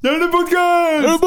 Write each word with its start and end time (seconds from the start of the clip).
Hjernepodkast! 0.00 1.04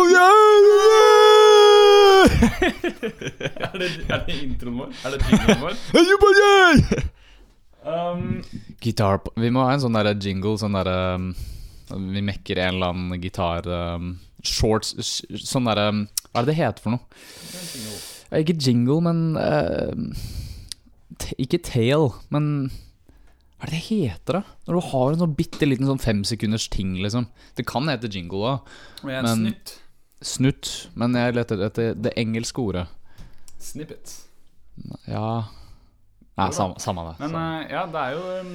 er, 3.62 3.76
det, 3.78 3.90
er 4.10 4.24
det 4.26 4.38
introen 4.42 4.80
vår? 4.80 4.96
Er 5.06 5.14
det 5.14 5.20
jinglen 5.30 5.60
vår? 5.66 5.74
Um, 7.86 8.24
Gitar 8.82 9.22
Vi 9.38 9.52
må 9.54 9.62
ha 9.68 9.76
en 9.76 9.84
sånn 9.84 9.94
derre 9.94 10.16
jingle, 10.18 10.56
sånn 10.58 10.74
derre 10.74 10.96
um, 11.20 11.28
Vi 12.16 12.24
mekker 12.26 12.64
en 12.64 12.80
eller 12.80 12.96
annen 12.96 13.22
gitar 13.22 13.70
um, 13.70 14.16
Shorts 14.42 14.96
Sånn 15.44 15.70
derre 15.70 15.92
um, 15.94 16.02
Hva 16.32 16.42
er 16.42 16.48
det 16.48 16.56
det 16.56 16.60
heter 16.64 16.82
for 16.82 16.96
noe? 16.96 17.06
Ikke 18.42 18.58
jingle, 18.58 18.98
men 19.06 19.38
uh, 19.38 19.94
t 21.22 21.38
Ikke 21.46 21.62
tail, 21.62 22.10
men 22.34 22.72
Hva 23.64 23.70
er 23.70 23.72
det 23.72 23.80
det 23.80 23.86
heter, 23.88 24.36
da? 24.42 24.58
Når 24.68 24.76
du 24.76 24.88
har 24.90 25.14
en 25.14 25.22
sånn 25.22 25.36
bitte 25.40 25.68
liten 25.70 25.88
sånn 25.88 26.02
femsekunders 26.04 26.66
ting, 26.68 26.98
liksom. 27.00 27.30
Det 27.56 27.64
kan 27.70 27.88
hete 27.88 28.12
jingle 28.12 28.42
òg. 28.50 28.74
Men- 29.08 29.30
snutt. 29.32 29.80
Snutt. 30.20 30.72
Men 31.00 31.16
jeg 31.16 31.36
leter 31.36 31.64
etter 31.64 31.96
det 31.96 32.12
engelske 32.20 32.60
ordet. 32.60 32.88
Snippet. 33.64 34.20
Ja 35.08 35.46
Nei, 36.36 36.50
samme, 36.52 36.80
samme 36.82 37.04
det. 37.06 37.28
Men 37.28 37.36
eh, 37.38 37.72
ja, 37.76 37.86
det 37.86 38.00
er 38.02 38.16
jo 38.16 38.22
um, 38.42 38.54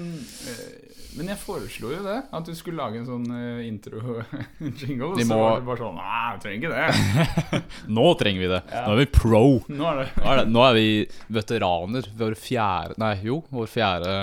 eh, 0.51 0.97
Men 1.15 1.29
jeg 1.31 1.39
foreslo 1.39 1.93
jo 1.93 2.01
det. 2.03 2.17
At 2.35 2.49
du 2.49 2.51
skulle 2.59 2.81
lage 2.83 2.99
en 2.99 3.07
sånn 3.07 3.29
uh, 3.31 3.61
intro-jingle. 3.63 5.13
Må... 5.15 5.23
Så 5.23 5.39
var 5.39 5.61
det 5.61 5.69
bare 5.69 5.81
sånn 5.85 6.01
Nei, 6.01 6.25
vi 6.35 6.43
trenger 6.43 6.59
ikke 6.59 6.75
det. 6.75 7.63
Nå 8.01 8.09
trenger 8.19 8.43
vi 8.43 8.51
det. 8.51 8.61
Ja. 8.75 8.83
Nå 8.83 8.97
er 8.97 8.99
vi 8.99 9.07
pro. 9.15 9.45
Nå 9.71 9.95
er 9.95 10.45
nå 10.51 10.67
er 10.67 10.75
vi 10.75 10.91
veteraner. 11.39 12.11
Vår 12.19 12.35
fjerde 12.43 12.99
Nei, 12.99 13.15
jo, 13.31 13.41
vår 13.55 13.71
fjerde 13.71 14.19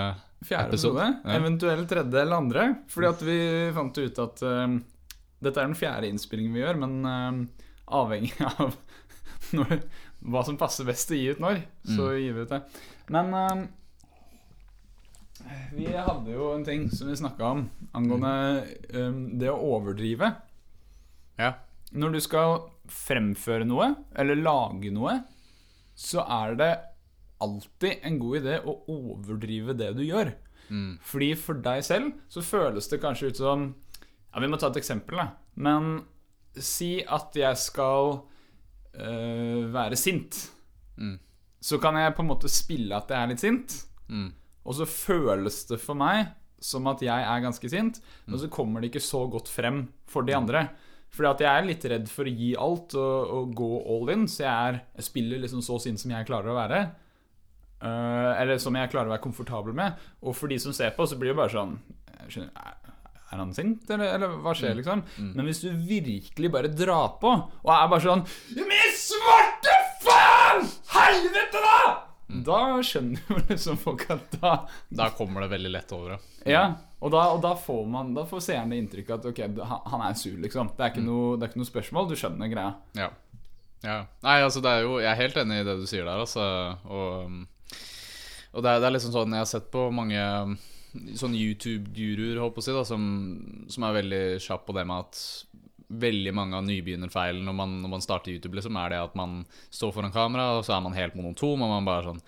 fjerde 0.45 0.73
Episode. 0.73 1.05
Ja. 1.25 1.35
Eventuelt 1.39 1.89
tredje 1.91 2.21
eller 2.21 2.37
andre. 2.41 2.65
Fordi 2.91 3.07
at 3.11 3.23
vi 3.25 3.37
fant 3.75 3.97
ut 4.01 4.19
at 4.25 4.43
uh, 4.45 4.75
dette 5.45 5.61
er 5.61 5.67
den 5.69 5.77
fjerde 5.79 6.09
innspillingen 6.11 6.53
vi 6.55 6.61
gjør, 6.63 6.79
men 6.81 6.93
uh, 7.05 7.65
avhengig 7.99 8.33
av 8.51 8.75
når, 9.55 9.81
hva 10.25 10.41
som 10.47 10.57
passer 10.57 10.87
best 10.87 11.11
å 11.13 11.17
gi 11.19 11.31
ut 11.35 11.41
når, 11.43 11.63
så 11.85 12.07
Mm. 12.11 12.19
gir 12.23 12.33
vi 12.37 12.45
ut 12.45 12.53
det. 12.55 12.61
Men 13.13 13.33
uh, 13.35 13.65
vi 15.75 15.85
hadde 15.93 16.31
jo 16.33 16.47
en 16.55 16.63
ting 16.65 16.87
som 16.89 17.09
vi 17.11 17.15
snakka 17.19 17.45
om 17.53 17.65
angående 17.93 18.63
um, 18.95 19.19
det 19.37 19.51
å 19.51 19.59
overdrive. 19.75 20.31
Ja. 21.37 21.51
Når 21.93 22.15
du 22.15 22.21
skal 22.23 22.55
fremføre 22.89 23.67
noe, 23.67 23.91
eller 24.17 24.39
lage 24.39 24.89
noe, 24.95 25.19
så 25.95 26.23
er 26.25 26.55
det 26.59 26.71
alltid 27.43 27.99
en 28.07 28.19
god 28.21 28.37
idé 28.41 28.59
å 28.63 28.77
overdrive 28.91 29.75
det 29.77 29.91
du 29.97 30.03
gjør. 30.05 30.31
Mm. 30.69 30.95
Fordi 31.05 31.31
for 31.37 31.59
deg 31.61 31.83
selv 31.85 32.13
så 32.31 32.41
føles 32.41 32.87
det 32.89 33.01
kanskje 33.03 33.27
ut 33.33 33.37
som 33.41 33.65
Ja, 34.33 34.39
vi 34.41 34.47
må 34.51 34.57
ta 34.59 34.67
et 34.71 34.79
eksempel, 34.81 35.15
da. 35.21 35.27
Men 35.55 36.01
si 36.59 36.97
at 37.03 37.35
jeg 37.37 37.55
skal 37.61 38.17
øh, 38.99 39.73
være 39.73 39.95
sint. 39.99 40.39
Mm. 40.97 41.17
Så 41.61 41.79
kan 41.81 41.95
jeg 41.99 42.13
på 42.17 42.23
en 42.25 42.29
måte 42.33 42.49
spille 42.51 42.95
at 42.97 43.09
jeg 43.11 43.21
er 43.21 43.31
litt 43.33 43.43
sint, 43.43 43.81
Mm. 44.05 44.27
og 44.65 44.75
så 44.77 44.85
føles 44.85 45.63
det 45.65 45.79
for 45.81 45.97
meg 45.97 46.27
som 46.61 46.85
at 46.91 46.99
jeg 47.01 47.23
er 47.25 47.41
ganske 47.41 47.69
sint, 47.69 47.97
men 48.27 48.37
så 48.37 48.47
kommer 48.53 48.81
det 48.81 48.91
ikke 48.91 49.01
så 49.01 49.23
godt 49.29 49.49
frem 49.49 49.87
for 50.05 50.21
de 50.21 50.33
andre. 50.37 50.67
Fordi 51.09 51.29
at 51.31 51.41
jeg 51.41 51.49
er 51.61 51.65
litt 51.65 51.85
redd 51.89 52.07
for 52.11 52.25
å 52.29 52.33
gi 52.35 52.51
alt 52.59 52.93
og, 52.99 53.31
og 53.33 53.55
gå 53.57 53.69
all 53.95 54.11
in, 54.13 54.27
så 54.29 54.43
jeg, 54.43 54.53
er, 54.75 54.79
jeg 54.99 55.07
spiller 55.07 55.41
liksom 55.41 55.61
så 55.65 55.79
sint 55.81 55.99
som 56.01 56.11
jeg 56.13 56.27
klarer 56.27 56.51
å 56.53 56.57
være. 56.59 56.79
Eh, 57.83 58.31
eller 58.41 58.57
som 58.61 58.75
jeg 58.77 58.91
klarer 58.93 59.11
å 59.11 59.15
være 59.15 59.25
komfortabel 59.25 59.75
med. 59.75 59.99
Og 60.23 60.35
for 60.37 60.51
de 60.51 60.57
som 60.61 60.75
ser 60.75 60.95
på, 60.95 61.07
så 61.07 61.19
blir 61.19 61.33
det 61.33 61.39
bare 61.41 61.53
sånn 61.53 61.77
skjønner, 62.31 62.81
Er 63.33 63.41
han 63.41 63.51
sint, 63.53 63.89
eller, 63.89 64.13
eller 64.15 64.35
hva 64.45 64.53
skjer, 64.55 64.77
liksom? 64.79 65.01
Men 65.35 65.47
hvis 65.49 65.63
du 65.65 65.69
virkelig 65.73 66.51
bare 66.53 66.69
drar 66.71 67.17
på, 67.19 67.31
og 67.65 67.71
er 67.73 67.87
bare 67.91 68.03
sånn 68.05 68.21
Min 68.55 68.91
svarte 68.95 69.73
faen! 70.05 70.67
Helvete, 70.93 71.63
da! 71.65 71.79
Da 72.45 72.59
skjønner 72.85 73.21
jo 73.29 73.41
liksom 73.49 73.77
folk 73.81 74.05
at 74.13 74.37
da 74.41 74.53
Da 74.89 75.09
kommer 75.17 75.45
det 75.45 75.51
veldig 75.51 75.71
lett 75.75 75.91
over 75.93 76.15
ja. 76.15 76.19
Ja, 76.55 76.63
og 77.01 77.11
da, 77.13 77.25
og 77.35 77.41
da 77.43 77.51
får 77.59 77.83
man 77.89 78.13
Da 78.17 78.23
får 78.29 78.41
seeren 78.47 78.73
det 78.73 78.79
inntrykket 78.81 79.19
at 79.19 79.27
ok, 79.29 79.41
han 79.91 80.05
er 80.05 80.15
sur, 80.17 80.37
liksom. 80.41 80.71
Det 80.77 80.85
er 80.85 80.93
ikke, 80.93 81.05
noe, 81.05 81.35
det 81.35 81.45
er 81.45 81.53
ikke 81.53 81.61
noe 81.61 81.69
spørsmål. 81.69 82.07
Du 82.09 82.15
skjønner 82.19 82.49
greia. 82.49 82.71
Ja. 82.97 83.09
ja. 83.85 83.99
Nei, 84.25 84.39
altså, 84.45 84.63
det 84.65 84.71
er 84.71 84.87
jo 84.87 84.97
Jeg 85.01 85.11
er 85.11 85.21
helt 85.21 85.41
enig 85.43 85.59
i 85.61 85.67
det 85.67 85.77
du 85.81 85.85
sier 85.89 86.07
der, 86.07 86.23
altså. 86.23 86.45
Og, 86.87 87.27
um, 87.27 87.43
og 88.55 88.63
det, 88.63 88.71
er, 88.71 88.79
det 88.79 88.87
er 88.87 88.95
liksom 88.95 89.13
sånn 89.15 89.35
Jeg 89.35 89.43
har 89.43 89.49
sett 89.49 89.67
på 89.73 89.89
mange 89.91 90.21
sånne 91.19 91.39
YouTube-guruer, 91.41 92.39
si, 92.63 92.73
som, 92.87 93.05
som 93.67 93.85
er 93.85 93.97
veldig 93.97 94.23
kjapp 94.43 94.63
på 94.67 94.75
det 94.77 94.85
med 94.87 95.03
at 95.03 95.21
veldig 95.85 96.33
mange 96.33 96.57
av 96.57 96.65
nybegynnerfeilene 96.65 97.45
når 97.45 97.57
man, 97.57 97.73
når 97.83 97.91
man 97.97 98.03
starter 98.03 98.33
YouTube, 98.33 98.55
liksom, 98.57 98.77
er 98.79 98.93
det 98.93 99.01
at 99.03 99.17
man 99.17 99.41
står 99.69 99.91
foran 99.95 100.13
kamera, 100.15 100.55
og 100.57 100.65
så 100.65 100.77
er 100.77 100.85
man 100.85 100.95
helt 100.97 101.17
monotom, 101.17 101.61
og 101.61 101.73
man 101.75 101.87
bare 101.87 102.11
sånn 102.11 102.21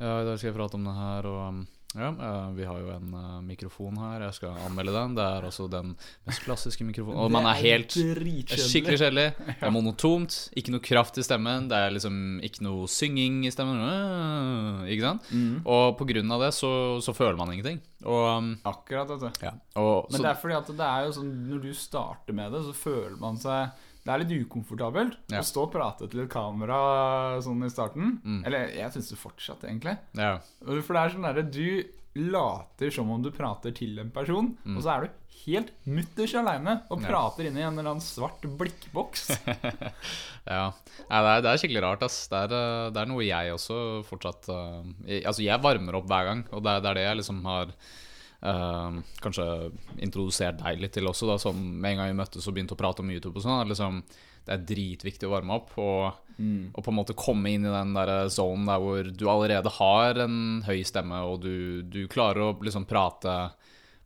Ja, 0.00 0.20
i 0.20 0.26
dag 0.26 0.40
skal 0.40 0.50
jeg 0.50 0.56
prate 0.58 0.78
om 0.80 0.88
det 0.88 0.96
her, 0.96 1.28
og 1.30 1.62
ja, 1.94 2.08
eh, 2.08 2.50
vi 2.54 2.64
har 2.64 2.78
jo 2.78 2.90
en 2.94 3.14
eh, 3.18 3.38
mikrofon 3.42 3.96
her, 3.98 4.22
jeg 4.28 4.36
skal 4.36 4.58
anmelde 4.62 4.92
den. 4.94 5.16
Det 5.18 5.24
er 5.26 5.46
også 5.48 5.66
den 5.72 5.96
mest 6.28 6.44
klassiske 6.44 6.86
mikrofonen. 6.86 7.18
Og 7.18 7.32
man 7.34 7.48
er 7.50 7.58
helt 7.58 7.96
er 7.98 8.62
skikkelig 8.62 9.00
kjedelig. 9.00 9.26
Det 9.34 9.56
er 9.66 9.74
monotont. 9.74 10.36
Ikke 10.54 10.74
noe 10.74 10.84
kraft 10.84 11.18
i 11.18 11.26
stemmen. 11.26 11.66
Det 11.70 11.80
er 11.80 11.94
liksom 11.96 12.38
ikke 12.46 12.62
noe 12.68 12.86
synging 12.90 13.42
i 13.48 13.50
stemmen. 13.54 13.82
Øh, 13.82 14.86
Ikke 14.94 15.08
sant? 15.08 15.32
Mm. 15.34 15.60
Og 15.66 15.98
på 15.98 16.06
grunn 16.12 16.30
av 16.36 16.46
det 16.46 16.52
så, 16.54 16.72
så 17.02 17.14
føler 17.16 17.38
man 17.40 17.50
ingenting. 17.56 17.82
Og, 18.06 18.22
um, 18.38 18.52
Akkurat, 18.70 19.10
vet 19.10 19.40
du. 19.40 19.44
ja. 19.44 19.52
og 19.76 20.06
Men 20.08 20.20
så, 20.20 20.22
det 20.22 20.30
er 20.30 20.38
fordi 20.40 20.56
at 20.56 20.70
det 20.72 20.86
er 20.86 21.02
jo 21.04 21.10
sånn 21.18 21.32
Når 21.50 21.58
du 21.66 21.72
starter 21.76 22.36
med 22.38 22.54
det, 22.54 22.62
så 22.64 22.72
føler 22.72 23.18
man 23.20 23.36
seg 23.40 23.88
Det 24.04 24.12
er 24.14 24.22
litt 24.24 24.46
ukomfortabelt 24.46 25.16
Ja. 25.30 25.40
å 25.40 25.44
stå 25.44 25.66
og 25.66 25.72
prate 25.74 26.08
til 26.10 26.20
et 26.24 26.30
kamera 26.32 27.36
sånn 27.44 27.64
i 27.66 27.68
starten. 27.72 28.18
Mm. 28.24 28.42
Eller 28.46 28.70
jeg 28.74 28.92
syns 28.94 29.10
det 29.12 29.18
fortsatt, 29.20 29.64
egentlig. 29.68 29.98
ja. 30.16 30.38
For 30.64 30.94
det 30.96 31.02
er 31.02 31.10
sånn 31.16 31.26
derre 31.28 31.44
Du 31.50 31.84
later 32.16 32.90
som 32.90 33.10
om 33.10 33.22
du 33.22 33.30
prater 33.30 33.70
til 33.76 33.98
en 34.02 34.10
person, 34.10 34.56
og 34.66 34.80
så 34.82 34.90
er 34.96 35.04
du 35.06 35.10
helt 35.44 35.68
mutters 35.86 36.34
aleine 36.34 36.82
og 36.90 37.00
prater 37.04 37.44
Ja. 37.44 37.50
inn 37.50 37.56
i 37.56 37.62
en 37.62 37.78
eller 37.78 37.90
annen 37.92 38.02
svart 38.04 38.42
blikkboks. 38.58 39.30
ja. 40.46 40.72
Det, 40.72 41.20
er, 41.20 41.40
det 41.44 41.52
er 41.52 41.60
skikkelig 41.62 41.82
rart, 41.84 42.02
ass. 42.02 42.26
Det 42.28 42.40
er, 42.48 42.52
uh, 42.52 42.90
det 42.90 43.00
er 43.04 43.08
noe 43.12 43.24
jeg 43.24 43.52
også 43.54 43.78
fortsatt 44.08 44.48
uh, 44.52 44.82
jeg, 45.06 45.22
Altså, 45.24 45.44
jeg 45.46 45.62
varmer 45.62 46.00
opp 46.00 46.08
hver 46.10 46.28
gang, 46.32 46.42
og 46.52 46.62
det 46.66 46.76
det 46.82 46.90
er 46.90 46.98
det 46.98 47.06
jeg 47.06 47.20
liksom 47.22 47.42
har 47.46 47.72
uh, 48.46 48.98
kanskje 49.22 49.46
introdusert 50.02 50.60
deg 50.62 50.82
litt 50.82 50.94
til 50.96 51.08
også, 51.10 51.28
da, 51.30 51.38
som 51.40 51.56
med 51.58 51.94
en 51.94 52.02
gang 52.02 52.12
vi 52.12 52.18
møttes 52.22 52.48
og 52.48 52.56
begynte 52.56 52.76
å 52.76 52.80
prate 52.80 53.04
om 53.04 53.12
YouTube 53.12 53.40
og 53.40 53.46
sånn. 53.46 53.70
Liksom, 53.70 54.00
det 54.46 54.56
er 54.56 54.66
dritviktig 54.70 55.28
å 55.28 55.34
varme 55.34 55.58
opp. 55.58 55.74
Og, 55.80 56.30
og 56.72 56.80
på 56.80 56.92
en 56.92 56.96
måte 56.96 57.18
komme 57.18 57.52
inn 57.52 57.66
i 57.68 57.74
den 57.74 57.92
der 57.96 58.30
zonen 58.32 58.70
der 58.70 58.80
hvor 58.82 59.10
du 59.12 59.26
allerede 59.28 59.72
har 59.76 60.22
en 60.24 60.38
høy 60.66 60.80
stemme, 60.88 61.20
og 61.28 61.44
du, 61.44 61.82
du 61.84 62.04
klarer 62.10 62.48
å 62.48 62.56
liksom 62.64 62.88
prate 62.90 63.36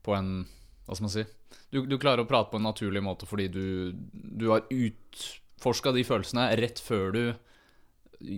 på 0.04 0.16
en 0.16 0.36
Hva 0.84 0.98
skal 0.98 1.06
man 1.06 1.14
si? 1.14 1.24
Du, 1.72 1.80
du 1.88 1.96
klarer 1.98 2.22
å 2.22 2.28
prate 2.28 2.50
på 2.52 2.58
en 2.60 2.68
naturlig 2.68 3.00
måte 3.02 3.26
fordi 3.26 3.48
du, 3.50 3.66
du 4.12 4.50
har 4.50 4.66
utforska 4.68 5.94
de 5.94 6.04
følelsene 6.06 6.50
rett 6.60 6.82
før 6.82 7.14
du 7.14 7.22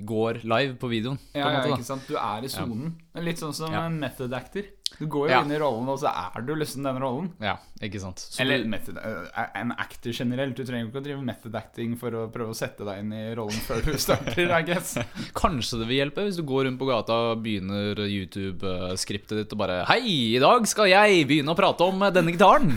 går 0.07 0.41
live 0.45 0.75
på 0.81 0.89
videoen. 0.91 1.19
På 1.33 1.39
Ja, 1.39 1.51
måte, 1.51 1.69
ja, 1.71 1.77
ikke 1.77 1.85
sant? 1.91 2.07
Du 2.09 2.17
er 2.17 2.45
i 2.45 2.49
sonen. 2.53 2.95
Det 3.15 3.23
er 3.23 3.25
Litt 3.31 3.39
sånn 3.41 3.55
som 3.55 3.73
Ja. 3.73 3.87
en 3.87 3.99
method 4.01 4.33
actor. 4.37 4.63
Du 4.99 5.07
går 5.11 5.29
jo 5.29 5.33
Ja. 5.35 5.41
inn 5.43 5.51
i 5.51 5.59
rollen, 5.59 5.89
og 5.89 5.99
så 5.99 6.09
er 6.37 6.43
du 6.43 6.55
liksom 6.55 6.83
den 6.85 6.99
rollen. 7.03 7.33
Ja, 7.41 7.57
ikke 7.83 8.01
sant. 8.01 8.17
Så 8.19 8.41
Eller 8.41 8.63
du, 8.63 8.69
method, 8.69 8.97
eh, 8.99 9.47
en 9.57 9.73
actor 9.73 10.13
generelt. 10.13 10.55
Du 10.55 10.65
trenger 10.65 10.87
ikke 10.91 11.01
å 11.01 11.05
drive 11.05 11.23
method 11.25 11.55
acting 11.57 11.97
for 11.99 12.11
å 12.11 12.31
prøve 12.31 12.51
å 12.51 12.55
sette 12.55 12.85
deg 12.85 13.01
inn 13.01 13.13
i 13.13 13.35
rollen 13.35 13.59
før 13.67 13.83
du 13.85 13.93
starter, 13.99 14.51
I 14.51 14.63
guess. 14.63 14.95
kanskje 15.35 15.81
det 15.81 15.89
vil 15.89 15.99
hjelpe 16.11 16.25
hvis 16.25 16.37
du 16.37 16.43
går 16.45 16.65
rundt 16.67 16.79
på 16.79 16.87
gata 16.87 17.13
og 17.33 17.43
begynner 17.43 17.97
YouTube-skriptet 17.97 19.37
ditt 19.43 19.53
og 19.53 19.59
bare 19.59 19.85
Hei, 19.89 20.01
i 20.37 20.39
dag 20.43 20.67
skal 20.71 20.89
jeg 20.91 21.27
begynne 21.29 21.53
å 21.53 21.59
prate 21.59 21.81
om 21.87 21.99
denne 22.13 22.33
gitaren! 22.35 22.77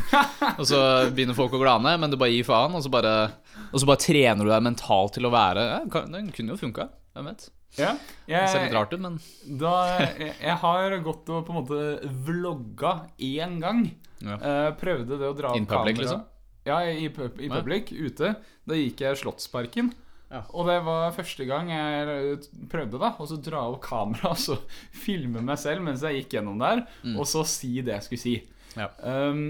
og 0.60 0.66
så 0.68 0.82
begynner 1.14 1.36
folk 1.38 1.54
å 1.56 1.62
glane, 1.62 1.94
men 2.00 2.10
du 2.12 2.18
bare 2.18 2.34
gir 2.34 2.44
faen, 2.48 2.74
og 2.76 2.84
så 2.84 2.92
bare, 2.92 3.14
og 3.72 3.80
så 3.80 3.86
bare 3.90 4.02
trener 4.04 4.44
du 4.44 4.50
deg 4.52 4.66
mentalt 4.66 5.14
til 5.14 5.28
å 5.30 5.32
være 5.34 5.66
ja, 5.70 6.02
Den 6.10 6.32
kunne 6.36 6.56
jo 6.56 6.60
funka, 6.60 6.90
hvem 7.14 7.30
vet. 7.32 7.48
Ja. 7.78 7.92
Det 8.26 8.40
ser 8.50 8.64
litt 8.64 8.72
Jeg, 8.72 8.74
rart 8.74 8.94
ut, 8.96 9.02
men 9.04 9.18
da, 9.62 9.74
jeg, 10.02 10.34
jeg 10.42 10.58
har 10.64 10.96
gått 11.06 11.30
og 11.30 11.44
på 11.46 11.54
en 11.54 11.60
måte 11.62 12.12
vlogga 12.26 12.94
én 13.22 13.60
gang. 13.62 13.84
Ja. 14.26 14.36
Uh, 14.42 14.70
prøvde 14.80 15.20
det 15.22 15.30
å 15.30 15.36
dra 15.38 15.52
opp 15.54 15.60
In 15.60 15.68
public, 15.70 16.00
kamera. 16.00 16.04
liksom? 16.04 16.24
Ja, 16.68 16.80
i, 16.86 17.08
pub- 17.14 17.40
i 17.40 17.48
Ja. 17.48 17.60
ute. 17.94 18.34
Da 18.68 18.78
gikk 18.78 19.02
jeg 19.06 19.20
Slottsparken. 19.22 19.94
Ja. 20.30 20.44
Og 20.54 20.68
det 20.70 20.76
var 20.86 21.14
første 21.16 21.46
gang 21.50 21.72
jeg 21.74 22.38
prøvde 22.70 23.00
da 23.02 23.14
så 23.32 23.38
dra 23.42 23.64
opp 23.72 23.80
kamera 23.82 24.34
og 24.36 24.38
så 24.38 24.60
filme 25.06 25.42
meg 25.42 25.58
selv 25.62 25.82
mens 25.86 26.04
jeg 26.06 26.20
gikk 26.24 26.36
gjennom 26.38 26.60
der, 26.62 26.84
og 27.16 27.26
så 27.30 27.42
si 27.50 27.80
det 27.82 27.96
jeg 27.96 28.06
skulle 28.06 28.22
si. 28.26 28.36
Mm. 28.76 28.82
Ja. 28.84 28.90
Um, 29.02 29.42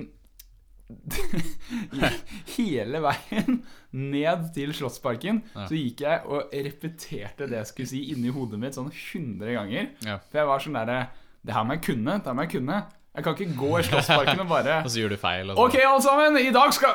hele 2.58 3.02
veien 3.04 3.60
ned 3.94 4.46
til 4.56 4.72
Slottsparken 4.74 5.42
Ja. 5.56 5.66
så 5.70 5.78
gikk 5.78 6.02
jeg 6.06 6.22
og 6.26 6.54
repeterte 6.54 7.48
det 7.50 7.60
jeg 7.62 7.70
skulle 7.72 7.92
si 7.92 8.04
inni 8.14 8.32
hodet 8.34 8.60
mitt 8.62 8.78
sånn 8.78 8.90
100 8.92 9.54
ganger. 9.58 9.92
Ja. 10.06 10.18
For 10.30 10.42
jeg 10.42 10.50
var 10.50 10.64
sånn 10.66 10.80
derre 10.80 11.02
Det 11.46 11.54
her 11.56 11.64
må 11.64 11.78
jeg 11.78 11.86
kunne. 11.86 12.18
Det 12.20 12.28
her 12.28 12.36
må 12.36 12.44
jeg 12.44 12.52
kunne. 12.58 12.80
Jeg 13.16 13.24
kan 13.26 13.34
ikke 13.36 13.56
gå 13.58 13.70
i 13.80 13.84
Slottsparken 13.88 14.42
og 14.44 14.50
bare 14.50 14.74
Og 14.86 14.92
så 14.94 15.00
gjør 15.02 15.14
du 15.16 15.18
feil. 15.22 15.50
Og. 15.54 15.62
Ok, 15.66 15.78
alle 15.82 16.02
sammen, 16.06 16.38
i 16.42 16.52
dag 16.54 16.74
skal 16.76 16.94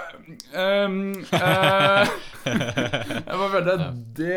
um, 0.54 0.98
uh, 1.32 2.12
Jeg 2.46 3.38
bare 3.40 3.50
følte 3.54 3.78
det 4.18 4.36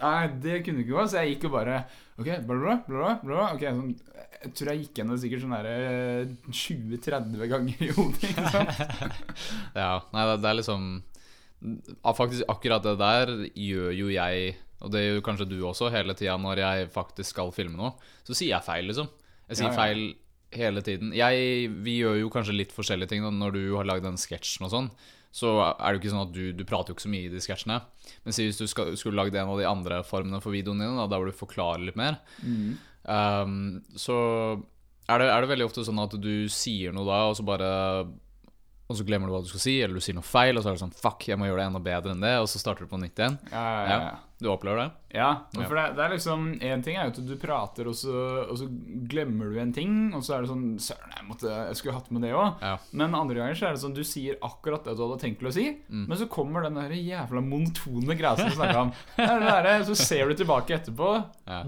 Nei, 0.00 0.22
det 0.42 0.62
kunne 0.64 0.84
ikke 0.84 0.94
gå, 0.94 1.04
så 1.10 1.20
jeg 1.20 1.34
gikk 1.34 1.48
jo 1.48 1.52
bare 1.56 1.82
Ok, 2.20 2.26
bla, 2.44 2.56
bla, 2.60 2.74
bla, 2.86 3.10
bla. 3.24 3.44
Ok, 3.54 3.62
sånn, 3.64 3.92
Jeg 4.40 4.52
tror 4.56 4.70
jeg 4.70 4.82
gikk 4.84 4.98
gjennom 5.00 5.18
sikkert 5.20 5.42
sånn 5.44 5.54
derre 5.56 5.76
20-30 6.52 7.46
ganger 7.50 7.84
i 7.86 7.92
hodet. 7.96 8.32
Ja, 9.80 9.94
nei, 10.12 10.24
det, 10.28 10.36
det 10.44 10.50
er 10.50 10.58
liksom 10.60 10.88
Faktisk 12.16 12.44
akkurat 12.48 12.84
det 12.86 12.94
der 13.00 13.32
gjør 13.52 13.90
jo 13.92 14.08
jeg, 14.14 14.54
og 14.80 14.92
det 14.94 15.02
gjør 15.04 15.18
jo 15.18 15.24
kanskje 15.26 15.48
du 15.50 15.58
også, 15.68 15.90
hele 15.92 16.14
tida 16.16 16.38
når 16.40 16.62
jeg 16.62 16.88
faktisk 16.94 17.34
skal 17.34 17.52
filme 17.52 17.76
noe. 17.76 17.90
Så 18.24 18.32
sier 18.36 18.54
jeg 18.54 18.64
feil, 18.64 18.88
liksom. 18.88 19.10
Jeg 19.50 19.58
sier 19.60 19.68
Ja, 19.68 19.74
ja. 19.74 19.80
feil 19.82 20.04
hele 20.56 20.80
tiden. 20.86 21.12
Jeg, 21.14 21.68
vi 21.84 21.98
gjør 22.00 22.16
jo 22.22 22.30
kanskje 22.32 22.56
litt 22.56 22.72
forskjellige 22.74 23.12
ting. 23.12 23.26
Da. 23.26 23.30
Når 23.34 23.58
du 23.58 23.60
har 23.76 23.86
lagd 23.88 24.06
den 24.08 24.16
sketsjen 24.18 24.64
og 24.66 24.72
sånn, 24.72 24.88
så 25.30 25.50
er 25.62 25.78
det 25.78 25.96
jo 25.96 26.00
ikke 26.00 26.12
sånn 26.12 26.24
at 26.26 26.34
du, 26.34 26.42
du 26.58 26.64
prater 26.66 26.90
jo 26.90 26.96
ikke 26.96 27.06
så 27.06 27.12
mye 27.12 27.28
i 27.28 27.32
de 27.32 27.42
sketsjene. 27.42 27.76
Men 28.24 28.34
hvis 28.34 28.58
du 28.58 28.66
skal, 28.70 28.96
skulle 28.98 29.20
lagd 29.20 29.36
en 29.38 29.52
av 29.52 29.60
de 29.60 29.68
andre 29.68 30.00
formene 30.06 30.40
for 30.42 30.54
videoene 30.56 30.82
dine, 30.82 30.98
da, 30.98 31.06
der 31.10 31.22
hvor 31.22 31.30
du 31.30 31.38
forklarer 31.38 31.84
litt 31.86 31.98
mer, 32.00 32.18
um, 33.06 33.78
så 33.94 34.16
er 35.10 35.22
det, 35.22 35.28
er 35.30 35.42
det 35.42 35.52
veldig 35.52 35.68
ofte 35.68 35.86
sånn 35.86 36.02
at 36.02 36.16
du 36.22 36.34
sier 36.50 36.94
noe 36.94 37.06
da, 37.06 37.20
og 37.30 37.38
så 37.38 37.46
bare 37.46 37.70
og 38.90 38.96
så 38.98 39.04
glemmer 39.06 39.30
du 39.30 39.36
hva 39.36 39.42
du 39.44 39.50
skal 39.52 39.62
si, 39.62 39.76
eller 39.84 39.94
du 39.94 40.02
sier 40.02 40.16
noe 40.18 40.26
feil, 40.26 40.58
og 40.58 40.64
så 40.66 40.72
er 40.72 40.74
det 40.80 40.82
sånn 40.82 40.96
Fuck, 40.98 41.28
jeg 41.30 41.38
må 41.38 41.46
gjøre 41.46 41.62
det 41.62 41.68
enda 41.70 41.84
bedre 41.86 42.16
enn 42.16 42.24
det, 42.26 42.34
og 42.42 42.50
så 42.50 42.58
starter 42.58 42.88
du 42.88 42.90
på 42.90 42.98
nytt 42.98 43.22
igjen. 43.22 43.38
Ja, 43.54 43.62
ja, 43.86 44.00
ja. 44.10 44.18
Du 44.40 44.46
opplever 44.48 44.78
det? 44.80 44.84
Ja, 45.18 45.26
for 45.52 45.76
det, 45.76 45.82
det 45.98 46.00
er 46.00 46.12
liksom 46.14 46.44
En 46.64 46.80
ting 46.80 46.94
er 46.96 47.10
jo 47.10 47.12
at 47.12 47.18
du 47.28 47.32
prater, 47.36 47.90
og 47.90 47.96
så, 47.98 48.12
og 48.48 48.54
så 48.56 48.64
glemmer 49.10 49.50
du 49.52 49.58
en 49.60 49.72
ting, 49.76 49.98
og 50.16 50.22
så 50.24 50.38
er 50.38 50.46
det 50.46 50.48
sånn 50.48 50.62
Søren, 50.80 51.12
jeg, 51.12 51.26
måtte, 51.28 51.50
jeg 51.68 51.76
skulle 51.76 51.96
hatt 51.98 52.08
med 52.16 52.24
det 52.24 52.30
òg. 52.32 52.62
Men 52.96 53.16
andre 53.18 53.36
ganger 53.36 53.58
så 53.60 53.66
er 53.68 53.76
det 53.76 53.82
sånn 53.82 53.92
du 53.98 54.00
sier 54.08 54.38
akkurat 54.46 54.88
det 54.88 54.94
du 54.96 55.02
hadde 55.04 55.18
tenkt 55.26 55.44
å 55.44 55.52
si, 55.52 55.66
Mm. 55.90 56.06
men 56.08 56.16
så 56.20 56.28
kommer 56.32 56.62
den 56.64 56.78
der 56.80 56.92
jævla 56.96 57.42
monotone 57.44 58.16
greia 58.16 58.32
som 58.38 58.48
du 58.48 58.56
snakka 58.60 58.80
om. 58.86 58.92
Det 59.18 59.26
er 59.28 59.44
det 59.44 59.52
der, 59.68 59.84
så 59.90 59.96
ser 59.98 60.30
du 60.32 60.34
tilbake 60.40 60.78
etterpå. 60.78 61.10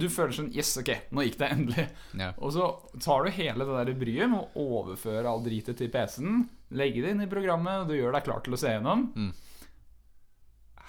Du 0.00 0.08
føler 0.08 0.32
sånn 0.36 0.48
Yes, 0.56 0.72
ok, 0.80 0.90
nå 1.12 1.26
gikk 1.28 1.38
det 1.42 1.50
endelig. 1.52 1.86
Ja. 2.18 2.32
Og 2.40 2.54
så 2.56 2.70
tar 3.04 3.26
du 3.28 3.34
hele 3.36 3.68
det 3.68 3.78
der 3.92 4.00
bryet 4.00 4.32
med 4.32 4.40
å 4.56 4.66
overføre 4.80 5.28
all 5.28 5.44
dritet 5.44 5.76
til 5.82 5.92
PC-en, 5.92 6.46
legge 6.72 7.02
det 7.04 7.10
inn 7.14 7.22
i 7.24 7.28
programmet, 7.30 7.82
og 7.84 7.90
du 7.90 7.96
gjør 7.98 8.14
deg 8.16 8.24
klar 8.26 8.42
til 8.44 8.56
å 8.56 8.60
se 8.60 8.72
gjennom. 8.74 9.06
Mm. 9.16 9.32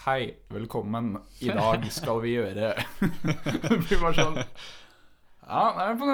Hei, 0.06 0.34
velkommen. 0.52 1.14
I 1.44 1.52
dag 1.56 1.86
skal 1.98 2.20
vi 2.24 2.34
gjøre 2.36 2.74
Det 3.00 3.78
blir 3.86 4.02
bare 4.02 4.16
sånn 4.18 4.40
Ja, 4.42 5.62
det 5.78 5.86
er 5.86 6.00
på 6.02 6.08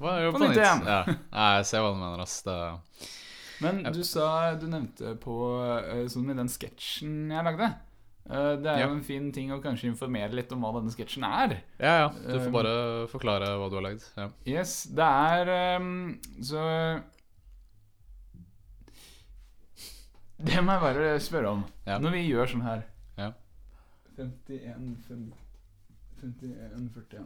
På 0.00 0.14
på 0.36 0.40
nytt 0.40 0.56
igjen. 0.60 0.84
Ja. 0.88 1.00
Jeg 1.08 1.66
ser 1.68 1.84
hva 1.84 1.90
du 1.92 1.98
mener, 2.00 2.22
ass. 2.24 2.38
Det, 2.46 2.56
Men 3.64 3.82
du 3.92 4.00
sa 4.08 4.54
Du 4.60 4.64
nevnte 4.72 5.12
på 5.20 5.36
eh, 5.66 6.06
Sånn 6.12 6.32
i 6.32 6.36
den 6.38 6.48
sketsjen 6.52 7.26
jeg 7.34 7.44
lagde. 7.50 7.68
Eh, 8.30 8.54
Det 8.64 8.70
er 8.72 8.80
Ja. 8.80 8.86
jo 8.88 8.94
en 8.96 9.04
fin 9.04 9.28
ting 9.36 9.52
å 9.52 9.60
kanskje 9.64 9.90
informere 9.92 10.32
litt 10.36 10.52
om 10.56 10.64
hva 10.64 10.72
denne 10.78 10.92
sketsjen 10.96 11.24
er. 11.28 11.58
ja, 11.80 11.94
ja. 12.06 12.08
Du 12.16 12.38
får 12.38 12.48
Um, 12.48 12.56
bare 12.56 12.74
forklare 13.12 13.52
hva 13.60 13.68
du 13.72 13.76
har 13.80 13.84
lagd. 13.90 14.04
Ja. 14.16 14.30
Yes, 14.48 14.78
det 14.96 15.10
er 15.12 15.80
Så 16.40 16.64
Det 20.36 20.60
må 20.64 20.72
jeg 20.76 20.82
bare 20.82 21.20
spørre 21.24 21.48
om. 21.56 21.62
Ja. 21.86 21.96
Når 22.02 22.10
vi 22.12 22.20
gjør 22.28 22.46
sånn 22.52 22.64
her 22.66 22.80
Ja. 23.16 23.30
51 24.16 24.96
fem- 25.08 25.32
51 26.20 26.90
41 26.94 27.24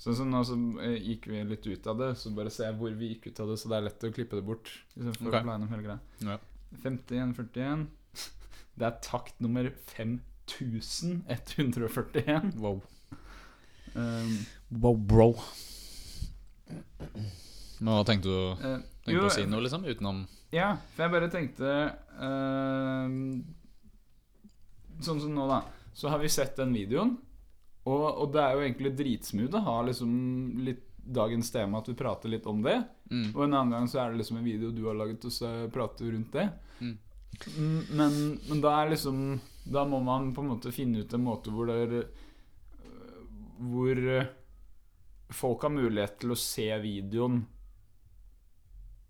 Sånn 0.00 0.16
som 0.18 0.30
nå 0.32 0.40
så 0.46 0.54
eh, 0.82 0.96
gikk 1.02 1.26
vi 1.30 1.42
litt 1.44 1.66
ut 1.66 1.86
av 1.90 1.96
det, 2.00 2.10
så 2.18 2.26
bare 2.34 2.50
ser 2.50 2.64
jeg 2.70 2.78
hvor 2.80 2.92
vi 2.96 3.08
gikk 3.12 3.26
ut 3.30 3.40
av 3.44 3.48
det, 3.50 3.56
så 3.60 3.64
det 3.70 3.76
er 3.76 3.86
lett 3.86 4.06
å 4.08 4.14
klippe 4.14 4.36
det 4.38 4.44
bort. 4.46 4.66
Istedenfor 4.94 5.26
okay. 5.28 5.40
å 5.40 5.42
bla 5.44 5.52
gjennom 5.56 5.72
hele 5.74 5.84
greia. 5.84 6.00
Ja. 6.24 6.36
51 6.82 7.34
41 7.36 7.86
Det 8.76 8.84
er 8.88 8.94
takt 9.04 9.36
nummer 9.40 9.64
5141. 9.96 12.52
Wow. 12.60 12.76
Um, 13.94 14.46
Wow, 14.70 14.96
bro. 14.96 15.34
Men 17.78 17.92
hva 17.92 18.04
tenkte 18.08 18.28
du 18.28 18.56
tenkte 18.56 18.82
Tenkte 19.06 19.14
jo, 19.14 19.20
du 19.22 19.26
å 19.28 19.30
si 19.34 19.46
noe, 19.46 19.60
liksom? 19.62 19.84
Utenom 19.86 20.26
Ja, 20.54 20.76
for 20.94 21.04
jeg 21.06 21.12
bare 21.16 21.30
tenkte 21.32 21.70
uh, 22.22 23.06
Sånn 25.02 25.20
som 25.20 25.32
nå, 25.34 25.46
da. 25.50 25.62
Så 25.96 26.08
har 26.12 26.20
vi 26.22 26.28
sett 26.32 26.56
den 26.56 26.72
videoen. 26.76 27.16
Og, 27.86 28.04
og 28.22 28.30
det 28.34 28.42
er 28.42 28.54
jo 28.56 28.62
egentlig 28.64 28.92
dritsmooth 28.98 29.56
å 29.58 29.64
ha 29.66 29.74
liksom 29.86 30.12
litt 30.66 30.82
dagens 31.06 31.52
tema, 31.54 31.78
at 31.78 31.88
vi 31.90 31.94
prater 31.94 32.32
litt 32.32 32.46
om 32.50 32.62
det. 32.64 32.80
mm. 33.12 33.28
Og 33.36 33.44
en 33.44 33.52
annen 33.54 33.74
gang 33.76 33.84
så 33.90 34.00
er 34.02 34.10
det 34.10 34.18
liksom 34.22 34.40
en 34.40 34.46
video 34.48 34.72
du 34.74 34.80
har 34.88 34.96
laget, 34.98 35.24
og 35.28 35.32
så 35.34 35.50
prater 35.72 36.08
vi 36.08 36.14
rundt 36.16 36.32
det. 36.34 36.48
Mm. 36.80 36.96
Mm, 37.58 37.82
Men, 38.00 38.14
men 38.48 38.60
da 38.64 38.70
er 38.80 38.90
liksom 38.94 39.16
Da 39.68 39.82
må 39.84 39.98
man 40.00 40.30
på 40.32 40.40
en 40.40 40.48
måte 40.54 40.70
finne 40.72 41.02
ut 41.04 41.12
en 41.12 41.24
måte 41.26 41.52
hvor 41.52 41.68
det 41.68 41.74
er 41.82 41.90
øh, 41.98 43.18
Hvor 43.60 44.00
øh, 44.14 44.30
folk 45.36 45.66
har 45.66 45.74
mulighet 45.74 46.14
til 46.22 46.32
å 46.32 46.38
se 46.40 46.64
videoen 46.80 47.42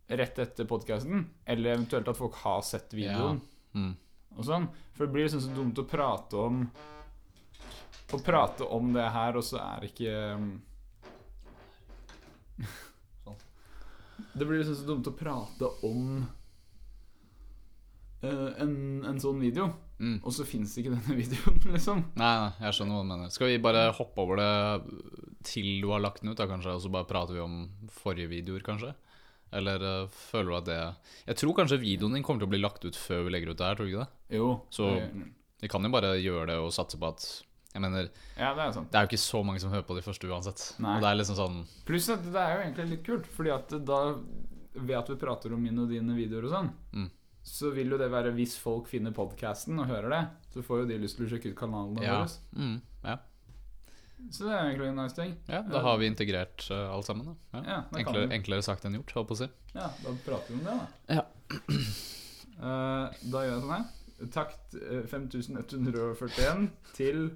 rett 0.09 0.39
etter 0.39 0.65
podkasten. 0.71 1.25
Eller 1.45 1.75
eventuelt 1.77 2.09
at 2.09 2.19
folk 2.19 2.35
har 2.45 2.63
sett 2.63 2.93
videoen. 2.95 3.41
Mm. 3.75 3.95
Og 4.37 4.45
sånn 4.45 4.67
For 4.97 5.07
det 5.07 5.13
blir 5.15 5.25
liksom 5.27 5.41
så 5.45 5.53
dumt 5.57 5.79
å 5.81 5.85
prate 5.89 6.37
om 6.37 6.63
Å 8.13 8.19
prate 8.25 8.65
om 8.73 8.91
det 8.95 9.05
her, 9.13 9.37
og 9.37 9.45
så 9.45 9.59
er 9.61 9.81
det 9.83 9.91
ikke 9.91 10.15
um, 10.37 10.47
Sånn. 13.25 13.41
Det 14.33 14.45
blir 14.49 14.61
liksom 14.63 14.77
så 14.79 14.87
dumt 14.89 15.09
å 15.11 15.15
prate 15.17 15.71
om 15.89 16.23
eh, 18.23 18.49
en, 18.63 18.77
en 19.09 19.21
sånn 19.23 19.43
video, 19.43 19.73
Mm. 19.97 20.19
og 20.29 20.33
så 20.37 20.45
fins 20.45 20.75
ikke 20.77 20.91
denne 20.93 21.15
videoen, 21.23 21.55
liksom. 21.73 22.03
Nei, 22.21 22.33
nei, 22.43 22.51
jeg 22.67 22.77
skjønner 22.77 22.99
hva 22.99 23.05
du 23.07 23.09
mener. 23.15 23.31
Skal 23.33 23.49
vi 23.49 23.61
bare 23.65 23.87
hoppe 23.97 24.21
over 24.27 24.37
det 24.37 24.51
til 25.49 25.71
du 25.81 25.87
har 25.89 26.03
lagt 26.05 26.21
den 26.21 26.35
ut, 26.35 26.37
da, 26.37 26.45
kanskje? 26.51 26.75
Og 26.77 26.83
så 26.85 26.91
bare 26.93 27.09
prater 27.09 27.39
vi 27.39 27.41
om 27.41 27.55
forrige 28.03 28.29
videoer, 28.29 28.61
kanskje? 28.67 28.91
Eller 29.57 29.81
uh, 29.83 30.07
føler 30.13 30.51
du 30.53 30.57
at 30.59 30.69
det 30.69 30.77
Jeg 31.31 31.37
tror 31.41 31.55
kanskje 31.57 31.79
videoen 31.81 32.13
din 32.19 32.23
kommer 32.27 32.43
til 32.43 32.49
å 32.51 32.53
bli 32.53 32.61
lagt 32.61 32.85
ut 32.85 32.99
før 32.99 33.25
vi 33.27 33.33
legger 33.33 33.55
ut 33.55 33.59
det 33.61 33.67
her, 33.71 33.79
tror 33.79 33.87
du 33.89 33.93
ikke 33.95 34.05
det? 34.05 34.37
Jo. 34.37 34.49
Så- 34.71 34.93
Vi 35.63 35.69
kan 35.73 35.83
jo 35.83 35.89
bare 35.95 36.11
gjøre 36.21 36.47
det 36.51 36.57
og 36.61 36.73
satse 36.77 36.99
på 37.01 37.09
at 37.09 37.25
Jeg 37.73 37.81
mener, 37.83 38.09
ja, 38.37 38.55
det 38.57 38.63
er 38.67 38.73
sant. 38.73 38.91
det 38.93 38.99
er 38.99 39.07
jo 39.07 39.11
ikke 39.11 39.21
så 39.25 39.41
mange 39.45 39.61
som 39.61 39.71
hører 39.73 39.85
på 39.89 39.97
de 39.97 40.03
første 40.05 40.29
uansett. 40.29 40.63
Nei. 40.81 40.95
Og 40.97 41.03
det 41.05 41.09
er 41.11 41.17
liksom 41.21 41.37
sånn 41.37 41.59
Pluss 41.89 42.09
at 42.13 42.23
det 42.25 42.37
er 42.41 42.55
jo 42.57 42.63
egentlig 42.67 42.89
litt 42.91 43.05
kult, 43.05 43.27
fordi 43.37 43.51
at 43.55 43.69
da 43.85 44.01
ved 44.77 44.97
at 44.97 45.09
vi 45.09 45.17
prater 45.17 45.53
om 45.57 45.63
mine 45.63 45.83
og 45.85 45.89
dine 45.89 46.15
videoer 46.17 46.45
og 46.45 46.53
sånn, 46.53 46.71
Mm. 46.93 47.11
så 47.43 47.71
vil 47.73 47.89
jo 47.91 47.99
det 47.99 48.11
være 48.11 48.33
hvis 48.35 48.57
folk 48.59 48.89
finner 48.89 49.13
podkasten 49.13 49.79
og 49.81 49.87
hører 49.89 50.11
det, 50.11 50.23
så 50.53 50.63
får 50.65 50.81
jo 50.83 50.87
de 50.91 50.99
lyst 50.99 51.17
til 51.17 51.27
å 51.27 51.31
sjekke 51.31 51.53
ut 51.53 51.57
kanalene 51.57 52.03
Ja. 52.03 52.25
våre. 52.25 52.31
Mm, 52.57 52.81
ja. 53.05 53.17
Så 54.33 54.47
det 54.49 54.53
er 54.57 54.63
egentlig 54.71 54.89
en 54.91 54.97
nice 54.99 55.15
ting. 55.17 55.35
ja, 55.47 55.61
da 55.71 55.81
har 55.85 55.99
vi 56.01 56.07
integrert 56.11 56.65
uh, 56.71 56.89
alt 56.95 57.07
sammen, 57.07 57.27
da. 57.29 57.35
Ja. 57.59 57.63
Ja, 57.69 57.77
Enklere, 58.01 58.27
vi. 58.27 58.35
enklere 58.41 58.65
sagt 58.65 58.85
enn 58.89 58.97
gjort, 58.99 59.13
holdt 59.15 59.29
på 59.29 59.37
å 59.37 59.41
si. 59.45 59.49
Ja, 59.77 59.91
da 60.03 60.15
prater 60.25 60.51
vi 60.51 60.59
om 60.59 60.65
det, 60.67 60.75
da. 60.75 61.19
Ja. 61.19 61.25
Uh, 62.57 63.05
da 63.33 63.45
gjør 63.45 63.53
jeg 63.53 63.63
sånn 63.67 63.77
her. 63.77 63.87
Takt 64.33 64.75
eh, 64.81 65.03
5141 65.13 66.71
til 66.97 67.27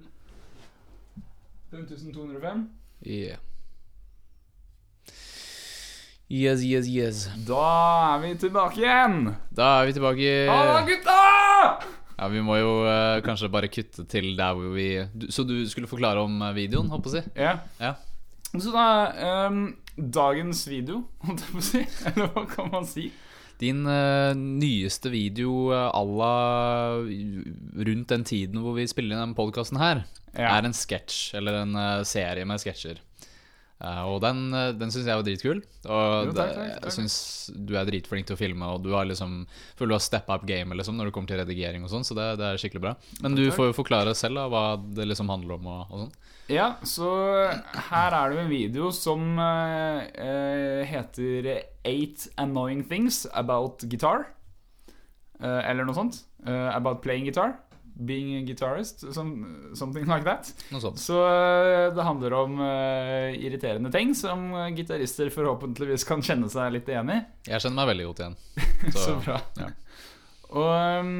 5205. 1.71 2.63
Yeah. 3.05 3.37
Yes, 6.31 6.63
yes, 6.63 6.87
yes. 6.87 7.25
Da 7.45 7.61
er 8.15 8.21
vi 8.23 8.33
tilbake 8.39 8.79
igjen! 8.81 9.33
Da 9.51 9.81
er 9.81 9.89
vi 9.89 9.95
tilbake. 9.99 10.29
Halla, 10.49 10.81
gutta! 10.87 11.19
Ja, 12.21 12.27
Vi 12.29 12.41
må 12.45 12.53
jo 12.59 12.71
eh, 12.85 13.17
kanskje 13.25 13.49
bare 13.49 13.69
kutte 13.73 14.05
til 14.09 14.35
der 14.37 14.53
hvor 14.53 14.75
vi 14.75 14.87
du, 15.17 15.27
Så 15.33 15.41
du 15.49 15.55
skulle 15.69 15.89
forklare 15.89 16.21
om 16.21 16.35
eh, 16.45 16.53
videoen, 16.59 16.91
holdt 16.93 17.07
på 17.07 17.11
å 17.11 17.15
si? 17.17 17.23
Ja. 17.39 17.55
Ja. 17.81 17.95
Så 18.53 18.69
da 18.75 18.85
ehm, 19.25 19.63
Dagens 19.97 20.63
video, 20.69 21.01
holdt 21.25 21.41
jeg 21.47 21.51
på 21.55 21.61
å 21.61 21.65
si. 21.65 21.81
Eller 22.11 22.29
hva 22.35 22.45
kan 22.51 22.69
man 22.73 22.85
si? 22.87 23.07
Din 23.61 23.83
eh, 23.89 24.31
nyeste 24.37 25.11
video 25.13 25.67
uh, 25.69 25.89
à 25.93 26.01
la 26.01 26.31
rundt 27.85 28.09
den 28.09 28.23
tiden 28.25 28.61
hvor 28.63 28.73
vi 28.77 28.87
spiller 28.89 29.13
inn 29.17 29.21
den 29.27 29.35
podkasten 29.37 29.77
her, 29.81 30.03
Ja. 30.33 30.55
er 30.57 30.65
en 30.65 30.73
sketsj, 30.73 31.35
eller 31.37 31.59
en 31.61 31.75
eh, 31.75 32.03
serie 32.07 32.45
med 32.47 32.61
sketsjer. 32.63 33.01
Eh, 33.81 34.01
og 34.05 34.19
den, 34.21 34.43
uh, 34.53 34.69
den 34.77 34.91
syns 34.93 35.07
jeg 35.09 35.17
var 35.17 35.25
dritkul. 35.25 35.61
Og 35.89 36.27
Jo, 36.29 36.33
takk, 36.37 36.51
takk, 36.53 36.73
takk. 36.75 36.83
jeg 36.85 36.95
syns 36.99 37.15
du 37.57 37.73
er 37.79 37.87
dritflink 37.89 38.27
til 38.29 38.37
å 38.37 38.39
filme, 38.39 38.67
og 38.75 38.83
du 38.85 38.91
har 38.93 39.07
liksom 39.09 39.39
føler 39.79 39.95
du 39.95 39.97
har 39.97 40.03
steppa 40.05 40.37
up 40.37 40.45
gamet 40.45 40.77
liksom, 40.77 40.99
når 40.99 41.09
det 41.09 41.15
kommer 41.15 41.31
til 41.31 41.41
redigering 41.41 41.87
og 41.87 41.89
sånn, 41.93 42.05
så 42.05 42.17
det, 42.17 42.27
det 42.41 42.45
er 42.47 42.61
skikkelig 42.61 42.83
bra. 42.83 42.93
Men 43.25 43.37
du 43.39 43.47
får 43.55 43.71
jo 43.71 43.77
forklare 43.79 44.13
selv 44.17 44.37
da, 44.37 44.45
hva 44.53 44.65
det 44.77 45.07
liksom 45.09 45.31
handler 45.33 45.57
om 45.57 45.71
og, 45.71 45.81
og 45.89 46.03
sånn. 46.05 46.13
Ja, 46.51 46.67
så 46.83 47.07
her 47.89 48.13
er 48.17 48.29
det 48.29 48.37
jo 48.37 48.43
en 48.43 48.51
video 48.51 48.91
som 48.93 49.39
eh, 49.39 50.01
eh, 50.19 50.81
heter 50.89 51.49
Eight 51.87 52.27
Annoying 52.41 52.83
Things 52.89 53.23
About 53.31 53.85
Guitar. 53.87 54.27
Eh, 55.41 55.61
eller 55.69 55.87
noe 55.87 55.97
sånt. 55.97 56.21
Eh, 56.45 56.69
about 56.75 57.01
playing 57.05 57.25
guitar. 57.29 57.55
Being 58.05 58.35
a 58.37 58.41
guitarist. 58.47 59.05
Some, 59.13 59.75
something 59.75 60.05
like 60.05 60.23
that. 60.23 60.53
Så 60.99 61.17
eh, 61.27 61.93
det 61.95 62.03
handler 62.03 62.33
om 62.33 62.59
uh, 62.59 63.29
irriterende 63.35 63.91
ting 63.91 64.15
som 64.15 64.51
gitarister 64.75 65.29
forhåpentligvis 65.33 66.05
kan 66.07 66.23
kjenne 66.25 66.49
seg 66.51 66.73
litt 66.75 66.89
igjen 66.91 67.13
i. 67.13 67.21
Jeg 67.49 67.63
kjenner 67.63 67.81
meg 67.81 67.91
veldig 67.93 68.09
godt 68.09 68.23
igjen. 68.25 68.37
Så 69.05 69.17
bra. 69.23 69.39
ja. 69.61 69.71
Og 70.51 70.71
um, 71.01 71.15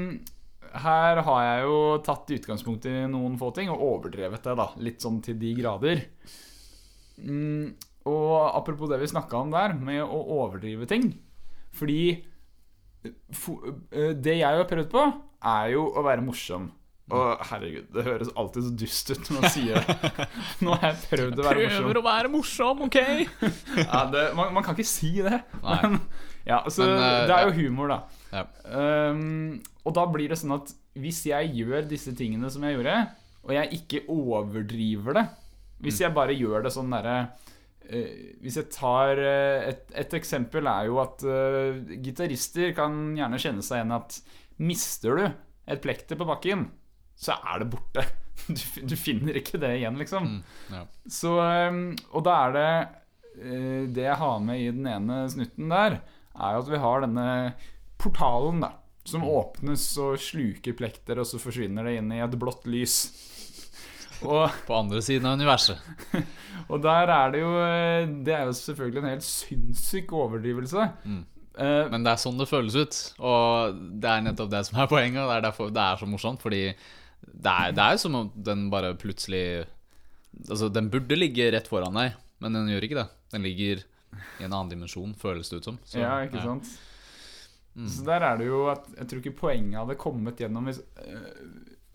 her 0.72 1.22
har 1.26 1.44
jeg 1.46 1.68
jo 1.68 1.78
tatt 2.06 2.34
utgangspunkt 2.38 2.88
i 2.88 2.96
noen 3.12 3.38
få 3.40 3.52
ting 3.56 3.72
og 3.72 3.84
overdrevet 3.84 4.44
det, 4.44 4.56
da. 4.60 4.68
Litt 4.84 5.04
sånn 5.04 5.20
til 5.24 5.40
de 5.40 5.54
grader. 5.58 6.04
Mm, 7.22 7.74
og 8.10 8.36
apropos 8.56 8.90
det 8.92 9.02
vi 9.02 9.12
snakka 9.12 9.44
om 9.44 9.52
der, 9.54 9.76
med 9.76 10.02
å 10.04 10.22
overdrive 10.42 10.88
ting. 10.90 11.12
Fordi 11.76 12.02
fo 13.36 13.58
eh, 13.92 14.14
det 14.16 14.38
jeg 14.40 14.62
har 14.62 14.70
prøvd 14.70 14.90
på, 14.92 15.06
er 15.44 15.72
jo 15.74 15.88
å 15.98 16.04
være 16.06 16.24
morsom. 16.26 16.70
Og 17.12 17.42
herregud, 17.50 17.88
det 17.92 18.04
høres 18.06 18.30
alltid 18.40 18.64
så 18.64 18.70
dust 18.80 19.10
ut 19.12 19.30
når 19.32 19.42
man 19.42 19.52
sier 19.52 19.80
det. 19.84 20.28
Nå 20.64 20.76
har 20.78 20.94
jeg 20.94 21.00
prøvd 21.10 21.42
å 21.42 21.44
være 21.48 21.64
morsom. 21.66 21.82
Prøver 21.82 22.00
å 22.00 22.04
være 22.06 22.30
morsom, 22.32 22.84
OK? 22.86 23.00
Ja, 23.82 24.04
det, 24.14 24.22
man, 24.38 24.54
man 24.56 24.64
kan 24.64 24.78
ikke 24.78 24.88
si 24.88 25.10
det. 25.20 25.42
Men, 25.66 25.98
ja, 26.48 26.62
så 26.72 26.86
Men, 26.88 27.02
uh, 27.02 27.26
det 27.28 27.36
er 27.36 27.50
jo 27.50 27.56
humor, 27.58 27.92
da. 27.92 27.98
Ja. 28.32 28.46
Um, 29.12 29.58
og 29.84 29.98
da 29.98 30.06
blir 30.14 30.32
det 30.32 30.40
sånn 30.40 30.56
at 30.56 30.72
hvis 31.02 31.20
jeg 31.28 31.52
gjør 31.58 31.86
disse 31.90 32.14
tingene 32.16 32.48
som 32.54 32.64
jeg 32.68 32.78
gjorde, 32.78 32.96
og 33.44 33.54
jeg 33.58 33.82
ikke 33.82 34.04
overdriver 34.14 35.16
det 35.18 35.24
Hvis 35.82 35.98
Mm. 35.98 36.04
jeg 36.04 36.14
bare 36.14 36.34
gjør 36.38 36.62
det 36.68 36.72
sånn 36.76 36.92
derre 36.94 37.14
uh, 37.90 38.12
Hvis 38.44 38.58
jeg 38.60 38.68
tar 38.76 39.18
uh, 39.18 39.64
et, 39.72 39.82
et 39.98 40.14
eksempel 40.20 40.68
er 40.70 40.86
jo 40.92 41.00
at 41.02 41.24
uh, 41.26 41.80
gitarister 42.06 42.72
kan 42.78 43.16
gjerne 43.18 43.40
kjenne 43.42 43.66
seg 43.66 43.80
igjen 43.82 43.96
at 43.98 44.20
mister 44.62 45.18
du 45.18 45.26
et 45.72 45.82
plekter 45.84 46.20
på 46.20 46.28
bakken, 46.30 46.70
så 47.18 47.38
er 47.54 47.64
det 47.64 47.72
borte. 47.76 48.08
Du, 48.42 48.58
du 48.90 48.96
finner 48.98 49.36
ikke 49.38 49.60
det 49.62 49.70
igjen, 49.78 50.00
liksom. 50.00 50.24
Mm, 50.26 50.38
ja. 50.74 50.80
Så, 51.14 51.36
um, 51.70 51.92
og 52.10 52.24
da 52.26 52.38
er 52.48 52.56
det 52.56 52.70
eh, 53.44 53.84
Det 53.94 54.06
jeg 54.08 54.16
har 54.18 54.40
med 54.42 54.64
i 54.64 54.72
den 54.74 54.88
ene 54.90 55.20
snutten 55.30 55.70
der, 55.70 56.00
er 56.34 56.56
jo 56.56 56.64
at 56.64 56.72
vi 56.72 56.80
har 56.82 57.04
denne 57.06 57.28
portalen, 58.02 58.64
da. 58.64 58.72
Som 59.06 59.28
åpnes 59.30 59.84
og 60.02 60.18
sluker 60.22 60.74
plekter, 60.78 61.22
og 61.22 61.30
så 61.30 61.38
forsvinner 61.42 61.86
det 61.86 62.00
inn 62.00 62.10
i 62.16 62.24
et 62.24 62.40
blått 62.42 62.66
lys. 62.70 62.98
Og, 64.26 64.58
På 64.68 64.76
andre 64.78 65.02
siden 65.06 65.26
av 65.26 65.38
universet. 65.38 65.80
og 66.72 66.82
der 66.82 67.10
er 67.10 67.32
det 67.34 67.40
jo 67.42 67.54
eh, 67.58 68.10
Det 68.22 68.36
er 68.38 68.44
jo 68.46 68.54
selvfølgelig 68.54 69.02
en 69.02 69.10
helt 69.10 69.26
sinnssyk 69.26 70.14
overdrivelse. 70.14 70.90
Mm. 71.06 71.24
Eh, 71.58 71.90
Men 71.92 72.06
det 72.06 72.14
er 72.14 72.22
sånn 72.22 72.40
det 72.40 72.50
føles 72.50 72.78
ut. 72.78 72.98
Og 73.20 73.78
det 74.02 74.10
er 74.10 74.26
nettopp 74.28 74.52
det 74.54 74.64
som 74.68 74.80
er 74.80 74.90
poenget. 74.92 75.20
Det 75.22 75.38
er 75.38 75.46
derfor 75.48 75.72
det 75.74 75.84
er 75.84 76.02
så 76.02 76.10
morsomt. 76.10 76.42
Fordi 76.44 76.64
det 76.72 77.54
er, 77.54 77.72
det 77.76 77.86
er 77.86 78.02
som 78.02 78.18
om 78.18 78.32
den 78.36 78.70
bare 78.74 78.96
plutselig 79.00 79.68
Altså, 80.48 80.70
den 80.72 80.88
burde 80.88 81.18
ligge 81.18 81.50
rett 81.52 81.68
foran 81.68 81.98
deg, 82.00 82.14
men 82.40 82.56
den 82.56 82.70
gjør 82.72 82.86
ikke 82.88 82.98
det. 83.02 83.10
Den 83.34 83.44
ligger 83.44 83.82
i 84.40 84.46
en 84.46 84.54
annen 84.54 84.70
dimensjon, 84.72 85.12
føles 85.20 85.52
det 85.52 85.60
ut 85.60 85.68
som. 85.68 85.80
Så, 85.84 86.00
ja, 86.00 86.14
ikke 86.24 86.40
sant? 86.40 86.70
Så 87.92 88.06
der 88.08 88.24
er 88.28 88.40
det 88.40 88.48
jo 88.50 88.66
at 88.72 88.88
Jeg 88.98 89.08
tror 89.08 89.20
ikke 89.22 89.40
poenget 89.46 89.78
hadde 89.80 89.96
kommet 90.00 90.40
gjennom 90.42 90.66
hvis 90.68 90.82
uh, 91.00 91.38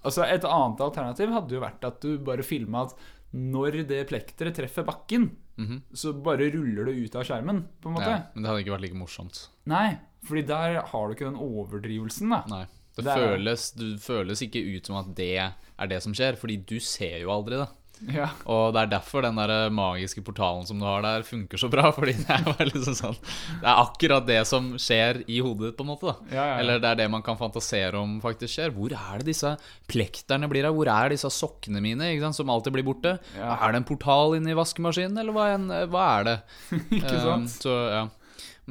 Altså 0.09 0.25
Et 0.25 0.45
annet 0.49 0.81
alternativ 0.81 1.33
hadde 1.35 1.53
jo 1.53 1.61
vært 1.61 1.85
at 1.85 1.99
du 2.01 2.15
bare 2.25 2.47
filma 2.47 2.87
at 2.87 2.95
når 3.37 3.83
det 3.91 4.07
plekteret 4.09 4.57
treffer 4.57 4.87
bakken, 4.87 5.27
Mhm. 5.59 5.83
så 5.95 6.13
bare 6.13 6.51
ruller 6.53 6.85
det 6.85 6.93
ut 6.95 7.15
av 7.17 7.25
skjermen, 7.25 7.65
på 7.81 7.89
en 7.89 7.95
måte. 7.97 8.11
Ja, 8.11 8.23
men 8.35 8.43
det 8.43 8.51
hadde 8.51 8.65
ikke 8.65 8.75
vært 8.77 8.85
like 8.87 8.99
morsomt. 9.01 9.49
Nei, 9.67 9.99
fordi 10.25 10.47
der 10.47 10.81
har 10.83 11.09
du 11.09 11.15
ikke 11.15 11.31
den 11.31 11.41
overdrivelsen, 11.41 12.31
da. 12.31 12.43
Nei. 12.49 12.67
Det, 12.97 13.05
Det 13.05 13.15
føles, 13.15 13.71
det 13.77 14.01
føles 14.01 14.41
ikke 14.41 14.63
ut 14.77 14.87
som 14.87 14.97
at 14.97 15.15
det 15.15 15.37
er 15.37 15.87
det 15.87 16.03
som 16.03 16.15
skjer, 16.17 16.37
fordi 16.41 16.57
du 16.65 16.79
ser 16.81 17.19
jo 17.21 17.29
aldri 17.31 17.59
det. 17.61 17.69
Ja, 18.13 18.29
Og 18.45 18.75
det 18.77 18.83
er 18.83 18.91
derfor 18.93 19.25
den 19.25 19.39
der 19.41 19.71
magiske 19.73 20.21
portalen 20.25 20.67
som 20.69 20.81
du 20.81 20.85
har 20.85 21.05
der, 21.05 21.25
funker 21.27 21.61
så 21.61 21.71
bra. 21.73 21.89
Fordi 21.97 22.13
det 22.19 22.37
er 22.37 22.69
liksom 22.69 22.97
sånn 22.99 23.17
Det 23.17 23.65
er 23.65 23.81
akkurat 23.81 24.27
det 24.29 24.41
som 24.49 24.75
skjer 24.81 25.23
i 25.25 25.41
hodet 25.45 25.71
ditt, 25.71 25.79
på 25.79 25.87
en 25.87 25.93
måte. 25.95 26.17
Ja, 26.31 26.45
ja. 26.53 26.59
Eller 26.61 26.83
det 26.83 26.91
er 26.93 27.01
det 27.03 27.09
man 27.13 27.25
kan 27.27 27.39
fantasere 27.41 27.97
om 28.01 28.19
faktisk 28.25 28.59
skjer. 28.59 28.75
Hvor 28.77 28.93
er 28.93 29.23
det 29.23 29.31
disse 29.31 29.55
plekterne 29.91 30.51
blir 30.53 30.69
av? 30.69 30.77
Hvor 30.77 30.91
er 30.93 31.15
disse 31.15 31.31
sokkene 31.33 31.83
mine, 31.85 32.13
ikke 32.13 32.27
sant, 32.27 32.41
som 32.41 32.53
alltid 32.53 32.77
blir 32.77 32.87
borte? 32.87 33.17
Er 33.37 33.73
det 33.73 33.81
en 33.81 33.89
portal 33.89 34.37
inni 34.39 34.57
vaskemaskinen, 34.57 35.17
eller 35.23 35.37
hva, 35.37 35.49
en, 35.57 35.67
hva 35.93 36.07
er 36.19 36.31
det? 36.31 36.39
ikke 37.01 37.15
Um, 37.27 37.47
så, 37.51 37.73
ja. 37.91 38.03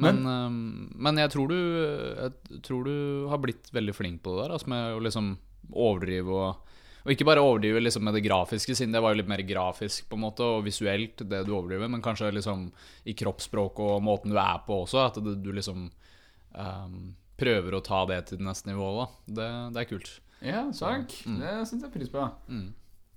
Men, 0.00 0.20
um, 0.28 0.56
men 0.92 1.18
jeg 1.20 1.32
tror 1.32 1.50
du 1.50 1.56
Jeg 1.56 2.60
tror 2.64 2.84
du 2.84 3.26
har 3.30 3.40
blitt 3.42 3.68
veldig 3.72 3.94
flink 3.96 4.22
på 4.24 4.34
det 4.36 4.46
der, 4.46 4.54
altså 4.56 4.70
med 4.72 4.96
å 4.96 5.02
liksom 5.02 5.34
overdrive 5.72 6.32
og 6.36 6.65
Og 7.06 7.12
ikke 7.14 7.26
bare 7.28 7.42
overdrive 7.44 7.78
liksom 7.84 8.02
med 8.02 8.16
det 8.18 8.24
grafiske, 8.24 8.74
siden 8.74 8.94
det 8.96 9.00
var 9.02 9.12
jo 9.14 9.20
litt 9.20 9.30
mer 9.30 9.44
grafisk 9.46 10.08
på 10.10 10.18
en 10.18 10.24
måte 10.24 10.42
og 10.42 10.64
visuelt, 10.66 11.22
det 11.22 11.44
du 11.46 11.52
overdriver, 11.54 11.86
men 11.92 12.02
kanskje 12.02 12.32
liksom 12.34 12.64
i 13.06 13.14
kroppsspråk 13.14 13.78
og 13.84 14.00
måten 14.02 14.34
du 14.34 14.40
er 14.42 14.58
på 14.66 14.80
også, 14.82 15.04
at 15.04 15.20
du 15.22 15.52
liksom 15.54 15.84
um, 15.86 16.96
prøver 17.38 17.76
å 17.76 17.82
ta 17.86 18.02
det 18.10 18.24
til 18.32 18.42
neste 18.42 18.72
nivå. 18.72 18.88
da 18.98 19.06
Det, 19.38 19.46
det 19.76 19.84
er 19.84 19.90
kult. 19.92 20.10
Ja, 20.42 20.64
takk. 20.74 21.14
Mm. 21.30 21.38
Det 21.44 21.54
setter 21.70 21.86
jeg 21.86 21.94
pris 21.94 22.10
på. 22.10 22.26
Mm. 22.50 22.66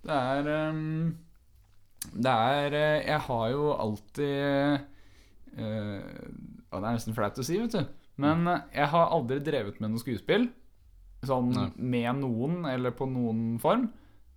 Det 0.06 0.20
er 0.36 0.52
um, 0.70 1.18
Det 2.14 2.32
er 2.32 2.76
eh, 2.78 3.02
Jeg 3.10 3.20
har 3.26 3.48
jo 3.52 3.66
alltid 3.74 4.86
uh, 5.60 6.14
Det 6.70 6.78
er 6.80 6.86
nesten 6.86 7.18
flaut 7.18 7.42
å 7.42 7.44
si, 7.44 7.58
vet 7.60 7.76
du. 7.76 7.98
Men 8.20 8.48
eh, 8.48 8.66
jeg 8.78 8.92
har 8.94 9.14
aldri 9.16 9.40
drevet 9.44 9.82
med 9.82 9.94
noe 9.94 10.04
skuespill. 10.04 10.50
Sånn 11.28 11.52
med 11.76 12.22
noen, 12.22 12.62
eller 12.70 12.94
på 12.96 13.08
noen 13.10 13.58
form. 13.60 13.90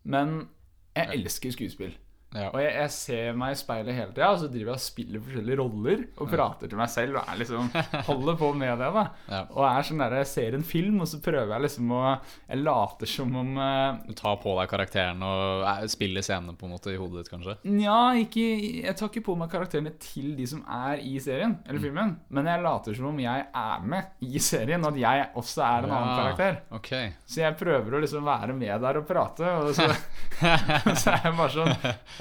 Men 0.02 0.48
jeg 0.96 1.20
elsker 1.20 1.54
skuespill. 1.54 1.92
Ja. 2.32 2.48
Og 2.48 2.60
jeg, 2.62 2.72
jeg 2.78 2.92
ser 2.94 3.36
meg 3.38 3.54
i 3.54 3.58
speilet 3.60 3.96
hele 3.96 4.12
tida, 4.14 4.30
og 4.32 4.40
så 4.40 4.48
driver 4.48 4.72
jeg 4.72 4.78
og 4.78 4.84
spiller 4.84 5.24
forskjellige 5.24 5.58
roller 5.60 6.04
og 6.16 6.30
prater 6.32 6.70
til 6.70 6.80
meg 6.80 6.90
selv 6.92 7.18
og 7.20 7.32
liksom 7.40 7.68
holder 8.08 8.38
på 8.40 8.50
med 8.56 8.72
det. 8.80 8.88
da 8.96 9.04
Ja. 9.28 9.42
Og 9.50 9.66
er 9.68 9.86
sånn 9.86 10.02
der, 10.02 10.16
Jeg 10.22 10.30
ser 10.30 10.56
en 10.56 10.66
film, 10.66 11.00
og 11.02 11.08
så 11.10 11.20
prøver 11.22 11.52
jeg 11.54 11.64
liksom 11.66 11.92
å 11.92 12.02
Jeg 12.48 12.62
later 12.62 13.10
som 13.10 13.36
om 13.36 13.50
uh, 13.58 14.00
Du 14.06 14.14
tar 14.18 14.38
på 14.42 14.54
deg 14.58 14.70
karakteren 14.70 15.22
og 15.26 15.64
uh, 15.66 15.84
spiller 15.90 16.24
scenene 16.24 16.56
på 16.58 16.68
en 16.68 16.74
måte 16.74 16.92
i 16.92 16.98
hodet 17.00 17.22
ditt, 17.22 17.32
kanskje. 17.32 17.56
Nja, 17.68 18.14
jeg 18.16 18.96
tar 18.98 19.10
ikke 19.10 19.24
på 19.28 19.36
meg 19.38 19.52
karakterene 19.52 19.92
til 20.02 20.32
de 20.38 20.46
som 20.48 20.62
er 20.64 21.02
i 21.04 21.18
serien, 21.22 21.58
eller 21.66 21.82
filmen. 21.82 22.16
Men 22.32 22.48
jeg 22.48 22.64
later 22.64 22.96
som 22.96 23.10
om 23.12 23.20
jeg 23.22 23.46
er 23.62 23.86
med 23.92 24.24
i 24.24 24.40
serien, 24.42 24.82
og 24.84 24.94
at 24.94 25.02
jeg 25.02 25.28
også 25.42 25.64
er 25.66 25.86
en 25.86 25.94
annen 25.96 26.14
karakter. 26.16 26.60
Okay. 26.78 27.12
Så 27.26 27.42
jeg 27.44 27.58
prøver 27.60 27.96
å 27.96 28.02
liksom 28.02 28.26
være 28.26 28.56
med 28.56 28.74
der 28.86 29.00
og 29.02 29.08
prate, 29.08 29.52
og 29.62 29.72
så, 29.76 29.88
så 31.02 31.14
er 31.14 31.28
jeg 31.28 31.36
bare 31.38 31.52
sånn 31.52 31.72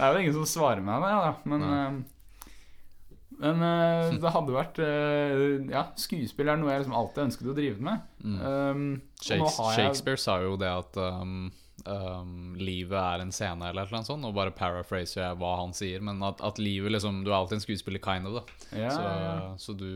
Det 0.02 0.08
er 0.08 0.16
jo 0.18 0.22
ingen 0.26 0.34
som 0.40 0.48
svarer 0.50 0.82
meg 0.82 1.04
det, 1.06 1.14
da. 1.22 1.32
Men, 1.52 1.64
eh, 1.70 2.48
men 3.42 3.62
uh, 3.66 4.12
det 4.22 4.32
hadde 4.36 4.54
vært 4.54 4.80
uh, 4.82 5.70
Ja, 5.72 5.84
skuespill 5.98 6.50
er 6.52 6.58
noe 6.62 6.74
jeg 6.74 6.84
liksom 6.84 6.98
alltid 6.98 7.24
ønsket 7.28 7.50
å 7.54 7.56
drive 7.58 7.82
med. 7.86 8.04
Um, 8.26 8.84
og 9.02 9.42
nå 9.42 9.48
har 9.56 9.72
jeg- 9.72 9.78
Shakespeare 9.80 10.22
sa 10.22 10.40
jo 10.44 10.56
det 10.62 10.70
at 10.70 10.98
um, 11.02 11.52
um, 11.86 12.34
livet 12.58 12.98
er 12.98 13.24
en 13.24 13.32
scene, 13.34 13.70
eller 13.70 13.90
noe 13.94 14.06
sånt. 14.06 14.26
Og 14.26 14.34
bare 14.38 14.54
paraphraser 14.58 15.22
jeg 15.24 15.38
hva 15.42 15.54
han 15.62 15.74
sier. 15.78 16.02
Men 16.06 16.22
at, 16.26 16.42
at 16.46 16.58
livet 16.62 16.94
liksom 16.98 17.24
Du 17.26 17.32
er 17.32 17.38
alltid 17.40 17.60
en 17.60 17.66
skuespiller, 17.66 18.02
kind 18.04 18.30
of. 18.30 18.42
da 18.42 18.78
Ja, 18.84 18.90
Så, 18.94 19.02
ja. 19.06 19.56
så 19.58 19.78
du 19.78 19.90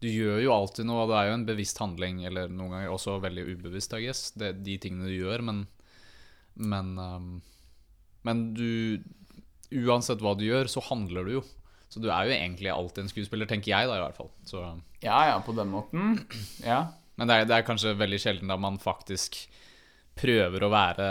Du 0.00 0.06
gjør 0.06 0.38
jo 0.44 0.52
alltid 0.54 0.86
noe, 0.86 1.02
og 1.04 1.10
det 1.10 1.18
er 1.18 1.28
jo 1.32 1.34
en 1.40 1.46
bevisst 1.46 1.78
handling, 1.82 2.24
eller 2.26 2.46
noen 2.48 2.70
ganger 2.70 2.90
også 2.94 3.16
veldig 3.22 3.46
ubevisst, 3.56 3.94
I 3.98 4.04
guess, 4.06 4.30
det, 4.38 4.52
de 4.62 4.76
tingene 4.78 5.10
du 5.10 5.14
gjør, 5.18 5.42
men 5.42 5.66
Men, 6.58 6.92
um, 6.98 7.42
men 8.26 8.54
du 8.54 8.98
Uansett 9.68 10.22
hva 10.24 10.30
du 10.32 10.46
gjør, 10.46 10.64
så 10.72 10.80
handler 10.80 11.26
du 11.28 11.32
jo. 11.34 11.40
Så 11.92 12.00
du 12.00 12.06
er 12.08 12.24
jo 12.24 12.32
egentlig 12.32 12.70
alltid 12.72 13.02
en 13.04 13.10
skuespiller, 13.12 13.44
tenker 13.48 13.68
jeg 13.74 13.88
da, 13.90 13.98
i 13.98 14.00
hvert 14.00 14.16
fall. 14.16 14.30
Så 14.48 14.62
ja, 15.04 15.18
ja, 15.28 15.34
på 15.44 15.52
den 15.56 15.68
måten. 15.68 16.14
Ja. 16.64 16.86
men 17.20 17.28
det 17.28 17.34
er, 17.36 17.44
det 17.50 17.56
er 17.58 17.66
kanskje 17.68 17.92
veldig 18.00 18.18
sjelden 18.22 18.48
da 18.48 18.56
man 18.56 18.78
faktisk 18.80 19.36
prøver 20.18 20.64
å 20.66 20.70
være 20.72 21.04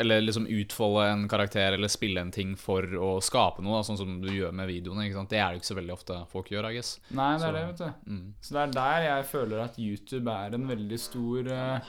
Eller 0.00 0.22
liksom 0.22 0.46
utfolde 0.48 1.02
en 1.10 1.26
karakter 1.28 1.74
eller 1.76 1.90
spille 1.92 2.22
en 2.22 2.30
ting 2.32 2.54
for 2.56 2.86
å 2.86 3.10
skape 3.20 3.60
noe, 3.66 3.80
da, 3.80 3.82
sånn 3.90 3.98
som 4.00 4.14
du 4.22 4.30
gjør 4.30 4.54
med 4.56 4.70
videoene. 4.70 5.08
Det 5.28 5.36
er 5.42 5.50
det 5.52 5.60
ikke 5.60 5.72
så 5.72 5.76
veldig 5.80 5.96
ofte 5.98 6.20
folk 6.30 6.48
gjør, 6.54 6.70
I 6.70 6.78
guess. 6.78 6.94
Nei, 7.10 7.32
det 7.34 7.40
Så- 7.42 7.48
er 7.48 7.52
det, 7.58 7.66
vet 7.66 7.82
du. 7.82 8.12
Mm. 8.14 8.34
Så 8.40 8.54
det 8.54 8.62
er 8.62 8.76
der 8.78 9.08
jeg 9.10 9.26
føler 9.34 9.64
at 9.66 9.78
YouTube 9.78 10.30
er 10.38 10.54
en 10.54 10.68
veldig 10.70 11.00
stor 11.02 11.50
eh, 11.50 11.80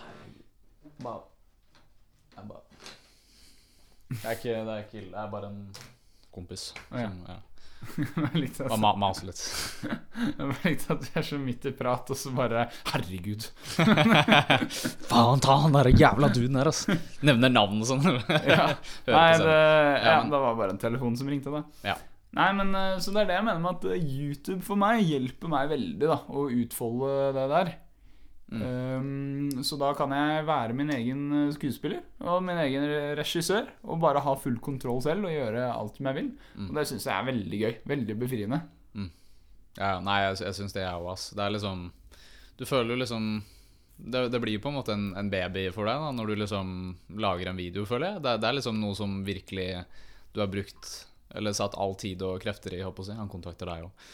Det 4.10 4.24
er 4.26 4.36
ikke, 4.40 4.58
det 4.66 4.74
er 4.74 4.84
ikke 4.84 5.00
ille. 5.04 5.12
Det 5.14 5.22
er 5.22 5.30
bare 5.32 5.52
en 5.52 5.62
kompis 6.34 6.72
Å, 6.90 6.98
ja. 6.98 7.12
som 7.12 7.22
ja. 7.30 7.38
Bare 8.20 8.76
at, 8.76 8.98
ma 9.00 9.10
litt. 9.24 9.42
jeg 10.40 10.48
likte 10.66 10.96
at 10.98 11.06
vi 11.06 11.12
er 11.22 11.26
så 11.30 11.38
midt 11.40 11.68
i 11.70 11.72
prat, 11.78 12.10
og 12.12 12.18
så 12.20 12.32
bare 12.36 12.66
Herregud. 12.90 13.46
Faen, 15.10 15.40
ta 15.44 15.56
han 15.64 15.76
der 15.78 15.92
jævla 15.94 16.28
duden 16.36 16.60
der, 16.60 16.70
altså. 16.74 16.98
Nevner 17.24 17.54
navn 17.54 17.80
og 17.80 17.88
sånn. 17.88 18.04
Ja. 18.28 18.74
Nei, 19.08 19.30
det, 19.40 19.56
ja, 19.56 20.18
men- 20.20 20.34
det 20.34 20.42
var 20.44 20.58
bare 20.60 20.76
en 20.76 20.82
telefon 20.82 21.16
som 21.20 21.32
ringte, 21.32 21.54
da. 21.56 21.64
Ja. 21.88 21.96
Nei, 22.36 22.50
men 22.54 22.76
eh, 22.78 22.98
Så 23.02 23.14
det 23.16 23.24
er 23.24 23.30
det 23.32 23.38
jeg 23.40 23.46
mener 23.48 23.64
med 23.64 23.80
at 23.80 23.86
eh, 23.90 24.04
YouTube 24.06 24.62
for 24.66 24.78
meg 24.78 25.00
hjelper 25.02 25.50
meg 25.50 25.72
veldig 25.72 26.10
da 26.12 26.20
å 26.30 26.44
utfolde 26.54 27.14
det 27.40 27.46
der. 27.56 27.72
Um, 28.50 29.62
så 29.62 29.78
da 29.78 29.92
kan 29.94 30.10
jeg 30.16 30.46
være 30.48 30.74
min 30.74 30.90
egen 30.96 31.20
eh, 31.38 31.52
skuespiller 31.54 32.00
og 32.26 32.42
min 32.42 32.58
egen 32.64 32.88
regissør 33.20 33.68
og 33.86 34.00
bare 34.02 34.24
ha 34.26 34.34
full 34.42 34.58
kontroll 34.64 35.04
selv 35.06 35.28
og 35.30 35.36
gjøre 35.36 35.68
alt 35.70 36.00
som 36.00 36.10
jeg 36.10 36.18
vil. 36.18 36.32
Og 36.66 36.74
det 36.80 36.88
syns 36.90 37.06
jeg 37.06 37.14
er 37.14 37.30
veldig 37.30 37.62
gøy. 37.62 37.74
Veldig 37.94 38.18
befriende. 38.24 38.62
Ja, 39.78 40.00
nei, 40.04 40.18
jeg, 40.26 40.42
jeg 40.44 40.58
syns 40.58 40.76
det 40.76 40.84
er 40.84 40.98
jo, 40.98 41.08
ass. 41.12 41.30
Det 41.36 41.44
er 41.46 41.54
liksom 41.56 41.90
Du 42.60 42.66
føler 42.68 42.96
jo 42.96 43.04
liksom 43.04 43.30
det, 44.00 44.30
det 44.32 44.40
blir 44.40 44.62
på 44.64 44.72
en 44.72 44.78
måte 44.78 44.94
en, 44.96 45.10
en 45.20 45.30
baby 45.32 45.66
for 45.76 45.88
deg 45.88 46.00
da 46.00 46.12
når 46.16 46.30
du 46.30 46.40
liksom 46.40 46.70
lager 47.20 47.50
en 47.52 47.60
video, 47.60 47.84
føler 47.88 48.14
jeg. 48.14 48.24
Det, 48.24 48.36
det 48.40 48.48
er 48.48 48.56
liksom 48.56 48.80
noe 48.80 48.96
som 48.96 49.18
virkelig 49.28 49.70
du 50.32 50.40
har 50.40 50.52
brukt 50.52 50.92
eller 51.36 51.54
satt 51.54 51.76
all 51.78 51.98
tid 52.00 52.24
og 52.26 52.40
krefter 52.42 52.74
i, 52.78 52.82
håper 52.82 53.12
jeg. 53.12 53.20
Han 53.20 53.32
kontakter 53.32 53.70
deg 53.70 53.90
òg. 53.90 54.08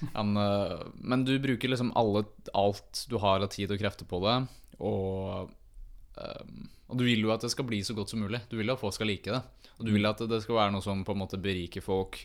Han, 0.16 0.36
øh, 0.36 0.82
men 1.00 1.24
du 1.24 1.32
bruker 1.40 1.72
liksom 1.72 1.92
alle, 1.96 2.24
alt 2.56 3.06
du 3.08 3.16
har 3.22 3.40
av 3.40 3.50
tid 3.52 3.72
og 3.72 3.80
krefter 3.80 4.08
på 4.08 4.20
det, 4.24 4.36
og, 4.80 5.50
og 6.20 7.00
du 7.00 7.04
vil 7.06 7.24
jo 7.24 7.32
at 7.32 7.44
det 7.44 7.52
skal 7.52 7.68
bli 7.68 7.80
så 7.84 7.96
godt 7.96 8.12
som 8.12 8.22
mulig. 8.24 8.42
Du 8.50 8.58
vil 8.58 8.68
jo 8.68 8.76
at 8.76 8.82
folk 8.82 8.96
skal 8.96 9.08
like 9.12 9.32
det. 9.32 9.40
Og 9.80 9.86
du 9.88 9.92
vil 9.94 10.08
at 10.08 10.20
det 10.28 10.42
skal 10.44 10.58
være 10.58 10.72
noe 10.74 10.84
som 10.84 11.04
på 11.06 11.14
en 11.14 11.20
måte 11.22 11.40
beriker 11.40 11.84
folk. 11.84 12.18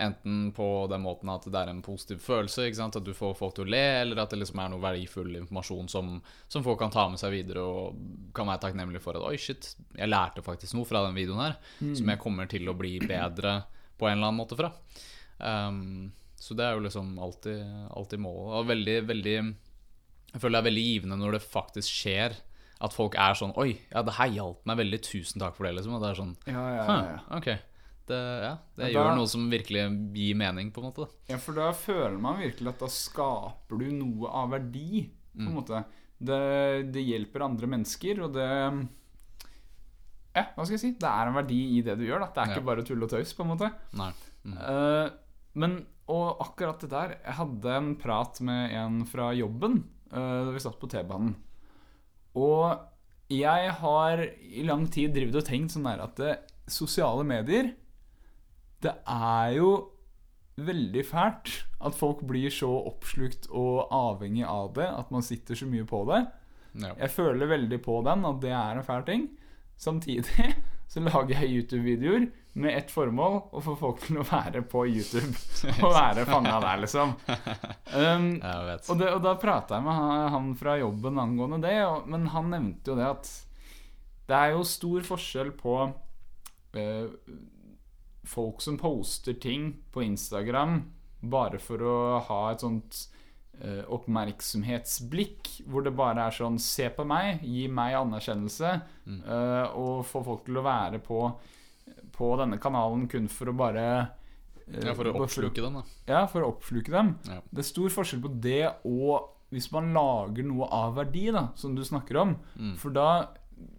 Enten 0.00 0.52
på 0.56 0.66
den 0.88 1.02
måten 1.04 1.28
at 1.32 1.44
det 1.44 1.60
er 1.60 1.70
en 1.72 1.82
positiv 1.84 2.20
følelse, 2.24 2.68
at 2.70 2.98
du 3.04 3.12
får 3.16 3.34
folk 3.36 3.56
til 3.56 3.66
å 3.66 3.72
le, 3.74 3.82
eller 4.00 4.22
at 4.22 4.32
det 4.32 4.38
liksom 4.40 4.62
er 4.62 4.70
noe 4.72 4.80
verdifull 4.80 5.34
informasjon 5.42 5.90
som, 5.92 6.14
som 6.48 6.64
folk 6.64 6.78
kan 6.80 6.94
ta 6.94 7.06
med 7.12 7.20
seg 7.20 7.34
videre 7.34 7.64
og 7.64 7.98
kan 8.36 8.48
være 8.48 8.64
takknemlige 8.64 9.02
for. 9.04 9.18
At 9.18 9.28
oi, 9.28 9.36
shit, 9.40 9.74
jeg 9.96 10.08
lærte 10.08 10.44
faktisk 10.46 10.78
noe 10.78 10.88
fra 10.88 11.04
den 11.06 11.18
videoen 11.18 11.42
her 11.44 11.58
som 11.98 12.14
jeg 12.14 12.22
kommer 12.22 12.48
til 12.48 12.70
å 12.70 12.76
bli 12.78 12.96
bedre 13.02 13.58
på 14.00 14.08
en 14.08 14.16
eller 14.16 14.30
annen 14.30 14.40
måte 14.40 14.56
fra. 14.56 14.72
Um, 15.40 16.12
så 16.40 16.54
det 16.56 16.64
er 16.64 16.74
jo 16.76 16.84
liksom 16.86 17.18
alltid, 17.20 17.60
alltid 17.96 18.20
målet. 18.20 18.52
Og 18.60 18.66
veldig, 18.70 18.98
veldig 19.08 19.34
Jeg 20.32 20.40
føler 20.40 20.56
det 20.56 20.60
er 20.62 20.68
veldig 20.70 20.84
givende 20.86 21.16
når 21.20 21.32
det 21.38 21.42
faktisk 21.42 21.88
skjer. 22.02 22.36
At 22.80 22.94
folk 22.96 23.14
er 23.20 23.34
sånn 23.36 23.52
Oi, 23.60 23.74
ja, 23.92 24.00
det 24.06 24.14
her 24.16 24.30
hjalp 24.38 24.62
meg 24.64 24.78
veldig. 24.80 25.00
Tusen 25.04 25.40
takk 25.42 25.56
for 25.58 25.66
det. 25.68 25.74
liksom 25.76 25.94
Og 25.98 26.00
det 26.04 26.10
er 26.14 26.20
sånn 26.20 26.36
Ja, 26.46 26.62
ja, 26.76 26.84
ja, 26.86 27.00
ja. 27.10 27.18
Ok. 27.36 27.50
Det, 28.10 28.16
ja, 28.18 28.54
det 28.74 28.86
da, 28.86 28.88
gjør 28.90 29.12
noe 29.20 29.28
som 29.30 29.44
virkelig 29.52 29.82
gir 30.16 30.34
mening, 30.34 30.72
på 30.74 30.80
en 30.82 30.88
måte. 30.88 31.04
ja, 31.30 31.36
for 31.38 31.54
da 31.54 31.68
føler 31.76 32.16
man 32.18 32.40
virkelig 32.40 32.72
at 32.72 32.80
da 32.82 32.88
skaper 32.90 33.78
du 33.78 33.84
noe 33.94 34.32
av 34.34 34.48
verdi. 34.56 35.04
På 35.36 35.44
en 35.46 35.54
måte 35.54 35.84
det, 36.18 36.40
det 36.90 37.04
hjelper 37.06 37.44
andre 37.46 37.68
mennesker, 37.70 38.18
og 38.26 38.32
det 38.34 38.48
Ja, 40.34 40.44
hva 40.56 40.64
skal 40.64 40.76
jeg 40.76 40.82
si? 40.82 40.90
Det 41.00 41.08
er 41.10 41.30
en 41.30 41.34
verdi 41.38 41.60
i 41.78 41.80
det 41.86 41.96
du 41.98 42.04
gjør. 42.06 42.20
da 42.22 42.26
Det 42.34 42.42
er 42.42 42.46
Ja. 42.50 42.54
ikke 42.56 42.66
bare 42.66 42.82
tull 42.86 43.02
og 43.02 43.10
tøys, 43.10 43.32
på 43.34 43.42
en 43.46 43.50
måte. 43.56 43.70
Nei. 43.92 44.12
Mm. 44.44 44.56
Eh, 44.58 45.10
men 45.60 45.80
og 46.10 46.40
akkurat 46.42 46.80
det 46.82 46.90
der 46.90 47.12
Jeg 47.20 47.36
hadde 47.38 47.74
en 47.76 47.90
prat 48.00 48.40
med 48.42 48.74
en 48.74 49.02
fra 49.06 49.30
jobben 49.36 49.82
eh, 50.10 50.40
da 50.46 50.50
vi 50.50 50.62
satt 50.62 50.78
på 50.80 50.90
T-banen. 50.90 51.36
Og 52.38 53.30
jeg 53.30 53.70
har 53.78 54.24
i 54.26 54.64
lang 54.66 54.88
tid 54.90 55.14
drevet 55.14 55.38
og 55.38 55.46
tenkt 55.46 55.74
sånn 55.74 55.86
der 55.86 56.02
at 56.02 56.18
det, 56.18 56.34
sosiale 56.70 57.24
medier 57.26 57.72
Det 58.82 58.92
er 59.10 59.56
jo 59.56 59.70
veldig 60.60 61.02
fælt 61.06 61.52
at 61.80 61.96
folk 61.96 62.20
blir 62.28 62.52
så 62.52 62.68
oppslukt 62.90 63.48
og 63.56 63.90
avhengig 63.94 64.44
av 64.46 64.74
det 64.76 64.86
at 64.86 65.10
man 65.14 65.24
sitter 65.24 65.56
så 65.56 65.66
mye 65.66 65.86
på 65.88 66.02
det. 66.10 66.20
Ja. 66.74 66.92
Jeg 66.98 67.10
føler 67.14 67.48
veldig 67.48 67.78
på 67.82 67.96
den, 68.04 68.26
at 68.28 68.42
det 68.42 68.52
er 68.52 68.76
en 68.76 68.84
fæl 68.84 69.06
ting. 69.06 69.24
Samtidig 69.80 70.50
så 70.92 71.02
lager 71.06 71.40
jeg 71.40 71.54
YouTube-videoer 71.56 72.28
med 72.52 72.76
ett 72.76 72.90
formål, 72.90 73.36
å 73.54 73.60
få 73.62 73.76
folk 73.78 74.00
til 74.02 74.18
å 74.20 74.26
være 74.26 74.64
på 74.66 74.82
YouTube. 74.88 75.30
Og 75.84 75.94
være 75.94 76.26
fanga 76.28 76.56
der, 76.62 76.80
liksom. 76.82 77.14
Um, 77.94 78.26
og, 78.90 78.96
det, 78.98 79.12
og 79.12 79.20
da 79.22 79.36
prata 79.38 79.78
jeg 79.78 79.86
med 79.86 80.34
han, 80.34 80.50
fra 80.58 80.74
jobben 80.80 81.20
angående 81.22 81.60
det, 81.62 81.76
og, 81.86 82.08
men 82.10 82.26
han 82.34 82.50
nevnte 82.50 82.92
jo 82.92 82.98
det 82.98 83.06
at 83.06 83.30
det 84.30 84.38
er 84.38 84.52
jo 84.54 84.66
stor 84.66 85.06
forskjell 85.06 85.54
på 85.58 85.76
uh, 85.90 87.06
folk 88.30 88.62
som 88.62 88.78
poster 88.78 89.38
ting 89.42 89.72
på 89.90 90.04
Instagram 90.06 90.82
bare 91.20 91.58
for 91.62 91.82
å 91.84 91.96
ha 92.28 92.40
et 92.50 92.62
sånt 92.64 93.00
uh, 93.60 93.84
oppmerksomhetsblikk, 93.92 95.50
hvor 95.68 95.84
det 95.84 95.94
bare 95.96 96.26
er 96.28 96.36
sånn 96.36 96.58
Se 96.62 96.88
på 96.94 97.04
meg, 97.08 97.42
gi 97.44 97.66
meg 97.72 97.98
anerkjennelse, 98.00 98.74
uh, 99.26 99.66
og 99.76 100.04
få 100.08 100.24
folk 100.26 100.46
til 100.46 100.60
å 100.60 100.66
være 100.66 101.02
på, 101.04 101.24
på 102.20 102.30
denne 102.40 102.60
kanalen 102.62 103.08
kun 103.10 103.28
for 103.32 103.50
å 103.50 103.56
bare 103.56 103.84
uh, 103.98 104.80
Ja, 104.84 104.94
for 104.94 105.08
å 105.10 105.16
oppsluke 105.24 105.64
dem, 105.64 105.80
da. 105.80 106.00
ja, 106.10 106.24
for 106.30 106.44
å 106.44 106.52
oppsluke 106.52 106.92
dem. 106.94 107.14
Ja. 107.26 107.40
Det 107.50 107.64
er 107.64 107.70
stor 107.72 107.92
forskjell 107.96 108.24
på 108.24 108.32
det 108.44 108.64
og 108.88 109.36
hvis 109.50 109.70
man 109.74 109.90
lager 109.94 110.46
noe 110.46 110.68
av 110.70 110.94
verdi, 111.00 111.26
da, 111.34 111.48
som 111.58 111.74
du 111.74 111.82
snakker 111.86 112.20
om. 112.22 112.36
Mm. 112.54 112.74
For 112.78 112.94
da, 112.94 113.08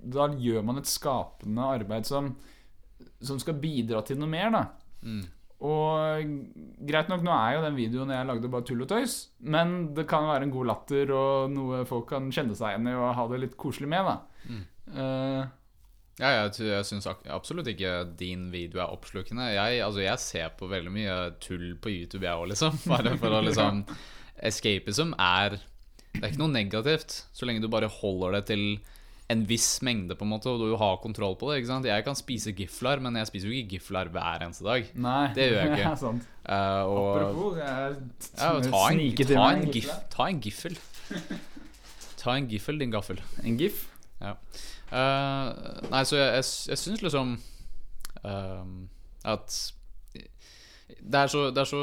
da 0.03 0.27
gjør 0.35 0.65
man 0.67 0.81
et 0.81 0.89
skapende 0.91 1.67
arbeid 1.77 2.09
som, 2.09 2.33
som 3.23 3.39
skal 3.39 3.59
bidra 3.61 4.01
til 4.03 4.19
noe 4.19 4.31
mer, 4.31 4.51
da. 4.51 4.65
Mm. 5.07 5.21
Og 5.61 6.29
greit 6.89 7.09
nok, 7.11 7.21
nå 7.23 7.31
er 7.35 7.55
jo 7.55 7.63
den 7.67 7.77
videoen 7.77 8.11
jeg 8.11 8.27
lagde 8.27 8.49
bare 8.51 8.65
tull 8.65 8.81
og 8.81 8.89
tøys, 8.89 9.15
men 9.45 9.91
det 9.95 10.07
kan 10.09 10.25
være 10.25 10.47
en 10.47 10.53
god 10.53 10.71
latter 10.71 11.13
og 11.13 11.53
noe 11.53 11.83
folk 11.89 12.09
kan 12.15 12.31
kjenne 12.33 12.57
seg 12.57 12.73
igjen 12.73 12.89
i 12.89 12.95
og 12.97 13.11
ha 13.19 13.25
det 13.29 13.43
litt 13.43 13.57
koselig 13.61 13.91
med, 13.91 14.09
da. 14.09 14.47
Mm. 14.49 14.63
Eh, 14.91 15.51
Ja, 16.19 16.31
jeg, 16.35 16.53
jeg 16.67 16.85
syns 16.85 17.07
absolutt 17.07 17.69
ikke 17.71 17.91
din 18.19 18.49
video 18.53 18.81
er 18.83 18.91
oppslukende. 18.93 19.47
Jeg, 19.55 19.79
altså, 19.85 20.03
jeg 20.03 20.21
ser 20.21 20.51
på 20.59 20.67
veldig 20.69 20.91
mye 20.93 21.17
tull 21.41 21.71
på 21.81 21.93
YouTube, 21.93 22.25
jeg 22.27 22.37
òg, 22.37 22.49
liksom. 22.51 22.77
Bare 22.91 23.15
for 23.21 23.37
å 23.37 23.43
liksom 23.45 23.85
Escapism 24.41 25.13
er 25.21 25.59
Det 26.11 26.21
er 26.23 26.31
ikke 26.33 26.41
noe 26.41 26.51
negativt, 26.53 27.21
så 27.31 27.47
lenge 27.47 27.63
du 27.63 27.69
bare 27.71 27.87
holder 28.01 28.39
det 28.39 28.41
til 28.51 28.65
en 29.31 29.45
viss 29.47 29.77
mengde, 29.85 30.17
på 30.19 30.25
en 30.25 30.31
måte, 30.33 30.51
og 30.51 30.59
du 30.59 30.73
har 30.75 30.97
kontroll 30.99 31.37
på 31.39 31.47
det. 31.47 31.61
ikke 31.61 31.69
sant? 31.69 31.87
Jeg 31.87 32.03
kan 32.03 32.17
spise 32.19 32.51
gifler, 32.51 32.99
men 32.99 33.15
jeg 33.15 33.29
spiser 33.29 33.47
jo 33.47 33.55
ikke 33.55 33.77
gifler 33.77 34.09
hver 34.11 34.43
eneste 34.43 34.65
dag. 34.67 34.89
nei, 35.05 35.29
Det 35.37 35.45
gjør 35.47 35.61
jeg 35.61 35.71
ikke. 35.77 35.93
Sant. 36.01 36.25
Uh, 36.41 36.81
og 36.89 37.07
Apropos, 37.21 37.61
jeg 37.61 37.69
ja, 37.71 37.93
ta, 38.35 38.49
en, 38.57 38.67
ta, 39.29 39.45
en 39.53 39.71
gif, 39.71 39.87
ta 40.11 40.27
en 40.27 40.43
giffel. 40.43 40.75
Ta 42.19 42.35
en 42.35 42.49
giffel, 42.51 42.81
din 42.81 42.91
gaffel. 42.91 43.23
En 43.45 43.55
gif. 43.61 43.85
Ja. 44.19 44.35
Eh, 44.91 45.51
nei, 45.91 46.01
så 46.07 46.17
jeg, 46.19 46.31
jeg, 46.41 46.47
jeg 46.73 46.81
syns 46.81 47.03
liksom 47.05 47.37
ehm, 48.27 48.73
at 49.23 49.59
det 51.01 51.17
er, 51.17 51.29
så, 51.31 51.45
det 51.55 51.61
er 51.63 51.69
så 51.69 51.79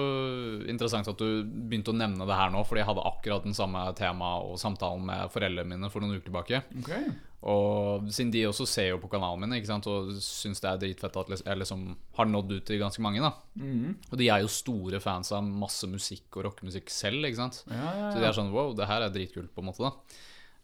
interessant 0.68 1.08
at 1.10 1.18
du 1.18 1.40
begynte 1.48 1.90
å 1.90 1.96
nevne 1.96 2.26
det 2.28 2.36
her 2.36 2.52
nå, 2.52 2.60
fordi 2.68 2.82
jeg 2.82 2.88
hadde 2.90 3.06
akkurat 3.08 3.46
den 3.48 3.56
samme 3.56 3.80
tema 3.98 4.34
og 4.44 4.58
samtalen 4.60 5.06
med 5.08 5.32
foreldrene 5.32 5.72
mine 5.72 5.88
for 5.90 6.04
noen 6.04 6.18
uker 6.18 6.28
tilbake. 6.28 6.60
Okay. 6.82 7.08
Og 7.48 8.06
siden 8.12 8.30
de 8.34 8.44
også 8.48 8.66
ser 8.68 8.90
jo 8.92 9.00
på 9.02 9.10
kanalen 9.10 9.42
min 9.46 9.56
ikke 9.58 9.70
sant, 9.70 9.88
og 9.90 10.12
syns 10.22 10.60
det 10.62 10.70
er 10.70 10.80
dritfett 10.84 11.18
at 11.22 11.32
jeg 11.38 11.58
liksom 11.62 11.84
har 12.18 12.30
nådd 12.30 12.54
ut 12.58 12.64
til 12.68 12.80
ganske 12.82 13.02
mange. 13.02 13.22
da 13.24 13.32
Mhm. 13.58 13.96
Og 14.12 14.16
de 14.18 14.28
er 14.28 14.40
jo 14.44 14.52
store 14.52 15.00
fans 15.00 15.32
av 15.32 15.42
masse 15.42 15.86
musikk 15.90 16.36
og 16.36 16.44
rockemusikk 16.50 16.90
selv. 16.90 17.24
ikke 17.24 17.40
sant 17.40 17.64
Ja, 17.70 17.74
ja, 17.96 18.10
så 18.12 18.18
de 18.20 18.26
er 18.28 18.32
sånn 18.36 18.52
wow, 18.52 18.74
det 18.74 18.86
her 18.86 19.02
er 19.02 19.10
dritkult, 19.10 19.54
på 19.54 19.64
en 19.64 19.70
måte. 19.72 19.82
da 19.82 19.92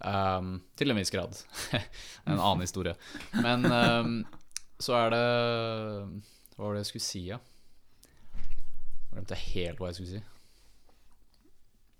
Ehm, 0.04 0.60
Til 0.76 0.90
en 0.92 0.98
viss 1.00 1.12
grad. 1.14 1.36
en 2.28 2.38
annen 2.38 2.64
historie. 2.64 2.94
Men 3.40 3.64
um, 3.64 4.14
så 4.82 4.96
er 4.98 5.14
det 5.14 5.24
Hva 6.54 6.66
var 6.66 6.74
det 6.76 6.84
jeg 6.84 6.90
skulle 6.92 7.06
si, 7.08 7.22
ja? 7.30 7.38
Jeg 8.34 9.14
glemte 9.14 9.38
helt 9.38 9.78
hva 9.80 9.90
jeg 9.90 9.98
skulle 10.00 10.16
si. 10.16 10.22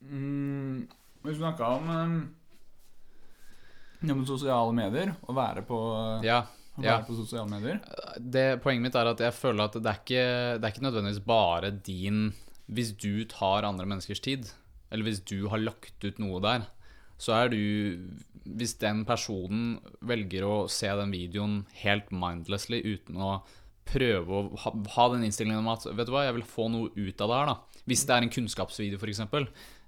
Mm, 0.05 0.85
vi 1.25 1.35
snakka 1.39 1.69
om 1.79 1.89
um, 4.05 4.25
sosiale 4.29 4.75
medier. 4.77 5.15
Å 5.25 5.37
være 5.37 5.63
på, 5.65 5.79
Ja, 6.27 6.43
å 6.77 6.85
ja. 6.85 6.99
på 7.07 7.17
sosiale 7.17 7.49
medier. 7.49 7.81
det, 8.19 8.61
Poenget 8.65 8.83
mitt 8.89 8.99
er 8.99 9.13
at 9.15 9.23
jeg 9.23 9.37
føler 9.39 9.65
at 9.65 9.79
det 9.79 9.91
er 9.91 10.03
ikke, 10.03 10.27
det 10.59 10.67
er 10.67 10.75
ikke 10.75 10.87
nødvendigvis 10.89 11.25
bare 11.25 11.71
din 11.87 12.27
Hvis 12.67 12.93
du 12.97 13.25
tar 13.29 13.65
andre 13.69 13.87
menneskers 13.87 14.21
tid, 14.25 14.51
eller 14.91 15.05
hvis 15.09 15.21
du 15.25 15.49
har 15.53 15.61
lagt 15.63 16.05
ut 16.05 16.19
noe 16.23 16.41
der, 16.41 16.63
så 17.21 17.37
er 17.37 17.53
du 17.53 17.61
Hvis 18.45 18.75
den 18.77 19.05
personen 19.09 19.79
velger 20.05 20.45
å 20.45 20.57
se 20.69 20.91
den 20.99 21.15
videoen 21.15 21.63
helt 21.81 22.11
mindlessly 22.13 22.83
uten 22.85 23.23
å 23.23 23.39
prøve 23.89 24.37
å 24.37 24.43
ha, 24.65 24.73
ha 24.97 25.07
den 25.13 25.25
innstillingen 25.25 25.63
om 25.63 25.71
at 25.73 25.87
Vet 25.87 26.09
du 26.09 26.13
hva, 26.13 26.27
jeg 26.27 26.37
vil 26.39 26.49
få 26.49 26.69
noe 26.73 26.91
ut 26.93 27.25
av 27.25 27.31
det 27.31 27.39
her, 27.39 27.53
da. 27.53 27.81
Hvis 27.89 28.05
det 28.09 28.17
er 28.17 28.25
en 28.25 28.33
kunnskapsvideo, 28.33 29.01
f.eks., 29.01 29.25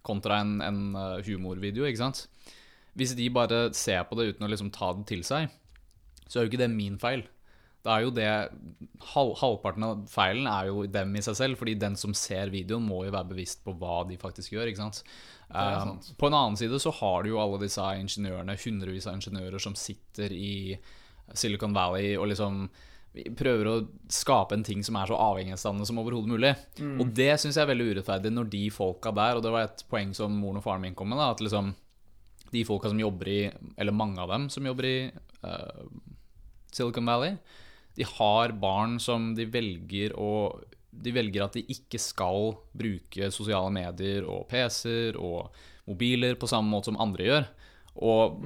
kontra 0.07 0.41
en, 0.45 0.59
en 0.63 0.81
uh, 0.95 1.23
humorvideo, 1.27 1.87
ikke 1.89 2.05
sant. 2.05 2.27
Hvis 2.97 3.17
de 3.17 3.29
bare 3.33 3.71
ser 3.77 4.05
på 4.09 4.19
det 4.19 4.31
uten 4.31 4.47
å 4.47 4.51
liksom 4.53 4.69
ta 4.73 4.93
det 4.97 5.07
til 5.09 5.25
seg, 5.27 5.49
så 6.27 6.39
er 6.39 6.47
jo 6.47 6.53
ikke 6.53 6.61
det 6.61 6.71
min 6.73 7.01
feil. 7.01 7.25
Det 7.87 7.93
er 7.93 8.03
jo 8.03 8.13
det 8.15 8.31
halv, 9.13 9.33
Halvparten 9.39 9.85
av 9.87 10.07
feilen 10.11 10.49
er 10.51 10.71
jo 10.73 10.87
dem 10.91 11.13
i 11.15 11.23
seg 11.23 11.37
selv, 11.39 11.61
fordi 11.61 11.77
den 11.79 11.97
som 11.99 12.15
ser 12.19 12.51
videoen, 12.51 12.87
må 12.87 13.05
jo 13.07 13.15
være 13.15 13.31
bevisst 13.31 13.63
på 13.67 13.77
hva 13.79 14.01
de 14.09 14.19
faktisk 14.19 14.57
gjør. 14.57 14.73
ikke 14.73 14.83
sant? 14.83 15.03
Um, 15.49 16.01
på 16.19 16.27
en 16.27 16.35
annen 16.35 16.57
side 16.59 16.79
så 16.83 16.91
har 16.99 17.23
du 17.23 17.31
jo 17.31 17.39
alle 17.39 17.61
disse 17.63 17.83
ingeniørene, 18.01 18.59
hundrevis 18.65 19.07
av 19.07 19.15
ingeniører 19.19 19.63
som 19.63 19.77
sitter 19.79 20.33
i 20.35 20.75
Silicon 21.35 21.75
Valley 21.77 22.17
og 22.19 22.29
liksom 22.33 22.67
prøver 23.39 23.69
å 23.71 23.77
skape 24.13 24.57
en 24.57 24.65
ting 24.67 24.83
som 24.85 24.99
er 25.01 25.09
så 25.09 25.17
avhengighetsdannende 25.17 25.87
som 25.89 26.01
overhodet 26.03 26.33
mulig. 26.35 26.53
Og 27.01 27.15
det 27.17 27.31
syns 27.41 27.57
jeg 27.57 27.65
er 27.65 27.71
veldig 27.71 27.87
urettferdig 27.93 28.33
når 28.35 28.51
de 28.53 28.65
folka 28.75 29.13
der, 29.17 29.39
og 29.39 29.45
det 29.47 29.53
var 29.55 29.69
et 29.69 29.85
poeng 29.89 30.13
som 30.17 30.35
moren 30.37 30.61
og 30.61 30.67
faren 30.67 30.85
min 30.85 30.97
kom 30.99 31.09
med, 31.13 31.23
da, 31.23 31.31
at 31.33 31.41
liksom 31.41 31.73
de 32.53 32.65
folka 32.69 32.93
som 32.93 33.01
jobber 33.01 33.29
i 33.29 33.41
Eller 33.77 33.93
mange 33.97 34.21
av 34.23 34.31
dem 34.31 34.45
som 34.53 34.67
jobber 34.69 34.87
i 34.87 34.99
uh, 35.43 35.87
Silicon 36.71 37.09
Valley, 37.09 37.39
de 37.97 38.05
har 38.07 38.53
barn 38.61 39.01
som 39.01 39.33
de 39.35 39.49
velger 39.49 40.13
å 40.21 40.61
De 41.03 41.13
velger 41.15 41.45
at 41.45 41.57
de 41.59 41.65
ikke 41.73 42.01
skal 42.03 42.55
bruke 42.77 43.31
sosiale 43.35 43.71
medier 43.75 44.25
og 44.29 44.49
PC-er 44.51 45.19
og 45.21 45.53
mobiler 45.87 46.35
på 46.41 46.49
samme 46.51 46.71
måte 46.73 46.91
som 46.91 47.01
andre 47.01 47.25
gjør. 47.31 47.49
Og 47.97 48.43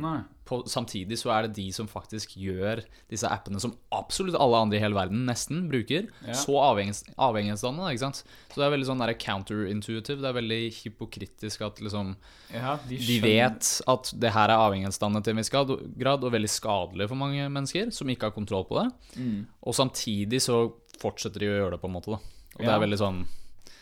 på, 0.47 0.61
samtidig 0.71 1.17
så 1.19 1.31
er 1.35 1.47
det 1.47 1.57
de 1.57 1.65
som 1.75 1.89
faktisk 1.91 2.37
gjør 2.39 2.85
disse 3.11 3.27
appene 3.27 3.59
som 3.63 3.73
absolutt 3.95 4.37
alle 4.39 4.61
andre 4.63 4.79
i 4.79 4.83
hele 4.83 4.95
verden 4.95 5.25
nesten 5.27 5.65
bruker, 5.71 6.07
Ja. 6.27 6.35
så 6.39 6.55
avhengighets, 6.69 7.05
avhengighetsdannende. 7.19 7.91
ikke 7.91 8.05
sant? 8.05 8.23
Så 8.51 8.61
det 8.61 8.67
er 8.67 8.75
veldig 8.77 8.87
sånn 8.87 9.03
counterintuitive. 9.25 10.21
Det 10.23 10.29
er 10.31 10.39
veldig 10.39 10.61
hypokritisk 10.85 11.63
at 11.67 11.81
liksom 11.83 12.17
Ja, 12.55 12.79
de, 12.89 12.97
de 12.99 13.21
vet 13.21 13.83
at 13.89 14.13
det 14.15 14.31
her 14.33 14.51
er 14.51 14.63
avhengighetsdannende 14.71 15.25
til 15.25 15.35
en 15.35 15.43
viss 15.43 15.51
grad, 15.51 16.25
og 16.25 16.33
veldig 16.33 16.51
skadelig 16.51 17.09
for 17.09 17.17
mange 17.17 17.49
mennesker 17.51 17.91
som 17.91 18.09
ikke 18.09 18.31
har 18.31 18.37
kontroll 18.37 18.67
på 18.71 18.79
det. 18.85 18.91
Mm. 19.17 19.47
Og 19.67 19.75
samtidig 19.75 20.43
så 20.43 20.73
fortsetter 21.01 21.41
de 21.41 21.47
å 21.51 21.59
gjøre 21.59 21.71
det, 21.75 21.81
på 21.83 21.89
en 21.91 21.97
måte. 21.99 22.11
da. 22.15 22.19
Og 22.61 22.65
det 22.67 22.71
Ja. 22.71 22.77
er 22.79 22.85
veldig 22.87 22.99
sånn 23.01 23.21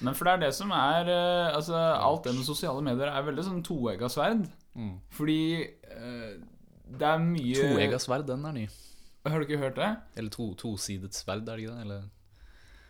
Men 0.01 0.15
for 0.15 0.25
det 0.29 0.33
er 0.37 0.43
det 0.47 0.53
som 0.55 0.71
er 0.73 1.09
eh, 1.11 1.57
Altså, 1.57 1.75
alt 1.75 2.23
det 2.29 2.35
med 2.37 2.47
sosiale 2.47 2.83
medier 2.87 3.11
er 3.11 3.25
veldig 3.27 3.45
sånn 3.45 3.63
toegga 3.67 4.07
sverd. 4.13 4.45
Mm. 4.79 4.93
Fordi 5.11 5.41
uh, 5.91 6.37
det 6.99 7.09
er 7.09 7.19
mye 7.19 7.55
Toegga 7.75 7.99
sverd, 7.99 8.27
den 8.29 8.45
er 8.47 8.53
ny. 8.55 8.69
Har 9.27 9.41
du 9.43 9.45
ikke 9.49 9.59
hørt 9.61 9.75
det? 9.77 9.89
Eller 10.17 10.31
to, 10.31 10.53
tosidet 10.55 11.13
sverd, 11.19 11.43
er 11.49 11.57
det 11.59 11.65
ikke 11.67 11.75
det? 11.75 11.83
Eller 11.83 12.05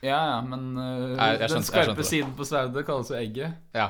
Ja, 0.05 0.19
ja, 0.35 0.41
men 0.45 0.77
uh, 0.77 1.17
jeg, 1.17 1.17
jeg 1.17 1.49
skjønte- 1.49 1.55
den 1.57 1.65
skarpe 1.71 2.05
siden 2.07 2.35
på 2.39 2.45
sverdet 2.47 2.85
kalles 2.87 3.09
jo 3.11 3.17
egget. 3.19 3.57
Ja. 3.75 3.89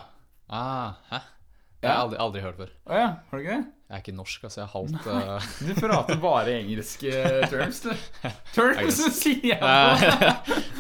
Ah, 0.49 0.95
hæ? 1.11 1.19
Det 1.83 1.91
har 1.91 1.97
jeg 1.97 2.05
aldri, 2.07 2.19
aldri 2.25 2.41
hørt 2.47 2.57
før. 2.63 2.71
Å 2.89 2.97
ja, 3.03 3.09
har 3.31 3.39
du 3.39 3.43
ikke 3.45 3.59
det? 3.59 3.67
Jeg 3.89 3.97
er 3.97 4.03
ikke 4.03 4.13
norsk, 4.19 4.43
altså. 4.45 4.61
Jeg 4.61 4.67
er 4.67 4.73
halvt 4.75 5.07
uh, 5.09 5.45
Du 5.69 5.71
prater 5.81 6.19
bare 6.21 6.57
engelske 6.61 7.13
terms, 7.49 7.79
du. 7.87 7.93
Terms, 8.57 8.99
sier 9.23 9.55
jeg! 9.55 9.61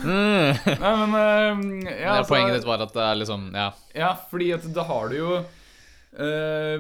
mm. 0.05 0.75
Nei, 0.83 0.91
men 1.01 1.15
uh, 1.17 1.63
ja, 1.89 1.95
Ja, 1.95 2.17
altså- 2.19 2.35
Poenget 2.35 2.59
ditt 2.59 2.69
var 2.69 2.85
at 2.85 2.93
det 2.93 3.07
er 3.07 3.17
liksom 3.23 3.47
Ja. 3.57 3.71
Ja, 3.97 4.11
fordi 4.29 4.51
at 4.59 4.67
da 4.77 4.85
har 4.91 5.09
du 5.09 5.17
jo 5.23 5.31
uh, 5.41 6.77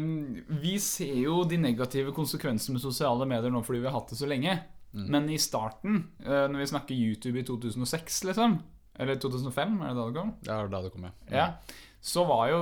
Vi 0.61 0.75
ser 0.85 1.17
jo 1.25 1.43
de 1.49 1.57
negative 1.64 2.12
konsekvensene 2.17 2.77
med 2.77 2.85
sosiale 2.85 3.25
medier 3.29 3.53
nå 3.55 3.64
fordi 3.64 3.81
vi 3.83 3.88
har 3.88 3.97
hatt 3.99 4.12
det 4.12 4.21
så 4.21 4.29
lenge. 4.29 4.59
Men 4.99 5.27
i 5.31 5.37
starten, 5.41 5.99
uh, 6.27 6.47
når 6.49 6.62
vi 6.62 6.71
snakker 6.71 6.97
YouTube 6.97 7.41
i 7.41 7.45
2006, 7.49 8.23
liksom 8.31 8.57
Eller 8.99 9.17
2005, 9.21 9.81
er 9.85 9.93
det 9.93 9.97
da 10.01 10.07
det 10.09 10.17
kom? 10.17 10.31
Det 10.45 10.53
er 10.55 10.71
da 10.73 10.81
det 10.87 10.93
kom, 10.95 11.05
ja. 11.09 11.12
Ja. 11.33 11.49
Så 12.01 12.23
var 12.29 12.45
jo 12.53 12.59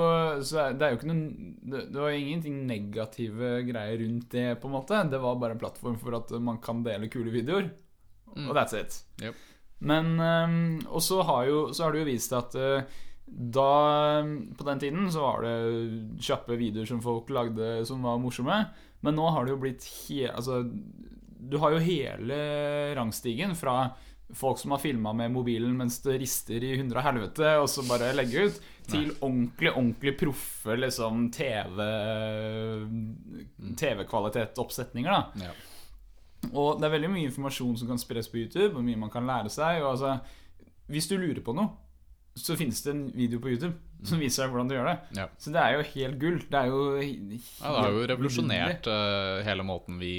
så 0.49 0.70
Det 0.72 0.87
er 0.87 0.94
jo 0.94 0.96
ikke 0.96 1.11
noen 1.11 1.25
Det, 1.61 1.83
var 1.92 2.14
ingenting 2.16 2.62
negative 2.68 3.51
greier 3.68 3.99
rundt 4.01 4.31
det, 4.33 4.46
på 4.62 4.70
en 4.70 4.77
måte. 4.79 5.03
Det 5.11 5.20
var 5.20 5.40
bare 5.40 5.57
en 5.57 5.61
plattform 5.61 5.99
for 6.01 6.16
at 6.16 6.33
man 6.40 6.61
kan 6.62 6.81
dele 6.87 7.11
kule 7.12 7.35
videoer. 7.35 7.68
Og 8.37 8.55
that's 8.57 8.77
it. 8.77 8.96
Yep. 9.22 9.37
Men 9.79 10.16
øhm, 10.20 10.87
Og 10.88 11.03
så 11.05 11.20
har, 11.22 11.44
jo, 11.51 11.72
så 11.72 11.85
har 11.85 11.92
det 11.92 12.01
jo 12.03 12.09
vist 12.09 12.33
at 12.37 12.57
øh, 12.57 12.83
da 13.27 14.22
På 14.57 14.64
den 14.68 14.81
tiden 14.81 15.11
så 15.12 15.20
var 15.25 15.44
det 15.44 16.20
kjappe 16.22 16.57
videoer 16.57 16.88
som 16.88 17.03
folk 17.03 17.31
lagde 17.31 17.85
som 17.88 18.05
var 18.07 18.20
morsomme. 18.22 18.64
Men 19.05 19.18
nå 19.18 19.29
har 19.31 19.44
det 19.44 19.53
jo 19.53 19.62
blitt 19.62 19.85
he, 19.85 20.27
Altså, 20.31 20.62
du 21.46 21.59
har 21.62 21.75
jo 21.75 21.85
hele 21.85 22.37
rangstigen 22.96 23.55
fra 23.59 23.92
folk 24.34 24.58
som 24.58 24.74
har 24.74 24.82
filma 24.82 25.12
med 25.14 25.30
mobilen 25.34 25.76
mens 25.78 26.00
det 26.02 26.18
rister 26.22 26.64
i 26.64 26.74
hundre 26.80 26.98
og 27.00 27.06
helvete, 27.06 27.52
og 27.60 27.68
så 27.70 27.84
bare 27.86 28.14
legge 28.16 28.48
ut, 28.48 28.58
til 28.86 29.08
ordentlig, 29.18 29.72
ordentlig 29.72 30.12
proffe 30.18 30.76
liksom 30.78 31.24
TV 31.34 31.80
TV-kvalitetsoppsetninger, 33.80 35.10
da. 35.10 35.48
ja. 35.48 35.54
Og 36.52 36.78
det 36.78 36.86
er 36.86 36.94
veldig 36.94 37.10
mye 37.10 37.26
informasjon 37.26 37.74
som 37.80 37.90
kan 37.90 37.98
spres 37.98 38.28
på 38.30 38.38
YouTube, 38.42 38.76
og 38.76 38.84
mye 38.86 39.00
man 39.00 39.10
kan 39.10 39.26
lære 39.26 39.50
seg. 39.50 39.80
Og 39.82 39.96
altså, 39.96 40.12
hvis 40.92 41.08
du 41.10 41.16
lurer 41.18 41.42
på 41.42 41.54
noe, 41.56 41.72
så 42.36 42.54
finnes 42.58 42.82
det 42.84 42.92
en 42.92 43.04
video 43.16 43.40
på 43.42 43.50
YouTube 43.54 43.74
som 44.06 44.20
viser 44.20 44.44
deg 44.44 44.52
hvordan 44.52 44.70
du 44.70 44.76
gjør 44.76 44.90
det. 44.90 44.96
Ja. 45.16 45.26
Så 45.40 45.52
det 45.54 45.62
er 45.62 45.74
jo 45.74 45.86
helt 45.94 46.18
gull. 46.20 46.38
Det 46.44 46.60
er 46.60 46.70
jo 46.70 46.80
helt, 47.00 47.50
Ja, 47.62 47.72
det 47.72 47.80
har 47.80 47.94
jo 47.94 48.06
revolusjonert 48.12 48.88
uh, 48.92 49.44
hele 49.46 49.66
måten 49.66 49.98
vi, 50.02 50.16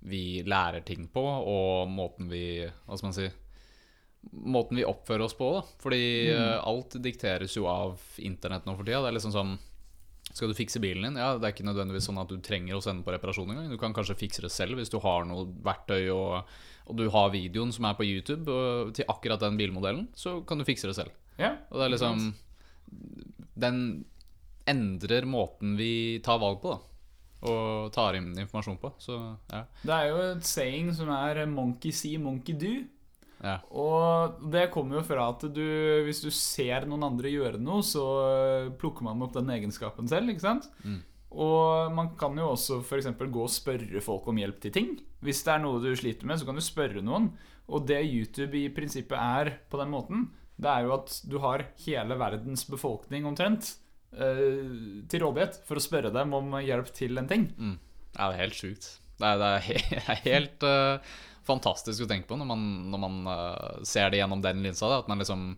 vi 0.00 0.42
lærer 0.48 0.84
ting 0.86 1.08
på, 1.12 1.22
og 1.22 1.88
måten 1.92 2.30
vi 2.30 2.64
Hva 2.64 2.96
skal 2.96 3.10
man 3.10 3.16
si 3.16 3.30
Måten 4.30 4.76
vi 4.76 4.84
oppfører 4.84 5.24
oss 5.24 5.32
på. 5.32 5.46
Da. 5.54 5.60
Fordi 5.80 6.04
mm. 6.36 6.58
alt 6.68 6.96
dikteres 7.00 7.54
jo 7.56 7.64
av 7.72 8.02
internett 8.20 8.66
nå 8.68 8.74
for 8.76 8.84
tida. 8.84 8.98
Det 9.00 9.08
er 9.08 9.16
liksom 9.16 9.32
sånn 9.32 9.54
Skal 10.28 10.52
du 10.52 10.56
fikse 10.58 10.82
bilen 10.82 11.06
din? 11.08 11.16
Ja, 11.22 11.38
Det 11.38 11.48
er 11.48 11.54
ikke 11.54 11.64
nødvendigvis 11.64 12.04
sånn 12.10 12.20
at 12.20 12.28
du 12.28 12.36
trenger 12.44 12.76
å 12.76 12.82
sende 12.84 13.04
på 13.06 13.14
reparasjon 13.14 13.48
engang. 13.48 13.72
Du 13.72 13.80
kan 13.80 13.96
kanskje 13.96 14.18
fikse 14.20 14.44
det 14.44 14.52
selv 14.52 14.76
hvis 14.76 14.92
du 14.92 14.98
har 15.00 15.24
noe 15.28 15.48
verktøy 15.64 16.12
og, 16.12 16.52
og 16.84 17.00
du 17.00 17.06
har 17.12 17.32
videoen 17.32 17.72
som 17.72 17.88
er 17.88 17.96
på 17.96 18.08
YouTube 18.08 18.52
og, 18.52 18.92
til 18.98 19.08
akkurat 19.08 19.40
den 19.40 19.56
bilmodellen. 19.60 20.10
Så 20.12 20.42
kan 20.44 20.60
du 20.60 20.68
fikse 20.68 20.90
det 20.90 20.98
selv. 21.00 21.16
Ja, 21.40 21.54
Og 21.70 21.80
det 21.80 21.86
er 21.86 21.94
liksom 21.94 22.24
Den 23.56 23.82
endrer 24.68 25.24
måten 25.24 25.78
vi 25.80 26.20
tar 26.24 26.42
valg 26.44 26.60
på, 26.60 26.76
da. 26.76 26.89
Og 27.40 27.90
tar 27.94 28.18
inn 28.18 28.32
informasjon 28.36 28.78
på. 28.80 28.92
Så 29.00 29.16
ja. 29.48 29.64
Det 29.80 29.94
er 29.96 30.08
jo 30.10 30.16
et 30.34 30.44
saying 30.44 30.90
som 30.96 31.08
er 31.14 31.46
'monkey 31.46 31.92
see, 31.92 32.18
monkey 32.18 32.54
do'. 32.54 32.86
ja. 33.42 33.58
Og 33.72 34.50
det 34.52 34.70
kommer 34.70 34.98
jo 34.98 35.02
fra 35.02 35.30
at 35.30 35.40
du, 35.48 35.64
hvis 36.04 36.20
du 36.20 36.30
ser 36.30 36.84
noen 36.86 37.02
andre 37.02 37.32
gjøre 37.32 37.58
noe, 37.58 37.80
så 37.82 38.04
plukker 38.76 39.02
man 39.02 39.22
opp 39.22 39.32
den 39.32 39.48
egenskapen 39.48 40.08
selv, 40.08 40.28
ikke 40.28 40.44
sant? 40.44 40.68
Mm. 40.84 41.00
Og 41.30 41.92
man 41.94 42.10
kan 42.18 42.36
jo 42.36 42.50
også 42.50 42.80
f.eks. 42.82 43.06
gå 43.06 43.42
og 43.42 43.50
spørre 43.50 44.02
folk 44.02 44.26
om 44.28 44.36
hjelp 44.36 44.60
til 44.60 44.72
ting. 44.74 44.90
Hvis 45.22 45.44
det 45.46 45.54
er 45.54 45.62
noe 45.62 45.80
du 45.80 45.94
sliter 45.94 46.26
med, 46.26 46.40
så 46.40 46.44
kan 46.44 46.58
du 46.58 46.64
spørre 46.64 47.02
noen. 47.02 47.30
Og 47.70 47.86
det 47.86 48.02
YouTube 48.02 48.58
i 48.58 48.68
prinsippet 48.74 49.16
er 49.16 49.52
på 49.70 49.78
den 49.78 49.92
måten, 49.94 50.28
det 50.60 50.68
er 50.68 50.84
jo 50.84 50.96
at 50.98 51.14
du 51.24 51.38
har 51.40 51.68
hele 51.86 52.18
verdens 52.20 52.66
befolkning 52.68 53.24
omtrent 53.28 53.70
eh, 53.70 53.78
til 54.10 55.22
rådighet 55.22 55.60
for 55.68 55.78
å 55.78 55.82
spørre 55.84 56.10
dem 56.14 56.32
om 56.34 56.56
hjelp 56.58 56.88
til 56.96 57.20
en 57.20 57.28
ting. 57.30 57.44
Mm. 57.54 57.76
ja, 58.16 58.24
det 58.24 58.32
er 58.32 58.40
helt 58.42 58.58
sjukt. 58.58 58.88
Det 59.20 59.28
er, 59.28 59.38
det 59.38 59.50
er 59.50 59.60
helt, 59.68 60.24
helt 60.24 60.66
uh, 60.66 61.12
fantastisk 61.46 62.06
å 62.06 62.10
tenke 62.10 62.30
på 62.30 62.40
når 62.40 62.48
man, 62.50 62.66
når 62.90 63.04
man 63.04 63.20
uh, 63.28 63.84
ser 63.86 64.10
det 64.10 64.22
gjennom 64.22 64.42
den 64.44 64.64
linsa. 64.64 64.90
Da, 64.90 65.02
at 65.04 65.10
man 65.10 65.22
liksom 65.22 65.54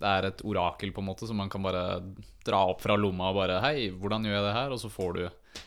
det 0.00 0.08
er 0.08 0.30
et 0.30 0.40
orakel 0.48 0.94
på 0.96 1.02
en 1.02 1.10
måte 1.10 1.26
som 1.28 1.36
man 1.36 1.50
kan 1.52 1.60
bare 1.60 2.00
dra 2.46 2.62
opp 2.70 2.80
fra 2.80 2.96
lomma 2.96 3.34
og 3.34 3.36
bare 3.36 3.58
Hei, 3.60 3.90
hvordan 3.92 4.24
gjør 4.24 4.38
jeg 4.38 4.44
det 4.46 4.54
her? 4.56 4.72
Og 4.72 4.80
så 4.80 4.88
får 4.88 5.10
du 5.18 5.24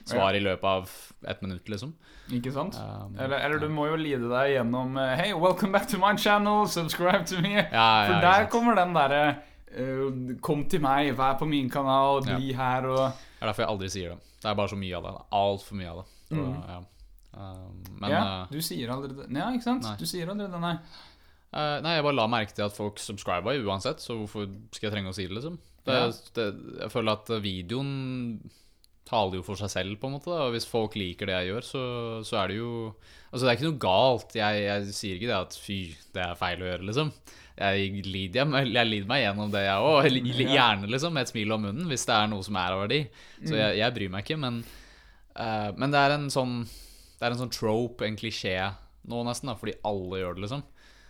svar 0.09 0.33
i 0.33 0.41
løpet 0.41 0.65
av 0.65 0.89
ett 1.29 1.43
minutt, 1.45 1.69
liksom. 1.69 1.91
Ikke 2.33 2.53
sant? 2.55 2.79
Um, 2.79 3.13
Eller, 3.19 3.43
eller 3.45 3.61
du 3.61 3.67
må 3.69 3.85
jo 3.91 3.99
lide 3.99 4.31
deg 4.31 4.55
gjennom 4.55 4.97
Hei, 4.97 5.19
Hey, 5.19 5.35
welcome 5.37 5.75
back 5.75 5.85
to 5.91 5.99
my 6.01 6.15
channel, 6.17 6.65
subscribe 6.65 7.27
to 7.29 7.43
me. 7.45 7.59
Ja, 7.59 7.67
ja, 7.69 8.07
For 8.09 8.25
der 8.25 8.49
kommer 8.49 8.79
den 8.79 8.95
derre 8.97 9.23
eh, 9.75 10.35
Kom 10.41 10.65
til 10.69 10.81
meg, 10.83 11.13
vær 11.17 11.37
på 11.39 11.47
min 11.49 11.69
kanal, 11.69 12.23
Ja. 12.27 12.37
bli 12.37 12.53
her 12.53 12.85
og 12.89 13.03
Det 13.11 13.41
er 13.41 13.47
derfor 13.51 13.63
jeg 13.65 13.71
aldri 13.73 13.89
sier 13.89 14.09
det. 14.13 14.19
Det 14.43 14.49
er 14.51 14.55
bare 14.55 14.69
så 14.73 14.77
mye 14.79 14.95
av 14.97 15.03
det. 15.03 15.13
Altfor 15.31 15.75
mye 15.79 15.89
av 15.91 15.97
det. 16.01 16.05
Mm. 16.37 16.43
Og, 16.43 16.69
ja. 16.69 16.79
Uh, 17.33 17.69
men 17.99 18.11
Ja, 18.11 18.21
eh, 18.43 18.47
du 18.51 18.59
sier 18.61 18.91
allerede 18.93 19.25
Ja, 19.33 19.47
ikke 19.51 19.63
sant? 19.65 19.83
Nei. 19.83 19.95
Du 19.97 20.05
sier 20.05 20.29
allerede 20.29 20.59
nei. 20.61 20.75
Uh, 21.53 21.79
nei, 21.81 21.95
jeg 21.95 22.03
bare 22.05 22.17
la 22.17 22.27
merke 22.29 22.53
til 22.53 22.65
at 22.65 22.73
folk 22.73 22.97
subscriba 23.01 23.53
uansett, 23.61 24.01
så 24.01 24.15
hvorfor 24.17 24.47
skal 24.73 24.89
jeg 24.89 24.93
trenge 24.95 25.09
å 25.09 25.15
si 25.17 25.25
det, 25.27 25.35
liksom? 25.37 25.57
Det, 25.85 25.93
Ja. 25.93 26.11
det, 26.37 26.45
jeg 26.79 26.91
føler 26.93 27.11
at 27.17 27.29
videoen 27.43 28.49
taler 29.05 29.35
jo 29.37 29.43
for 29.43 29.59
seg 29.59 29.69
selv, 29.69 29.97
på 29.99 30.07
en 30.07 30.15
måte. 30.15 30.31
Da. 30.31 30.47
Og 30.47 30.53
hvis 30.55 30.65
folk 30.69 30.95
liker 30.95 31.27
det 31.29 31.35
jeg 31.35 31.49
gjør, 31.51 31.65
så, 31.67 31.83
så 32.25 32.39
er 32.43 32.47
det 32.53 32.57
jo 32.61 32.95
Altså, 33.33 33.47
det 33.47 33.49
er 33.49 33.57
ikke 33.57 33.69
noe 33.71 33.81
galt. 33.81 34.35
Jeg, 34.37 34.57
jeg 34.61 34.93
sier 34.93 35.15
ikke 35.17 35.29
det 35.31 35.37
at 35.39 35.55
fy, 35.57 35.77
det 36.13 36.21
er 36.21 36.35
feil 36.37 36.61
å 36.61 36.67
gjøre, 36.69 36.85
liksom. 36.85 37.07
Jeg 37.53 38.05
lider, 38.07 38.49
jeg, 38.65 38.87
lider 38.89 39.09
meg 39.09 39.21
gjennom 39.21 39.51
det, 39.53 39.61
jeg 39.67 39.89
òg. 39.89 40.07
Gjerne, 40.41 40.89
liksom, 40.89 41.13
med 41.13 41.27
et 41.27 41.33
smil 41.33 41.53
om 41.53 41.67
munnen, 41.67 41.89
hvis 41.91 42.07
det 42.09 42.15
er 42.15 42.31
noe 42.31 42.45
som 42.45 42.57
er 42.57 42.73
av 42.73 42.81
verdi. 42.85 43.01
Så 43.43 43.53
jeg, 43.59 43.77
jeg 43.77 43.95
bryr 43.97 44.13
meg 44.13 44.25
ikke, 44.25 44.39
men 44.41 44.63
uh, 45.37 45.69
Men 45.77 45.93
det 45.93 46.01
er 46.01 46.15
en 46.15 46.25
sånn 46.33 46.63
Det 46.65 47.27
er 47.27 47.35
en 47.35 47.43
sånn 47.43 47.53
trope, 47.53 48.07
en 48.07 48.17
klisjé 48.17 48.57
nå, 49.03 49.21
nesten, 49.27 49.51
da, 49.51 49.57
fordi 49.59 49.75
alle 49.85 50.21
gjør 50.21 50.37
det, 50.37 50.45
liksom. 50.45 50.61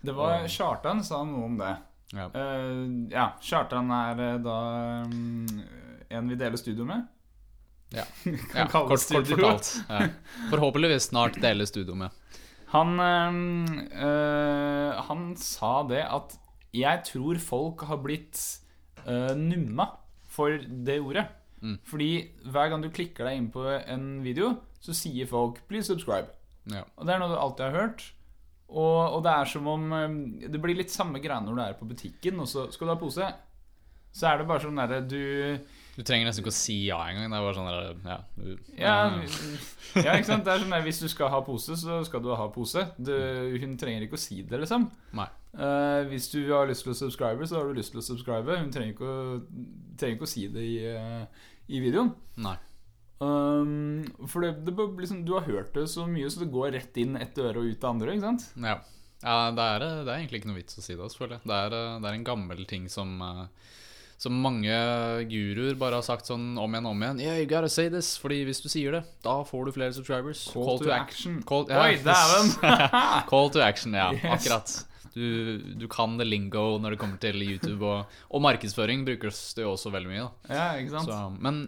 Det 0.03 0.13
var 0.17 0.47
Kjartan 0.49 1.03
sa 1.05 1.21
noe 1.27 1.45
om 1.45 1.57
det. 1.59 1.73
Ja. 2.13 2.25
Uh, 2.33 3.09
ja, 3.13 3.27
Kjartan 3.41 3.91
er 3.93 4.21
eh, 4.21 4.39
da 4.43 4.57
um, 5.05 5.61
en 6.09 6.31
vi 6.31 6.37
deler 6.37 6.59
studio 6.59 6.87
med. 6.89 7.05
Ja, 7.93 8.03
ja 8.57 8.65
kort, 8.71 8.97
kort 8.97 9.29
fortalt. 9.29 9.69
Ja. 9.87 10.09
Forhåpentligvis 10.51 11.11
snart 11.11 11.39
dele 11.41 11.67
studio 11.69 11.95
med. 11.95 12.22
Han, 12.73 12.99
eh, 12.99 15.01
han 15.07 15.33
sa 15.37 15.75
det 15.89 16.01
at 16.09 16.37
jeg 16.73 17.03
tror 17.05 17.37
folk 17.41 17.85
har 17.85 18.01
blitt 18.01 18.39
øh, 19.05 19.35
numma 19.37 19.91
for 20.25 20.57
det 20.57 20.97
ordet. 21.01 21.27
Mm. 21.61 21.77
Fordi 21.85 22.09
hver 22.49 22.71
gang 22.71 22.83
du 22.83 22.89
klikker 22.89 23.29
deg 23.29 23.37
inn 23.37 23.51
på 23.53 23.67
en 23.69 24.07
video, 24.25 24.55
så 24.81 24.95
sier 24.97 25.29
folk 25.29 25.61
'please 25.67 25.93
subscribe'. 25.93 26.33
Ja. 26.73 26.81
Og 26.97 27.05
det 27.05 27.13
er 27.13 27.21
noe 27.21 27.31
du 27.31 27.37
alltid 27.37 27.65
har 27.65 27.77
hørt. 27.77 28.03
Og, 28.73 29.15
og 29.15 29.23
det 29.23 29.31
er 29.31 29.45
som 29.45 29.67
om 29.67 29.91
Det 30.39 30.61
blir 30.61 30.75
litt 30.75 30.91
samme 30.91 31.19
greia 31.21 31.39
når 31.43 31.55
du 31.55 31.61
er 31.61 31.77
på 31.77 31.85
butikken, 31.85 32.39
og 32.39 32.47
så 32.47 32.71
skal 32.71 32.87
du 32.87 32.93
ha 32.93 32.99
pose. 32.99 33.33
Så 34.13 34.27
er 34.27 34.37
det 34.37 34.49
bare 34.49 34.65
sånn 34.65 34.81
derre 34.81 35.01
du 35.05 35.59
Du 35.93 36.01
trenger 36.01 36.25
nesten 36.25 36.41
ikke 36.41 36.49
å 36.49 36.55
si 36.57 36.75
ja 36.87 36.97
engang. 37.05 37.29
Det 37.29 37.37
er 37.37 37.45
bare 37.45 37.57
sånn 37.57 37.69
der, 37.69 37.89
ja, 38.09 38.17
ja, 38.79 38.93
ja, 40.01 40.15
ikke 40.17 40.25
sant? 40.25 40.45
Det 40.47 40.55
er 40.55 40.63
sånn 40.63 40.73
at 40.73 40.85
Hvis 40.87 41.03
du 41.03 41.07
skal 41.11 41.29
ha 41.29 41.43
pose, 41.45 41.77
så 41.77 41.99
skal 42.07 42.23
du 42.25 42.31
ha 42.33 42.47
pose. 42.53 42.87
Du, 42.97 43.13
hun 43.61 43.77
trenger 43.77 44.07
ikke 44.07 44.17
å 44.17 44.23
si 44.23 44.41
det, 44.41 44.57
liksom. 44.63 44.87
Nei. 45.19 45.29
Uh, 45.53 46.01
hvis 46.09 46.31
du 46.33 46.39
har 46.49 46.65
lyst 46.65 46.87
til 46.87 46.95
å 46.95 46.97
subscribe, 46.97 47.45
så 47.45 47.59
har 47.59 47.69
du 47.69 47.77
lyst 47.77 47.93
til 47.93 48.01
å 48.01 48.05
subscribe. 48.07 48.57
Hun 48.63 48.73
trenger 48.73 48.95
ikke 48.95 49.09
å, 49.09 49.39
trenger 49.99 50.17
ikke 50.17 50.29
å 50.29 50.33
si 50.33 50.47
det 50.55 50.65
i, 50.65 50.77
uh, 50.97 51.49
i 51.69 51.83
videoen. 51.83 52.09
Nei. 52.41 52.57
Um, 53.23 54.01
for 54.25 54.43
det, 54.43 54.65
det, 54.65 54.73
liksom, 54.73 55.21
du 55.27 55.35
har 55.37 55.45
hørt 55.45 55.77
det 55.77 55.85
så 55.93 56.07
mye, 56.09 56.29
så 56.33 56.41
det 56.41 56.51
går 56.51 56.73
rett 56.75 56.97
inn 56.99 57.15
ett 57.19 57.37
øre 57.37 57.61
og 57.61 57.69
ut 57.69 57.79
det 57.79 57.89
andre. 57.91 58.17
Ikke 58.17 58.31
sant? 58.31 58.49
Ja. 58.57 58.79
ja 59.21 59.37
det, 59.53 59.69
er, 59.75 59.87
det 60.01 60.09
er 60.09 60.17
egentlig 60.17 60.41
ikke 60.41 60.51
noe 60.51 60.59
vits 60.63 60.81
å 60.81 60.83
si 60.83 60.95
det, 60.95 61.03
altså, 61.05 61.21
føler 61.21 61.37
jeg. 61.37 61.45
Det 61.53 61.61
er, 61.67 61.77
det 62.01 62.09
er 62.09 62.17
en 62.17 62.27
gammel 62.33 62.65
ting 62.69 62.89
som 62.91 63.13
eh, 63.29 63.45
som 64.23 64.37
mange 64.39 64.71
guruer 65.27 65.75
bare 65.79 65.97
har 65.99 66.05
sagt 66.05 66.29
sånn 66.29 66.53
om 66.61 66.71
igjen 66.77 66.85
og 66.87 66.93
om 66.95 67.01
igjen. 67.03 67.19
Yeah, 67.25 67.41
you 67.41 67.47
gotta 67.49 67.67
say 67.71 67.89
this 67.91 68.13
Fordi 68.21 68.37
hvis 68.47 68.61
du 68.63 68.69
sier 68.71 68.95
det, 68.95 69.01
da 69.25 69.33
får 69.47 69.67
du 69.67 69.73
flere 69.75 69.91
subscribers. 69.95 70.45
Call, 70.53 70.79
to, 70.79 70.91
action. 70.95 71.41
Call, 71.49 71.65
ja, 71.67 71.81
Oi, 71.89 71.97
dæven! 72.05 72.53
Call 73.31 73.51
to 73.51 73.63
action, 73.65 73.97
ja. 73.99 74.09
Yes. 74.15 74.31
Akkurat. 74.37 74.75
Du, 75.13 75.25
du 75.77 75.85
kan 75.91 76.15
det 76.17 76.25
lingo 76.25 76.77
når 76.81 76.95
det 76.95 76.99
kommer 77.03 77.19
til 77.21 77.37
YouTube, 77.43 77.83
og, 77.85 78.15
og 78.33 78.41
markedsføring 78.47 79.03
brukes 79.05 79.41
det 79.57 79.61
jo 79.67 79.75
også 79.75 79.91
veldig 79.93 80.09
mye. 80.09 80.23
Da. 80.47 80.55
Ja, 80.55 80.67
ikke 80.81 80.95
sant? 80.95 81.11
Så, 81.11 81.19
men 81.43 81.59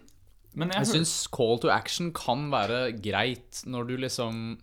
Men 0.56 0.72
jeg, 0.72 0.86
jeg 0.86 0.92
syns 0.94 1.12
call 1.36 1.58
to 1.60 1.68
action 1.70 2.08
kan 2.16 2.46
være 2.50 2.86
greit 3.04 3.60
når 3.68 3.90
du 3.90 3.96
liksom 4.00 4.56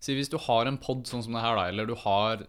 Si 0.00 0.14
hvis 0.16 0.28
du 0.32 0.36
har 0.46 0.68
en 0.68 0.76
pod 0.80 1.02
sånn 1.08 1.24
som 1.24 1.34
det 1.36 1.42
her, 1.44 1.56
da, 1.58 1.64
eller 1.72 1.88
du 1.88 1.94
har 2.04 2.44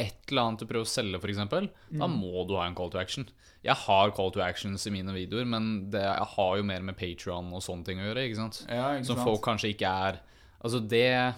et 0.00 0.30
eller 0.30 0.42
annet 0.44 0.62
du 0.62 0.68
prøver 0.68 0.86
å 0.86 0.88
selge, 0.88 1.18
f.eks., 1.20 1.40
da 1.50 2.06
Mm. 2.08 2.14
må 2.20 2.44
du 2.48 2.54
ha 2.56 2.64
en 2.68 2.74
call 2.78 2.88
to 2.92 2.98
action. 3.00 3.26
Jeg 3.64 3.74
har 3.86 4.10
call 4.12 4.30
to 4.34 4.42
actions 4.44 4.84
i 4.86 4.92
mine 4.92 5.12
videoer, 5.14 5.46
men 5.48 5.90
det, 5.90 6.02
jeg 6.04 6.28
har 6.34 6.56
jo 6.60 6.66
mer 6.68 6.82
med 6.84 6.96
Patreon 6.98 7.48
og 7.56 7.62
sånne 7.64 7.84
ting 7.86 7.98
å 8.02 8.06
gjøre. 8.10 8.26
ikke 8.28 8.36
sant? 8.42 8.58
ja, 8.68 8.90
ikke 8.98 9.06
Som 9.08 9.16
sant? 9.16 9.28
folk 9.30 9.42
kanskje 9.46 9.72
ikke 9.74 9.88
er 10.08 10.18
Altså, 10.64 10.80
det 10.88 11.34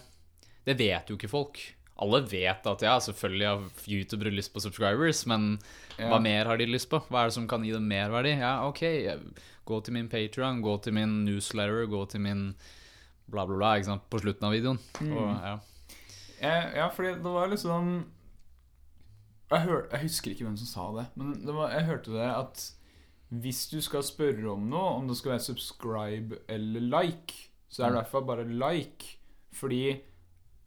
Det 0.66 0.76
vet 0.78 1.08
jo 1.10 1.16
ikke 1.16 1.30
folk. 1.30 1.58
Alle 2.02 2.20
vet 2.28 2.66
at 2.66 2.82
ja, 2.84 2.96
selvfølgelig 3.00 3.46
har 3.46 3.62
youtubere 3.88 4.30
lyst 4.34 4.52
på 4.52 4.60
subscribers, 4.60 5.24
men 5.26 5.58
Ja. 5.98 6.10
hva 6.10 6.18
mer 6.20 6.44
har 6.50 6.56
de 6.58 6.66
lyst 6.66 6.90
på? 6.90 6.98
Hva 7.08 7.22
er 7.22 7.30
det 7.30 7.34
som 7.38 7.46
kan 7.48 7.62
gi 7.64 7.70
dem 7.72 7.86
merverdi? 7.88 8.34
Ja, 8.38 8.66
ok, 8.68 8.82
gå 9.64 9.78
til 9.84 9.94
min 9.94 10.08
Patreon, 10.08 10.60
gå 10.62 10.74
til 10.82 10.92
min 10.92 11.24
newsletter, 11.24 11.86
gå 11.88 12.02
til 12.10 12.20
min 12.20 12.54
bla, 13.30 13.46
bla, 13.46 13.56
bla, 13.56 13.70
ikke 13.78 13.86
sant, 13.88 14.02
på 14.10 14.20
slutten 14.20 14.44
av 14.44 14.52
videoen. 14.52 14.78
Mm. 15.00 15.12
Og, 15.16 15.30
ja. 15.46 15.56
Ja, 16.42 16.52
ja, 16.76 16.88
fordi 16.92 17.14
det 17.14 17.32
var 17.32 17.48
liksom 17.48 18.04
jeg, 19.50 19.62
hør, 19.66 19.86
jeg 19.92 20.02
husker 20.06 20.32
ikke 20.32 20.46
hvem 20.48 20.58
som 20.60 20.70
sa 20.70 20.86
det, 20.96 21.06
men 21.18 21.34
det 21.46 21.54
var, 21.54 21.70
jeg 21.74 21.88
hørte 21.90 22.14
det 22.16 22.26
at 22.30 22.64
hvis 23.34 23.64
du 23.72 23.80
skal 23.82 24.04
spørre 24.06 24.52
om 24.52 24.68
noe, 24.70 24.92
om 25.00 25.08
det 25.08 25.16
skal 25.18 25.34
være 25.34 25.46
subscribe 25.48 26.40
eller 26.52 26.84
like, 26.84 27.34
så 27.68 27.82
er 27.82 27.90
det 27.90 27.96
i 27.96 28.00
hvert 28.00 28.12
fall 28.12 28.26
bare 28.28 28.46
like. 28.46 29.16
Fordi 29.56 29.80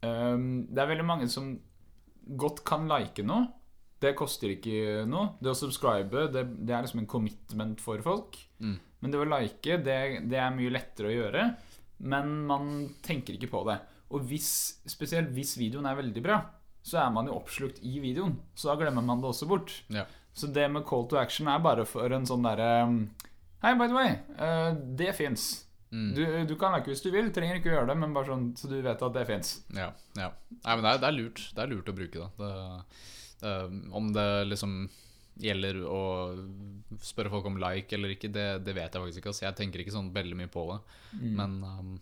um, 0.04 0.66
det 0.68 0.82
er 0.82 0.90
veldig 0.90 1.06
mange 1.08 1.28
som 1.32 1.54
godt 2.40 2.60
kan 2.68 2.84
like 2.90 3.24
noe. 3.24 3.48
Det 4.00 4.12
koster 4.16 4.52
ikke 4.52 5.06
noe. 5.08 5.34
Det 5.40 5.52
å 5.52 5.56
subscribe 5.56 6.28
det, 6.34 6.44
det 6.60 6.74
er 6.74 6.84
liksom 6.84 7.02
en 7.02 7.10
commitment 7.10 7.80
for 7.80 8.00
folk. 8.04 8.36
Mm. 8.60 8.76
Men 9.00 9.12
det 9.12 9.20
å 9.20 9.28
like, 9.28 9.80
det, 9.84 9.98
det 10.28 10.40
er 10.40 10.54
mye 10.56 10.72
lettere 10.72 11.10
å 11.10 11.16
gjøre. 11.16 11.48
Men 12.12 12.32
man 12.48 12.70
tenker 13.04 13.36
ikke 13.36 13.52
på 13.52 13.64
det. 13.68 13.80
Og 14.12 14.24
hvis, 14.28 14.50
spesielt 14.88 15.32
hvis 15.32 15.56
videoen 15.60 15.88
er 15.88 15.98
veldig 16.00 16.22
bra, 16.24 16.40
så 16.82 17.02
er 17.02 17.10
man 17.14 17.28
jo 17.28 17.36
oppslukt 17.38 17.80
i 17.86 17.98
videoen. 18.02 18.38
Så 18.54 18.70
da 18.70 18.76
glemmer 18.80 19.04
man 19.04 19.22
det 19.22 19.30
også 19.30 19.48
bort. 19.50 19.74
Ja. 19.92 20.06
Så 20.32 20.48
det 20.54 20.68
med 20.72 20.86
call 20.88 21.08
to 21.10 21.18
action 21.20 21.50
er 21.50 21.62
bare 21.62 21.84
for 21.88 22.12
en 22.14 22.28
sånn 22.28 22.46
derre 22.46 22.70
Hei, 23.60 23.74
by 23.76 23.90
the 23.90 23.96
way, 23.96 24.14
uh, 24.40 24.70
det 24.96 25.10
fins. 25.18 25.66
Mm. 25.90 26.14
Du, 26.16 26.22
du 26.48 26.54
kan 26.56 26.72
like 26.72 26.88
hvis 26.88 27.02
du 27.04 27.10
vil, 27.12 27.28
trenger 27.34 27.58
ikke 27.58 27.68
å 27.68 27.74
gjøre 27.74 27.90
det, 27.90 27.96
men 28.00 28.14
bare 28.16 28.30
sånn 28.30 28.46
så 28.56 28.70
du 28.70 28.78
vet 28.78 29.02
at 29.04 29.16
det 29.16 29.26
fins. 29.28 29.50
Ja, 29.76 29.90
ja. 30.16 30.30
Nei, 30.54 30.76
men 30.78 30.86
det 30.86 30.92
er, 30.94 31.02
det 31.02 31.08
er 31.10 31.16
lurt. 31.18 31.42
Det 31.52 31.64
er 31.64 31.72
lurt 31.74 31.90
å 31.92 31.96
bruke 31.98 32.22
det. 32.22 32.30
det, 32.40 33.40
det 33.42 33.54
om 33.98 34.08
det 34.16 34.28
liksom 34.48 34.76
gjelder 35.40 35.80
å 35.88 36.00
spørre 37.00 37.32
folk 37.32 37.48
om 37.48 37.58
like 37.60 37.96
eller 37.96 38.14
ikke, 38.14 38.30
det, 38.32 38.46
det 38.64 38.74
vet 38.76 38.92
jeg 38.92 39.04
faktisk 39.04 39.22
ikke. 39.22 39.32
Altså. 39.32 39.44
Jeg 39.46 39.58
tenker 39.60 39.82
ikke 39.82 39.94
sånn 39.94 40.12
veldig 40.14 40.38
mye 40.40 40.52
på 40.52 40.64
det. 40.70 40.78
Mm. 41.20 41.30
Men 41.36 41.58
um, 41.64 41.92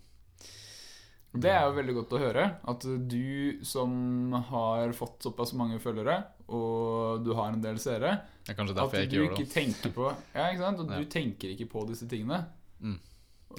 Det 1.32 1.50
er 1.52 1.66
jo 1.66 1.74
veldig 1.76 1.94
godt 1.98 2.14
å 2.16 2.20
høre. 2.22 2.44
At 2.72 2.84
du 3.10 3.58
som 3.66 4.32
har 4.48 4.94
fått 4.96 5.26
såpass 5.26 5.52
mange 5.58 5.76
følgere, 5.82 6.22
og 6.48 7.24
du 7.26 7.34
har 7.36 7.52
en 7.52 7.60
del 7.62 7.76
seere, 7.82 8.14
er 8.48 8.56
at 8.56 9.10
du 9.12 9.18
ikke 9.26 9.44
tenker 9.52 9.92
på 9.92 10.08
Ja, 10.34 10.48
ikke 10.48 10.62
sant? 10.64 10.80
Og 10.80 10.90
Ja. 10.90 10.98
du 10.98 11.04
tenker 11.12 11.52
ikke 11.52 11.68
på 11.68 11.86
disse 11.86 12.08
tingene. 12.08 12.46
Mm. 12.80 12.98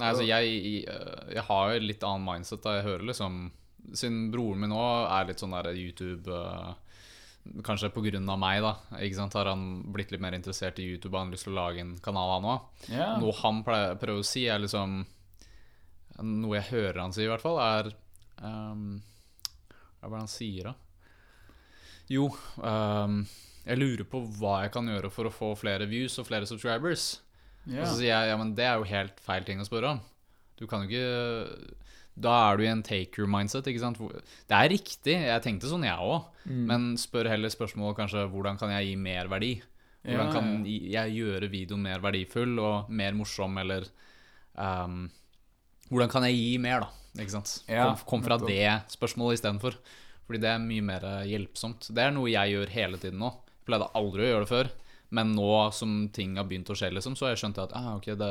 Nei, 0.00 0.08
altså 0.08 0.24
jeg, 0.26 0.84
jeg 1.34 1.42
har 1.46 1.72
jo 1.74 1.80
litt 1.82 2.02
annen 2.06 2.24
mindset 2.24 2.62
da 2.62 2.76
jeg 2.78 2.86
hører 2.86 3.08
liksom 3.10 3.50
Siden 3.96 4.30
broren 4.30 4.60
min 4.60 4.70
nå 4.70 4.78
er 5.08 5.26
litt 5.26 5.40
sånn 5.42 5.50
der 5.56 5.72
YouTube 5.74 6.30
eh, 6.30 6.74
Kanskje 7.64 7.88
av 7.90 8.38
meg, 8.38 8.60
da. 8.62 8.74
Ikke 9.00 9.16
sant? 9.16 9.34
Har 9.34 9.48
han 9.50 9.82
blitt 9.90 10.10
litt 10.12 10.20
mer 10.20 10.36
interessert 10.36 10.78
i 10.78 10.84
YouTube 10.84 11.14
og 11.14 11.20
han 11.22 11.30
har 11.30 11.34
lyst 11.34 11.46
til 11.48 11.54
å 11.54 11.58
lage 11.58 11.80
en 11.80 11.94
kanal, 12.04 12.34
han 12.36 12.44
òg. 12.52 12.60
Ja. 12.92 13.16
Noe 13.18 13.32
han 13.40 13.62
pleier, 13.64 13.96
prøver 13.96 14.20
å 14.20 14.26
si, 14.28 14.44
er 14.46 14.60
liksom 14.60 15.00
Noe 16.18 16.58
jeg 16.58 16.68
hører 16.72 17.00
han 17.00 17.12
si, 17.14 17.22
i 17.24 17.30
hvert 17.30 17.40
fall, 17.44 17.58
er 17.62 17.92
um, 18.44 19.00
Hva 20.00 20.08
er 20.08 20.12
det 20.16 20.18
han 20.24 20.28
sier, 20.32 20.64
da? 20.64 20.74
Jo, 22.10 22.26
um, 22.66 23.20
jeg 23.64 23.78
lurer 23.78 24.06
på 24.10 24.20
hva 24.40 24.62
jeg 24.64 24.72
kan 24.74 24.88
gjøre 24.90 25.10
for 25.14 25.28
å 25.28 25.32
få 25.34 25.52
flere 25.60 25.86
views 25.86 26.16
og 26.18 26.26
flere 26.26 26.48
subscribers. 26.48 27.20
Yeah. 27.68 27.82
Og 27.84 27.86
så 27.92 27.98
sier 28.00 28.10
jeg 28.14 28.32
ja, 28.32 28.38
men 28.40 28.54
det 28.58 28.64
er 28.66 28.80
jo 28.80 28.88
helt 28.90 29.20
feil 29.22 29.44
ting 29.46 29.60
å 29.62 29.66
spørre 29.68 29.92
om. 29.94 30.00
Du 30.58 30.66
kan 30.68 30.82
jo 30.82 30.90
ikke 30.90 31.76
Da 32.20 32.32
er 32.50 32.56
du 32.58 32.64
i 32.64 32.68
en 32.72 32.82
taker-mindset, 32.84 33.68
ikke 33.70 33.80
sant. 33.84 34.00
Det 34.50 34.56
er 34.56 34.68
riktig, 34.72 35.14
jeg 35.28 35.42
tenkte 35.44 35.70
sånn 35.70 35.86
jeg 35.86 35.96
òg, 35.96 36.26
Mm. 36.40 36.64
men 36.66 36.84
spør 36.96 37.28
heller 37.28 37.52
spørsmålet 37.52 37.98
kanskje 37.98 38.22
hvordan 38.32 38.56
kan 38.58 38.70
jeg 38.72 38.86
gi 38.88 38.94
mer 38.96 39.28
verdi? 39.28 39.50
Hvordan 40.02 40.26
Ja, 40.26 40.32
kan 40.32 40.64
jeg 40.64 41.12
gjøre 41.18 41.50
videoen 41.52 41.82
mer 41.84 42.00
verdifull 42.00 42.58
og 42.58 42.88
mer 42.88 43.12
morsom, 43.12 43.58
eller 43.60 43.84
ehm, 44.56 45.10
Hvordan 45.90 46.10
kan 46.12 46.26
jeg 46.28 46.38
gi 46.38 46.52
mer, 46.62 46.86
da? 46.86 46.90
Ikke 47.18 47.34
sant? 47.34 47.56
Ja, 47.66 47.90
kom, 47.90 48.04
kom 48.12 48.22
fra 48.26 48.38
nettopp. 48.38 48.52
det 48.52 48.94
spørsmålet 48.94 49.40
istedenfor. 49.40 49.78
Fordi 50.28 50.42
det 50.44 50.50
er 50.52 50.62
mye 50.62 50.84
mer 50.86 51.06
hjelpsomt. 51.26 51.88
Det 51.90 52.04
er 52.04 52.14
noe 52.14 52.30
jeg 52.30 52.54
gjør 52.54 52.70
hele 52.70 53.00
tiden 53.02 53.18
nå. 53.18 53.32
Jeg 53.34 53.66
pleide 53.66 53.90
aldri 53.98 54.22
å 54.22 54.30
gjøre 54.30 54.46
det 54.46 54.52
før. 54.52 54.70
Men 55.18 55.32
nå 55.34 55.50
som 55.74 56.04
ting 56.14 56.36
har 56.38 56.46
begynt 56.46 56.70
å 56.70 56.76
skje, 56.78 56.92
liksom, 56.94 57.16
så 57.18 57.26
har 57.26 57.34
jeg 57.34 57.42
skjønt 57.42 57.58
at 57.64 57.74
ah, 57.74 57.96
ok, 57.96 58.12
det 58.14 58.30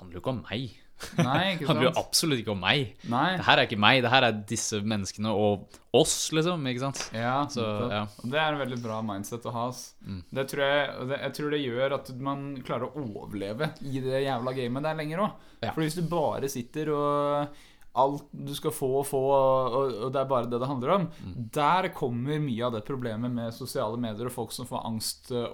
handler 0.00 0.18
jo 0.18 0.22
ikke 0.24 0.34
om 0.34 0.40
meg. 0.48 0.74
Nei, 1.18 1.54
ikke 1.54 1.60
Det 1.64 1.68
handler 1.70 1.86
jo 1.88 1.92
absolutt 2.00 2.40
ikke 2.42 2.54
om 2.54 2.60
meg. 2.64 2.94
Nei. 3.12 3.36
Det 3.38 3.46
her 3.46 3.60
er 3.62 3.68
ikke 3.68 3.78
meg, 3.84 4.00
det 4.04 4.10
her 4.12 4.26
er 4.28 4.40
disse 4.50 4.80
menneskene 4.82 5.30
og 5.34 5.78
oss, 5.94 6.16
liksom. 6.36 6.66
Ikke 6.70 6.82
sant? 6.86 7.04
Ja, 7.16 7.36
Så, 7.50 7.64
ja. 7.92 8.02
Det 8.22 8.38
er 8.42 8.52
en 8.56 8.62
veldig 8.64 8.80
bra 8.84 8.98
mindset 9.06 9.46
å 9.48 9.54
ha. 9.54 9.66
Mm. 10.04 10.20
Det 10.40 10.46
tror 10.50 10.64
jeg, 10.66 11.08
det, 11.12 11.20
jeg 11.24 11.36
tror 11.38 11.54
det 11.56 11.62
gjør 11.64 11.96
at 12.00 12.12
man 12.30 12.44
klarer 12.66 12.90
å 12.90 13.06
overleve 13.06 13.72
i 13.86 14.02
det 14.04 14.24
jævla 14.26 14.54
gamet 14.58 14.86
der 14.90 14.98
lenger 15.00 15.24
òg. 15.28 15.48
Ja. 15.64 15.72
For 15.74 15.82
hvis 15.86 15.96
du 15.98 16.04
bare 16.10 16.50
sitter 16.52 16.92
og 16.94 17.64
alt 17.98 18.28
du 18.30 18.52
skal 18.54 18.70
få 18.70 18.88
og 19.00 19.06
få, 19.08 19.18
og, 19.34 19.94
og 20.06 20.10
det 20.14 20.20
er 20.20 20.28
bare 20.30 20.46
det 20.50 20.58
det 20.62 20.68
handler 20.70 20.92
om, 20.94 21.06
Mm. 21.18 21.32
der 21.56 21.88
kommer 21.96 22.38
mye 22.38 22.66
av 22.68 22.74
det 22.76 22.84
problemet 22.86 23.32
med 23.32 23.54
sosiale 23.56 23.96
medier 23.98 24.28
og 24.28 24.34
folk 24.36 24.52
som 24.54 24.68
får 24.68 24.84
angst 24.86 25.32
og, 25.32 25.48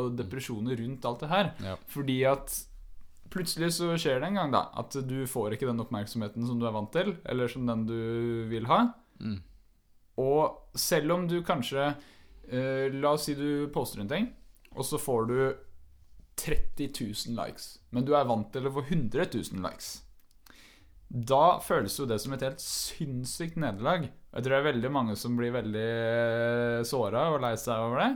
og 0.00 0.16
depresjoner 0.18 0.80
rundt 0.80 1.04
alt 1.06 1.22
det 1.22 1.28
her. 1.30 1.52
Ja. 1.62 1.76
Fordi 1.92 2.16
at 2.26 2.56
plutselig 3.32 3.72
så 3.76 3.92
skjer 3.98 4.20
det 4.22 4.30
en 4.30 4.40
gang, 4.40 4.54
da, 4.54 4.66
at 4.78 4.96
du 5.08 5.18
får 5.30 5.56
ikke 5.56 5.68
den 5.68 5.82
oppmerksomheten 5.82 6.46
som 6.48 6.60
du 6.60 6.66
er 6.68 6.74
vant 6.76 6.92
til, 6.94 7.14
eller 7.28 7.50
som 7.52 7.68
den 7.68 7.84
du 7.88 8.00
vil 8.50 8.68
ha. 8.70 8.80
Mm. 9.20 9.38
Og 10.22 10.78
selv 10.78 11.12
om 11.12 11.26
du 11.28 11.38
kanskje 11.44 11.90
eh, 11.90 12.88
La 12.92 13.12
oss 13.12 13.26
si 13.28 13.36
du 13.36 13.68
poster 13.72 14.02
en 14.02 14.10
ting, 14.10 14.30
og 14.76 14.84
så 14.84 15.00
får 15.00 15.28
du 15.30 15.38
30 16.36 16.90
000 16.92 17.36
likes. 17.36 17.78
Men 17.90 18.04
du 18.04 18.12
er 18.16 18.28
vant 18.28 18.48
til 18.52 18.68
å 18.68 18.74
få 18.74 18.84
100 18.84 19.30
000 19.32 19.64
likes. 19.64 19.94
Da 21.06 21.58
føles 21.62 21.94
jo 22.00 22.06
det 22.08 22.18
som 22.22 22.34
et 22.34 22.44
helt 22.44 22.62
sinnssykt 22.62 23.58
nederlag. 23.62 24.08
Jeg 24.08 24.44
tror 24.44 24.56
det 24.56 24.58
er 24.58 24.70
veldig 24.72 24.90
mange 24.92 25.14
som 25.16 25.36
blir 25.38 25.54
veldig 25.54 25.90
såra 26.88 27.28
og 27.32 27.40
lei 27.44 27.54
seg 27.60 27.84
over 27.86 28.02
det. 28.02 28.10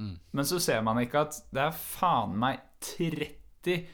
Mm. 0.00 0.16
Men 0.36 0.48
så 0.48 0.58
ser 0.62 0.82
man 0.86 1.00
ikke 1.00 1.24
at 1.26 1.38
det 1.54 1.62
er 1.68 1.76
faen 1.76 2.36
meg 2.40 2.60
30 2.98 3.86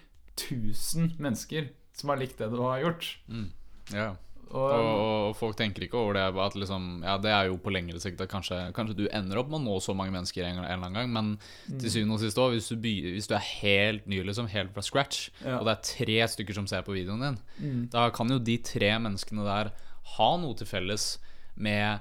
000 0.51 1.17
mennesker 1.19 1.71
som 1.97 2.11
har 2.13 2.19
likt 2.21 2.39
det 2.39 2.51
du 2.53 2.61
har 2.61 2.81
gjort. 2.83 3.19
Mm. 3.29 3.51
Ja. 3.95 4.15
Og, 4.47 4.63
Og, 4.63 4.89
og 5.27 5.33
folk 5.37 5.57
tenker 5.59 5.83
ikke 5.83 5.99
over 5.99 6.15
det. 6.15 6.25
At 6.39 6.55
liksom, 6.55 7.01
ja, 7.03 7.17
det 7.19 7.33
er 7.35 7.49
jo 7.49 7.57
på 7.59 7.73
lengre 7.75 7.99
sikt 7.99 8.21
at 8.23 8.29
kanskje, 8.31 8.59
kanskje 8.77 8.95
du 9.01 9.09
ender 9.11 9.41
opp 9.41 9.49
med 9.51 9.59
å 9.59 9.65
nå 9.65 9.81
så 9.83 9.95
mange 9.97 10.13
mennesker 10.15 10.45
en, 10.47 10.61
en 10.61 10.65
eller 10.65 10.77
annen 10.87 10.95
gang, 10.95 11.11
men 11.13 11.33
Mm. 11.67 11.81
til 11.83 11.91
syvende 11.91 12.15
og 12.15 12.21
sist 12.23 12.39
òg, 12.39 12.53
hvis, 12.55 12.69
hvis 12.79 13.27
du 13.27 13.35
er 13.35 13.43
helt 13.63 14.07
ny, 14.07 14.21
liksom, 14.23 14.47
helt 14.53 14.71
fra 14.73 14.83
scratch, 14.87 15.31
Ja. 15.45 15.59
og 15.59 15.65
det 15.67 15.73
er 15.75 15.83
tre 15.91 16.19
stykker 16.31 16.55
som 16.55 16.67
ser 16.71 16.83
på 16.87 16.95
videoen 16.95 17.21
din, 17.25 17.39
Mm. 17.61 17.91
da 17.91 18.09
kan 18.11 18.29
jo 18.31 18.39
de 18.39 18.57
tre 18.59 18.93
menneskene 19.03 19.43
der 19.45 19.73
ha 20.17 20.37
noe 20.39 20.55
til 20.55 20.67
felles 20.67 21.19
med 21.57 21.99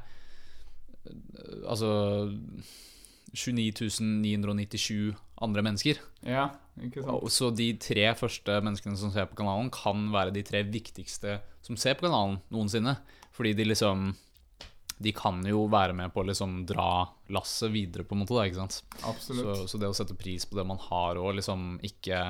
eh, 1.07 1.65
Altså 1.67 2.29
29.997 3.33 5.15
andre 5.41 5.61
mennesker. 5.65 5.99
Ja? 6.25 6.49
Og 7.07 7.29
Så 7.31 7.49
de 7.55 7.69
tre 7.79 8.09
første 8.19 8.59
menneskene 8.63 8.97
som 8.99 9.11
ser 9.13 9.29
på 9.29 9.37
kanalen, 9.39 9.71
kan 9.71 10.09
være 10.11 10.33
de 10.35 10.43
tre 10.43 10.63
viktigste 10.67 11.39
som 11.63 11.77
ser 11.79 11.95
på 11.95 12.07
kanalen 12.07 12.41
noensinne. 12.53 12.97
Fordi 13.35 13.53
de 13.55 13.67
liksom 13.67 14.13
De 14.95 15.11
kan 15.11 15.41
jo 15.43 15.65
være 15.67 15.91
med 15.91 16.13
på 16.13 16.21
å 16.21 16.27
liksom 16.29 16.61
dra 16.65 17.03
lasset 17.27 17.67
videre, 17.73 18.05
på 18.07 18.15
en 18.15 18.21
måte. 18.21 18.31
Da, 18.31 18.45
ikke 18.47 18.61
sant? 18.61 18.77
Absolutt. 19.03 19.43
Så, 19.43 19.67
så 19.73 19.79
det 19.81 19.89
å 19.89 19.95
sette 19.97 20.15
pris 20.15 20.45
på 20.47 20.55
det 20.55 20.63
man 20.67 20.79
har, 20.79 21.19
og 21.19 21.35
liksom 21.35 21.81
ikke 21.83 22.21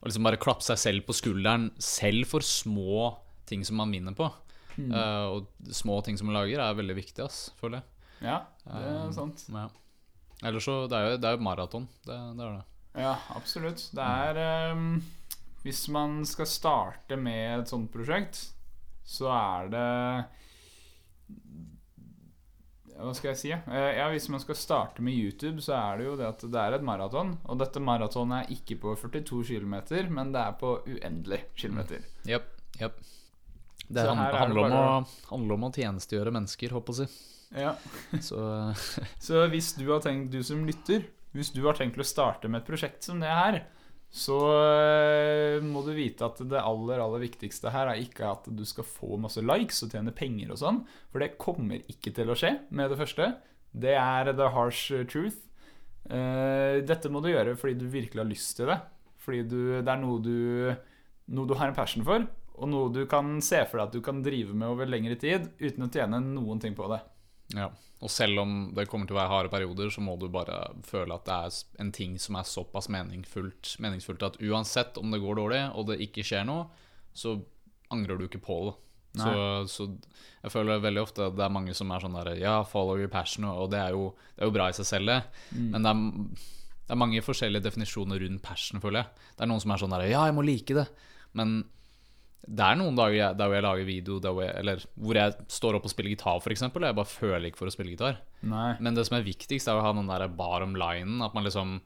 Og 0.00 0.08
liksom 0.10 0.26
bare 0.26 0.40
klappe 0.42 0.66
seg 0.66 0.80
selv 0.82 1.06
på 1.06 1.14
skulderen, 1.14 1.70
selv 1.78 2.26
for 2.26 2.42
små 2.42 3.12
ting 3.46 3.62
som 3.62 3.78
man 3.78 3.92
vinner 3.94 4.16
på. 4.18 4.26
Mm. 4.72 4.90
uh, 4.90 5.26
og 5.36 5.70
små 5.70 6.00
ting 6.02 6.16
som 6.18 6.26
man 6.26 6.40
lager, 6.40 6.58
er 6.58 6.74
veldig 6.74 6.96
viktig, 6.96 7.22
ass, 7.22 7.52
føler 7.60 7.78
jeg. 7.78 7.88
Ja, 8.26 8.38
det 8.64 8.82
er 8.82 9.00
Um, 9.06 9.12
sant. 9.14 9.44
Ja. 9.52 9.68
Ellers 10.42 10.66
så 10.66 10.88
Det 10.90 10.98
er 10.98 11.10
jo, 11.10 11.16
det 11.22 11.28
er 11.28 11.36
jo 11.36 11.44
maraton. 11.46 11.86
Det, 12.02 12.18
det 12.38 12.46
er 12.46 12.56
det. 12.58 12.71
Ja, 12.94 13.14
absolutt. 13.34 13.86
Det 13.96 14.04
er 14.04 14.72
um, 14.74 15.02
Hvis 15.64 15.86
man 15.88 16.24
skal 16.28 16.46
starte 16.46 17.16
med 17.16 17.60
et 17.62 17.68
sånt 17.72 17.90
prosjekt, 17.94 18.42
så 19.08 19.30
er 19.32 19.68
det 19.72 19.88
Hva 23.02 23.12
skal 23.16 23.32
jeg 23.32 23.38
si? 23.40 23.50
Eh, 23.54 23.92
Ja, 23.98 24.08
Hvis 24.12 24.28
man 24.30 24.40
skal 24.42 24.54
starte 24.58 25.02
med 25.02 25.16
YouTube, 25.16 25.62
så 25.64 25.74
er 25.78 25.98
det 25.98 26.06
jo 26.06 26.16
det 26.20 26.28
at 26.28 26.44
det 26.44 26.60
er 26.60 26.76
et 26.76 26.84
maraton. 26.86 27.32
Og 27.48 27.58
dette 27.58 27.80
maratonet 27.82 28.44
er 28.44 28.52
ikke 28.54 28.76
på 28.84 28.92
42 29.00 29.42
km, 29.48 29.74
men 30.12 30.30
det 30.34 30.42
er 30.44 30.52
på 30.60 30.74
uendelig 30.86 31.40
kilometer. 31.56 32.04
Jepp. 32.28 32.46
yep. 32.80 33.00
Det 33.92 34.06
han- 34.08 34.16
det 34.30 34.38
handler, 34.38 34.64
om 34.64 34.72
å, 34.72 35.06
handler 35.30 35.54
om 35.54 35.64
å 35.66 35.72
tjenestegjøre 35.74 36.32
mennesker, 36.32 36.70
håper 36.70 36.92
jeg 36.94 37.08
å 37.08 37.08
si. 37.08 37.28
Ja. 37.60 37.74
Så 38.28 38.38
Så 39.26 39.42
hvis 39.50 39.72
du 39.76 39.88
har 39.90 40.00
tenkt, 40.00 40.30
du 40.30 40.42
som 40.42 40.62
lytter, 40.64 41.02
hvis 41.36 41.52
du 41.54 41.62
har 41.66 41.78
tenkt 41.78 42.00
å 42.00 42.06
starte 42.06 42.50
med 42.50 42.62
et 42.62 42.68
prosjekt 42.68 43.06
som 43.06 43.22
det 43.22 43.30
her, 43.32 43.62
så 44.12 44.36
øh, 44.52 45.62
må 45.64 45.80
du 45.86 45.94
vite 45.96 46.26
at 46.26 46.42
det 46.44 46.60
aller, 46.60 47.00
aller 47.00 47.22
viktigste 47.22 47.72
her 47.72 47.88
er 47.88 48.02
ikke 48.02 48.28
at 48.28 48.50
du 48.52 48.60
skal 48.68 48.84
få 48.84 49.16
masse 49.20 49.40
likes 49.40 49.80
og 49.86 49.94
tjene 49.94 50.12
penger 50.12 50.52
og 50.52 50.60
sånn, 50.60 50.82
for 51.08 51.24
det 51.24 51.38
kommer 51.40 51.80
ikke 51.88 52.12
til 52.18 52.28
å 52.28 52.36
skje 52.36 52.58
med 52.76 52.92
det 52.92 53.00
første. 53.00 53.30
Det 53.72 53.96
er 53.96 54.34
the 54.36 54.50
harsh 54.52 54.92
truth. 55.08 55.40
Eh, 56.12 56.82
dette 56.84 57.08
må 57.08 57.22
du 57.24 57.30
gjøre 57.30 57.56
fordi 57.56 57.78
du 57.80 57.86
virkelig 57.88 58.20
har 58.20 58.28
lyst 58.28 58.58
til 58.58 58.68
det. 58.68 58.82
Fordi 59.22 59.42
du, 59.48 59.58
det 59.80 59.88
er 59.88 60.02
noe 60.02 60.20
du, 60.20 60.36
noe 61.32 61.48
du 61.48 61.56
har 61.56 61.70
en 61.70 61.78
passion 61.78 62.04
for, 62.04 62.26
og 62.58 62.68
noe 62.68 62.92
du 62.92 63.04
kan 63.08 63.38
se 63.44 63.62
for 63.70 63.78
deg 63.78 63.86
at 63.86 63.96
du 63.96 64.04
kan 64.04 64.20
drive 64.24 64.52
med 64.52 64.74
over 64.74 64.90
lengre 64.90 65.16
tid 65.16 65.48
uten 65.62 65.86
å 65.86 65.90
tjene 65.92 66.20
noen 66.20 66.60
ting 66.60 66.76
på 66.76 66.90
det. 66.92 67.00
Ja. 67.56 67.70
Og 68.02 68.10
selv 68.10 68.40
om 68.42 68.54
det 68.74 68.88
kommer 68.90 69.06
til 69.06 69.14
å 69.14 69.20
være 69.20 69.30
harde 69.30 69.50
perioder, 69.52 69.90
så 69.94 70.02
må 70.02 70.16
du 70.18 70.24
bare 70.32 70.56
føle 70.82 71.14
at 71.14 71.26
det 71.28 71.34
er 71.34 71.58
en 71.84 71.92
ting 71.94 72.16
som 72.18 72.34
er 72.34 72.48
såpass 72.50 72.88
meningsfullt, 72.90 73.76
meningsfullt 73.82 74.24
at 74.26 74.38
uansett 74.42 74.98
om 74.98 75.14
det 75.14 75.20
går 75.22 75.38
dårlig, 75.38 75.60
og 75.78 75.86
det 75.92 76.00
ikke 76.08 76.24
skjer 76.26 76.48
noe, 76.48 76.64
så 77.14 77.36
angrer 77.94 78.18
du 78.18 78.26
ikke 78.26 78.42
på 78.42 78.58
det. 78.66 78.74
Så, 79.20 79.32
så 79.68 79.86
jeg 80.40 80.52
føler 80.54 80.80
veldig 80.80 81.02
ofte 81.04 81.26
at 81.28 81.36
det 81.36 81.44
er 81.44 81.52
mange 81.52 81.74
som 81.76 81.90
er 81.92 82.00
sånn 82.00 82.14
der 82.16 82.30
Ja, 82.40 82.54
follow 82.64 82.96
your 82.96 83.12
passion, 83.12 83.44
og 83.44 83.68
det 83.70 83.78
er 83.82 83.94
jo, 83.94 84.08
det 84.34 84.42
er 84.42 84.50
jo 84.50 84.56
bra 84.56 84.70
i 84.72 84.76
seg 84.78 84.88
selv, 84.88 85.12
det. 85.12 85.20
Men 85.52 85.84
det 85.84 85.92
er, 85.92 86.40
det 86.88 86.96
er 86.96 87.00
mange 87.04 87.22
forskjellige 87.22 87.66
definisjoner 87.68 88.24
rundt 88.24 88.42
passion, 88.42 88.82
føler 88.82 89.04
jeg. 89.04 89.28
Det 89.36 89.44
er 89.44 89.52
noen 89.52 89.62
som 89.62 89.76
er 89.76 89.84
sånn 89.84 89.94
der 89.94 90.08
Ja, 90.08 90.24
jeg 90.26 90.36
må 90.38 90.46
like 90.48 90.78
det. 90.80 90.88
Men 91.38 91.60
det 92.42 92.64
er 92.66 92.78
noen 92.78 92.96
dager 92.98 93.14
jeg, 93.14 93.38
der 93.38 93.52
jeg 93.54 93.62
lager 93.62 93.86
video 93.86 94.16
jeg, 94.42 94.54
eller 94.58 94.80
hvor 94.98 95.18
jeg 95.18 95.34
står 95.52 95.76
opp 95.78 95.84
og 95.86 95.92
spiller 95.92 96.10
gitar, 96.10 96.40
f.eks. 96.42 96.64
Og 96.66 96.86
jeg 96.88 96.98
bare 96.98 97.10
føler 97.10 97.48
ikke 97.48 97.60
for 97.60 97.70
å 97.70 97.74
spille 97.74 97.94
gitar. 97.94 98.18
Nei. 98.42 98.72
Men 98.82 98.98
det 98.98 99.04
som 99.06 99.18
er 99.18 99.26
viktigst, 99.26 99.70
er 99.70 99.78
å 99.78 99.84
ha 99.84 99.92
den 99.94 100.10
der 100.10 100.26
bottom 100.26 100.74
linen. 100.74 101.22
At 101.22 101.36
man 101.38 101.46
liksom 101.46 101.78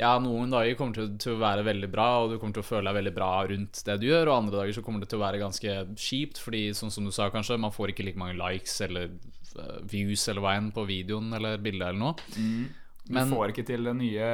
Ja, 0.00 0.14
noen 0.22 0.50
dager 0.50 0.74
kommer 0.78 0.96
til, 0.96 1.12
til 1.20 1.36
å 1.36 1.42
være 1.42 1.66
veldig 1.66 1.90
bra, 1.92 2.08
og 2.22 2.32
du 2.32 2.38
kommer 2.40 2.56
til 2.56 2.64
å 2.64 2.70
føle 2.70 2.88
deg 2.88 2.96
veldig 2.96 3.12
bra 3.14 3.30
rundt 3.52 3.82
det 3.86 3.98
du 4.00 4.08
gjør, 4.08 4.30
og 4.30 4.38
andre 4.38 4.62
dager 4.62 4.78
så 4.78 4.84
kommer 4.86 5.04
det 5.04 5.10
til 5.12 5.20
å 5.20 5.24
være 5.26 5.42
ganske 5.42 5.76
kjipt, 6.00 6.40
fordi 6.40 6.64
sånn 6.78 6.94
som 6.94 7.06
du 7.06 7.12
sa, 7.14 7.28
kanskje, 7.34 7.60
man 7.60 7.74
får 7.74 7.92
ikke 7.92 8.06
like 8.08 8.20
mange 8.20 8.38
likes 8.40 8.80
eller 8.86 9.10
eh, 9.10 9.78
views 9.90 10.24
eller 10.32 10.46
veien 10.46 10.72
på 10.74 10.86
videoen 10.88 11.28
eller 11.36 11.60
bildet 11.62 11.90
eller 11.90 12.00
noe. 12.00 12.30
Du 12.34 12.79
Men- 13.16 13.32
får 13.32 13.52
ikke 13.52 13.66
til 13.66 13.84
den 13.84 13.98
nye, 13.98 14.26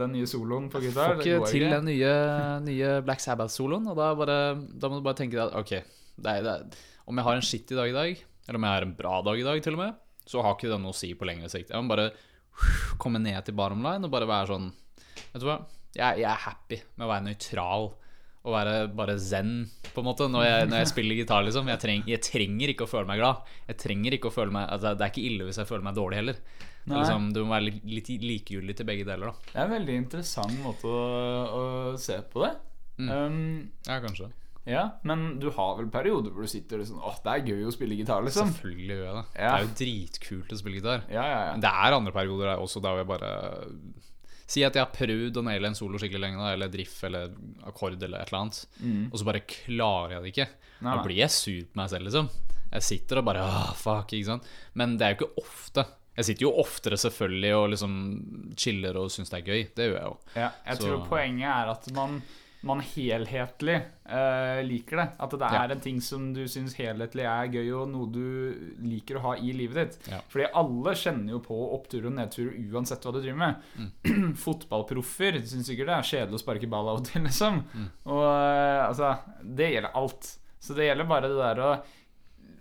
den 0.00 0.12
nye 0.12 0.28
soloen 0.28 0.68
på 0.72 0.80
gitar. 0.84 1.14
Får 1.14 1.22
ikke 1.24 1.50
til 1.50 1.62
ikke. 1.64 1.70
den 1.72 1.88
nye, 1.88 2.12
nye 2.66 2.90
Black 3.06 3.20
Sabbath-soloen, 3.24 3.86
og 3.88 3.96
da, 3.96 4.10
bare, 4.18 4.38
da 4.56 4.90
må 4.90 5.00
du 5.00 5.06
bare 5.06 5.16
tenke 5.22 5.38
deg 5.38 5.46
at 5.46 5.56
ok, 5.56 5.72
det 6.20 6.34
er, 6.34 6.42
det 6.44 6.52
er, 6.52 6.82
om 7.08 7.16
jeg 7.16 7.24
har 7.24 7.40
en 7.40 7.46
skittig 7.48 7.78
dag 7.78 7.88
i 7.88 7.96
dag, 7.96 8.24
eller 8.46 8.60
om 8.60 8.66
jeg 8.68 8.76
har 8.76 8.86
en 8.86 8.96
bra 8.98 9.14
dag 9.24 9.40
i 9.40 9.46
dag 9.46 9.62
til 9.64 9.78
og 9.78 9.82
med, 9.84 9.94
så 10.28 10.42
har 10.44 10.54
ikke 10.54 10.68
det 10.70 10.80
noe 10.82 10.92
å 10.92 11.00
si 11.00 11.14
på 11.16 11.26
lengre 11.26 11.48
sikt. 11.50 11.72
Jeg 11.72 11.82
må 11.82 11.88
bare 11.94 12.10
komme 13.00 13.22
ned 13.22 13.40
til 13.46 13.56
bottom 13.56 13.82
line 13.82 14.04
og 14.04 14.12
bare 14.12 14.28
være 14.28 14.52
sånn 14.52 14.70
Vet 15.30 15.42
du 15.42 15.46
hva, 15.46 15.58
jeg, 15.94 16.20
jeg 16.22 16.26
er 16.26 16.44
happy 16.44 16.78
med 16.96 17.06
å 17.06 17.10
være 17.10 17.24
nøytral 17.28 17.90
og 18.40 18.54
være 18.54 18.74
bare 18.96 19.18
zen, 19.20 19.66
på 19.92 20.00
en 20.00 20.06
måte, 20.06 20.24
når 20.32 20.46
jeg, 20.46 20.68
når 20.70 20.80
jeg 20.80 20.88
spiller 20.94 21.18
gitar, 21.18 21.44
liksom. 21.44 21.68
Jeg, 21.68 21.80
treng, 21.82 22.02
jeg 22.08 22.22
trenger 22.24 22.72
ikke 22.72 22.86
å 22.86 22.90
føle 22.90 23.08
meg 23.10 23.20
glad. 23.20 23.46
Jeg 23.68 23.76
trenger 23.82 24.16
ikke 24.16 24.30
å 24.30 24.34
føle 24.34 24.54
meg 24.54 24.64
altså, 24.72 24.94
Det 24.96 25.04
er 25.04 25.12
ikke 25.12 25.26
ille 25.28 25.48
hvis 25.48 25.60
jeg 25.60 25.68
føler 25.68 25.84
meg 25.90 25.98
dårlig 25.98 26.20
heller. 26.22 26.40
Er 26.88 26.96
liksom, 26.96 27.26
du 27.36 27.42
må 27.44 27.52
være 27.52 27.66
litt, 27.68 27.82
litt 27.84 28.08
likegyldig 28.24 28.74
til 28.78 28.86
begge 28.88 29.04
deler, 29.04 29.30
da. 29.30 29.50
Det 29.52 29.58
er 29.58 29.66
en 29.66 29.74
veldig 29.76 29.96
interessant 30.06 30.60
måte 30.64 30.88
å, 30.88 31.00
å 31.52 31.64
se 32.00 32.16
på 32.32 32.46
det. 32.46 32.54
Mm. 33.00 33.10
Um, 33.10 33.42
Ja, 33.86 33.98
kanskje. 34.00 34.30
ja, 34.68 34.86
men 35.08 35.38
du 35.40 35.50
har 35.56 35.76
vel 35.78 35.90
perioder 35.92 36.32
hvor 36.32 36.44
du 36.44 36.50
sitter 36.52 36.82
og 36.82 36.88
sånn 36.88 37.00
Åh, 37.00 37.20
det 37.24 37.32
er 37.32 37.46
gøy 37.52 37.68
å 37.68 37.74
spille 37.76 37.96
gitar, 38.00 38.24
liksom. 38.24 38.50
Selvfølgelig 38.56 38.96
gjør 38.96 39.06
jeg 39.06 39.16
det. 39.18 39.24
Ja. 39.36 39.50
Det 39.52 39.52
er 39.52 39.66
jo 39.66 39.74
dritkult 39.84 40.52
å 40.56 40.60
spille 40.62 40.80
gitar. 40.80 41.04
Ja, 41.12 41.26
ja. 41.28 41.42
det 41.60 41.74
er 41.84 41.98
andre 42.00 42.16
perioder 42.16 42.54
der 42.54 42.64
også 42.64 42.80
der 42.84 42.96
hvor 42.96 43.04
jeg 43.04 43.10
bare 43.12 43.34
Si 44.50 44.64
at 44.66 44.74
jeg 44.74 44.82
har 44.82 44.90
prøvd 44.90 45.36
å 45.38 45.44
naile 45.46 45.68
en 45.70 45.76
solo 45.78 45.98
skikkelig 46.00 46.24
lenge, 46.24 46.46
eller 46.56 46.70
driff 46.72 47.04
eller 47.06 47.30
akkord 47.70 48.02
eller 48.02 48.18
et 48.24 48.32
eller 48.32 48.40
annet, 48.40 48.64
Mm. 48.82 49.04
og 49.12 49.18
så 49.20 49.24
bare 49.28 49.44
klarer 49.46 50.16
jeg 50.16 50.22
det 50.24 50.32
ikke. 50.34 50.48
Nei, 50.82 50.96
Da 50.96 51.02
blir 51.04 51.16
jeg 51.20 51.30
sur 51.30 51.60
på 51.70 51.76
meg 51.76 51.90
selv, 51.92 52.04
liksom. 52.08 52.30
Jeg 52.72 52.82
sitter 52.82 53.18
og 53.18 53.24
bare 53.26 53.44
Åh, 53.46 53.72
fuck, 53.74 54.12
ikke 54.12 54.26
sant. 54.26 54.44
Men 54.74 54.96
det 54.96 55.06
er 55.06 55.14
jo 55.14 55.18
ikke 55.26 55.42
ofte. 55.44 55.84
Jeg 56.16 56.24
sitter 56.24 56.42
jo 56.48 56.52
oftere 56.58 56.96
selvfølgelig 56.98 57.52
og 57.56 57.70
liksom 57.70 57.94
chiller 58.56 58.96
og 58.98 59.08
syns 59.10 59.30
det 59.30 59.38
er 59.40 59.46
gøy. 59.52 59.62
Det 59.74 59.86
gjør 59.86 59.96
jeg 60.00 60.04
jo. 60.10 60.18
Ja, 60.36 60.50
jeg 60.66 60.76
Så- 60.76 60.82
tror 60.82 61.06
poenget 61.08 61.46
er 61.48 61.70
at 61.70 61.92
man, 61.92 62.22
man 62.62 62.80
helhetlig 62.84 63.76
eh, 64.04 64.58
liker 64.66 64.96
det. 65.00 65.06
At 65.24 65.30
det 65.32 65.48
Ja. 65.52 65.62
er 65.64 65.72
en 65.72 65.80
ting 65.80 66.00
som 66.04 66.32
du 66.36 66.42
syns 66.44 66.74
helhetlig 66.76 67.24
er 67.24 67.48
gøy, 67.48 67.70
og 67.78 67.88
noe 67.88 68.06
du 68.12 68.74
liker 68.84 69.16
å 69.16 69.22
ha 69.24 69.32
i 69.36 69.52
livet 69.56 69.76
ditt. 69.94 70.10
Ja. 70.12 70.18
Fordi 70.28 70.48
alle 70.60 70.92
kjenner 70.94 71.32
jo 71.32 71.40
på 71.46 71.56
opptur 71.78 72.04
og 72.10 72.12
nedtur 72.18 72.50
uansett 72.72 73.00
hva 73.06 73.14
du 73.16 73.20
driver 73.22 73.38
med. 73.38 73.70
Mm. 73.78 74.34
Fotballproffer 74.44 75.40
syns 75.46 75.66
sikkert 75.70 75.88
det 75.88 75.96
er 75.96 76.10
kjedelig 76.10 76.40
å 76.40 76.42
sparke 76.44 76.68
ball 76.68 76.90
av 76.92 77.00
og 77.00 77.08
til, 77.08 77.24
liksom. 77.24 77.62
Mm. 77.72 77.88
Og 78.12 78.26
eh, 78.28 78.82
altså 78.88 79.14
Det 79.42 79.70
gjelder 79.72 79.96
alt. 80.02 80.34
Så 80.60 80.76
det 80.76 80.90
gjelder 80.90 81.08
bare 81.08 81.32
det 81.32 81.40
der 81.40 81.64
å 81.64 81.72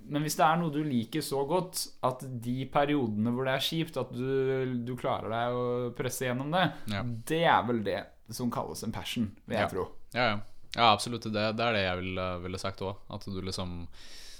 men 0.09 0.23
hvis 0.25 0.39
det 0.39 0.41
er 0.41 0.55
noe 0.57 0.71
du 0.73 0.79
liker 0.81 1.21
så 1.21 1.43
godt 1.45 1.83
at 2.07 2.23
de 2.41 2.63
periodene 2.73 3.29
hvor 3.29 3.45
det 3.45 3.51
er 3.53 3.61
kjipt, 3.61 3.99
at 4.01 4.09
du, 4.09 4.79
du 4.87 4.95
klarer 4.97 5.29
deg 5.29 5.53
å 5.53 5.65
presse 5.93 6.25
gjennom 6.25 6.49
det, 6.55 6.63
Ja. 6.89 7.03
det 7.05 7.43
er 7.45 7.67
vel 7.67 7.83
det 7.85 7.99
som 8.35 8.51
kalles 8.51 8.83
en 8.83 8.91
passion, 8.95 9.31
vil 9.45 9.57
jeg 9.57 9.65
Ja. 9.65 9.69
tro. 9.69 9.87
Ja, 10.13 10.23
ja. 10.29 10.39
ja 10.75 10.91
absolutt. 10.93 11.23
Det, 11.23 11.33
det 11.57 11.65
er 11.65 11.73
det 11.73 11.83
jeg 11.83 11.97
ville, 12.03 12.27
ville 12.43 12.57
sagt 12.61 12.81
òg. 12.81 12.95
At 13.09 13.25
du 13.25 13.41
liksom 13.41 13.87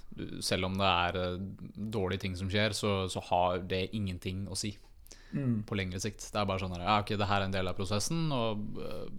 du, 0.10 0.42
Selv 0.42 0.66
om 0.66 0.78
det 0.78 0.86
er 0.90 1.18
eh, 1.22 1.40
dårlige 1.76 2.20
ting 2.26 2.36
som 2.36 2.50
skjer, 2.50 2.74
så, 2.74 3.08
så 3.10 3.22
har 3.30 3.60
det 3.70 3.90
ingenting 3.94 4.48
å 4.50 4.56
si 4.58 4.76
på 5.30 5.76
lengre 5.78 6.00
sikt. 6.02 6.24
Det 6.34 6.40
er 6.42 6.46
bare 6.50 6.58
sånn 6.64 6.72
her, 6.74 6.82
ja, 6.82 6.96
ok, 7.04 7.12
det 7.22 7.28
her 7.30 7.42
er 7.44 7.46
en 7.46 7.54
del 7.54 7.68
av 7.70 7.76
prosessen, 7.78 8.32
og 8.34 8.80
eh, 8.82 9.12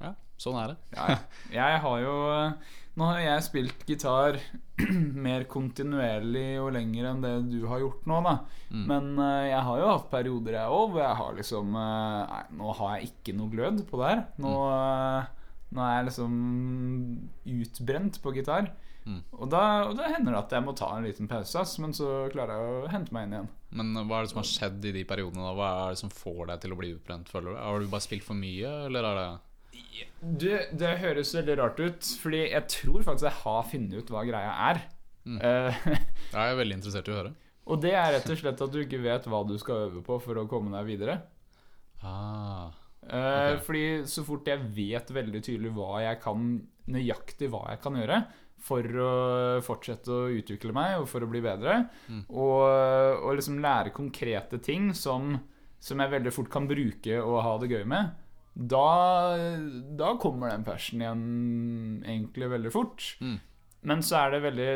ja, 0.00 0.14
sånn 0.40 0.56
er 0.56 0.70
det. 0.72 0.76
Ja, 0.96 1.08
ja. 1.12 1.18
jeg 1.60 1.80
har 1.84 1.98
jo 2.00 2.14
Nå 2.98 3.06
har 3.06 3.20
jeg 3.22 3.46
spilt 3.46 3.84
gitar 3.86 4.38
mer 5.26 5.46
kontinuerlig 5.50 6.58
og 6.62 6.72
lenger 6.74 7.10
enn 7.12 7.22
det 7.22 7.34
du 7.52 7.62
har 7.70 7.82
gjort 7.84 8.08
nå, 8.10 8.18
da. 8.26 8.34
Mm. 8.70 8.84
Men 8.90 9.10
uh, 9.20 9.46
jeg 9.46 9.62
har 9.68 9.82
jo 9.82 9.90
hatt 9.92 10.10
perioder, 10.10 10.58
jeg 10.58 10.76
òg, 10.78 10.86
hvor 10.94 11.04
jeg 11.04 11.18
har 11.20 11.36
liksom 11.38 11.76
uh, 11.78 12.22
Nei, 12.30 12.44
nå 12.58 12.76
har 12.80 12.96
jeg 12.96 13.12
ikke 13.12 13.36
noe 13.38 13.52
glød 13.52 13.84
på 13.90 14.00
det 14.00 14.10
her. 14.10 14.22
Nå, 14.42 14.54
uh, 14.74 15.58
nå 15.70 15.84
er 15.86 15.96
jeg 15.96 16.08
liksom 16.10 16.38
utbrent 17.60 18.22
på 18.24 18.34
gitar. 18.34 18.72
Mm. 19.06 19.22
Og, 19.32 19.46
da, 19.48 19.62
og 19.88 19.94
da 19.96 20.10
hender 20.10 20.34
det 20.34 20.40
at 20.42 20.56
jeg 20.58 20.64
må 20.66 20.74
ta 20.76 20.90
en 20.96 21.06
liten 21.06 21.30
pause, 21.30 21.62
men 21.82 21.94
så 21.96 22.26
klarer 22.34 22.58
jeg 22.58 22.72
å 22.80 22.90
hente 22.92 23.14
meg 23.14 23.28
inn 23.28 23.36
igjen. 23.38 23.52
Men 23.80 23.94
hva 24.02 24.18
er 24.18 24.26
det 24.26 24.32
som 24.32 24.42
har 24.42 24.50
skjedd 24.50 24.90
i 24.90 24.96
de 24.98 25.06
periodene? 25.08 25.46
da? 25.46 25.54
Hva 25.56 25.70
er 25.84 25.94
det 25.94 26.02
som 26.02 26.12
får 26.12 26.50
deg 26.50 26.64
til 26.64 26.74
å 26.74 26.80
bli 26.80 26.90
utbrent, 26.96 27.30
føler 27.30 27.54
du? 27.54 27.60
Har 27.62 27.78
du 27.80 27.92
bare 27.92 28.04
spilt 28.04 28.26
for 28.26 28.38
mye, 28.38 28.74
eller 28.90 29.06
er 29.06 29.20
det 29.20 29.28
Du, 30.20 30.48
det 30.76 30.96
høres 31.00 31.32
veldig 31.36 31.56
rart 31.60 31.78
ut, 31.80 32.08
fordi 32.20 32.42
jeg 32.50 32.66
tror 32.72 33.04
faktisk 33.06 33.28
jeg 33.28 33.40
har 33.40 33.68
funnet 33.70 34.00
ut 34.00 34.12
hva 34.12 34.24
greia 34.28 34.50
er. 34.70 34.82
Mm. 35.24 35.38
Eh, 35.44 35.86
Jeg 36.34 36.40
er 36.40 36.58
veldig 36.58 36.76
interessert 36.78 37.08
i 37.08 37.12
å 37.12 37.18
høre. 37.18 37.32
og 37.70 37.80
det 37.82 37.92
er 37.92 38.14
rett 38.16 38.28
og 38.32 38.38
slett 38.40 38.62
at 38.64 38.72
du 38.72 38.78
ikke 38.80 39.02
vet 39.02 39.26
hva 39.28 39.42
du 39.46 39.52
skal 39.60 39.86
øve 39.86 40.02
på 40.04 40.16
for 40.22 40.40
å 40.40 40.46
komme 40.50 40.72
deg 40.74 40.88
videre. 40.88 41.16
Ah, 42.00 42.72
okay. 43.04 43.12
uh, 43.12 43.56
Fordi 43.64 43.84
så 44.08 44.24
fort 44.24 44.48
jeg 44.48 44.70
vet 44.76 45.12
veldig 45.12 45.42
tydelig 45.44 45.74
hva 45.76 46.00
jeg 46.06 46.20
kan 46.24 46.54
nøyaktig 46.90 47.50
hva 47.52 47.66
jeg 47.70 47.82
kan 47.84 47.98
gjøre 48.00 48.22
for 48.60 48.84
å 49.00 49.12
fortsette 49.64 50.12
å 50.12 50.32
utvikle 50.36 50.74
meg 50.76 50.98
og 51.00 51.06
for 51.08 51.24
å 51.24 51.28
bli 51.30 51.40
bedre. 51.44 51.82
Mm. 52.12 52.24
Og, 52.28 52.64
og 53.24 53.36
liksom 53.38 53.60
lære 53.62 53.94
konkrete 53.96 54.60
ting 54.62 54.90
som, 54.96 55.38
som 55.80 56.02
jeg 56.02 56.12
veldig 56.12 56.32
fort 56.34 56.50
kan 56.52 56.68
bruke 56.68 57.20
og 57.22 57.40
ha 57.46 57.54
det 57.62 57.70
gøy 57.72 57.86
med. 57.88 58.12
Da, 58.60 59.36
da 59.96 60.10
kommer 60.20 60.50
den 60.52 60.64
passion 60.66 61.00
igjen 61.00 61.22
egentlig 62.04 62.50
veldig 62.52 62.72
fort. 62.74 63.06
Mm. 63.24 63.38
Men 63.88 64.02
så 64.04 64.18
er 64.26 64.34
det 64.34 64.42
veldig 64.44 64.70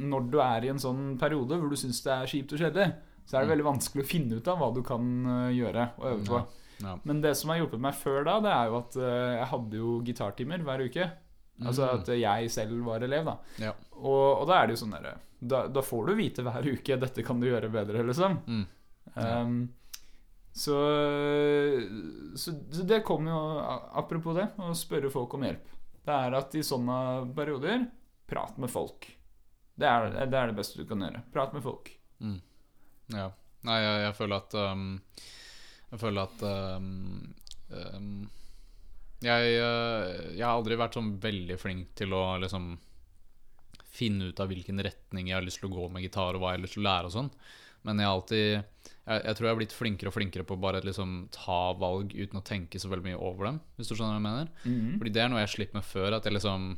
Når 0.00 0.30
du 0.32 0.38
er 0.40 0.64
i 0.64 0.70
en 0.72 0.78
sånn 0.80 1.18
periode 1.20 1.58
hvor 1.60 1.68
du 1.68 1.76
syns 1.76 1.98
det 2.06 2.12
er 2.14 2.30
kjipt 2.30 2.54
og 2.56 2.60
kjedelig, 2.62 2.86
så 3.26 3.36
er 3.36 3.40
det 3.42 3.48
Mm. 3.50 3.52
veldig 3.52 3.66
vanskelig 3.66 4.04
å 4.04 4.08
finne 4.08 4.36
ut 4.38 4.48
av 4.48 4.58
hva 4.62 4.68
du 4.74 4.82
kan 4.82 5.02
øh, 5.26 5.50
gjøre 5.52 5.84
og 5.98 6.06
øve 6.12 6.24
på. 6.24 6.38
Ja. 6.80 6.94
Men 7.04 7.20
det 7.20 7.34
som 7.36 7.50
har 7.50 7.58
hjulpet 7.60 7.80
meg 7.84 7.94
før 7.94 8.24
da, 8.24 8.38
det 8.40 8.52
er 8.54 8.70
jo 8.70 8.78
at 8.78 8.96
øh, 8.96 9.36
jeg 9.36 9.48
hadde 9.50 9.76
jo 9.82 9.90
gitartimer 10.06 10.62
hver 10.64 10.86
uke. 10.86 11.10
Altså 11.60 11.84
Mm. 11.84 11.98
at 12.00 12.06
jeg 12.16 12.50
selv 12.50 12.84
var 12.86 13.00
elev, 13.04 13.24
da. 13.26 13.36
Ja. 13.58 13.72
Og, 14.00 14.40
og 14.40 14.46
da 14.48 14.62
er 14.62 14.66
det 14.70 14.78
jo 14.78 14.86
sånn 14.86 14.94
derre 14.96 15.18
da, 15.42 15.66
da 15.68 15.80
får 15.80 16.06
du 16.06 16.14
vite 16.16 16.42
hver 16.42 16.64
uke 16.72 16.96
'dette 17.00 17.22
kan 17.24 17.40
du 17.40 17.46
gjøre 17.48 17.68
bedre', 17.72 18.06
liksom. 18.06 18.38
Mm. 18.46 18.66
Ja. 19.16 19.42
Um, 19.42 19.68
så, 20.60 20.76
så, 22.36 22.52
så 22.72 22.82
det 22.84 22.98
kommer 23.06 23.32
jo 23.32 23.38
Apropos 23.96 24.36
det, 24.36 24.50
å 24.60 24.74
spørre 24.76 25.12
folk 25.12 25.38
om 25.38 25.46
hjelp. 25.46 25.70
Det 26.04 26.16
er 26.16 26.36
at 26.36 26.56
i 26.58 26.64
sånne 26.66 26.96
perioder 27.36 27.86
prat 28.28 28.58
med 28.60 28.72
folk. 28.72 29.08
Det 29.80 29.88
er 29.88 30.10
det, 30.18 30.36
er 30.36 30.50
det 30.50 30.58
beste 30.58 30.82
du 30.82 30.88
kan 30.88 31.00
gjøre. 31.04 31.22
Prat 31.32 31.54
med 31.56 31.64
folk. 31.64 31.88
Mm. 32.20 32.36
Ja. 33.14 33.30
Nei, 33.64 33.78
jeg, 33.80 34.02
jeg 34.04 34.16
føler 34.16 34.40
at 34.40 34.54
um, 34.56 34.84
Jeg 35.90 36.00
føler 36.00 36.28
at 36.28 36.44
um, 36.78 36.92
um, 37.68 38.12
jeg, 39.20 39.56
uh, 39.60 40.04
jeg 40.32 40.44
har 40.44 40.54
aldri 40.54 40.78
vært 40.80 40.96
sånn 40.96 41.10
veldig 41.20 41.56
flink 41.60 41.90
til 41.98 42.16
å 42.16 42.22
liksom 42.40 42.70
finne 43.90 44.30
ut 44.30 44.40
av 44.40 44.48
hvilken 44.48 44.80
retning 44.84 45.28
jeg 45.28 45.36
har 45.36 45.44
lyst 45.44 45.60
til 45.60 45.68
å 45.68 45.74
gå 45.74 45.88
med 45.92 46.04
gitar, 46.04 46.36
og 46.36 46.44
hva 46.44 46.54
jeg 46.54 46.60
har 46.60 46.64
lyst 46.64 46.76
til 46.78 46.84
å 46.84 46.88
lære 46.88 47.10
og 47.10 47.16
sånn. 47.16 47.32
Men 47.88 48.00
jeg 48.00 48.08
har 48.08 48.18
alltid 48.18 48.79
jeg, 49.10 49.24
jeg 49.26 49.36
tror 49.36 49.46
jeg 49.48 49.52
har 49.54 49.58
blitt 49.60 49.74
flinkere 49.76 50.10
og 50.12 50.14
flinkere 50.16 50.46
på 50.48 50.56
bare 50.62 50.80
liksom 50.86 51.14
ta 51.34 51.58
valg 51.80 52.12
uten 52.14 52.38
å 52.40 52.44
tenke 52.46 52.78
så 52.80 52.88
veldig 52.92 53.08
mye 53.10 53.18
over 53.20 53.48
dem, 53.50 53.60
hvis 53.76 53.90
du 53.90 53.96
skjønner 53.96 54.14
hva 54.14 54.20
jeg 54.20 54.28
mener. 54.28 54.50
Mhm. 54.64 54.94
Fordi 55.02 55.12
det 55.16 55.22
er 55.24 55.32
noe 55.32 55.42
jeg 55.42 55.54
slipper 55.56 55.80
med 55.80 55.88
før. 55.90 56.16
At 56.20 56.24
jeg 56.30 56.36
liksom 56.38 56.70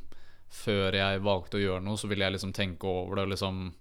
Før 0.53 0.93
jeg 0.93 1.21
valgte 1.25 1.57
å 1.57 1.61
gjøre 1.63 1.81
noe, 1.81 1.97
så 1.97 2.05
ville 2.11 2.25
jeg 2.27 2.35
liksom 2.35 2.51
tenke 2.53 2.85
over 2.85 3.15
det 3.17 3.23
liksom 3.31 3.71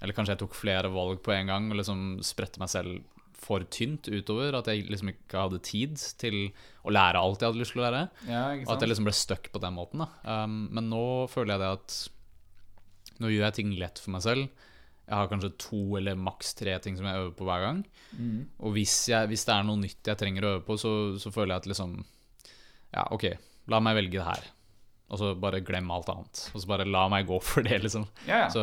Eller 0.00 0.14
kanskje 0.16 0.32
jeg 0.32 0.40
tok 0.40 0.54
flere 0.56 0.88
valg 0.88 1.20
på 1.22 1.30
en 1.34 1.46
gang 1.50 1.66
og 1.70 1.76
liksom 1.76 2.22
spredte 2.24 2.58
meg 2.62 2.70
selv 2.72 3.02
for 3.42 3.60
tynt 3.74 4.06
utover. 4.08 4.54
At 4.56 4.66
jeg 4.70 4.86
liksom 4.88 5.10
ikke 5.12 5.42
hadde 5.44 5.60
tid 5.66 5.96
til 6.18 6.38
å 6.86 6.90
lære 6.94 7.18
alt 7.20 7.40
jeg 7.42 7.50
hadde 7.50 7.60
lyst 7.60 7.74
til 7.76 7.82
å 7.82 7.84
lære. 7.90 8.02
Ja, 8.30 8.42
Og 8.64 8.72
at 8.76 8.80
jeg 8.80 8.88
liksom 8.94 9.04
ble 9.10 9.12
stuck 9.18 9.50
på 9.52 9.60
den 9.60 9.74
måten. 9.76 10.06
um, 10.24 10.68
Men 10.72 10.88
nå 10.90 11.28
føler 11.28 11.54
jeg 11.54 11.60
det 11.60 11.70
at 11.76 12.08
Nå 13.20 13.28
gjør 13.30 13.44
jeg 13.50 13.54
ting 13.60 13.72
lett 13.78 13.98
for 14.02 14.10
meg 14.16 14.22
selv. 14.24 14.48
Jeg 15.02 15.18
har 15.18 15.28
kanskje 15.28 15.52
to 15.60 15.80
eller 15.98 16.18
maks 16.18 16.54
tre 16.58 16.76
ting 16.82 16.96
som 16.98 17.06
jeg 17.08 17.20
øver 17.20 17.34
på 17.36 17.46
hver 17.48 17.64
gang. 17.66 17.84
Mm. 18.16 18.40
Og 18.62 18.76
hvis, 18.76 18.96
jeg, 19.10 19.28
hvis 19.30 19.44
det 19.48 19.54
er 19.54 19.66
noe 19.68 19.80
nytt 19.80 20.10
jeg 20.12 20.20
trenger 20.20 20.46
å 20.46 20.52
øve 20.56 20.64
på, 20.66 20.78
så, 20.80 20.92
så 21.20 21.32
føler 21.34 21.56
jeg 21.56 21.64
at 21.64 21.70
liksom 21.74 21.96
Ja, 22.92 23.06
ok, 23.14 23.26
la 23.72 23.80
meg 23.82 23.98
velge 23.98 24.20
det 24.20 24.28
her. 24.28 24.50
Og 25.12 25.20
så 25.20 25.32
bare 25.36 25.60
glem 25.64 25.90
alt 25.92 26.08
annet. 26.08 26.46
Og 26.52 26.62
så 26.62 26.70
bare 26.70 26.88
la 26.88 27.04
meg 27.12 27.26
gå 27.28 27.36
for 27.44 27.66
det, 27.66 27.82
liksom. 27.84 28.06
Ja, 28.24 28.46
ja. 28.46 28.52
Så, 28.52 28.62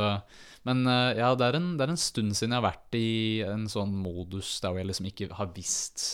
men 0.65 0.81
eh, 0.89 1.19
ja, 1.19 1.33
det 1.37 1.45
er, 1.45 1.59
en, 1.59 1.73
det 1.77 1.85
er 1.85 1.93
en 1.93 2.01
stund 2.01 2.33
siden 2.37 2.55
jeg 2.55 2.61
har 2.61 2.69
vært 2.71 2.97
i 2.97 3.09
en 3.45 3.67
sånn 3.69 3.93
modus 4.01 4.55
der 4.63 4.73
hvor 4.73 4.81
jeg 4.81 4.89
liksom 4.89 5.09
ikke 5.11 5.29
har 5.37 5.51
visst 5.55 6.07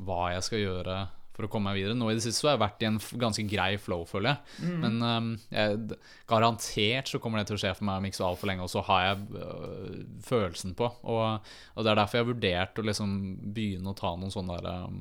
hva 0.00 0.30
jeg 0.34 0.46
skal 0.46 0.62
gjøre 0.62 1.00
for 1.40 1.48
å 1.48 1.52
komme 1.52 1.70
meg 1.72 1.80
videre. 1.80 1.96
Nå 1.98 2.10
i 2.10 2.16
det 2.18 2.24
siste 2.24 2.42
så 2.42 2.50
har 2.50 2.56
jeg 2.58 2.62
vært 2.64 2.84
i 2.84 2.88
en 2.90 2.98
ganske 3.24 3.44
grei 3.48 3.70
flow, 3.80 4.04
føler 4.08 4.34
jeg. 4.34 4.74
Men 4.82 4.98
um, 5.00 5.30
jeg, 5.50 6.00
garantert 6.30 7.10
så 7.10 7.20
kommer 7.22 7.40
det 7.40 7.48
til 7.50 7.58
å 7.58 7.62
skje 7.64 7.72
for 7.78 7.88
meg 7.88 8.00
om 8.00 8.10
ikke 8.10 8.20
så 8.20 8.28
altfor 8.28 8.52
lenge, 8.52 8.66
og 8.66 8.72
så 8.72 8.84
har 8.90 9.06
jeg 9.06 9.40
øh, 9.40 10.02
følelsen 10.26 10.76
på. 10.78 10.90
Og, 11.08 11.54
og 11.74 11.86
det 11.86 11.92
er 11.92 12.02
derfor 12.02 12.20
jeg 12.20 12.26
har 12.26 12.32
vurdert 12.34 12.82
å 12.82 12.86
liksom 12.90 13.16
begynne 13.56 13.94
å 13.94 13.98
ta 13.98 14.12
noen 14.20 14.34
sånne 14.34 14.60
der 14.60 14.70
um, 14.84 15.00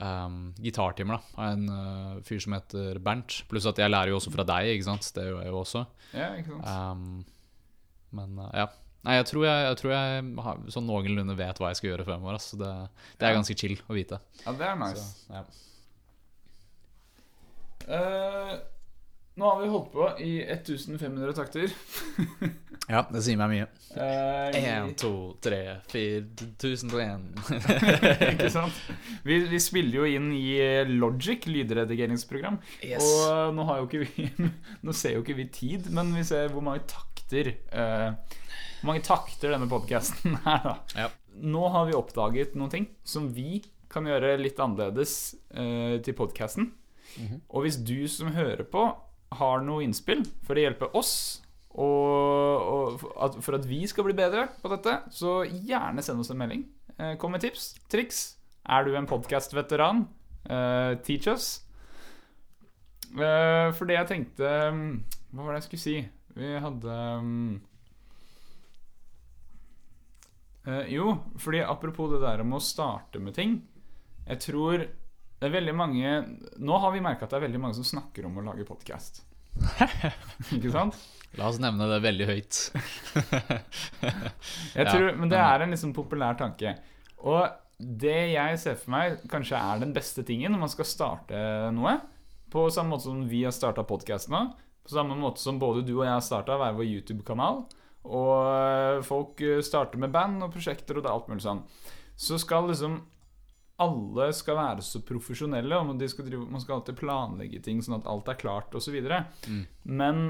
um, 0.00 0.40
gitartimer 0.62 1.18
da 1.18 1.44
av 1.44 1.52
en 1.52 1.68
uh, 1.70 2.24
fyr 2.26 2.42
som 2.42 2.56
heter 2.56 3.00
Bernt. 3.04 3.42
Pluss 3.50 3.68
at 3.68 3.80
jeg 3.80 3.92
lærer 3.92 4.14
jo 4.14 4.20
også 4.20 4.34
fra 4.34 4.46
deg, 4.48 4.72
ikke 4.74 4.88
sant. 4.88 5.12
Det 5.16 5.28
gjør 5.28 5.44
jeg 5.44 5.52
jo 5.52 5.62
også. 5.62 5.86
ja, 6.16 6.32
ikke 6.40 6.56
sant? 6.56 6.66
Um, 6.66 7.24
men 8.16 8.36
uh, 8.40 8.50
ja. 8.56 8.68
Nei, 9.06 9.20
jeg 9.20 9.26
tror 9.30 9.44
jeg, 9.46 9.66
jeg, 9.68 9.76
tror 9.78 9.92
jeg 9.94 10.22
har, 10.42 10.62
sånn 10.74 10.88
noenlunde 10.88 11.36
vet 11.38 11.60
hva 11.62 11.70
jeg 11.70 11.78
skal 11.78 11.92
gjøre 11.92 12.06
fremover. 12.08 12.40
Så 12.42 12.58
det, 12.58 12.72
det 13.20 13.28
er 13.28 13.36
ganske 13.38 13.54
chill 13.58 13.76
å 13.86 13.94
vite. 13.94 14.18
Ja, 14.42 14.54
det 14.58 14.66
er 14.66 14.80
nice. 14.80 15.04
Så, 15.06 15.36
ja. 15.36 15.42
uh, 17.86 18.56
nå 19.38 19.46
har 19.46 19.62
vi 19.62 19.68
holdt 19.70 19.92
på 19.92 20.08
i 20.24 20.32
1500 20.42 21.36
takter. 21.36 21.70
ja, 22.94 23.04
det 23.12 23.22
sier 23.22 23.38
meg 23.38 23.52
mye. 23.52 23.66
Eh, 23.94 24.56
Én, 24.58 24.94
to, 24.98 25.12
tre, 25.44 25.60
fire, 25.92 26.24
tusen 26.58 26.90
og 26.90 27.02
én. 27.04 27.26
ikke 28.32 28.50
sant? 28.50 28.74
Vi, 29.28 29.38
vi 29.52 29.60
spiller 29.62 30.00
jo 30.00 30.08
inn 30.08 30.32
i 30.34 30.56
Logic, 30.88 31.46
lydredigeringsprogram. 31.46 32.58
Yes. 32.80 33.04
Og 33.06 33.54
nå 33.54 33.68
har 33.70 33.84
jo 33.84 33.86
ikke 33.86 34.02
vi 34.08 34.48
Nå 34.88 34.96
ser 34.96 35.14
jo 35.14 35.22
ikke 35.22 35.38
vi 35.44 35.46
tid, 35.52 35.92
men 35.94 36.10
vi 36.16 36.24
ser 36.26 36.50
hvor 36.50 36.64
mange 36.64 36.82
takter 36.88 37.15
eh, 37.32 38.10
Hvor 38.80 38.90
mange 38.90 39.04
takter 39.06 39.54
denne 39.54 39.68
podkasten 39.70 40.36
er, 40.44 40.60
da. 40.64 40.74
Ja. 40.96 41.08
Nå 41.36 41.68
har 41.74 41.88
vi 41.88 41.96
oppdaget 41.96 42.54
noen 42.56 42.72
ting 42.72 42.86
som 43.04 43.28
vi 43.34 43.62
kan 43.92 44.06
gjøre 44.08 44.36
litt 44.40 44.60
annerledes 44.60 45.34
eh, 45.54 45.98
til 46.04 46.16
podkasten. 46.18 46.70
Mhm. 47.16 47.42
Og 47.48 47.66
hvis 47.66 47.80
du 47.80 48.08
som 48.10 48.34
hører 48.34 48.64
på, 48.68 48.88
har 49.36 49.64
noe 49.64 49.84
innspill 49.84 50.22
for 50.46 50.56
å 50.56 50.62
hjelpe 50.62 50.88
oss 50.96 51.42
og, 51.76 52.96
og 52.96 53.42
for 53.44 53.58
at, 53.58 53.66
vi 53.68 53.82
skal 53.88 54.06
bli 54.06 54.16
bedre 54.16 54.46
på 54.62 54.70
dette, 54.72 54.96
så 55.12 55.42
gjerne 55.44 56.04
send 56.04 56.22
oss 56.22 56.32
en 56.32 56.40
melding. 56.40 56.64
Eh, 56.96 57.14
kom 57.20 57.34
med 57.36 57.44
tips, 57.44 57.74
triks. 57.92 58.24
Er 58.64 58.86
du 58.86 58.96
en 58.96 59.08
podkast-veteran? 59.08 60.06
Eh, 60.48 60.96
teach 61.04 61.28
us. 61.28 61.48
Uh, 63.16 63.70
for 63.72 63.86
det 63.88 63.94
jeg 63.94 64.08
tenkte 64.10 64.48
mm, 64.74 64.88
Hva 65.30 65.44
var 65.46 65.54
det 65.54 65.60
jeg 65.60 65.66
skulle 65.68 65.80
si? 65.80 65.92
Vi 66.36 66.52
hadde 66.60 66.96
um, 67.16 67.60
uh, 70.66 70.84
Jo, 70.92 71.16
fordi 71.40 71.62
apropos 71.64 72.12
det 72.12 72.20
der 72.24 72.44
om 72.44 72.56
å 72.58 72.62
starte 72.62 73.22
med 73.22 73.36
ting 73.38 73.58
Jeg 74.26 74.42
tror 74.44 74.84
det 75.36 75.48
er 75.48 75.54
veldig 75.54 75.74
mange 75.76 76.12
Nå 76.60 76.80
har 76.82 76.92
vi 76.92 77.04
merka 77.04 77.24
at 77.24 77.32
det 77.32 77.40
er 77.40 77.46
veldig 77.46 77.62
mange 77.62 77.78
som 77.78 77.88
snakker 77.88 78.28
om 78.28 78.38
å 78.40 78.44
lage 78.46 78.64
podkast. 78.68 79.20
Ikke 80.56 80.72
sant? 80.72 80.96
La 81.36 81.50
oss 81.50 81.58
nevne 81.60 81.88
det 81.90 81.98
veldig 82.00 82.26
høyt. 82.30 82.60
Jeg 84.78 84.86
tror, 84.88 85.10
men 85.20 85.28
det 85.28 85.40
er 85.42 85.64
en 85.64 85.74
liksom 85.74 85.92
populær 85.96 86.38
tanke. 86.40 86.72
Og 87.20 87.44
det 87.76 88.16
jeg 88.32 88.60
ser 88.62 88.78
for 88.80 88.94
meg 88.94 89.18
kanskje 89.28 89.58
er 89.60 89.82
den 89.82 89.92
beste 89.92 90.24
tingen 90.24 90.54
når 90.54 90.62
man 90.62 90.72
skal 90.72 90.88
starte 90.88 91.40
noe, 91.76 91.98
på 92.48 92.70
samme 92.72 92.94
måte 92.94 93.10
som 93.10 93.26
vi 93.28 93.42
har 93.44 93.52
starta 93.52 93.84
podkast 93.84 94.30
nå, 94.32 94.46
på 94.86 94.94
samme 94.94 95.18
måte 95.18 95.42
som 95.42 95.58
både 95.60 95.84
du 95.86 95.96
og 95.98 96.06
jeg 96.06 96.24
starta 96.24 96.56
hver 96.60 96.78
vår 96.78 96.86
YouTube-kanal, 96.86 97.64
og 98.06 99.04
folk 99.06 99.42
eh, 99.42 99.60
starter 99.66 99.98
med 99.98 100.14
band 100.14 100.46
og 100.46 100.54
prosjekter 100.54 100.98
og 100.98 101.04
det 101.04 101.10
er 101.10 101.18
alt 101.18 101.30
mulig 101.30 101.44
sånn, 101.44 101.64
så 102.16 102.38
skal 102.40 102.70
liksom 102.70 103.00
alle 103.82 104.30
skal 104.32 104.56
være 104.56 104.84
så 104.84 105.02
profesjonelle, 105.04 105.76
og 105.76 105.98
de 106.00 106.08
skal 106.08 106.24
drive, 106.28 106.46
man 106.48 106.62
skal 106.62 106.78
alltid 106.78 106.96
planlegge 106.96 107.60
ting 107.64 107.82
sånn 107.84 107.98
at 107.98 108.06
alt 108.08 108.30
er 108.32 108.38
klart 108.40 108.76
osv. 108.78 108.94
Mm. 109.04 109.64
Men 109.84 110.22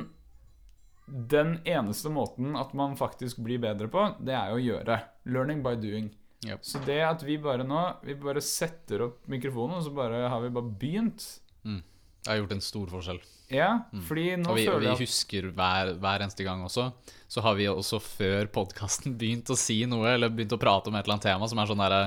den 1.06 1.60
eneste 1.62 2.10
måten 2.10 2.56
at 2.58 2.74
man 2.74 2.96
faktisk 2.98 3.38
blir 3.46 3.62
bedre 3.62 3.86
på, 3.92 4.08
det 4.18 4.34
er 4.34 4.50
jo 4.50 4.58
å 4.58 4.64
gjøre. 4.64 4.98
Learning 5.30 5.62
by 5.62 5.76
doing. 5.78 6.10
Yep. 6.46 6.64
Så 6.66 6.82
det 6.86 6.98
at 7.06 7.22
vi 7.24 7.38
bare 7.40 7.64
nå 7.64 7.80
Vi 8.04 8.14
bare 8.20 8.42
setter 8.44 9.06
opp 9.06 9.22
mikrofonen, 9.30 9.78
og 9.78 9.86
så 9.86 9.92
bare 9.94 10.26
har 10.28 10.42
vi 10.42 10.50
bare 10.52 10.74
begynt. 10.82 11.28
Det 12.26 12.32
har 12.34 12.42
gjort 12.42 12.54
en 12.56 12.64
stor 12.66 12.92
forskjell. 12.92 13.22
Ja, 13.54 13.68
fordi 14.08 14.32
nå 14.34 14.42
Mm. 14.42 14.50
Og 14.50 14.56
vi, 14.58 14.64
føler 14.66 14.80
vi 14.82 14.86
jeg 14.88 14.96
at 14.96 15.02
husker 15.04 15.44
hver, 15.54 15.92
hver 16.02 16.24
eneste 16.24 16.42
gang 16.42 16.64
også. 16.66 16.88
Så 17.30 17.42
har 17.44 17.54
vi 17.54 17.68
også 17.70 18.00
før 18.02 18.48
podkasten 18.50 19.14
begynt 19.20 19.50
å 19.54 19.58
si 19.58 19.84
noe, 19.86 20.08
eller 20.16 20.32
begynt 20.34 20.56
å 20.56 20.58
prate 20.58 20.90
om 20.90 20.98
et 20.98 21.06
eller 21.06 21.14
annet 21.16 21.28
tema 21.30 21.46
som 21.46 21.62
er 21.62 21.70
sånn 21.70 21.84
derre 21.84 22.02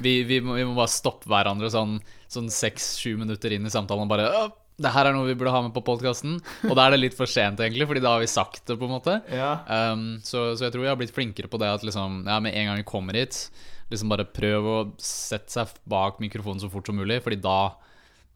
vi, 0.00 0.22
vi, 0.24 0.40
vi 0.40 0.64
må 0.64 0.72
bare 0.78 0.92
stoppe 0.92 1.28
hverandre 1.28 1.70
sånn 1.72 1.98
sånn 2.30 2.48
seks-sju 2.52 3.16
minutter 3.18 3.52
inn 3.52 3.66
i 3.66 3.72
samtalen 3.72 4.06
og 4.06 4.12
bare 4.12 4.50
det 4.80 4.92
her 4.94 5.10
er 5.10 5.12
noe 5.12 5.26
vi 5.28 5.34
burde 5.36 5.52
ha 5.52 5.60
med 5.60 5.74
på 5.76 5.82
podkasten. 5.84 6.38
Og 6.64 6.72
da 6.72 6.86
er 6.86 6.94
det 6.94 7.02
litt 7.02 7.16
for 7.18 7.28
sent, 7.28 7.60
egentlig, 7.60 7.84
Fordi 7.90 8.00
da 8.00 8.14
har 8.14 8.22
vi 8.22 8.30
sagt 8.32 8.62
det, 8.64 8.78
på 8.80 8.86
en 8.88 8.94
måte. 8.94 9.18
ja, 9.28 9.50
Um, 9.92 10.22
så, 10.24 10.54
så 10.56 10.64
jeg 10.64 10.72
tror 10.72 10.86
jeg 10.86 10.94
har 10.94 11.00
blitt 11.00 11.12
flinkere 11.12 11.50
på 11.52 11.60
det 11.60 11.68
at 11.68 11.84
liksom, 11.84 12.22
ja, 12.24 12.38
med 12.40 12.56
en 12.56 12.70
gang 12.70 12.80
vi 12.80 12.86
kommer 12.88 13.18
hit, 13.18 13.50
liksom 13.92 14.08
bare 14.08 14.24
prøv 14.24 14.64
å 14.70 14.78
sette 14.96 15.52
seg 15.52 15.74
bak 15.84 16.22
mikrofonen 16.24 16.62
så 16.62 16.70
fort 16.72 16.88
som 16.88 16.96
mulig, 16.96 17.20
fordi 17.20 17.36
da 17.44 17.74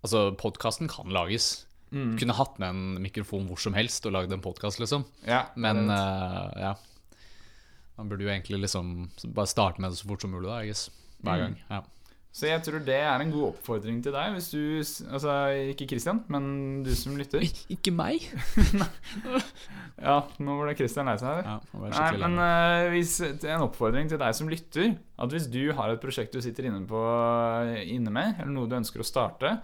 Altså, 0.04 0.26
podkasten 0.40 0.90
kan 0.92 1.08
lages. 1.14 1.64
Mm. 1.94 2.16
Kunne 2.20 2.34
hatt 2.36 2.58
med 2.60 2.68
en 2.74 3.02
mikrofon 3.04 3.46
hvor 3.48 3.60
som 3.62 3.76
helst 3.76 4.04
og 4.08 4.12
lagd 4.16 4.32
en 4.34 4.42
podkast, 4.44 4.80
liksom. 4.82 5.04
ja 5.28 5.44
Men 5.56 5.84
eh, 5.88 6.60
ja. 6.64 6.72
Man 7.94 8.08
burde 8.10 8.26
jo 8.26 8.32
egentlig 8.32 8.58
liksom 8.64 9.10
bare 9.36 9.46
starte 9.46 9.80
med 9.80 9.94
det 9.94 10.00
så 10.00 10.08
fort 10.10 10.24
som 10.24 10.32
mulig, 10.34 10.48
da, 10.50 10.60
jeg 10.64 10.72
guess. 10.74 10.88
Hver 11.24 11.36
Mm. 11.38 11.42
gang. 11.44 11.58
Ja. 11.70 11.80
Så 12.34 12.48
jeg 12.48 12.64
tror 12.66 12.80
det 12.82 12.96
er 12.98 13.22
en 13.22 13.30
god 13.30 13.52
oppfordring 13.52 14.00
til 14.02 14.10
deg, 14.12 14.32
hvis 14.34 14.48
du 14.50 14.58
Altså 15.14 15.34
ikke 15.70 15.86
Christian, 15.86 16.24
men 16.28 16.82
du 16.82 16.90
som 16.98 17.14
lytter. 17.16 17.46
Ikke 17.70 17.94
meg. 17.94 18.26
Ja, 19.94 20.16
nå 20.42 20.56
det 20.66 20.74
Christian 20.80 21.06
lei 21.06 21.14
seg 21.20 21.28
her. 21.30 21.44
Ja, 21.46 21.60
Nei, 21.94 22.08
men 22.18 22.34
uh, 22.42 22.88
hvis, 22.90 23.12
en 23.22 23.62
oppfordring 23.62 24.08
til 24.10 24.18
deg 24.18 24.34
som 24.34 24.50
lytter 24.50 24.96
At 25.22 25.30
hvis 25.30 25.46
du 25.46 25.60
har 25.78 25.92
et 25.92 26.02
prosjekt 26.02 26.34
du 26.34 26.40
sitter 26.42 26.66
inne, 26.66 26.80
på, 26.90 26.98
inne 27.86 28.10
med, 28.10 28.40
eller 28.42 28.50
noe 28.56 28.66
du 28.66 28.74
ønsker 28.80 29.04
å 29.04 29.06
starte 29.06 29.54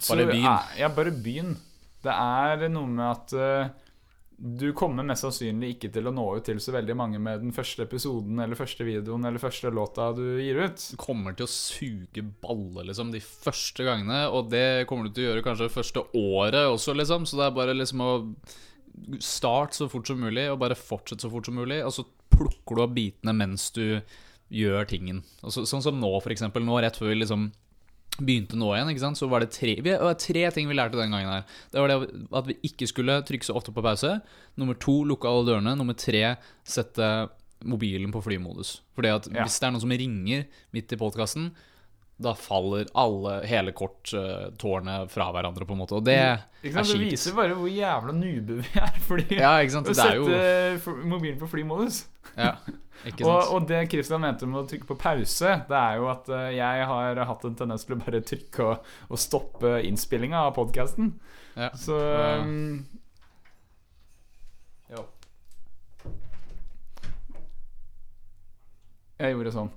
så 0.00 0.16
Bare 0.16 0.26
begynn. 0.30 0.46
er- 0.48 0.78
Ja, 0.80 0.88
bare 0.88 1.12
begynn. 1.12 1.56
Det 2.02 2.12
er 2.12 2.68
noe 2.72 2.86
med 2.88 3.04
at 3.10 3.32
uh, 3.36 3.68
du 4.40 4.70
kommer 4.72 5.04
mest 5.04 5.20
sannsynlig 5.26 5.74
ikke 5.76 5.90
til 5.92 6.08
å 6.08 6.12
nå 6.16 6.22
ut 6.38 6.44
til 6.48 6.56
så 6.64 6.72
veldig 6.72 6.94
mange 6.96 7.18
med 7.20 7.42
den 7.42 7.52
første 7.52 7.84
episoden 7.84 8.40
eller 8.40 8.56
første 8.56 8.86
videoen 8.88 9.26
eller 9.28 9.38
første 9.42 9.68
låta 9.70 10.06
du 10.16 10.22
gir 10.40 10.62
ut. 10.64 10.80
Du 10.92 10.96
kommer 10.96 11.36
til 11.36 11.44
å 11.44 11.52
suge 11.52 12.24
baller 12.40 12.88
liksom 12.88 13.12
de 13.12 13.20
første 13.20 13.84
gangene, 13.84 14.22
og 14.32 14.48
det 14.50 14.86
kommer 14.88 15.04
du 15.04 15.12
til 15.12 15.26
å 15.26 15.34
gjøre 15.34 15.44
kanskje 15.44 15.68
det 15.68 15.76
første 15.76 16.06
året 16.16 16.64
også, 16.72 16.96
liksom. 16.96 17.28
Så 17.28 17.36
det 17.36 17.46
er 17.50 17.58
bare 17.60 17.76
liksom 17.76 18.00
å 18.00 18.14
starte 19.20 19.76
så 19.76 19.88
fort 19.92 20.08
som 20.08 20.20
mulig, 20.20 20.48
og 20.50 20.58
bare 20.64 20.74
fortsette 20.78 21.20
så 21.24 21.30
fort 21.32 21.46
som 21.48 21.54
mulig, 21.60 21.82
og 21.84 21.92
så 21.94 22.06
plukker 22.32 22.76
du 22.80 22.82
av 22.84 22.94
bitene 22.96 23.36
mens 23.36 23.68
du 23.76 24.00
gjør 24.50 24.88
tingen. 24.88 25.20
Så, 25.44 25.66
sånn 25.68 25.84
som 25.84 26.00
nå, 26.00 26.10
for 26.24 26.32
eksempel. 26.32 26.64
Nå 26.66 26.80
rett 26.82 26.96
før 26.98 27.12
vi 27.12 27.20
liksom 27.20 27.50
begynte 28.18 28.56
nå 28.58 28.68
igjen, 28.74 28.90
ikke 28.92 29.00
sant? 29.04 29.16
så 29.20 29.28
var 29.30 29.40
det 29.44 29.50
tre, 29.54 29.76
vi, 29.80 29.90
det 29.94 30.00
var 30.02 30.16
tre 30.20 30.42
ting 30.52 30.68
vi 30.68 30.74
lærte 30.76 30.98
den 30.98 31.12
gangen 31.14 31.30
her. 31.30 31.44
Det 31.72 31.80
var 31.80 31.88
det 31.92 32.26
at 32.36 32.48
vi 32.50 32.56
ikke 32.68 32.88
skulle 32.90 33.20
trykke 33.24 33.46
så 33.46 33.54
ofte 33.56 33.72
på 33.72 33.84
pause. 33.84 34.16
Nummer 34.60 34.74
to, 34.74 35.04
lukke 35.08 35.28
alle 35.30 35.46
dørene. 35.48 35.76
Nummer 35.78 35.94
tre, 35.96 36.36
sette 36.66 37.06
mobilen 37.64 38.12
på 38.12 38.22
flymodus. 38.24 38.80
Fordi 38.96 39.08
at 39.14 39.28
Ja. 39.32 39.44
hvis 39.44 39.58
det 39.60 39.66
er 39.68 39.72
noen 39.72 39.80
som 39.84 39.90
ringer 39.90 40.46
midt 40.72 40.92
i 40.92 40.96
podkasten, 41.00 41.50
da 42.20 42.34
faller 42.36 42.84
alle, 43.00 43.38
hele 43.48 43.72
korttårnet 43.76 45.08
fra 45.12 45.30
hverandre, 45.32 45.64
på 45.64 45.72
en 45.72 45.80
måte. 45.80 45.96
Og 45.96 46.04
det 46.04 46.16
Ikke 46.60 46.82
er 46.82 46.84
kjipt. 46.84 46.92
Det 47.00 47.06
viser 47.08 47.36
bare 47.38 47.56
hvor 47.56 47.70
jævla 47.72 48.12
nube 48.16 48.58
vi 48.60 48.74
er. 48.80 48.98
Fordi 49.06 49.38
Ja, 49.40 49.54
ikke 49.64 49.74
sant. 49.78 49.88
å 49.88 49.96
jo 50.18 50.28
sette 50.28 50.94
mobilen 51.08 51.40
på 51.40 51.48
flymodus. 51.48 52.02
ja, 52.36 52.52
ikke 53.08 53.24
Og, 53.24 53.32
sant. 53.32 53.54
og 53.56 53.68
det 53.72 53.80
Christian 53.94 54.20
mente 54.26 54.48
med 54.50 54.60
å 54.60 54.66
trykke 54.68 54.90
på 54.90 54.98
pause, 55.00 55.54
det 55.70 55.80
er 55.80 55.96
jo 56.02 56.10
at 56.12 56.28
eh, 56.28 56.50
jeg 56.58 56.86
har 56.92 57.22
hatt 57.32 57.48
en 57.48 57.56
tendens 57.62 57.88
til 57.88 57.96
å 57.96 58.00
bare 58.04 58.20
trykke 58.28 58.68
og, 58.68 58.92
og 59.08 59.22
stoppe 59.24 59.78
innspillinga 59.88 60.44
av 60.50 60.54
podkasten. 60.60 61.14
Ja. 61.56 61.72
Så 61.74 61.96
um, 62.44 62.84
Jo. 64.92 65.06
Jeg 69.20 69.34
gjorde 69.36 69.52
sånn. 69.56 69.72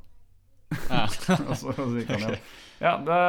Ja. 0.89 1.07
så, 1.59 1.74
så 1.74 1.88
gikk. 1.97 2.11
Ja, 2.84 2.97
det, 3.05 3.19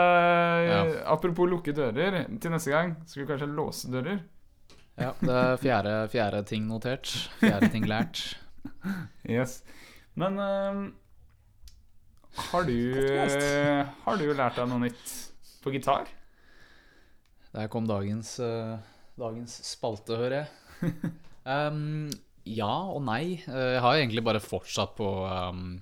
Ja. 0.71 0.81
Apropos 1.15 1.51
lukke 1.51 1.75
dører. 1.77 2.25
Til 2.41 2.55
neste 2.55 2.73
gang 2.75 2.97
skal 3.07 3.23
vi 3.25 3.29
kanskje 3.33 3.51
låse 3.55 3.91
dører. 3.93 4.23
ja, 4.99 5.13
det 5.21 5.37
er 5.43 5.57
fjerde, 5.63 5.95
fjerde 6.13 6.43
ting 6.49 6.67
notert. 6.71 7.11
Fjerde 7.43 7.71
ting 7.75 7.87
lært. 7.91 8.25
Yes. 9.27 9.63
Men 10.15 10.39
um, 10.39 10.83
har 12.51 12.67
du 12.67 12.75
Har 14.05 14.19
du 14.19 14.27
lært 14.35 14.59
deg 14.59 14.69
noe 14.71 14.83
nytt 14.87 15.15
på 15.65 15.73
gitar? 15.75 16.09
Der 17.55 17.69
kom 17.71 17.87
dagens, 17.87 18.35
uh, 18.43 18.75
dagens 19.19 19.61
spalte, 19.69 20.17
hører 20.19 20.41
jeg. 20.41 20.95
Um, 21.47 22.11
ja 22.61 22.73
og 22.91 23.03
nei. 23.07 23.39
Eh, 23.47 23.69
Jeg 23.77 23.83
har 23.85 23.97
egentlig 24.01 24.25
bare 24.27 24.43
fortsatt 24.43 24.97
på, 24.99 25.07
um, 25.25 25.77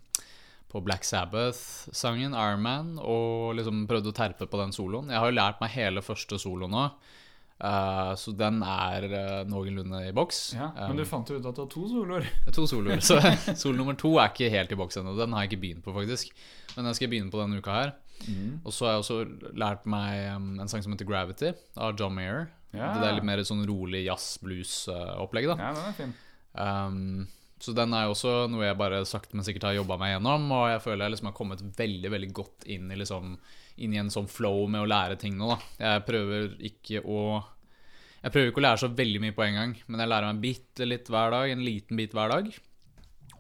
på 0.72 0.80
Black 0.80 1.04
Sabbath-sangen, 1.04 2.32
Iron 2.32 2.62
Man, 2.64 2.92
og 2.96 3.58
liksom 3.58 3.84
prøvde 3.90 4.12
å 4.12 4.16
terpe 4.16 4.48
på 4.48 4.60
den 4.60 4.72
soloen. 4.72 5.10
Jeg 5.12 5.20
har 5.20 5.28
jo 5.28 5.36
lært 5.36 5.60
meg 5.60 5.74
hele 5.74 6.02
første 6.04 6.38
solo 6.40 6.68
nå, 6.70 6.86
uh, 7.60 8.12
så 8.16 8.32
den 8.36 8.62
er 8.64 9.08
uh, 9.12 9.42
noenlunde 9.48 10.00
i 10.08 10.14
boks. 10.16 10.40
Ja, 10.56 10.70
Men 10.86 11.02
du 11.02 11.04
fant 11.08 11.28
jo 11.28 11.36
ut 11.36 11.50
at 11.50 11.58
du 11.58 11.64
har 11.66 11.68
to 11.74 11.84
soloer. 11.90 12.30
Er 12.46 12.54
To 12.58 12.64
soloer. 12.70 13.04
Så 13.04 13.20
solo 13.64 13.82
nummer 13.82 13.98
to 14.00 14.14
er 14.16 14.32
ikke 14.32 14.48
helt 14.52 14.72
i 14.72 14.80
boks 14.80 15.02
ennå. 15.02 15.12
Den 15.18 15.36
har 15.36 15.44
jeg 15.44 15.52
ikke 15.52 15.64
begynt 15.66 15.84
på, 15.84 15.94
faktisk. 15.98 16.32
Men 16.76 16.88
den 16.88 16.96
skal 16.96 17.08
jeg 17.08 17.14
begynne 17.18 17.34
på 17.34 17.42
denne 17.42 17.60
uka 17.60 17.76
her. 17.76 17.94
Og 18.62 18.72
så 18.72 18.86
har 18.86 18.96
jeg 18.96 19.04
også 19.04 19.52
lært 19.58 19.86
meg 19.90 20.36
um, 20.36 20.52
en 20.62 20.70
sang 20.70 20.82
som 20.84 20.92
heter 20.94 21.08
Gravity, 21.08 21.52
av 21.74 21.96
John 21.98 22.14
Mayer. 22.16 22.46
Ja. 22.72 22.94
Det 22.96 23.08
er 23.08 23.16
litt 23.18 23.28
mer 23.28 23.42
sånn 23.44 23.64
rolig 23.68 24.06
jazz-blues-opplegg, 24.06 25.50
da. 25.50 25.56
Ja, 25.60 25.72
den 25.76 25.88
er 25.90 25.96
fin. 25.96 26.14
Um, 26.52 27.26
så 27.62 27.74
den 27.76 27.94
er 27.94 28.08
jo 28.08 28.16
også 28.16 28.34
noe 28.50 28.64
jeg 28.66 28.78
bare 28.80 29.04
sakte, 29.06 29.36
men 29.38 29.46
sikkert 29.46 29.68
har 29.68 29.76
jobba 29.76 29.98
meg 30.00 30.16
gjennom. 30.16 30.48
Og 30.56 30.64
jeg 30.72 30.82
føler 30.82 31.06
jeg 31.06 31.14
liksom 31.14 31.28
har 31.30 31.36
kommet 31.36 31.62
veldig 31.78 32.10
veldig 32.10 32.30
godt 32.34 32.66
inn 32.74 32.90
i, 32.90 32.98
liksom, 32.98 33.36
inn 33.86 33.94
i 33.94 34.00
en 34.02 34.10
sånn 34.10 34.26
flow 34.30 34.64
med 34.72 34.82
å 34.82 34.88
lære 34.90 35.18
ting 35.20 35.36
nå. 35.38 35.52
da 35.52 35.94
Jeg 35.94 36.04
prøver 36.08 36.56
ikke 36.72 37.04
å 37.06 37.20
Jeg 38.22 38.34
prøver 38.34 38.50
ikke 38.50 38.62
å 38.62 38.66
lære 38.66 38.82
så 38.82 38.90
veldig 38.98 39.22
mye 39.22 39.36
på 39.36 39.46
en 39.46 39.56
gang, 39.60 39.78
men 39.86 40.02
jeg 40.02 40.10
lærer 40.10 40.28
meg 40.30 40.42
bitte 40.42 40.86
litt 40.86 41.08
hver 41.10 41.34
dag. 41.34 41.54
En 41.54 41.64
liten 41.66 41.98
bit 41.98 42.14
hver 42.18 42.34
dag. 42.34 42.50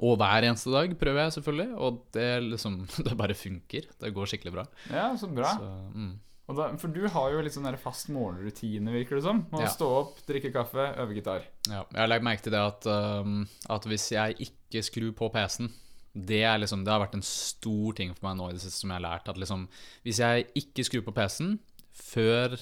Og 0.02 0.16
hver 0.18 0.46
eneste 0.46 0.72
dag 0.72 0.94
prøver 0.98 1.26
jeg 1.26 1.36
selvfølgelig, 1.36 1.70
og 1.78 2.00
det 2.14 2.28
liksom 2.46 2.78
Det 3.06 3.18
bare 3.18 3.38
funker. 3.38 3.90
Det 3.98 4.14
går 4.14 4.30
skikkelig 4.30 4.54
bra. 4.54 4.68
Ja, 4.90 5.10
så 5.18 5.30
bra. 5.30 5.50
Så, 5.58 5.72
mm. 5.98 6.14
Da, 6.56 6.68
for 6.80 6.88
du 6.92 7.02
har 7.08 7.30
jo 7.32 7.40
litt 7.44 7.54
sånn 7.54 7.66
der 7.68 7.76
fast 7.80 8.08
morgenrutine, 8.12 8.92
virker 8.94 9.16
det 9.18 9.24
som. 9.24 9.44
Å 9.52 9.60
Ja. 9.62 9.68
stå 9.72 9.88
opp, 10.00 10.18
drikke 10.26 10.52
kaffe, 10.52 10.88
øve 10.98 11.14
gitar. 11.16 11.42
Ja, 11.68 11.84
jeg 11.90 12.00
har 12.00 12.08
lagt 12.08 12.24
merke 12.26 12.42
til 12.42 12.52
det 12.52 12.60
at, 12.60 12.86
um, 12.86 13.48
at 13.70 13.84
hvis 13.84 14.10
jeg 14.12 14.36
ikke 14.48 14.82
skrur 14.84 15.12
på 15.16 15.30
PC-en 15.32 15.72
det, 16.14 16.44
liksom, 16.60 16.84
det 16.84 16.92
har 16.92 17.00
vært 17.00 17.14
en 17.16 17.22
stor 17.24 17.94
ting 17.96 18.12
for 18.14 18.26
meg 18.28 18.36
nå 18.36 18.50
i 18.50 18.52
det 18.52 18.60
siste 18.60 18.82
som 18.82 18.90
jeg 18.92 19.00
har 19.00 19.06
lært. 19.18 19.28
At 19.32 19.38
liksom, 19.40 19.66
hvis 20.04 20.18
jeg 20.20 20.46
ikke 20.60 20.84
skrur 20.84 21.04
på 21.06 21.14
PC-en 21.16 21.58
før 21.92 22.58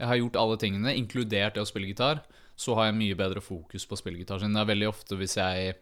jeg 0.00 0.08
har 0.08 0.16
gjort 0.16 0.36
alle 0.40 0.56
tingene, 0.56 0.94
inkludert 0.96 1.54
det 1.54 1.60
å 1.60 1.68
spille 1.68 1.90
gitar, 1.90 2.22
så 2.56 2.74
har 2.76 2.88
jeg 2.88 2.96
mye 2.96 3.16
bedre 3.16 3.40
fokus 3.44 3.84
på 3.84 3.96
å 3.96 4.00
spille 4.00 4.16
gitar. 4.20 4.40
Det 4.40 4.48
er 4.56 4.68
veldig 4.72 4.88
ofte 4.88 5.16
hvis 5.20 5.36
jeg 5.36 5.74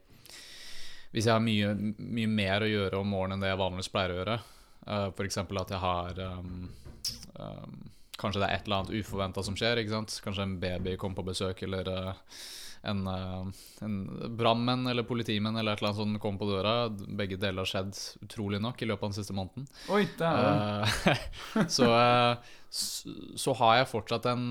Hvis 1.09 1.25
jeg 1.25 1.33
har 1.33 1.41
mye, 1.41 1.71
mye 1.97 2.29
mer 2.29 2.61
å 2.61 2.69
gjøre 2.69 2.99
om 3.01 3.09
morgenen 3.09 3.39
enn 3.39 3.41
det 3.41 3.49
jeg 3.49 3.59
vanligvis 3.63 3.89
pleier 3.89 4.11
å 4.13 4.17
gjøre, 4.19 4.35
uh, 4.85 5.07
f.eks. 5.09 5.39
at 5.39 5.71
jeg 5.73 5.81
har 5.81 6.19
um, 6.37 6.69
um, 7.39 7.89
Kanskje 8.19 8.41
det 8.43 8.49
er 8.49 8.57
et 8.57 8.65
eller 8.67 8.81
annet 8.81 8.97
uforventa 8.99 9.45
som 9.47 9.55
skjer. 9.55 9.79
ikke 9.79 9.95
sant? 9.95 10.17
Kanskje 10.25 10.43
en 10.43 10.57
baby 10.59 10.97
kommer 10.99 11.21
på 11.21 11.29
besøk, 11.29 11.61
eller 11.63 11.87
uh, 11.87 12.41
en, 12.91 13.05
uh, 13.07 13.61
en 13.87 13.95
brannmenn 14.39 14.91
eller 14.91 15.07
politimenn 15.07 15.55
eller 15.55 15.77
et 15.77 15.83
eller 15.83 15.93
annet 15.93 16.01
sånt 16.01 16.23
kommer 16.23 16.43
på 16.43 16.49
døra. 16.51 16.73
Begge 16.91 17.39
deler 17.39 17.63
har 17.63 17.71
skjedd 17.71 17.95
utrolig 18.27 18.59
nok 18.65 18.83
i 18.83 18.89
løpet 18.91 19.07
av 19.07 19.13
den 19.13 19.21
siste 19.21 19.37
måneden. 19.39 19.69
Oi, 19.95 20.03
det 20.19 20.33
Uh, 20.35 20.99
så, 21.77 21.93
så, 22.71 23.15
så 23.39 23.55
har 23.63 23.79
jeg 23.81 23.93
fortsatt 23.95 24.27
en 24.33 24.51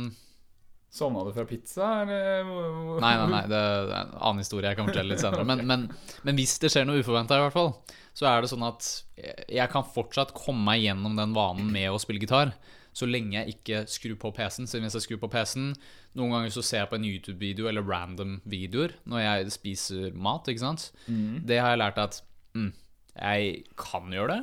Sovna 0.97 1.23
du 1.27 1.33
fra 1.35 1.43
pizza, 1.45 1.87
eller? 2.01 2.47
Nei, 3.03 3.11
nei, 3.19 3.27
nei, 3.29 3.41
det 3.51 3.57
er 3.59 3.89
en 3.91 4.13
annen 4.15 4.41
historie 4.41 4.71
jeg 4.71 4.79
kan 4.79 4.87
fortelle 4.87 5.11
litt 5.11 5.21
senere. 5.21 5.43
Men, 5.45 5.65
men, 5.67 5.83
men 6.25 6.39
hvis 6.39 6.55
det 6.63 6.71
skjer 6.73 6.87
noe 6.87 7.03
uforventa, 7.03 7.37
i 7.37 7.43
hvert 7.43 7.53
fall, 7.53 7.73
så 8.17 8.25
er 8.29 8.41
det 8.41 8.49
sånn 8.49 8.65
at 8.65 8.87
jeg 9.45 9.69
kan 9.69 9.85
fortsatt 9.85 10.33
komme 10.37 10.65
meg 10.65 10.81
gjennom 10.87 11.13
den 11.19 11.35
vanen 11.37 11.69
med 11.73 11.91
å 11.93 11.99
spille 12.01 12.23
gitar. 12.23 12.55
Så 12.97 13.05
lenge 13.05 13.35
jeg 13.37 13.53
ikke 13.53 13.83
skrur 13.93 14.15
på 14.23 14.31
PC-en. 14.33 14.65
Så 14.65 14.81
hvis 14.81 14.95
jeg 14.97 15.05
skrur 15.05 15.19
på 15.21 15.29
PC-en 15.29 15.75
Noen 16.17 16.33
ganger 16.33 16.49
så 16.55 16.63
ser 16.65 16.81
jeg 16.81 16.89
på 16.89 16.97
en 16.97 17.05
YouTube-video 17.05 17.67
eller 17.69 17.85
random 17.85 18.39
videoer 18.49 18.95
når 19.05 19.21
jeg 19.21 19.51
spiser 19.53 20.15
mat. 20.17 20.49
ikke 20.49 20.63
sant? 20.63 20.87
Det 21.45 21.59
har 21.61 21.75
jeg 21.75 21.81
lært 21.83 21.99
at 22.01 22.17
mm, 22.57 22.71
jeg 23.13 23.51
kan 23.77 24.09
gjøre 24.09 24.31
det, 24.33 24.39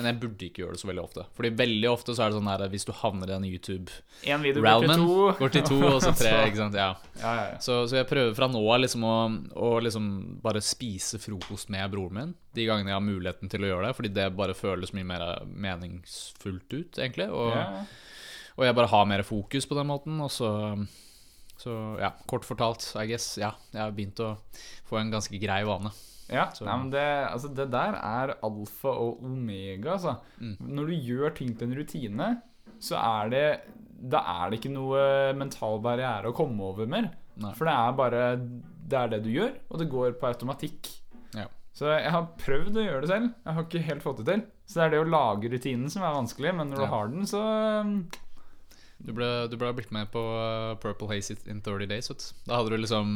men 0.00 0.08
jeg 0.08 0.18
burde 0.22 0.46
ikke 0.46 0.62
gjøre 0.62 0.74
det 0.76 0.80
så 0.80 0.88
veldig 0.88 1.02
ofte. 1.02 1.24
Fordi 1.36 1.50
veldig 1.60 1.88
ofte 1.90 2.14
så 2.16 2.24
er 2.24 2.32
det 2.32 2.38
sånn 2.38 2.50
her 2.50 2.62
hvis 2.72 2.86
du 2.88 2.92
havner 2.96 3.30
i 3.30 3.34
en 3.36 3.46
YouTube-realmen 3.46 5.02
går 5.38 5.52
til 5.54 5.66
to. 5.68 5.78
Og 5.90 5.98
så 6.02 6.12
tre, 6.16 6.32
ikke 6.48 6.62
sant. 6.62 6.78
Ja. 6.80 6.94
Ja, 7.20 7.32
ja, 7.36 7.44
ja. 7.52 7.58
Så, 7.62 7.82
så 7.90 8.00
jeg 8.00 8.08
prøver 8.08 8.32
fra 8.38 8.48
nå 8.50 8.62
av 8.64 8.80
liksom 8.82 9.04
å, 9.06 9.14
å 9.60 9.70
liksom 9.84 10.08
bare 10.42 10.62
spise 10.64 11.20
frokost 11.22 11.72
med 11.74 11.92
broren 11.92 12.16
min 12.16 12.32
de 12.56 12.66
gangene 12.66 12.90
jeg 12.90 12.96
har 12.98 13.04
muligheten 13.04 13.50
til 13.52 13.62
å 13.62 13.68
gjøre 13.70 13.86
det, 13.86 13.96
fordi 13.98 14.12
det 14.16 14.26
bare 14.34 14.56
føles 14.58 14.90
mye 14.96 15.06
mer 15.06 15.24
meningsfullt 15.46 16.74
ut, 16.74 16.98
egentlig. 16.98 17.28
Og, 17.30 17.54
og 18.56 18.66
jeg 18.66 18.76
bare 18.80 18.90
har 18.90 19.06
mer 19.12 19.22
fokus 19.26 19.68
på 19.70 19.78
den 19.78 19.90
måten. 19.90 20.18
Og 20.24 20.32
så, 20.34 20.50
så 21.60 21.76
ja, 22.02 22.10
kort 22.30 22.48
fortalt, 22.48 22.88
I 22.98 23.06
guess, 23.12 23.32
ja, 23.38 23.52
jeg 23.70 23.84
har 23.84 23.94
begynt 23.94 24.22
å 24.24 24.34
få 24.90 24.98
en 24.98 25.12
ganske 25.14 25.38
grei 25.42 25.62
vane. 25.68 25.92
Ja, 26.30 26.46
nei, 26.62 26.76
men 26.78 26.90
det, 26.92 27.04
altså, 27.26 27.50
det 27.54 27.66
der 27.72 27.96
er 27.98 28.36
alfa 28.46 28.92
og 28.92 29.24
omega, 29.26 29.96
altså. 29.96 30.16
Mm. 30.38 30.56
Når 30.78 30.90
du 30.92 31.08
gjør 31.10 31.34
ting 31.36 31.52
til 31.58 31.68
en 31.68 31.78
rutine, 31.80 32.30
så 32.80 32.96
er 33.00 33.32
det 33.32 33.46
Da 34.00 34.22
er 34.22 34.48
det 34.48 34.60
ikke 34.60 34.72
noe 34.72 35.00
mental 35.36 35.80
barriere 35.84 36.30
å 36.30 36.36
komme 36.36 36.70
over 36.70 36.88
mer. 36.88 37.10
Nei. 37.40 37.52
For 37.58 37.68
det 37.68 37.74
er 37.74 37.98
bare 37.98 38.22
Det 38.40 38.98
er 39.00 39.10
det 39.12 39.22
du 39.26 39.30
gjør, 39.34 39.52
og 39.68 39.82
det 39.82 39.90
går 39.90 40.16
på 40.20 40.30
automatikk. 40.30 40.88
Ja. 41.36 41.48
Så 41.76 41.90
jeg 41.92 42.14
har 42.14 42.30
prøvd 42.40 42.78
å 42.78 42.86
gjøre 42.86 43.04
det 43.04 43.10
selv. 43.12 43.28
Jeg 43.44 43.56
har 43.56 43.66
ikke 43.66 43.86
helt 43.90 44.06
fått 44.06 44.22
det 44.22 44.30
til. 44.30 44.46
Så 44.66 44.80
det 44.80 44.86
er 44.86 44.94
det 44.94 45.02
å 45.04 45.10
lage 45.10 45.50
rutinen 45.52 45.92
som 45.92 46.06
er 46.06 46.16
vanskelig, 46.16 46.54
men 46.56 46.72
når 46.72 46.82
du 46.82 46.90
har 46.94 47.12
den, 47.12 47.28
så 47.28 47.42
Du 49.00 49.14
ble, 49.16 49.26
du 49.48 49.56
ble 49.56 49.70
blitt 49.76 49.92
med 49.96 50.10
på 50.12 50.20
uh, 50.20 50.76
Purple 50.80 51.08
Haze 51.08 51.36
in 51.48 51.62
30 51.64 51.88
Days. 51.88 52.10
Vet. 52.12 52.26
Da 52.44 52.58
hadde 52.58 52.74
du 52.74 52.82
liksom 52.82 53.14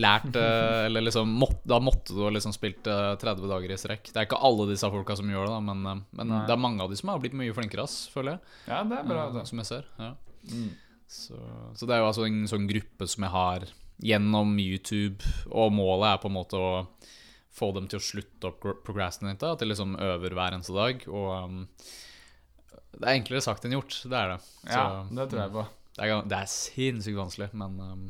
lært 0.00 0.28
uh, 0.36 0.84
Eller 0.86 1.06
liksom 1.06 1.32
mått, 1.40 1.62
Da 1.68 1.78
måtte 1.80 2.12
du 2.12 2.20
ha 2.26 2.30
liksom 2.34 2.52
spilt 2.52 2.88
uh, 2.90 3.14
30 3.20 3.48
dager 3.48 3.72
i 3.72 3.80
strekk. 3.80 4.10
Det 4.12 4.20
er 4.20 4.28
ikke 4.28 4.42
alle 4.44 4.68
disse 4.70 4.90
folka 4.92 5.16
som 5.18 5.32
gjør 5.32 5.48
det, 5.48 5.54
da, 5.56 5.60
men, 5.72 6.04
men 6.12 6.36
det 6.46 6.52
er 6.52 6.60
mange 6.60 6.84
av 6.84 6.92
de 6.92 7.00
som 7.00 7.14
har 7.14 7.22
blitt 7.22 7.36
mye 7.38 7.54
flinkere, 7.56 7.88
ass, 7.88 8.04
føler 8.12 8.36
jeg. 8.36 8.56
Ja, 8.68 8.82
det 8.88 9.00
er 9.00 9.08
bra. 9.08 9.28
Det. 9.32 9.46
som 9.48 9.62
jeg 9.62 9.70
ser. 9.70 9.88
Ja. 9.98 10.12
Mm. 10.52 10.70
Så, 11.12 11.38
så 11.76 11.88
det 11.88 11.96
er 11.96 12.02
jo 12.02 12.10
altså 12.10 12.24
en 12.28 12.44
sånn 12.48 12.68
gruppe 12.68 13.08
som 13.08 13.26
jeg 13.26 13.34
har 13.34 13.66
gjennom 14.02 14.54
YouTube, 14.58 15.32
og 15.52 15.74
målet 15.76 16.08
er 16.10 16.22
på 16.22 16.30
en 16.30 16.36
måte 16.36 16.60
å 16.60 16.72
få 17.52 17.68
dem 17.76 17.88
til 17.90 18.00
å 18.00 18.04
slutte 18.04 18.48
å 18.48 18.72
procrastinate, 18.84 19.52
at 19.52 19.60
de 19.60 19.68
liksom 19.68 19.94
øver 20.00 20.34
hver 20.36 20.56
eneste 20.56 20.74
dag. 20.76 21.04
Og 21.12 21.28
um, 21.44 21.60
det 22.92 23.08
er 23.08 23.16
enklere 23.16 23.42
sagt 23.44 23.64
enn 23.64 23.72
gjort, 23.76 23.94
det 24.04 24.18
er 24.18 24.34
det. 24.34 24.40
Så, 24.42 24.74
Ja, 24.76 24.84
det 25.10 25.28
tror 25.30 25.40
jeg 25.42 25.52
på. 25.54 25.64
det, 25.96 26.04
er, 26.08 26.22
det 26.28 26.38
er 26.38 26.50
sinnssykt 26.52 27.16
vanskelig, 27.18 27.48
men, 27.56 27.80
um, 27.80 28.04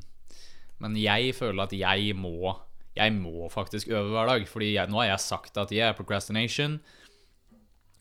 men 0.83 0.97
jeg 0.99 1.35
føler 1.39 1.63
at 1.69 1.73
jeg 1.77 2.17
må 2.19 2.57
Jeg 2.97 3.13
må 3.17 3.49
faktisk 3.49 3.89
øve 3.89 4.11
hver 4.13 4.27
dag. 4.29 4.43
Fordi 4.49 4.75
jeg, 4.75 4.91
nå 4.93 4.99
har 5.01 5.07
jeg 5.15 5.21
sagt 5.21 5.57
at 5.57 5.71
jeg 5.73 5.89
er 5.89 5.93
procrastination. 5.97 6.81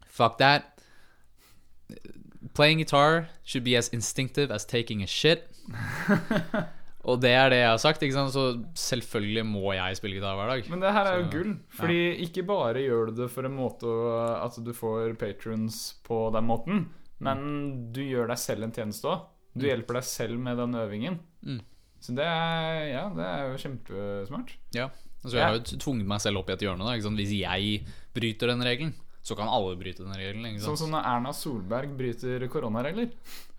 Fuck 0.06 0.38
that. 0.40 0.64
Playing 2.54 2.80
guitar 2.82 3.30
should 3.46 3.64
be 3.64 3.78
as 3.78 3.88
instinctive 3.94 4.52
as 4.52 4.66
taking 4.66 5.02
a 5.02 5.08
shit. 5.08 5.40
Og 7.10 7.18
det 7.22 7.32
er 7.34 7.50
det 7.50 7.60
jeg 7.64 7.72
har 7.72 7.82
sagt. 7.82 8.04
Så 8.06 8.44
selvfølgelig 8.78 9.44
må 9.50 9.74
jeg 9.74 9.98
spille 9.98 10.20
gitar 10.20 10.38
hver 10.38 10.52
dag. 10.54 10.70
Men 10.70 10.84
det 10.84 10.94
her 10.94 11.10
er 11.10 11.18
jo 11.18 11.26
Så, 11.26 11.32
gull. 11.34 11.54
Fordi 11.80 12.02
ikke 12.28 12.46
bare 12.46 12.84
gjør 12.84 13.10
du 13.10 13.22
det 13.24 13.30
for 13.34 13.48
en 13.50 13.58
måte 13.58 13.96
at 14.38 14.60
du 14.62 14.72
får 14.78 15.18
patrons 15.22 15.82
på 16.06 16.24
den 16.36 16.46
måten, 16.46 16.86
men 17.22 17.92
du 17.94 18.04
gjør 18.06 18.30
deg 18.34 18.42
selv 18.42 18.68
en 18.68 18.76
tjeneste 18.76 19.10
òg. 19.10 19.28
Du 19.58 19.66
hjelper 19.68 20.00
deg 20.00 20.08
selv 20.08 20.40
med 20.40 20.58
den 20.62 20.78
øvingen. 20.80 21.20
Mm. 21.44 21.60
Så 22.02 22.14
det 22.18 22.26
er, 22.26 22.86
ja, 22.88 23.06
det 23.14 23.26
er 23.28 23.42
jo 23.50 23.58
kjempesmart. 23.62 24.54
Ja. 24.74 24.88
Altså, 25.22 25.36
jeg 25.38 25.44
har 25.46 25.58
jo 25.58 25.80
tvunget 25.84 26.08
meg 26.10 26.22
selv 26.24 26.40
opp 26.42 26.50
i 26.50 26.54
et 26.56 26.64
hjørne. 26.66 26.86
Da? 26.88 27.12
Hvis 27.18 27.34
jeg 27.36 27.82
bryter 28.16 28.50
den 28.50 28.64
regelen, 28.66 28.94
så 29.22 29.38
kan 29.38 29.52
alle 29.52 29.76
bryte 29.78 30.06
den 30.06 30.16
regelen. 30.18 30.58
Sånn 30.64 30.80
som 30.80 30.94
når 30.96 31.06
Erna 31.12 31.34
Solberg 31.36 31.94
bryter 31.98 32.48
koronaregler. 32.50 33.12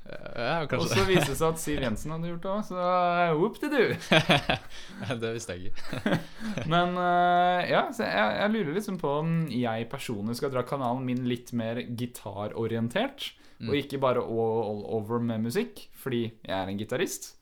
Ja, 0.02 0.64
Og 0.66 0.88
så 0.90 1.04
viste 1.06 1.30
det 1.30 1.38
seg 1.38 1.52
at 1.52 1.60
Siv 1.62 1.82
Jensen 1.84 2.12
hadde 2.14 2.30
gjort 2.32 2.42
det 2.42 2.50
òg, 2.52 2.62
så 2.66 2.78
eh, 2.82 3.34
whoop-de-doo. 3.38 3.92
det. 5.06 5.18
det 5.22 5.30
visste 5.36 5.56
jeg 5.56 5.70
ikke. 5.70 6.16
Men 6.72 6.96
eh, 6.98 7.70
ja, 7.70 7.84
jeg, 7.94 8.08
jeg 8.10 8.54
lurer 8.56 8.72
liksom 8.78 8.98
på 9.02 9.12
om 9.20 9.36
jeg 9.54 9.86
personlig 9.92 10.36
skal 10.40 10.52
dra 10.54 10.64
kanalen 10.66 11.06
min 11.06 11.22
litt 11.30 11.54
mer 11.56 11.80
gitarorientert. 11.86 13.30
Mm. 13.62 13.70
Og 13.70 13.78
ikke 13.78 14.00
bare 14.02 14.24
all, 14.24 14.58
all 14.66 14.82
over 14.98 15.22
med 15.22 15.44
musikk, 15.46 15.84
fordi 16.02 16.24
jeg 16.32 16.56
er 16.58 16.70
en 16.72 16.80
gitarist. 16.80 17.36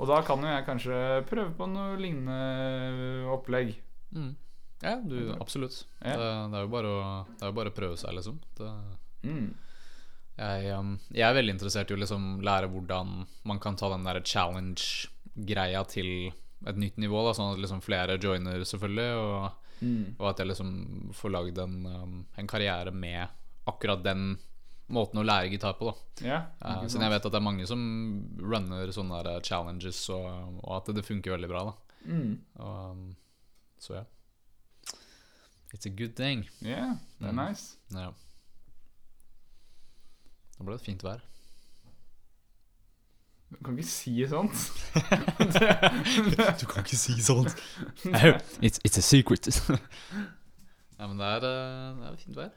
Og 0.00 0.08
da 0.08 0.22
kan 0.24 0.40
jo 0.40 0.48
jeg 0.48 0.64
kanskje 0.64 1.00
prøve 1.28 1.52
på 1.58 1.68
noe 1.68 1.98
lignende 2.00 3.28
opplegg. 3.28 3.74
Mm. 4.16 4.32
Ja, 4.80 4.94
du, 5.04 5.34
absolutt. 5.36 5.82
Ja. 6.00 6.16
Det, 6.16 6.28
det, 6.48 6.56
er 6.56 6.64
jo 6.64 6.70
bare 6.72 6.92
å, 6.96 7.02
det 7.34 7.44
er 7.44 7.52
jo 7.52 7.56
bare 7.58 7.72
å 7.72 7.76
prøve 7.76 8.00
seg, 8.00 8.16
liksom. 8.16 8.40
Det, 8.56 8.72
Mm. 9.20 9.50
Jeg, 10.40 10.72
um, 10.78 10.94
jeg 11.12 11.26
er 11.28 11.34
veldig 11.36 11.52
interessert 11.58 11.90
i 11.92 11.94
å 11.96 12.00
liksom 12.00 12.28
lære 12.46 12.70
hvordan 12.72 13.14
man 13.44 13.58
kan 13.60 13.76
ta 13.76 13.90
den 13.92 14.04
der 14.08 14.20
challenge-greia 14.24 15.82
til 15.90 16.30
et 16.66 16.76
nytt 16.80 16.96
nivå. 17.00 17.22
Da, 17.26 17.32
sånn 17.36 17.54
at 17.54 17.60
liksom 17.62 17.82
flere 17.84 18.18
joiner, 18.20 18.64
selvfølgelig. 18.64 19.10
Og, 19.24 19.56
Mm. 19.80 20.14
og 20.18 20.26
at 20.28 20.36
jeg 20.42 20.48
liksom 20.50 20.70
får 21.16 21.30
lagd 21.32 21.58
en, 21.62 21.76
um, 21.88 22.26
en 22.36 22.46
karriere 22.46 22.90
med 22.92 23.28
akkurat 23.66 24.02
den 24.04 24.34
måten 24.92 25.16
å 25.22 25.24
lære 25.24 25.48
gitar 25.54 25.72
på. 25.78 25.94
da 26.20 26.26
yeah, 26.26 26.42
uh, 26.60 26.82
Siden 26.84 27.00
jeg 27.06 27.10
vet 27.14 27.24
at 27.24 27.32
det 27.32 27.38
er 27.38 27.46
mange 27.46 27.66
som 27.66 27.80
runner 28.42 28.92
sånne 28.92 29.22
der 29.24 29.40
challenges, 29.40 30.02
og, 30.12 30.58
og 30.62 30.74
at 30.76 30.94
det 30.94 31.04
funker 31.06 31.32
veldig 31.32 31.48
bra. 31.48 31.64
da 31.64 31.72
Mm. 32.12 32.38
og, 32.58 32.90
um, 32.90 33.16
Så 33.78 33.94
ja. 33.94 34.04
It's 35.72 35.86
a 35.86 35.90
good 35.90 36.14
thing. 36.14 36.48
Yeah, 36.60 36.96
er 37.22 37.32
Mm. 37.32 37.36
nice. 37.48 37.76
Ja. 37.94 38.10
Nå 40.60 40.66
ble 40.68 40.76
det 40.76 40.84
fint 40.84 41.00
vær. 41.00 41.20
Du 43.50 43.56
kan 43.64 43.78
ikke 43.78 43.88
si 43.88 44.12
sånt. 44.28 44.58
Du 46.60 46.66
kan 46.68 46.84
ikke 46.84 46.98
si 47.00 47.14
sånt. 47.24 47.56
it's, 48.66 48.78
it's 48.84 48.98
a 48.98 49.02
secret. 49.02 49.48
Nei, 50.98 51.06
men 51.06 51.16
det 51.16 51.26
er, 51.26 51.46
eh, 51.48 51.94
det 51.96 52.10
er 52.10 52.18
fint 52.20 52.36
vær. 52.36 52.50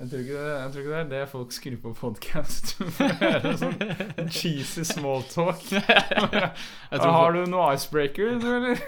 Jeg 0.00 0.08
tror, 0.08 0.18
ikke 0.18 0.32
det, 0.32 0.54
jeg 0.62 0.72
tror 0.72 0.80
ikke 0.80 0.90
det 0.90 1.00
er 1.00 1.08
det 1.10 1.28
folk 1.28 1.52
skrur 1.52 1.76
på 1.82 1.92
podkast 1.98 2.72
for 2.96 3.04
å 3.04 3.18
høre 3.20 3.52
sånn 3.60 4.30
cheesy 4.32 4.86
smalltalk. 4.88 5.66
Har 6.96 7.36
du 7.36 7.42
noe 7.44 7.74
icebreaker, 7.76 8.40
du, 8.40 8.48
eller? 8.56 8.80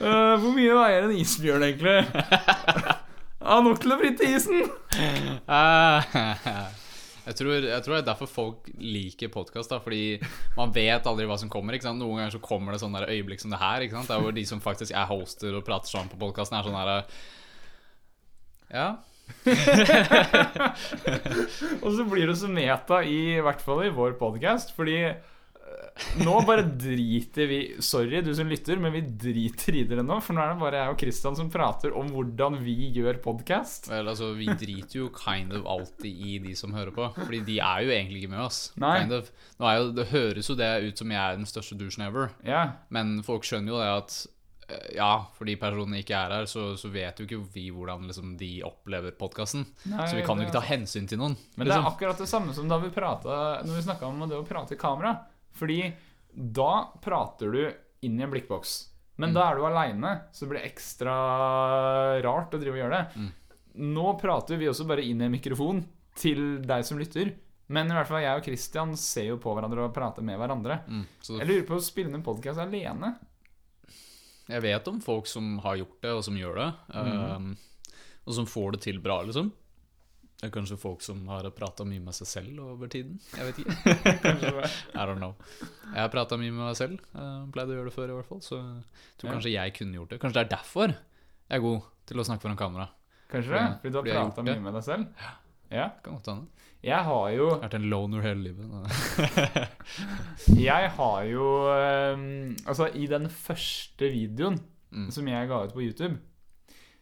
uh, 0.00 0.40
hvor 0.40 0.56
mye 0.56 0.80
veier 0.80 1.10
en 1.10 1.14
isbjørn, 1.20 1.68
egentlig? 1.68 2.96
Ja, 3.40 3.56
nok 3.64 3.78
til 3.80 3.94
å 3.94 3.96
bryte 3.96 4.26
isen! 4.28 4.58
jeg, 7.26 7.34
tror, 7.38 7.64
jeg 7.64 7.84
tror 7.86 7.94
det 7.94 8.00
er 8.02 8.10
derfor 8.10 8.28
folk 8.28 8.66
liker 8.76 9.30
podkast. 9.32 9.72
Fordi 9.80 10.20
man 10.58 10.74
vet 10.76 11.06
aldri 11.08 11.24
hva 11.28 11.38
som 11.40 11.48
kommer. 11.52 11.74
Ikke 11.76 11.86
sant? 11.88 12.00
Noen 12.02 12.16
ganger 12.20 12.34
så 12.36 12.42
kommer 12.44 12.70
det 12.76 12.82
sånne 12.82 13.08
øyeblikk 13.08 13.40
som 13.40 13.52
det 13.54 13.62
her. 13.62 13.78
Ikke 13.86 13.96
sant? 13.96 14.08
Det 14.10 14.16
er 14.18 14.24
hvor 14.26 14.36
de 14.36 14.44
som 14.50 14.60
faktisk 14.64 14.92
er 14.92 15.08
hoster 15.08 15.52
og 15.56 15.64
prater 15.64 15.88
sammen 15.88 16.12
på 16.12 16.20
podkasten, 16.20 16.56
er 16.58 16.64
sånn 16.68 16.80
her 16.80 16.90
Ja. 18.76 18.88
Og 21.84 21.90
så 21.96 22.02
blir 22.10 22.26
det 22.28 22.36
så 22.42 22.48
meta, 22.50 22.96
i, 23.06 23.38
i 23.38 23.44
hvert 23.44 23.62
fall 23.64 23.80
i 23.86 23.94
vår 23.94 24.12
podkast, 24.20 24.68
fordi 24.76 24.98
eh, 25.06 25.29
nå 26.18 26.34
bare 26.46 26.62
driter 26.62 27.46
vi 27.46 27.58
Sorry, 27.84 28.20
du 28.24 28.32
som 28.34 28.48
lytter, 28.48 28.80
men 28.80 28.92
vi 28.94 29.00
driter 29.00 29.76
i 29.80 29.84
dere 29.88 30.04
nå. 30.06 30.18
For 30.24 30.36
nå 30.36 30.42
er 30.42 30.54
det 30.54 30.60
bare 30.62 30.82
jeg 30.82 30.94
og 30.94 31.04
Christian 31.04 31.38
som 31.38 31.50
prater 31.52 31.94
om 31.96 32.10
hvordan 32.14 32.58
vi 32.64 32.90
gjør 32.96 33.20
podkast. 33.24 33.90
Vel, 33.90 34.10
altså, 34.10 34.32
vi 34.38 34.48
driter 34.50 35.00
jo 35.02 35.10
kind 35.14 35.54
of 35.56 35.68
alltid 35.68 36.10
i 36.10 36.38
de 36.42 36.56
som 36.58 36.74
hører 36.76 36.94
på. 36.96 37.10
Fordi 37.18 37.42
de 37.46 37.60
er 37.60 37.86
jo 37.86 37.94
egentlig 37.94 38.24
ikke 38.24 38.34
med 38.34 38.44
oss. 38.46 38.60
Kind 38.76 39.14
of. 39.16 39.30
Jo, 39.60 39.88
det 39.96 40.10
høres 40.10 40.50
jo 40.50 40.58
det 40.58 40.72
ut 40.88 41.00
som 41.00 41.14
jeg 41.14 41.20
er 41.20 41.40
den 41.40 41.48
største 41.48 41.78
douchen 41.78 42.04
ever. 42.06 42.34
yeah. 42.46 42.76
Men 42.90 43.18
folk 43.26 43.46
skjønner 43.46 43.74
jo 43.74 43.80
det 43.80 43.88
at 43.94 44.16
eh, 44.68 44.86
ja, 44.98 45.10
fordi 45.36 45.56
personene 45.60 46.00
ikke 46.02 46.16
er 46.16 46.36
her, 46.38 46.48
så, 46.50 46.72
så 46.80 46.90
vet 46.92 47.20
jo 47.20 47.28
ikke 47.28 47.42
vi 47.54 47.68
hvordan 47.74 48.06
liksom, 48.10 48.36
de 48.40 48.52
opplever 48.66 49.14
podkasten. 49.18 49.66
Så 49.84 50.14
vi 50.16 50.24
kan 50.26 50.40
jo 50.40 50.48
ikke 50.48 50.58
ta 50.58 50.64
hensyn 50.68 51.08
til 51.10 51.20
noen. 51.20 51.36
Men 51.56 51.66
det 51.66 51.74
er 51.74 51.76
liksom. 51.76 51.92
akkurat 51.92 52.24
det 52.24 52.30
samme 52.30 52.56
som 52.56 52.70
da 52.70 52.80
vi 52.82 52.92
pratet, 52.94 53.66
Når 53.66 53.76
vi 53.76 53.84
snakka 53.88 54.08
om 54.08 54.24
det 54.26 54.38
å 54.38 54.46
prate 54.48 54.76
i 54.76 54.80
kamera. 54.80 55.18
Fordi 55.60 55.80
da 56.56 56.70
prater 57.04 57.52
du 57.52 57.60
inn 58.06 58.16
i 58.18 58.24
en 58.24 58.32
blikkboks. 58.32 58.78
Men 59.20 59.30
Mm. 59.30 59.34
da 59.36 59.42
er 59.50 59.56
du 59.60 59.66
aleine, 59.68 60.12
så 60.32 60.46
det 60.46 60.48
blir 60.54 60.64
ekstra 60.64 61.14
rart 62.24 62.54
å 62.56 62.60
drive 62.60 62.72
og 62.78 62.80
gjøre 62.80 62.96
det. 62.96 63.20
Mm. 63.20 63.30
Nå 63.94 64.14
prater 64.20 64.56
vi 64.60 64.68
også 64.70 64.86
bare 64.88 65.04
inn 65.04 65.20
i 65.20 65.26
en 65.28 65.34
mikrofon 65.34 65.82
til 66.16 66.62
deg 66.64 66.84
som 66.88 66.98
lytter. 66.98 67.34
Men 67.70 67.86
i 67.86 67.94
hvert 67.94 68.08
fall 68.08 68.24
jeg 68.24 68.38
og 68.40 68.46
Christian 68.48 68.96
ser 68.98 69.28
jo 69.28 69.36
på 69.38 69.52
hverandre 69.54 69.84
og 69.84 69.92
prater 69.94 70.24
med 70.26 70.40
hverandre. 70.40 70.80
Mm, 70.88 71.04
så 71.22 71.36
Jeg 71.38 71.46
lurer 71.46 71.66
på 71.68 71.76
å 71.76 71.84
spille 71.84 72.14
en 72.16 72.24
podkast 72.26 72.58
alene. 72.58 73.12
jeg 74.50 74.62
vet 74.64 74.88
om 74.90 75.00
folk 75.00 75.26
som 75.30 75.58
har 75.62 75.76
gjort 75.78 76.00
det, 76.02 76.10
og 76.10 76.24
som 76.26 76.34
gjør 76.34 76.56
det. 76.58 76.68
Mm. 76.94 77.36
Um, 77.36 77.56
og 78.26 78.34
som 78.34 78.46
får 78.50 78.72
det 78.72 78.80
til 78.88 78.98
bra, 78.98 79.20
liksom. 79.22 79.52
Det 80.40 80.46
er 80.48 80.52
kanskje 80.54 80.76
folk 80.80 81.02
som 81.04 81.18
har 81.28 81.44
prata 81.52 81.84
mye 81.84 82.00
med 82.00 82.14
seg 82.16 82.26
selv 82.30 82.60
over 82.64 82.88
tiden. 82.88 83.18
Jeg 83.36 83.44
vet 83.50 83.58
ikke. 83.60 83.74
I 85.00 85.04
don't 85.04 85.20
know. 85.20 85.34
Jeg 85.92 86.00
har 86.00 86.08
prata 86.14 86.38
mye 86.40 86.50
med 86.54 86.64
meg 86.64 86.78
selv. 86.78 86.96
Jeg 87.12 87.50
pleide 87.52 87.74
å 87.74 87.76
gjøre 87.76 87.90
det 87.90 87.96
før, 87.98 88.08
i 88.08 88.16
hvert 88.16 88.30
fall. 88.30 88.40
Så 88.46 88.56
jeg 88.56 89.18
tror 89.20 89.28
Ja. 89.28 89.34
kanskje 89.36 89.52
jeg 89.52 89.74
kunne 89.76 89.98
gjort 90.00 90.14
det. 90.14 90.20
Kanskje 90.22 90.38
det 90.40 90.46
er 90.46 90.54
derfor 90.56 90.88
jeg 90.94 91.58
er 91.58 91.60
god 91.66 91.80
til 92.08 92.22
å 92.22 92.24
snakke 92.24 92.42
foran 92.46 92.56
kamera. 92.56 92.88
Kanskje 93.30 93.52
det? 93.52 93.66
Fordi 93.82 93.92
du 93.92 93.98
har 94.00 94.08
prata 94.30 94.42
mye 94.48 94.60
med 94.64 94.74
deg 94.78 94.84
selv? 94.88 95.06
Ja. 95.70 95.90
Kan 96.02 96.16
godt 96.16 96.26
hende. 96.32 96.46
Jeg 96.82 97.04
har 97.04 97.26
jo 97.36 97.44
Jeg 97.44 97.52
har 97.52 97.60
vært 97.68 97.74
en 97.76 97.90
loner 97.92 98.22
hele 98.24 98.42
livet. 98.48 98.66
Jeg 100.70 100.90
har 100.96 101.22
jo 101.28 101.46
eh, 101.74 102.22
Altså, 102.66 102.88
i 102.96 103.06
den 103.10 103.28
første 103.28 104.08
videoen 104.12 104.60
Mm. 104.90 105.04
som 105.14 105.22
jeg 105.30 105.46
ga 105.46 105.58
ut 105.68 105.70
på 105.76 105.84
YouTube 105.84 106.16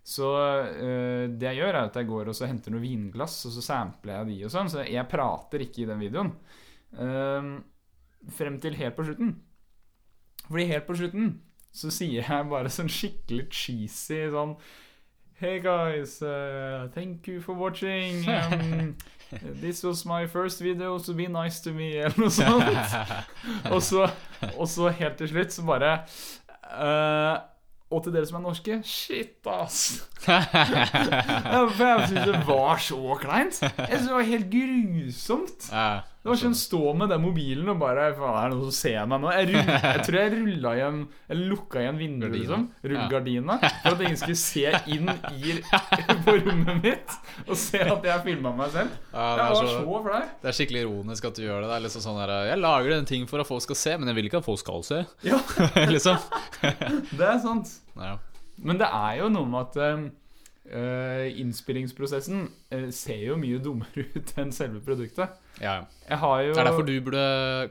Så 0.09 0.29
eh, 0.41 1.27
det 1.29 1.51
jeg 1.51 1.61
gjør, 1.61 1.75
er 1.75 1.83
at 1.83 1.99
jeg 2.01 2.09
går 2.09 2.31
og 2.31 2.37
så 2.37 2.49
henter 2.49 2.73
noen 2.73 2.87
vinglass, 2.87 3.43
og 3.49 3.53
så 3.53 3.65
sampler 3.65 4.21
jeg 4.21 4.31
de 4.31 4.39
og 4.49 4.55
sånn. 4.55 4.71
Så 4.73 4.87
jeg 4.89 5.11
prater 5.11 5.65
ikke 5.67 5.85
i 5.85 5.91
den 5.91 6.01
videoen. 6.01 6.33
Uh, 6.97 7.59
frem 8.33 8.57
til 8.63 8.79
helt 8.79 8.97
på 8.97 9.05
slutten. 9.05 9.35
Fordi 10.47 10.65
helt 10.71 10.89
på 10.89 10.97
slutten 10.97 11.35
så 11.79 11.91
sier 11.93 12.25
jeg 12.25 12.47
bare 12.49 12.71
sånn 12.73 12.89
skikkelig 12.89 13.51
cheesy 13.53 14.23
sånn 14.33 14.55
Hey 15.39 15.61
guys, 15.63 16.17
uh, 16.23 16.89
thank 16.97 17.29
you 17.29 17.41
for 17.41 17.55
watching. 17.55 18.25
Um, 18.27 18.97
this 19.61 19.85
was 19.85 20.05
my 20.05 20.27
first 20.27 20.59
video, 20.59 20.99
so 20.99 21.13
be 21.15 21.29
nice 21.29 21.61
to 21.61 21.71
me, 21.71 21.93
eller 22.03 22.19
noe 22.19 22.33
sånt. 22.35 22.67
og, 23.73 23.79
så, 23.87 24.09
og 24.57 24.67
så 24.67 24.89
helt 24.89 25.21
til 25.21 25.31
slutt 25.31 25.55
så 25.55 25.63
bare 25.69 25.93
eh, 26.73 27.37
Og 27.91 28.03
til 28.05 28.13
dere 28.13 28.27
som 28.29 28.37
er 28.37 28.43
norske, 28.45 28.75
shit, 28.85 29.47
ass. 29.49 30.05
Jeg, 30.29 31.71
for 31.73 31.85
jeg 31.87 32.09
syns 32.11 32.27
det 32.29 32.41
var 32.49 32.83
så 32.85 33.15
kleint. 33.23 33.63
Jeg 33.63 33.95
synes 33.95 34.09
det 34.11 34.15
var 34.19 34.27
helt 34.29 34.51
grusomt. 34.53 35.69
Det 36.29 36.35
var 36.35 36.41
sånn 36.43 36.57
stå 36.61 36.91
med 36.93 37.09
den 37.09 37.23
mobilen 37.25 37.71
og 37.73 37.79
bare 37.81 38.11
Faen, 38.13 38.35
er 38.37 38.51
det 38.51 38.57
noen 38.59 38.67
som 38.69 38.75
ser 38.77 39.07
meg 39.09 39.23
nå? 39.23 39.31
Jeg, 39.33 39.47
rull, 39.49 39.71
jeg 39.73 40.03
tror 40.05 40.19
jeg 40.19 40.33
rulla 40.35 40.73
igjen 40.77 40.99
Eller 41.25 41.49
lukka 41.55 41.81
igjen 41.81 42.01
vinduet, 42.03 42.35
liksom. 42.35 42.67
Ja. 42.69 42.91
Rullegardina. 42.93 43.57
For 43.63 43.95
at 43.95 44.05
ingen 44.05 44.21
skulle 44.21 44.37
se 44.43 44.75
inn 44.93 45.09
i, 45.09 45.55
på 46.27 46.37
rommet 46.43 46.85
mitt 46.85 47.17
og 47.47 47.57
se 47.57 47.81
at 47.81 48.05
jeg 48.11 48.25
filma 48.27 48.53
meg 48.59 48.75
selv. 48.75 48.93
Ja, 49.15 49.25
det, 49.39 49.47
er 49.47 49.55
var 49.55 49.57
så, 49.57 49.73
så 49.73 50.03
flau. 50.05 50.21
det 50.43 50.53
er 50.53 50.57
skikkelig 50.59 50.85
ironisk 50.85 51.31
at 51.31 51.41
du 51.41 51.45
gjør 51.47 51.65
det. 51.65 51.73
Det 51.73 51.77
er 51.79 51.85
liksom 51.87 52.05
sånn 52.05 52.21
der, 52.21 52.35
Jeg 52.51 52.61
lager 52.61 52.97
en 52.99 53.09
ting 53.15 53.27
for 53.31 53.41
at 53.41 53.49
folk 53.49 53.65
skal 53.65 53.81
se, 53.87 53.97
men 53.97 54.13
jeg 54.13 54.21
vil 54.21 54.29
ikke 54.29 54.43
at 54.43 54.49
folk 54.51 54.61
skal 54.61 54.85
se. 54.85 55.03
Ja, 55.25 55.41
liksom 55.95 56.21
det 57.17 57.25
er 57.25 57.41
sant. 57.41 57.73
ja. 57.97 58.19
Men 58.61 58.81
det 58.81 58.93
er 58.93 59.21
jo 59.23 59.33
noe 59.33 59.49
med 59.49 59.69
at 59.71 59.95
um, 59.97 60.09
Uh, 60.69 61.25
innspillingsprosessen 61.41 62.43
uh, 62.75 62.89
ser 62.93 63.23
jo 63.23 63.39
mye 63.41 63.57
dummere 63.65 64.03
ut 64.19 64.33
enn 64.37 64.51
selve 64.53 64.83
produktet. 64.85 65.39
Ja. 65.63 65.79
Jeg 66.09 66.19
har 66.23 66.43
jo 66.47 66.53
Det 66.55 66.61
er 66.63 66.69
derfor 66.71 66.87
du 66.87 66.95
burde 67.05 67.23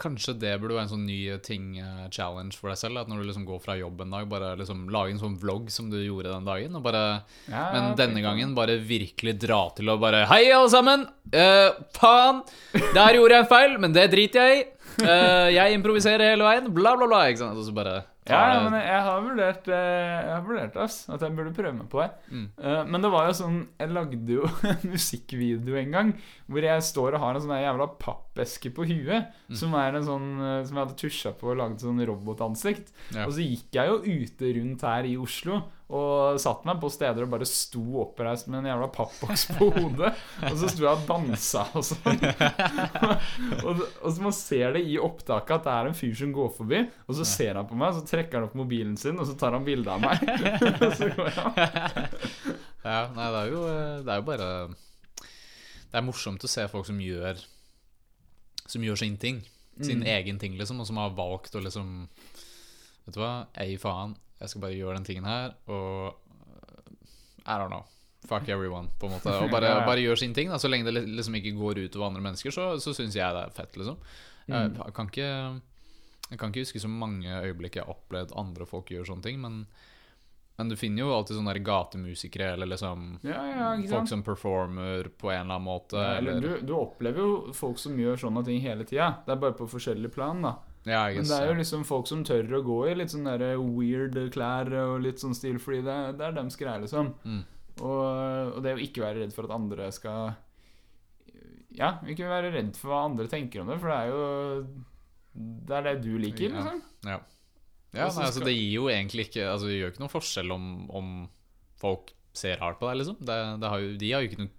Kanskje 0.02 0.36
det 0.38 0.52
burde 0.62 0.76
være 0.76 0.86
en 0.86 0.92
sånn 0.92 1.06
ny 1.10 1.18
ting, 1.46 1.80
eh, 1.82 2.06
challenge 2.14 2.58
for 2.60 2.70
deg 2.70 2.80
selv. 2.80 3.02
At 3.02 3.10
når 3.10 3.22
du 3.22 3.30
liksom 3.30 3.48
går 3.48 3.62
fra 3.64 3.78
jobb 3.80 4.04
en 4.04 4.14
dag, 4.14 4.28
bare 4.30 4.54
liksom 4.60 4.86
lage 4.94 5.16
en 5.16 5.22
sånn 5.22 5.38
vlogg 5.42 5.72
som 5.74 5.90
du 5.90 5.98
gjorde 5.98 6.34
den 6.34 6.48
dagen. 6.48 6.76
Og 6.78 6.86
bare, 6.86 7.04
Ja, 7.50 7.64
men 7.74 7.96
denne 8.00 8.22
gangen 8.26 8.54
bare 8.58 8.78
virkelig 8.78 9.38
dra 9.42 9.62
til 9.76 9.90
og 9.90 10.02
bare 10.04 10.26
Hei, 10.30 10.44
alle 10.52 10.70
sammen! 10.74 11.08
Uh, 11.34 11.74
faen! 11.98 12.44
Der 12.74 13.18
gjorde 13.18 13.34
jeg 13.36 13.44
en 13.44 13.52
feil, 13.52 13.80
men 13.82 13.96
det 13.96 14.10
driter 14.14 14.46
jeg 14.46 14.60
i. 14.60 14.68
Uh, 15.02 15.50
jeg 15.54 15.78
improviserer 15.78 16.34
hele 16.34 16.46
veien. 16.46 16.70
Bla, 16.74 16.96
bla, 17.00 17.10
bla. 17.10 17.26
Ikke 17.32 17.44
sant? 17.44 17.58
Og 17.58 17.66
så 17.68 17.74
bare 17.76 18.04
Ja, 18.30 18.42
ja, 18.54 18.60
men 18.66 18.76
jeg 18.82 19.02
har 19.08 19.22
vurdert 19.24 19.68
eh, 19.72 20.18
Jeg 20.26 20.32
har 20.34 20.42
vurdert 20.46 20.76
ass, 20.84 20.98
at 21.10 21.22
jeg 21.24 21.36
burde 21.38 21.54
prøve 21.56 21.74
meg 21.78 21.88
på 21.92 22.02
det. 22.04 22.10
Mm. 22.32 22.48
Eh, 22.60 22.82
Men 22.92 23.06
det 23.06 23.12
var 23.14 23.30
jo 23.30 23.36
sånn 23.40 23.60
Jeg 23.80 23.94
lagde 23.96 24.36
jo 24.38 24.50
en 24.72 24.84
musikkvideo 24.94 25.80
en 25.84 25.96
gang 25.98 26.12
hvor 26.48 26.64
jeg 26.64 26.84
står 26.88 27.18
og 27.18 27.24
har 27.26 27.36
en 27.36 27.44
sånn 27.44 27.58
jævla 27.60 27.88
pappeske 28.00 28.72
på 28.76 28.86
huet. 28.88 29.32
Mm. 29.48 29.58
Som 29.62 29.74
er 29.80 29.98
en 30.00 30.06
sånn 30.08 30.28
eh, 30.40 30.60
Som 30.68 30.78
jeg 30.78 30.84
hadde 30.86 31.00
tusja 31.04 31.34
på 31.40 31.52
og 31.54 31.60
lagd 31.62 31.84
sånn 31.84 32.04
robotansikt. 32.08 32.94
Ja. 33.16 33.26
Og 33.28 33.36
så 33.38 33.44
gikk 33.48 33.80
jeg 33.80 33.92
jo 33.92 33.98
ute 34.04 34.54
rundt 34.60 34.88
her 34.88 35.08
i 35.10 35.18
Oslo 35.20 35.64
og 35.88 36.36
satt 36.44 36.66
meg 36.68 36.82
på 36.82 36.90
steder 36.92 37.24
og 37.24 37.30
bare 37.32 37.46
sto 37.48 37.80
oppreist 38.02 38.50
med 38.52 38.60
en 38.60 38.66
jævla 38.74 38.90
pappboks 38.92 39.46
på 39.56 39.70
hodet. 39.72 40.10
Og 40.50 40.58
så 40.60 40.68
sto 40.74 40.84
jeg 40.84 40.92
og 40.92 41.06
dansa 41.08 41.62
og 41.80 41.86
sånn. 41.88 42.18
og, 43.64 43.84
og 44.04 44.10
så 44.12 44.26
man 44.26 44.36
ser 44.36 44.76
det 44.76 44.82
i 44.84 44.98
opptaket 45.00 45.56
at 45.56 45.64
det 45.70 45.76
er 45.78 45.90
en 45.92 45.96
fyr 45.96 46.12
som 46.20 46.34
går 46.36 46.50
forbi, 46.58 46.82
og 47.08 47.16
så 47.16 47.28
ser 47.30 47.56
han 47.62 47.70
på 47.70 47.78
meg, 47.80 47.96
så 47.96 48.04
trekker 48.10 48.36
han 48.42 48.50
opp 48.50 48.58
mobilen 48.60 48.98
sin, 49.00 49.16
og 49.16 49.30
så 49.30 49.38
tar 49.40 49.56
han 49.56 49.64
bilde 49.68 49.94
av 49.96 50.04
meg. 50.04 50.28
og 50.84 50.92
så 51.00 51.08
går 51.16 51.32
han. 51.40 51.52
Ja, 52.84 53.00
nei, 53.16 53.30
det 53.32 53.40
er 53.46 53.50
jo, 53.56 53.64
det 54.04 54.12
er 54.14 54.20
jo 54.22 54.28
bare 54.28 54.50
Det 55.88 55.98
er 55.98 56.06
morsomt 56.08 56.44
å 56.46 56.50
se 56.52 56.64
folk 56.72 56.86
som 56.88 57.00
gjør 57.04 57.40
Som 58.70 58.84
gjør 58.86 59.00
sin 59.02 59.18
ting. 59.20 59.42
Sin 59.80 60.00
Mm. 60.04 60.08
egen 60.10 60.40
ting, 60.42 60.56
liksom, 60.58 60.80
og 60.82 60.88
som 60.90 60.98
har 61.02 61.12
valgt 61.16 61.56
å 61.56 61.62
liksom 61.64 62.08
Vet 63.08 63.16
du 63.16 63.20
hva, 63.22 63.48
jeg 63.56 63.80
faen. 63.80 64.16
Jeg 64.40 64.50
skal 64.52 64.62
bare 64.62 64.76
gjøre 64.78 64.96
den 65.00 65.06
tingen 65.08 65.26
her, 65.26 65.54
og 65.68 66.16
I 67.48 67.56
don't 67.58 67.72
know. 67.72 67.84
Fuck 68.28 68.50
everyone, 68.52 68.90
på 69.00 69.08
en 69.08 69.14
måte. 69.16 69.32
Og 69.32 69.50
bare, 69.54 69.70
Ja, 69.72 69.80
ja. 69.80 69.86
bare 69.88 70.02
gjør 70.04 70.20
sin 70.20 70.34
ting. 70.36 70.50
Da. 70.52 70.58
Så 70.60 70.68
lenge 70.70 70.90
det 70.92 71.06
liksom 71.08 71.36
ikke 71.40 71.54
går 71.56 71.80
ut 71.86 71.96
over 71.96 72.10
andre 72.10 72.22
mennesker, 72.26 72.52
så, 72.52 72.74
så 72.84 72.92
syns 72.98 73.16
jeg 73.16 73.34
det 73.38 73.44
er 73.48 73.54
fett, 73.56 73.78
liksom. 73.80 73.98
Jeg, 74.48 74.70
Mm. 74.72 74.78
jeg 74.86 74.94
kan 74.96 75.08
ikke 75.12 75.62
Jeg 76.32 76.40
kan 76.40 76.50
ikke 76.52 76.62
huske 76.66 76.80
så 76.80 76.88
mange 76.92 77.28
øyeblikk 77.44 77.76
jeg 77.76 77.84
har 77.86 77.94
opplevd 77.94 78.32
andre 78.36 78.66
folk 78.68 78.90
gjør 78.92 79.06
sånne 79.08 79.24
ting, 79.24 79.40
men 79.42 79.66
men 80.58 80.70
du 80.70 80.76
finner 80.76 81.04
jo 81.04 81.12
alltid 81.14 81.38
sånne 81.38 81.54
gatemusikere 81.64 82.54
eller 82.56 82.66
liksom 82.72 83.20
Ja, 83.24 83.44
ja, 83.46 83.88
folk 83.92 84.08
som 84.10 84.24
performer 84.26 85.08
på 85.14 85.30
en 85.30 85.44
eller 85.44 85.54
annen 85.60 85.68
måte. 85.68 85.96
Ja, 86.02 86.16
eller, 86.18 86.32
eller, 86.40 86.58
du, 86.58 86.66
du 86.66 86.74
opplever 86.74 87.20
jo 87.22 87.54
folk 87.54 87.78
som 87.78 87.94
gjør 88.00 88.18
sånne 88.18 88.44
ting 88.48 88.60
hele 88.64 88.84
tida. 88.84 89.12
Det 89.28 89.36
er 89.36 89.42
bare 89.44 89.54
på 89.60 89.68
forskjellige 89.70 90.10
plan, 90.16 90.42
da. 90.42 90.56
Ja, 90.88 91.04
jeg 91.12 91.20
Men 91.22 91.30
det 91.30 91.38
er 91.38 91.50
jo 91.52 91.60
liksom 91.60 91.86
folk 91.88 92.08
som 92.10 92.24
tør 92.28 92.58
å 92.60 92.64
gå 92.66 92.80
i 92.88 92.96
litt 92.98 93.12
sånn 93.14 93.28
der 93.28 93.44
weird 93.60 94.18
klær 94.34 94.72
og 94.86 95.02
litt 95.04 95.20
sånn 95.22 95.36
stil, 95.38 95.60
fordi 95.60 95.82
det, 95.86 95.96
det 96.20 96.28
er 96.28 96.36
deres 96.38 96.58
greie, 96.60 96.82
liksom. 96.84 97.14
Mm. 97.28 97.42
Og, 97.78 98.54
og 98.58 98.60
det 98.66 98.74
å 98.74 98.82
ikke 98.82 99.04
være 99.04 99.22
redd 99.22 99.34
for 99.36 99.46
at 99.46 99.54
andre 99.54 99.92
skal 99.94 100.32
Ja, 101.78 101.92
ikke 102.10 102.26
være 102.30 102.50
redd 102.56 102.78
for 102.80 102.90
hva 102.90 103.04
andre 103.06 103.28
tenker 103.30 103.62
om 103.62 103.70
det, 103.70 103.80
for 103.84 103.92
det 103.94 103.98
er 103.98 104.08
jo 104.10 104.22
Det 105.68 105.76
er 105.78 105.84
det 105.86 105.96
du 106.08 106.14
liker, 106.18 106.50
Ja. 106.50 106.64
liksom. 106.64 106.82
Ja, 107.06 107.20
ja 107.94 108.08
nei, 108.10 108.26
altså, 108.26 108.42
det 108.46 108.56
gir 108.56 108.72
jo 108.80 108.88
egentlig 108.90 109.28
ikke 109.30 109.46
Altså, 109.52 109.70
det 109.70 109.78
gjør 109.78 109.94
ikke 109.94 110.06
noen 110.06 110.16
forskjell 110.16 110.56
om, 110.56 110.66
om 110.90 111.12
folk 111.78 112.16
ser 112.38 112.58
hardt 112.62 112.80
på 112.82 112.90
deg, 112.90 113.00
liksom. 113.04 113.20
Det, 113.22 113.38
det 113.62 113.70
har 113.74 113.82
jo, 113.82 113.94
de 113.98 114.10
har 114.14 114.24
jo 114.24 114.32
ikke 114.32 114.42
noe 114.44 114.57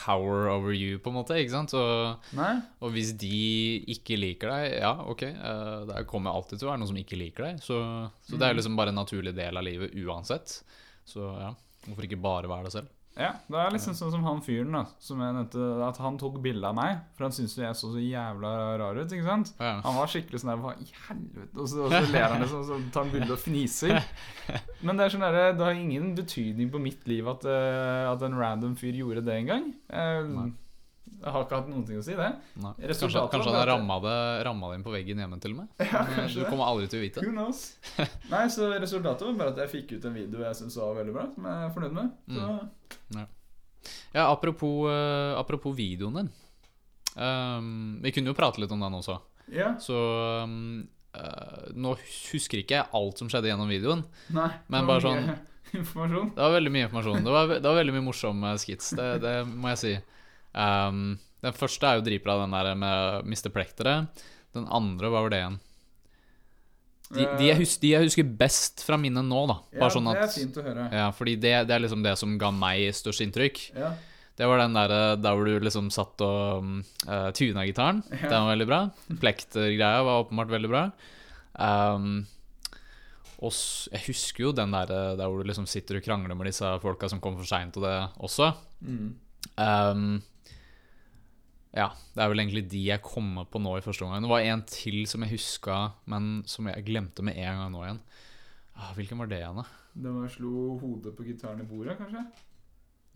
power 0.00 0.48
over 0.48 0.72
you, 0.72 0.98
på 0.98 1.10
en 1.12 1.16
måte, 1.20 1.36
ikke 1.40 1.52
sant? 1.52 1.70
Så, 1.74 1.82
Nei? 2.36 2.52
og 2.80 2.92
hvis 2.94 3.12
de 3.20 3.84
ikke 3.94 4.16
liker 4.18 4.48
deg, 4.52 4.78
ja, 4.80 4.92
ok, 5.12 5.22
uh, 5.36 5.86
det 5.90 6.06
kommer 6.10 6.32
alltid 6.34 6.58
til 6.58 6.68
å 6.68 6.72
være 6.72 6.80
noen 6.82 6.90
som 6.92 7.00
ikke 7.02 7.18
liker 7.20 7.46
deg. 7.50 7.60
Så, 7.64 7.76
så 8.26 8.36
det 8.40 8.46
er 8.48 8.54
Mm. 8.54 8.60
liksom 8.62 8.76
bare 8.80 8.88
en 8.94 9.00
naturlig 9.02 9.34
del 9.36 9.56
av 9.60 9.64
livet 9.66 9.92
uansett. 10.04 10.62
Så 11.06 11.20
ja, 11.40 11.52
hvorfor 11.86 12.06
ikke 12.08 12.20
bare 12.22 12.48
være 12.50 12.68
deg 12.70 12.72
selv? 12.78 12.88
Ja, 13.18 13.32
det 13.50 13.58
er 13.58 13.72
liksom 13.74 13.96
sånn 13.98 14.12
som 14.14 14.22
han 14.24 14.38
fyren 14.44 14.70
da 14.76 14.84
Som 15.02 15.18
jeg 15.20 15.34
nevnte, 15.34 15.64
at 15.82 15.98
han 16.00 16.14
tok 16.20 16.38
bilde 16.44 16.68
av 16.68 16.76
meg. 16.78 17.00
For 17.16 17.26
han 17.26 17.34
syntes 17.34 17.56
jeg 17.58 17.76
så 17.76 17.90
så 17.90 18.02
jævla 18.02 18.52
rar 18.80 19.00
ut. 19.00 19.10
ikke 19.10 19.26
sant? 19.26 19.50
Ja. 19.58 19.72
Han 19.84 19.98
var 19.98 20.12
skikkelig 20.12 20.40
sånn 20.44 20.52
der 20.52 20.62
Hva 20.62 20.76
i 20.78 20.86
helvete? 21.08 21.50
Og 21.56 21.68
så, 21.68 21.82
og 21.88 21.92
så 21.96 22.14
ler 22.14 22.28
han 22.28 22.44
liksom, 22.44 22.64
så 22.68 22.78
tar 22.94 23.04
han 23.04 23.12
bilde 23.16 23.34
og 23.34 23.42
fniser. 23.42 23.98
Men 24.86 24.96
det 24.96 25.06
er 25.06 25.16
sånn 25.16 25.26
der, 25.26 25.40
det 25.58 25.66
har 25.66 25.76
ingen 25.76 26.14
betydning 26.16 26.70
på 26.72 26.80
mitt 26.82 27.06
liv 27.10 27.28
at, 27.34 27.46
uh, 27.50 28.10
at 28.14 28.26
en 28.26 28.38
random 28.38 28.78
fyr 28.78 28.96
gjorde 29.02 29.26
det 29.26 29.38
engang. 29.42 29.72
Uh, 29.90 30.50
jeg 31.20 31.32
har 31.34 31.44
ikke 31.44 31.58
hatt 31.58 31.68
noen 31.68 31.82
ting 31.84 31.98
å 32.00 32.04
si, 32.04 32.14
det. 32.16 32.28
Kanskje, 32.56 33.22
kanskje 33.32 33.52
han 33.52 33.66
ramma 33.68 33.98
det, 34.00 34.16
ramma 34.46 34.70
det 34.70 34.78
inn 34.78 34.84
på 34.86 34.92
veggen 34.94 35.20
hjemme 35.20 35.36
til 35.42 35.52
og 35.52 35.62
med? 35.62 35.72
Ja, 35.90 36.04
Du 36.32 36.44
kommer 36.46 36.70
aldri 36.70 36.88
til 36.88 37.02
å 37.02 37.04
vite. 37.04 37.24
Who 37.26 37.34
knows? 37.34 37.74
Nei, 38.32 38.46
så 38.52 38.70
resultatet 38.72 39.26
var 39.28 39.40
bare 39.42 39.52
at 39.52 39.60
jeg 39.66 39.72
fikk 39.74 39.96
ut 39.98 40.06
en 40.08 40.16
video 40.16 40.46
jeg 40.46 40.56
syntes 40.62 40.78
var 40.80 40.96
veldig 41.02 41.16
bra, 41.18 41.26
som 41.34 41.50
jeg 41.50 41.66
er 41.66 41.74
fornøyd 41.74 41.98
med. 41.98 42.14
Så 42.38 42.46
Ja, 44.12 44.26
apropos, 44.28 44.86
uh, 44.90 45.38
apropos 45.40 45.72
videoen 45.76 46.16
din. 46.20 46.30
Um, 47.16 47.98
vi 48.02 48.12
kunne 48.14 48.30
jo 48.30 48.36
prate 48.38 48.60
litt 48.62 48.72
om 48.74 48.82
den 48.82 48.96
også. 48.98 49.16
ja. 49.54 49.72
Så 49.82 49.96
um, 50.44 50.82
uh, 51.16 51.70
Nå 51.74 51.94
husker 52.30 52.60
ikke 52.60 52.76
jeg 52.76 52.90
alt 52.94 53.18
som 53.22 53.30
skjedde 53.30 53.50
gjennom 53.50 53.70
videoen. 53.70 54.04
Nei. 54.36 54.50
Men 54.68 54.86
bare 54.90 55.04
sånn- 55.06 55.30
Informasjon. 55.70 56.32
Det 56.34 56.42
var 56.42 56.52
veldig 56.56 56.70
mye 56.74 56.86
informasjon. 56.88 57.24
Det 57.24 57.32
var, 57.34 57.50
det 57.54 57.62
var 57.68 57.76
veldig 57.78 57.92
mye 57.94 58.02
morsom 58.08 58.40
eh, 58.42 58.56
skits, 58.58 58.88
det, 58.98 59.04
det 59.22 59.34
må 59.46 59.70
jeg 59.70 59.78
si. 59.78 59.92
Um, 60.50 61.12
den 61.46 61.54
første 61.54 61.86
er 61.86 62.00
jo 62.00 62.06
dritbra, 62.08 62.34
den 62.42 62.56
der 62.56 62.72
med 62.74 63.28
Mr. 63.30 63.52
Plektere. 63.54 63.92
Den 64.56 64.66
andre, 64.66 65.12
hva 65.14 65.22
var 65.22 65.30
det 65.30 65.38
igjen? 65.44 65.60
De, 67.10 67.24
de, 67.24 67.46
jeg 67.48 67.58
husker, 67.58 67.82
de 67.82 67.88
jeg 67.90 68.06
husker 68.06 68.28
best 68.38 68.84
fra 68.86 68.94
minnet 69.00 69.26
nå, 69.26 69.40
da. 69.50 69.56
Bare 69.74 69.88
ja, 69.88 69.94
sånn 69.96 70.08
det 70.12 70.20
er 70.22 70.30
fint 70.30 70.58
å 70.60 70.62
høre. 70.62 70.84
Ja, 70.94 71.08
fordi 71.14 71.34
det, 71.42 71.54
det 71.66 71.74
er 71.74 71.82
liksom 71.82 72.04
det 72.06 72.14
som 72.20 72.36
ga 72.38 72.52
meg 72.54 72.84
størst 72.94 73.24
inntrykk. 73.24 73.62
Ja. 73.74 73.90
Det 74.38 74.46
var 74.48 74.62
den 74.62 74.76
der, 74.78 74.94
der 75.20 75.36
hvor 75.36 75.44
du 75.44 75.66
liksom 75.66 75.90
satt 75.92 76.22
og 76.24 76.68
uh, 77.10 77.30
tuna 77.36 77.66
gitaren. 77.68 77.98
Ja. 78.08 78.22
Den 78.22 78.44
var 78.46 78.52
veldig 78.54 78.68
bra. 78.70 78.78
Plekter-greia 79.20 80.04
var 80.06 80.22
åpenbart 80.22 80.54
veldig 80.54 80.70
bra. 80.70 80.84
Um, 81.58 82.22
og 83.40 83.52
jeg 83.90 84.04
husker 84.06 84.46
jo 84.46 84.54
den 84.56 84.72
der, 84.72 84.94
der 85.18 85.26
hvor 85.26 85.42
du 85.42 85.50
liksom 85.50 85.66
sitter 85.68 85.98
og 85.98 86.06
krangler 86.06 86.38
med 86.38 86.48
disse 86.48 86.70
folka 86.80 87.10
som 87.10 87.20
kom 87.24 87.36
for 87.40 87.48
seint 87.48 87.76
og 87.80 87.84
det 87.88 87.96
også. 88.22 88.52
Mm. 88.86 89.10
Um, 89.58 90.08
ja, 91.76 91.88
det 92.16 92.22
er 92.24 92.28
vel 92.32 92.40
egentlig 92.42 92.64
de 92.72 92.80
jeg 92.88 93.02
kommer 93.04 93.44
på 93.46 93.60
nå 93.62 93.76
i 93.78 93.84
første 93.84 94.02
omgang. 94.06 94.24
Det 94.26 94.30
var 94.32 94.46
en 94.50 94.62
til 94.66 95.04
som 95.06 95.22
jeg 95.22 95.36
huska, 95.36 95.76
men 96.10 96.42
som 96.50 96.66
jeg 96.66 96.84
glemte 96.88 97.22
med 97.22 97.36
en 97.38 97.60
gang 97.62 97.72
nå 97.74 97.84
igjen. 97.86 98.00
Ah, 98.76 98.92
hvilken 98.96 99.18
var 99.20 99.28
det 99.30 99.38
igjen, 99.42 99.60
da? 99.60 99.66
Det 100.00 100.12
var 100.14 100.28
slo 100.32 100.78
hodet 100.80 101.12
på 101.18 101.26
gitaren 101.26 101.60
i 101.62 101.66
bordet, 101.68 101.98
kanskje? 101.98 102.24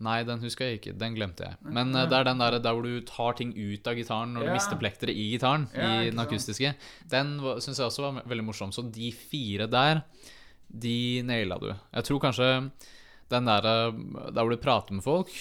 Nei, 0.05 0.17
den 0.27 0.41
husker 0.43 0.67
jeg 0.67 0.79
ikke. 0.81 0.91
Den 0.99 1.13
glemte 1.15 1.45
jeg. 1.47 1.55
Men 1.71 1.95
eh, 1.95 2.03
det 2.11 2.17
er 2.17 2.25
den 2.27 2.41
der, 2.43 2.57
der 2.59 2.75
hvor 2.75 2.83
du 2.83 2.97
tar 3.07 3.37
ting 3.39 3.53
ut 3.55 3.87
av 3.87 3.95
gitaren 3.95 4.33
når 4.35 4.43
Ja. 4.43 4.47
du 4.49 4.57
mister 4.57 4.79
plekteret 4.81 5.15
i 5.15 5.29
gitaren. 5.31 5.69
Ja, 5.73 6.01
I 6.03 6.09
den 6.11 6.19
akustiske. 6.19 6.73
Den 7.11 7.37
syns 7.63 7.79
jeg 7.79 7.87
også 7.87 8.03
var 8.03 8.23
veldig 8.27 8.43
morsom. 8.43 8.73
Så 8.75 8.83
de 8.91 9.11
fire 9.15 9.67
der, 9.71 10.01
de 10.67 11.21
naila 11.23 11.57
du. 11.63 11.69
Jeg 11.95 12.03
tror 12.09 12.19
kanskje 12.27 12.49
den 13.31 13.47
der 13.47 13.69
eh, 13.71 13.91
der 14.35 14.41
hvor 14.43 14.51
du 14.51 14.57
prater 14.59 14.93
med 14.99 15.03
folk 15.07 15.31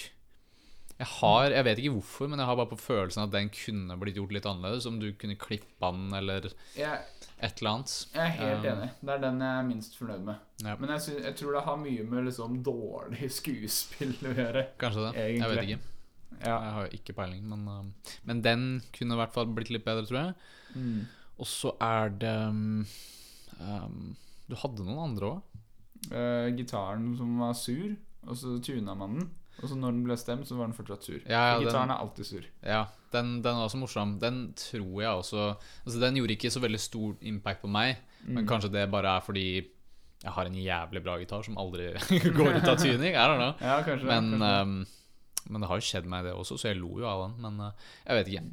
Jeg 0.95 1.09
har, 1.11 1.51
jeg 1.51 1.65
vet 1.67 1.81
ikke 1.83 1.93
hvorfor, 1.97 2.29
men 2.31 2.39
jeg 2.39 2.47
har 2.47 2.57
bare 2.61 2.71
på 2.71 2.77
følelsen 2.79 3.25
at 3.25 3.33
den 3.35 3.49
kunne 3.51 3.97
blitt 3.99 4.15
gjort 4.21 4.35
litt 4.37 4.45
annerledes. 4.47 4.87
Om 4.87 5.01
du 5.03 5.09
kunne 5.19 5.35
klippa 5.41 5.91
den, 5.91 6.13
eller 6.15 6.47
Jeg, 6.79 7.01
et 7.43 7.59
eller 7.59 7.71
annet. 7.73 7.95
jeg 8.15 8.23
er 8.23 8.37
helt 8.39 8.61
Um, 8.69 8.69
enig. 8.77 8.91
Det 9.01 9.15
er 9.17 9.25
den 9.25 9.41
jeg 9.43 9.59
er 9.59 9.67
minst 9.67 9.99
fornøyd 9.99 10.23
med. 10.29 10.45
Ja. 10.63 10.77
Men 10.79 10.95
jeg, 10.95 11.01
synes, 11.09 11.25
jeg 11.27 11.37
tror 11.41 11.53
det 11.59 11.65
har 11.67 11.81
mye 11.83 12.07
med 12.13 12.25
liksom 12.31 12.61
dårlig 12.63 13.31
skuespill 13.41 14.15
å 14.23 14.37
gjøre. 14.39 14.65
Kanskje 14.79 15.09
det. 15.09 15.27
Jeg 15.35 15.51
vet 15.51 15.65
ikke. 15.67 15.81
Ja. 16.45 16.55
Jeg 16.55 16.73
har 16.79 16.95
ikke 17.01 17.19
peiling, 17.19 17.43
men, 17.51 17.67
um, 17.69 17.91
men 18.31 18.43
den 18.47 18.65
kunne 18.95 19.19
i 19.19 19.23
hvert 19.25 19.35
fall 19.35 19.51
blitt 19.55 19.71
litt 19.75 19.85
bedre, 19.87 20.07
tror 20.07 20.21
jeg. 20.21 20.35
Mm. 20.79 21.05
Og 21.43 21.47
så 21.51 21.75
er 21.83 22.15
det 22.23 22.35
um, 22.51 22.85
um, 23.59 24.15
Du 24.47 24.55
hadde 24.63 24.87
noen 24.87 25.09
andre 25.11 25.31
òg? 25.35 25.63
Uh, 26.13 26.51
gitaren 26.55 27.17
som 27.19 27.35
var 27.43 27.55
sur, 27.59 27.97
og 28.29 28.37
så 28.39 28.61
tuna 28.63 28.95
man 28.99 29.19
den. 29.19 29.33
Og 29.63 29.69
så 29.71 29.77
når 29.79 29.93
den 29.95 30.05
ble 30.05 30.17
stemt, 30.19 30.47
så 30.49 30.57
var 30.59 30.67
den 30.67 30.75
fortsatt 30.77 31.05
sur. 31.07 31.21
Ja, 31.31 31.55
ja, 31.55 31.61
gitaren 31.61 31.89
den- 31.89 31.97
er 31.97 32.01
alltid 32.03 32.27
sur. 32.27 32.45
Ja, 32.67 32.81
den, 33.13 33.29
den 33.43 33.55
var 33.55 33.69
også 33.69 33.79
morsom. 33.79 34.19
Den 34.19 34.53
tror 34.59 35.01
jeg 35.03 35.11
også 35.11 35.57
Altså 35.87 36.01
Den 36.01 36.17
gjorde 36.19 36.35
ikke 36.37 36.51
så 36.51 36.61
veldig 36.61 36.81
stor 36.81 37.15
impact 37.23 37.63
på 37.63 37.69
meg, 37.71 37.97
Mm. 38.25 38.35
men 38.35 38.47
kanskje 38.49 38.71
det 38.73 38.91
bare 38.91 39.17
er 39.19 39.21
fordi 39.21 39.67
jeg 40.25 40.33
har 40.33 40.47
en 40.47 40.55
jævlig 40.55 41.03
bra 41.05 41.19
gitar 41.21 41.43
som 41.45 41.59
aldri 41.61 41.93
går 42.39 42.57
ut 42.57 42.69
av 42.69 42.79
tuning. 42.81 43.13
I 43.13 43.27
don't 43.29 43.37
know. 43.37 43.55
Ja, 43.61 43.83
kanskje 43.85 44.05
Men, 44.09 44.31
kanskje. 44.41 44.63
Um, 44.63 44.87
men 45.51 45.61
det 45.61 45.69
har 45.69 45.77
jo 45.77 45.85
skjedd 45.85 46.07
meg, 46.09 46.25
det 46.25 46.33
også, 46.33 46.57
så 46.59 46.69
jeg 46.73 46.79
lo 46.81 46.99
jo 46.99 47.05
av 47.07 47.29
den. 47.29 47.35
Men 47.43 47.61
uh, 47.61 47.73
jeg 48.07 48.17
vet 48.17 48.29
ikke. 48.33 48.45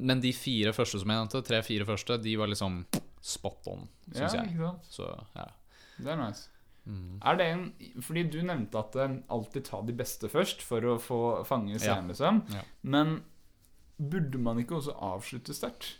Men 0.00 0.20
de 0.24 0.32
fire 0.32 0.72
første 0.72 0.98
som 1.02 1.10
jeg 1.12 1.18
nevnte, 1.20 1.42
tre-fire 1.44 1.84
første, 1.84 2.16
de 2.24 2.36
var 2.40 2.48
liksom 2.48 2.86
spot 3.20 3.68
on, 3.68 3.86
ja, 4.14 4.28
jeg. 4.32 4.56
Så 4.88 5.04
ja. 5.36 5.44
Det 5.98 6.08
er 6.08 6.16
nice. 6.16 6.48
Mm. 6.88 7.18
Er 7.20 7.36
det 7.36 7.46
en 7.52 7.64
Fordi 8.00 8.22
du 8.32 8.38
nevnte 8.40 8.80
at 8.80 8.94
eh, 8.96 9.18
alltid 9.28 9.66
ta 9.68 9.82
de 9.84 9.92
beste 9.96 10.30
først 10.32 10.62
for 10.64 10.84
å 10.88 10.96
få 11.02 11.20
fange 11.48 11.76
scenen, 11.76 12.08
liksom. 12.12 12.42
Ja. 12.54 12.62
Men 12.82 13.18
burde 13.98 14.40
man 14.40 14.60
ikke 14.62 14.78
også 14.78 14.94
avslutte 14.94 15.56
sterkt? 15.56 15.96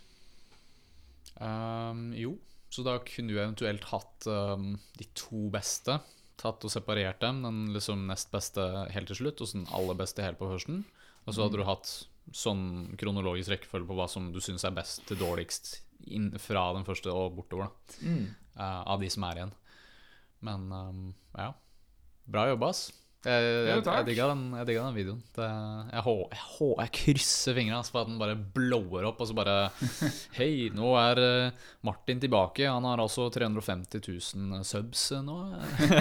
Um, 1.39 2.09
jo, 2.17 2.37
så 2.71 2.83
da 2.87 2.97
kunne 3.05 3.31
du 3.31 3.37
eventuelt 3.39 3.85
hatt 3.91 4.27
um, 4.27 4.71
de 4.99 5.07
to 5.17 5.47
beste. 5.53 5.99
Tatt 6.39 6.63
og 6.63 6.71
separert 6.71 7.21
dem. 7.23 7.43
Den 7.45 7.65
liksom 7.75 8.07
nest 8.09 8.31
beste 8.33 8.63
helt 8.93 9.11
til 9.11 9.21
slutt, 9.21 9.43
og 9.43 9.49
så 9.49 9.59
den 9.59 9.69
aller 9.75 9.99
beste 9.99 10.23
helt 10.25 10.39
på 10.39 10.49
førsten. 10.49 10.83
Og 11.27 11.35
så 11.35 11.45
hadde 11.45 11.59
du 11.59 11.67
hatt 11.67 11.91
sånn 12.35 12.95
kronologisk 12.99 13.51
rekkefølge 13.51 13.89
på 13.89 13.97
hva 13.97 14.07
som 14.09 14.29
du 14.33 14.39
syns 14.43 14.65
er 14.67 14.75
best 14.75 15.03
til 15.09 15.19
dårligst 15.19 15.79
inn, 16.13 16.31
fra 16.39 16.69
den 16.77 16.85
første 16.87 17.11
og 17.11 17.35
bortover, 17.35 17.67
da. 17.67 17.97
Mm. 18.05 18.27
uh, 18.55 18.81
av 18.95 19.03
de 19.03 19.09
som 19.11 19.25
er 19.27 19.41
igjen. 19.41 19.57
Men 20.45 20.71
um, 20.71 21.03
ja. 21.37 21.51
Bra 22.29 22.47
jobba, 22.51 22.73
ass. 22.73 22.89
Jeg, 23.19 23.43
jeg, 23.67 23.81
jeg 23.83 24.05
digga 24.07 24.25
den, 24.29 24.43
den 24.63 24.93
videoen. 24.95 25.17
Det, 25.35 25.47
jeg, 25.91 26.03
hå, 26.05 26.13
jeg, 26.31 26.43
hå, 26.53 26.67
jeg 26.79 26.91
krysser 26.95 27.57
fingrene 27.57 27.81
for 27.83 27.99
at 28.05 28.07
den 28.07 28.19
bare 28.21 28.37
blower 28.55 29.09
opp, 29.09 29.19
og 29.19 29.27
så 29.27 29.35
bare 29.35 29.55
Hei, 30.37 30.69
nå 30.71 30.93
er 31.01 31.19
eh, 31.25 31.65
Martin 31.83 32.21
tilbake. 32.23 32.63
Han 32.63 32.87
har 32.87 33.03
altså 33.03 33.27
350 33.35 33.99
000 34.39 34.63
subs 34.63 35.03
eh, 35.17 35.25
nå. 35.25 35.35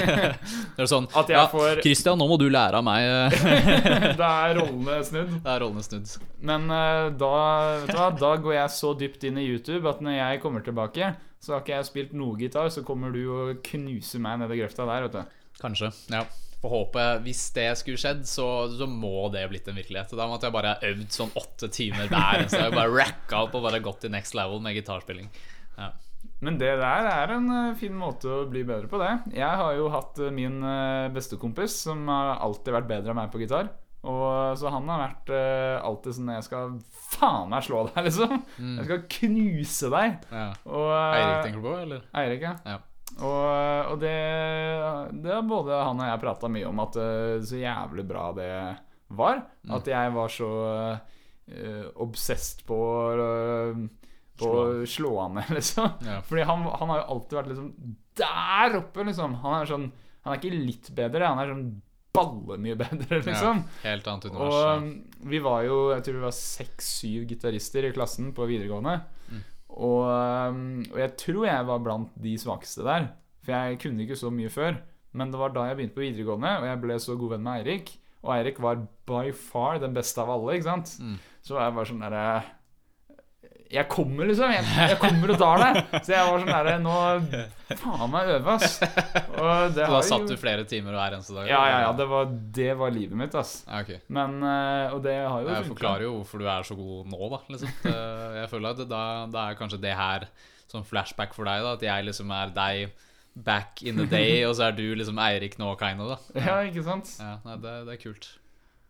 det 0.77 0.85
er 0.85 0.91
sånn 0.93 1.11
At 1.11 1.33
jeg 1.35 1.41
ja, 1.41 1.49
får- 1.51 1.83
Christian, 1.83 2.23
nå 2.23 2.29
må 2.31 2.39
du 2.39 2.47
lære 2.55 2.79
av 2.79 2.87
meg. 2.87 3.35
det 4.23 4.31
er 4.31 4.55
rollene 4.61 5.01
snudd. 5.11 5.35
Det 5.43 5.55
er 5.57 5.65
rollene 5.65 5.87
snudd. 5.89 6.15
Men 6.39 6.71
eh, 6.71 7.09
da, 7.19 7.33
hva, 7.91 8.13
da 8.15 8.37
går 8.47 8.61
jeg 8.61 8.77
så 8.79 8.95
dypt 9.03 9.27
inn 9.27 9.43
i 9.43 9.49
YouTube 9.49 9.91
at 9.91 10.07
når 10.07 10.21
jeg 10.21 10.45
kommer 10.47 10.63
tilbake, 10.63 11.17
så 11.39 11.55
har 11.55 11.63
ikke 11.63 11.77
jeg 11.77 11.89
spilt 11.89 12.17
noe 12.19 12.39
gitar, 12.41 12.71
så 12.75 12.83
kommer 12.87 13.15
du 13.15 13.23
og 13.31 13.63
knuser 13.67 14.23
meg 14.23 14.41
ned 14.43 14.53
i 14.55 14.61
grøfta 14.61 14.87
der, 14.89 15.07
vet 15.07 15.19
du. 15.19 15.41
Kanskje. 15.63 15.93
Ja. 16.13 16.25
Får 16.59 16.73
håpe 16.73 17.03
Hvis 17.23 17.45
det 17.55 17.69
skulle 17.79 18.01
skjedd, 18.01 18.25
så, 18.27 18.47
så 18.75 18.89
må 18.91 19.29
det 19.31 19.45
blitt 19.51 19.69
en 19.71 19.79
virkelighet. 19.79 20.17
Da 20.19 20.27
måtte 20.31 20.49
jeg 20.49 20.57
bare 20.57 20.75
øvd 20.89 21.07
sånn 21.15 21.31
åtte 21.39 21.71
timer 21.75 22.11
hver 22.11 22.49
så 22.51 22.65
jeg 22.65 22.75
Bare 22.75 22.91
racka 22.91 23.45
opp 23.47 23.55
og 23.55 23.65
bare 23.69 23.83
gått 23.85 24.03
til 24.03 24.15
next 24.15 24.35
level 24.39 24.63
med 24.65 24.75
gitarspilling. 24.79 25.31
Ja. 25.79 25.93
Men 26.43 26.59
det 26.59 26.71
der 26.79 27.07
er 27.11 27.35
en 27.35 27.51
eh, 27.51 27.77
fin 27.79 27.95
måte 27.99 28.31
å 28.31 28.47
bli 28.51 28.65
bedre 28.67 28.91
på 28.91 28.99
det. 29.03 29.11
Jeg 29.35 29.63
har 29.63 29.75
jo 29.79 29.89
hatt 29.91 30.19
eh, 30.23 30.35
min 30.35 30.61
eh, 30.63 31.11
bestekompis 31.15 31.81
som 31.87 32.05
har 32.11 32.39
alltid 32.47 32.75
vært 32.75 32.91
bedre 32.91 33.15
enn 33.15 33.19
meg 33.19 33.31
på 33.33 33.43
gitar. 33.43 33.71
Og 34.09 34.59
Så 34.59 34.71
han 34.73 34.89
har 34.89 35.03
vært 35.05 35.33
uh, 35.35 35.85
alltid 35.85 36.17
sånn 36.17 36.31
Jeg 36.33 36.47
skal 36.47 36.77
faen 37.19 37.51
meg 37.53 37.65
slå 37.67 37.85
deg, 37.91 38.03
liksom. 38.09 38.35
Jeg 38.61 38.87
skal 38.87 39.03
knuse 39.19 39.91
deg. 39.95 40.29
Ja. 40.31 40.49
Og, 40.69 40.91
eh, 40.93 41.17
Eirik 41.19 41.47
tenker 41.47 41.59
du 41.59 41.67
på, 41.67 41.75
eller? 41.83 42.03
Eirik, 42.21 42.45
ja. 42.45 42.55
Ja. 42.69 42.79
Og, 43.19 43.93
og 43.95 44.03
det, 44.03 44.17
det 45.25 45.33
har 45.33 45.47
både 45.49 45.79
han 45.81 46.03
og 46.03 46.11
jeg 46.11 46.21
prata 46.23 46.51
mye 46.53 46.69
om, 46.69 46.83
at 46.85 46.99
eh, 47.01 47.39
så 47.49 47.63
jævlig 47.63 48.05
bra 48.07 48.27
det 48.37 48.51
var. 49.09 49.41
Mm. 49.65 49.73
At 49.79 49.89
jeg 49.89 50.13
var 50.15 50.33
så 50.33 50.51
uh, 50.99 51.87
obsessed 52.05 52.61
på 52.69 52.79
uh, 53.17 53.81
På 54.39 54.53
å 54.53 54.67
slå 54.87 55.15
han 55.23 55.39
ned, 55.41 55.51
liksom. 55.59 55.89
Ja. 56.05 56.21
Fordi 56.29 56.47
han, 56.51 56.69
han 56.69 56.93
har 56.93 57.03
jo 57.03 57.09
alltid 57.17 57.41
vært 57.41 57.53
liksom 57.55 57.73
der 58.21 58.79
oppe, 58.83 59.09
liksom. 59.09 59.39
Han 59.45 59.57
er 59.57 59.71
sånn 59.71 59.91
Han 60.25 60.35
er 60.35 60.41
ikke 60.43 60.61
litt 60.69 60.93
bedre, 60.95 61.33
han 61.33 61.41
er 61.43 61.55
sånn 61.55 61.69
ballemye 62.15 62.77
bedre, 62.79 63.21
liksom. 63.21 63.63
Ja, 63.63 63.85
helt 63.91 64.09
annet 64.11 64.29
univers. 64.31 64.57
Og 64.57 64.83
um, 64.83 64.91
vi 65.31 65.41
var 65.45 65.63
jo 65.67 65.79
Jeg 65.93 66.05
tror 66.07 66.19
vi 66.19 66.27
var 66.27 66.37
seks-syv 66.37 67.29
gitarister 67.31 67.89
i 67.89 67.95
klassen 67.95 68.33
på 68.37 68.49
videregående. 68.51 68.99
Mm. 69.29 69.47
Og, 69.79 70.03
um, 70.09 70.83
og 70.91 71.01
jeg 71.03 71.15
tror 71.21 71.49
jeg 71.49 71.71
var 71.71 71.83
blant 71.85 72.21
de 72.25 72.35
svakeste 72.41 72.87
der. 72.87 73.11
For 73.45 73.55
jeg 73.55 73.81
kunne 73.85 74.05
ikke 74.05 74.19
så 74.19 74.33
mye 74.35 74.53
før. 74.53 74.81
Men 75.17 75.33
det 75.33 75.41
var 75.41 75.55
da 75.55 75.69
jeg 75.69 75.79
begynte 75.79 75.97
på 75.97 76.05
videregående, 76.05 76.53
og 76.61 76.69
jeg 76.69 76.81
ble 76.83 77.01
så 77.01 77.17
god 77.19 77.35
venn 77.35 77.45
med 77.47 77.63
Eirik. 77.63 77.95
Og 78.27 78.33
Eirik 78.35 78.59
var 78.61 78.83
by 79.09 79.31
far 79.33 79.79
den 79.83 79.95
beste 79.97 80.21
av 80.21 80.33
alle, 80.35 80.59
ikke 80.59 80.69
sant. 80.69 80.97
Mm. 81.01 81.17
Så 81.45 81.57
var 81.57 81.69
jeg 81.69 81.77
bare 81.79 81.91
sånn 81.93 82.03
derre 82.05 82.25
Jeg 83.69 83.85
kommer, 83.93 84.25
liksom. 84.31 84.53
Jeg, 84.55 84.65
jeg 84.93 84.99
kommer 85.03 85.33
og 85.35 85.39
tar 85.41 85.61
det. 85.61 86.03
Så 86.07 86.13
jeg 86.15 86.25
var 86.31 86.41
sånn 86.41 86.53
derre 86.55 86.77
Nå 86.81 86.95
faen 87.77 88.13
meg 88.13 88.31
øve, 88.39 88.55
ass. 88.55 88.79
Og 89.37 89.75
det 89.77 89.89
da 89.93 89.99
satt 90.09 90.25
du 90.31 90.37
flere 90.41 90.65
timer 90.69 90.97
hver 90.97 91.19
eneste 91.19 91.37
dag? 91.37 91.51
Ja, 91.51 91.59
ja, 91.69 91.81
ja. 91.85 91.91
Det 91.99 92.07
var, 92.09 92.31
det 92.59 92.69
var 92.81 92.95
livet 92.95 93.19
mitt, 93.21 93.37
ass. 93.37 93.59
Okay. 93.83 94.01
Men 94.09 94.39
eh, 94.41 94.95
Og 94.97 95.03
det 95.05 95.19
har 95.21 95.43
jo 95.45 95.51
Jeg 95.51 95.59
funket. 95.67 95.73
forklarer 95.75 96.07
jo 96.09 96.15
hvorfor 96.17 96.41
du 96.41 96.49
er 96.49 96.65
så 96.71 96.79
god 96.79 97.13
nå, 97.13 97.21
da. 97.35 97.43
Liksom. 97.53 97.75
Jeg 98.39 98.49
føler 98.55 98.71
at 98.73 98.81
det, 98.81 98.89
da, 98.95 99.03
da 99.37 99.45
er 99.51 99.61
kanskje 99.61 99.83
det 99.85 99.95
her 100.01 100.27
sånn 100.69 100.89
flashback 100.89 101.37
for 101.37 101.49
deg, 101.49 101.65
da. 101.67 101.77
At 101.77 101.85
jeg 101.91 102.09
liksom 102.09 102.33
er 102.41 102.57
deg 102.57 103.05
back 103.39 103.85
in 103.87 104.01
the 104.01 104.09
day, 104.11 104.41
og 104.49 104.57
så 104.59 104.71
er 104.71 104.75
du 104.81 104.87
liksom 104.99 105.21
Eirik 105.23 105.61
nå, 105.61 105.69
kind 105.79 106.01
of, 106.03 106.17
da. 106.17 106.41
Ja, 106.49 106.57
ikke 106.67 106.83
sant? 106.89 107.13
Ja, 107.21 107.37
nei, 107.45 107.61
det, 107.63 107.75
det 107.87 107.99
er 107.99 108.01
kult. 108.09 108.33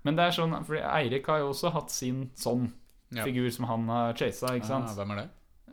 Men 0.06 0.16
det 0.16 0.28
er 0.30 0.36
sånn 0.38 0.54
Fordi 0.64 0.80
Eirik 0.86 1.26
har 1.28 1.42
jo 1.42 1.50
også 1.50 1.74
hatt 1.74 1.90
sin 1.92 2.28
sånn 2.38 2.70
Ja. 3.14 3.24
figur 3.24 3.48
som 3.54 3.64
han 3.70 3.88
har 3.88 4.14
chasa, 4.18 4.54
ikke 4.58 4.68
sant? 4.68 4.90
Ja, 4.90 4.96
hvem 5.00 5.14
er 5.16 5.22
det? 5.22 5.28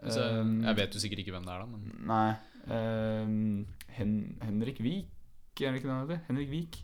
Altså, 0.05 0.21
Um, 0.41 0.57
jeg 0.63 0.77
vet 0.77 0.93
jo 0.95 0.99
sikkert 1.01 1.19
ikke 1.23 1.33
hvem 1.33 1.45
det 1.47 1.53
er, 1.55 1.63
da. 1.63 1.65
Men 1.65 2.07
Nei 2.07 2.35
Um, 2.65 3.67
Hen 3.93 4.13
Henrik 4.41 4.79
Vik, 4.81 5.61
er 5.61 5.69
det 5.71 5.77
ikke 5.79 5.85
det 5.87 5.93
han 5.93 6.07
heter? 6.07 6.21
Henrik 6.31 6.49
Vik? 6.49 6.79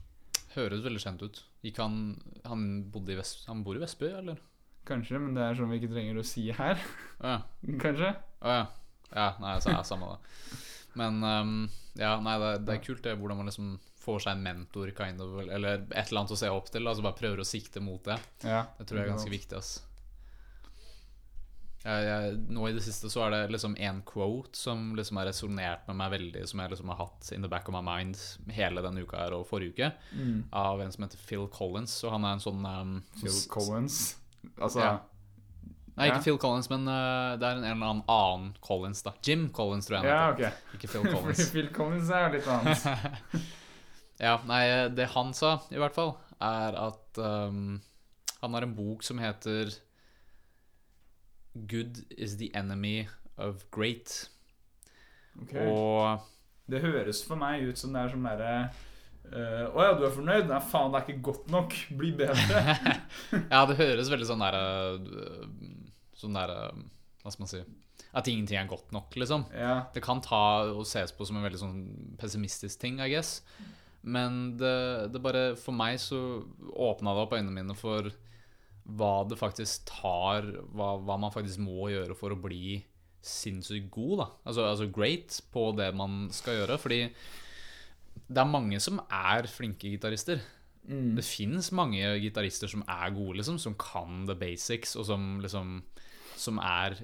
høres 0.55 0.83
veldig 0.83 1.01
kjent 1.01 1.21
ut. 1.23 1.39
Gikk 1.63 1.77
han 1.79 1.95
Han 2.45 2.63
bodde 2.91 3.13
i 3.13 3.17
Vest... 3.17 3.45
Han 3.47 3.63
bor 3.65 3.77
i 3.77 3.81
Vestby, 3.81 4.11
eller? 4.19 4.37
Kanskje, 4.85 5.19
men 5.21 5.33
det 5.37 5.41
er 5.45 5.57
sånn 5.57 5.69
vi 5.71 5.79
ikke 5.79 5.91
trenger 5.93 6.19
å 6.19 6.25
si 6.27 6.47
her. 6.53 6.77
Ja. 7.21 7.37
Kanskje? 7.83 8.11
Å 8.41 8.55
ja. 8.57 8.65
Ja, 9.11 9.27
nei, 9.41 9.55
så 9.61 9.71
er 9.71 9.79
det 9.81 9.89
samme, 9.89 10.07
da. 10.13 10.59
Men 11.01 11.21
um, 11.23 11.55
ja, 11.99 12.15
nei, 12.23 12.35
det, 12.41 12.51
det 12.67 12.75
er 12.77 12.83
kult 12.85 13.03
det 13.05 13.15
hvordan 13.19 13.41
man 13.41 13.49
liksom 13.49 13.75
får 14.01 14.23
seg 14.25 14.37
en 14.37 14.43
mentor, 14.45 14.91
kind 14.97 15.21
of, 15.23 15.37
eller 15.43 15.83
et 15.91 16.09
eller 16.09 16.23
annet 16.23 16.33
å 16.35 16.39
se 16.39 16.49
opp 16.51 16.71
til. 16.73 16.87
Altså 16.89 17.05
bare 17.05 17.19
prøver 17.19 17.43
å 17.43 17.47
sikte 17.47 17.83
mot 17.83 18.01
det. 18.07 18.17
Ja. 18.43 18.63
Det 18.79 18.87
tror 18.89 19.01
jeg 19.01 19.07
er 19.07 19.13
ganske 19.13 19.33
viktig. 19.33 19.57
ass 19.61 19.79
jeg, 21.83 22.05
jeg, 22.05 22.33
Nå 22.53 22.67
i 22.69 22.73
det 22.75 22.83
siste 22.85 23.09
så 23.09 23.23
er 23.25 23.31
det 23.33 23.39
liksom 23.55 23.73
en 23.81 24.01
quote 24.05 24.53
som 24.57 24.91
liksom 24.95 25.17
har 25.17 25.25
resonnert 25.31 25.87
med 25.89 25.97
meg 25.97 26.11
veldig, 26.13 26.43
som 26.49 26.59
jeg 26.61 26.69
liksom 26.75 26.91
har 26.93 26.99
hatt 27.03 27.31
in 27.33 27.41
the 27.41 27.49
back 27.49 27.69
of 27.69 27.73
my 27.73 27.81
mind 27.81 28.17
hele 28.53 28.83
denne 28.85 29.01
uka 29.01 29.17
her 29.23 29.33
og 29.37 29.47
forrige 29.49 29.73
uke, 29.73 29.91
Mm. 30.13 30.43
av 30.53 30.81
en 30.81 30.91
som 30.93 31.03
heter 31.07 31.17
Phil 31.25 31.47
Collins. 31.47 31.95
Og 32.03 32.11
han 32.13 32.25
er 32.25 32.33
en 32.37 32.43
sånn 32.43 32.65
um, 32.65 32.97
Phil 33.21 33.39
Collins. 33.49 34.01
Altså 34.59 34.79
Ja. 34.85 34.91
Nei, 35.97 36.05
ikke 36.07 36.21
Ja. 36.21 36.23
Phil 36.23 36.37
Collins, 36.39 36.69
men 36.71 36.85
uh, 36.87 37.35
det 37.37 37.43
er 37.49 37.57
en, 37.57 37.63
eller 37.67 37.89
annen 37.89 38.03
annen 38.07 38.53
Collins, 38.63 39.01
da. 39.03 39.11
Jim 39.25 39.49
Collins, 39.49 39.85
tror 39.89 39.99
jeg 39.99 40.05
Ja, 40.13 40.21
okay. 40.31 40.51
ok. 40.53 40.75
Ikke 40.77 40.87
Phil 40.93 41.09
Collins. 41.15 41.49
Phil 41.51 41.67
Collins 41.75 42.09
er 42.09 42.27
jo 42.29 42.37
litt 42.37 42.47
annet. 42.47 43.41
Ja, 44.21 44.35
nei, 44.45 44.87
det 44.93 45.07
han 45.15 45.31
sa, 45.33 45.55
i 45.73 45.79
hvert 45.81 45.95
fall, 45.97 46.11
er 46.45 46.75
at 46.77 47.17
um, 47.17 47.79
han 48.41 48.53
har 48.53 48.67
en 48.67 48.75
bok 48.77 49.01
som 49.03 49.17
heter 49.17 49.71
Good 51.55 52.05
is 52.17 52.37
the 52.37 52.51
enemy 52.55 53.07
of 53.37 53.65
great. 53.71 54.29
Okay. 55.41 55.67
Og 55.67 56.21
Det 56.71 56.81
høres 56.83 57.23
for 57.27 57.39
meg 57.39 57.63
ut 57.67 57.79
som 57.79 57.93
det 57.95 58.05
er 58.05 58.15
sånn 58.15 58.27
derre 58.29 58.55
Uh, 59.31 59.69
Å 59.77 59.83
ja, 59.85 59.91
du 59.95 60.01
er 60.03 60.11
fornøyd? 60.11 60.47
Nei, 60.49 60.57
faen, 60.65 60.89
det 60.91 60.97
er 60.97 61.03
ikke 61.05 61.21
godt 61.29 61.51
nok. 61.53 61.75
Bli 61.95 62.09
bedre. 62.19 62.73
Ja, 63.53 63.61
det 63.69 63.77
høres 63.77 64.09
veldig 64.11 64.25
sånn 64.27 64.41
derre 64.43 64.63
Sånn 66.17 66.35
derre 66.35 66.71
Hva 67.21 67.31
skal 67.31 67.43
man 67.45 67.51
si 67.51 67.61
At 68.17 68.27
ingenting 68.27 68.59
er 68.59 68.67
godt 68.67 68.91
nok, 68.91 69.13
liksom. 69.15 69.45
ja. 69.55 69.85
Det 69.93 70.03
kan 70.03 70.19
ta 70.25 70.41
og 70.73 70.83
ses 70.89 71.13
på 71.15 71.23
som 71.29 71.37
en 71.39 71.45
veldig 71.45 71.61
sånn 71.61 71.77
pessimistisk 72.19 72.81
ting, 72.81 72.97
I 72.99 73.07
guess. 73.13 73.37
Men 74.03 74.57
det, 74.59 74.73
det 75.13 75.21
bare 75.23 75.45
For 75.61 75.71
meg 75.79 76.01
så 76.01 76.19
åpna 76.73 77.13
det 77.15 77.23
opp 77.23 77.37
øynene 77.37 77.55
mine 77.55 77.77
for 77.77 78.09
hva 78.97 79.21
det 79.29 79.37
faktisk 79.39 79.85
tar 79.89 80.47
hva, 80.73 80.95
hva 80.99 81.17
man 81.21 81.33
faktisk 81.33 81.61
må 81.63 81.89
gjøre 81.91 82.15
for 82.17 82.33
å 82.33 82.39
bli 82.41 82.79
sinnssykt 83.21 83.91
god, 83.93 84.15
da. 84.23 84.27
Altså, 84.49 84.65
altså 84.65 84.89
great 84.93 85.37
på 85.53 85.67
det 85.77 85.91
man 85.97 86.25
skal 86.33 86.61
gjøre. 86.61 86.79
Fordi 86.81 87.03
det 88.31 88.41
er 88.41 88.49
mange 88.49 88.79
som 88.83 88.99
er 89.05 89.49
flinke 89.51 89.91
gitarister. 89.93 90.41
Mm. 90.89 91.13
Det 91.17 91.25
fins 91.25 91.69
mange 91.77 92.01
gitarister 92.23 92.71
som 92.71 92.81
er 92.89 93.13
gode, 93.13 93.37
liksom, 93.39 93.59
som 93.61 93.77
kan 93.79 94.25
the 94.25 94.35
basics, 94.37 94.95
og 94.97 95.05
som 95.05 95.35
liksom 95.43 95.83
Som 96.41 96.57
er 96.57 96.95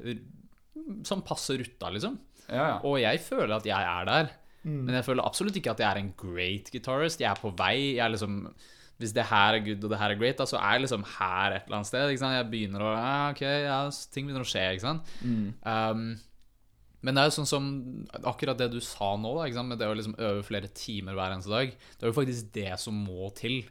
Som 1.06 1.22
passer 1.22 1.60
rutta, 1.62 1.92
liksom. 1.94 2.18
ja, 2.50 2.64
ja. 2.74 2.78
Og 2.84 3.00
jeg 3.02 3.22
føler 3.22 3.58
at 3.58 3.66
jeg 3.66 3.78
er 3.78 4.06
der. 4.06 4.30
Men 4.68 4.96
jeg 4.96 5.06
føler 5.06 5.24
absolutt 5.24 5.56
ikke 5.56 5.72
at 5.72 5.80
jeg 5.80 5.88
er 5.88 6.00
en 6.02 6.14
great 6.18 6.72
guitarist. 6.74 7.22
Jeg 7.22 7.30
er 7.30 7.40
på 7.40 7.54
vei. 7.56 7.96
Jeg 7.96 8.04
er 8.04 8.12
liksom 8.12 8.48
Hvis 8.98 9.14
det 9.14 9.28
her 9.30 9.54
er 9.54 9.62
good 9.66 9.84
og 9.86 9.92
det 9.94 10.00
her 10.02 10.14
er 10.14 10.18
great, 10.18 10.40
da, 10.40 10.48
så 10.50 10.58
er 10.58 10.78
jeg 10.78 10.88
liksom 10.88 11.04
her 11.20 11.54
et 11.54 11.68
eller 11.68 11.80
annet 11.80 11.90
sted. 11.92 12.14
Jeg 12.18 12.48
begynner 12.50 12.82
å 12.82 12.94
ja, 12.96 13.12
Ok, 13.30 13.44
ja, 13.46 13.82
ting 14.14 14.26
begynner 14.26 14.46
å 14.46 14.50
skje, 14.50 14.64
ikke 14.74 14.88
sant. 14.88 15.12
Um, 15.62 16.08
men 17.06 17.14
det 17.14 17.22
er 17.22 17.30
jo 17.30 17.36
sånn 17.38 17.50
som 17.50 17.68
akkurat 18.26 18.58
det 18.58 18.72
du 18.74 18.80
sa 18.82 19.12
nå, 19.22 19.36
da, 19.38 19.64
med 19.64 19.78
det 19.80 19.88
å 19.88 19.98
liksom 19.98 20.18
øve 20.18 20.42
flere 20.48 20.72
timer 20.74 21.14
hver 21.16 21.36
eneste 21.36 21.54
dag. 21.54 21.76
Det 21.78 22.04
er 22.04 22.10
jo 22.10 22.18
faktisk 22.18 22.50
det 22.58 22.72
som 22.82 22.98
må 23.06 23.30
til 23.38 23.62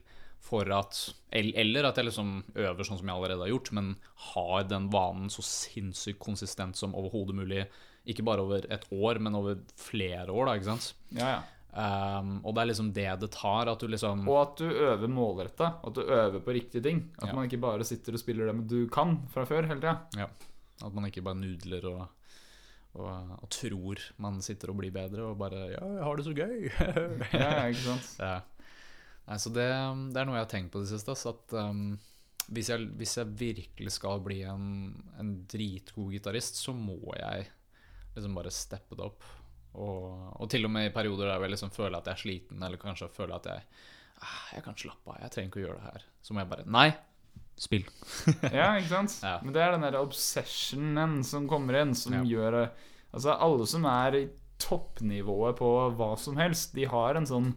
for 0.47 0.69
at 0.71 0.95
Eller 1.35 1.89
at 1.89 1.97
jeg 1.99 2.07
liksom 2.07 2.31
øver 2.55 2.87
sånn 2.87 3.01
som 3.01 3.09
jeg 3.09 3.17
allerede 3.17 3.43
har 3.43 3.51
gjort, 3.51 3.73
men 3.75 3.97
har 4.31 4.69
den 4.71 4.87
vanen 4.93 5.29
så 5.33 5.43
sinnssykt 5.43 6.23
konsistent 6.23 6.79
som 6.79 6.95
overhodet 6.95 7.35
mulig. 7.35 7.67
Ikke 8.07 8.23
bare 8.23 8.45
over 8.47 8.67
et 8.71 8.87
år, 8.95 9.19
men 9.19 9.35
over 9.35 9.59
flere 9.75 10.31
år, 10.31 10.47
da, 10.47 10.55
ikke 10.55 10.71
sant. 10.71 10.93
Ja, 11.11 11.33
ja. 11.35 11.41
Um, 11.77 12.39
og 12.41 12.55
det 12.57 12.63
er 12.63 12.69
liksom 12.71 12.87
det 12.97 13.09
det 13.21 13.29
tar. 13.35 13.69
At 13.69 13.83
du 13.83 13.89
liksom 13.93 14.23
Og 14.33 14.39
at 14.41 14.61
du 14.63 14.65
øver 14.71 15.11
målretta. 15.13 15.75
At 15.85 15.95
du 15.99 16.01
øver 16.03 16.41
på 16.41 16.55
riktige 16.57 16.83
ting. 16.83 17.03
At 17.21 17.29
Ja. 17.29 17.35
man 17.37 17.45
ikke 17.51 17.61
bare 17.61 17.85
sitter 17.85 18.17
og 18.17 18.23
spiller 18.23 18.49
det 18.53 18.67
du 18.71 18.89
kan 18.89 19.19
fra 19.29 19.45
før 19.45 19.67
hele 19.69 19.81
tida. 19.83 19.99
Ja. 20.17 20.29
At 20.85 20.95
man 20.95 21.05
ikke 21.05 21.23
bare 21.23 21.37
nudler 21.37 21.85
og, 21.91 22.07
og, 22.95 23.37
og 23.43 23.49
tror 23.53 24.01
man 24.19 24.41
sitter 24.41 24.71
og 24.73 24.77
blir 24.81 24.91
bedre, 24.93 25.23
og 25.29 25.37
bare 25.39 25.69
'Ja, 25.73 25.85
jeg 25.85 26.03
har 26.05 26.17
det 26.17 26.25
så 26.25 26.33
gøy'. 26.33 26.73
Ja, 27.33 27.67
ikke 27.69 27.85
sant? 27.85 28.17
ja. 28.25 28.41
Nei, 29.29 29.37
så 29.37 29.51
det, 29.53 29.69
det 30.15 30.21
er 30.21 30.25
noe 30.25 30.37
jeg 30.39 30.45
har 30.47 30.53
tenkt 30.53 30.73
på 30.73 30.81
det 30.81 30.89
siste. 30.89 31.13
Så 31.19 31.35
at 31.35 31.53
um, 31.53 31.99
hvis, 32.49 32.69
jeg, 32.71 32.89
hvis 32.97 33.17
jeg 33.19 33.27
virkelig 33.39 33.93
skal 33.93 34.21
bli 34.21 34.43
en, 34.49 34.95
en 35.19 35.45
dritgod 35.51 36.13
gitarist, 36.13 36.57
så 36.57 36.73
må 36.73 36.97
jeg 37.19 37.49
liksom 38.15 38.35
bare 38.35 38.51
steppe 38.51 38.95
det 38.97 39.05
opp. 39.05 39.23
Og, 39.77 40.41
og 40.41 40.49
til 40.51 40.65
og 40.65 40.71
med 40.73 40.89
i 40.89 40.95
perioder 40.95 41.29
der 41.31 41.43
jeg 41.45 41.51
liksom 41.57 41.71
føler 41.75 41.99
at 41.99 42.07
jeg 42.09 42.17
er 42.17 42.23
sliten, 42.23 42.63
eller 42.63 42.81
kanskje 42.81 43.09
føler 43.13 43.37
at 43.37 43.47
jeg 43.51 43.63
ah, 44.23 44.47
Jeg 44.55 44.65
kan 44.65 44.75
slappe 44.81 45.13
av, 45.13 45.19
jeg 45.21 45.31
trenger 45.35 45.51
ikke 45.53 45.61
å 45.61 45.67
gjøre 45.67 45.79
det 45.83 45.93
her. 45.93 46.07
Så 46.23 46.33
må 46.35 46.41
jeg 46.41 46.49
bare 46.55 46.65
Nei, 46.79 46.89
spill. 47.61 47.85
Ja, 48.57 48.71
ikke 48.79 48.89
sant? 48.95 49.19
Ja. 49.23 49.37
Men 49.45 49.53
det 49.57 49.63
er 49.63 49.77
den 49.77 49.85
der 49.87 49.99
obsessionen 50.01 51.23
som 51.25 51.49
kommer 51.51 51.79
inn, 51.83 51.95
som 51.95 52.17
Ja. 52.21 52.25
gjør 52.25 52.59
Altså, 53.17 53.33
alle 53.41 53.65
som 53.71 53.85
er 53.89 54.15
i 54.19 54.25
toppnivået 54.61 55.57
på 55.57 55.69
hva 55.97 56.11
som 56.19 56.37
helst, 56.41 56.75
de 56.77 56.85
har 56.89 57.17
en 57.17 57.27
sånn 57.29 57.55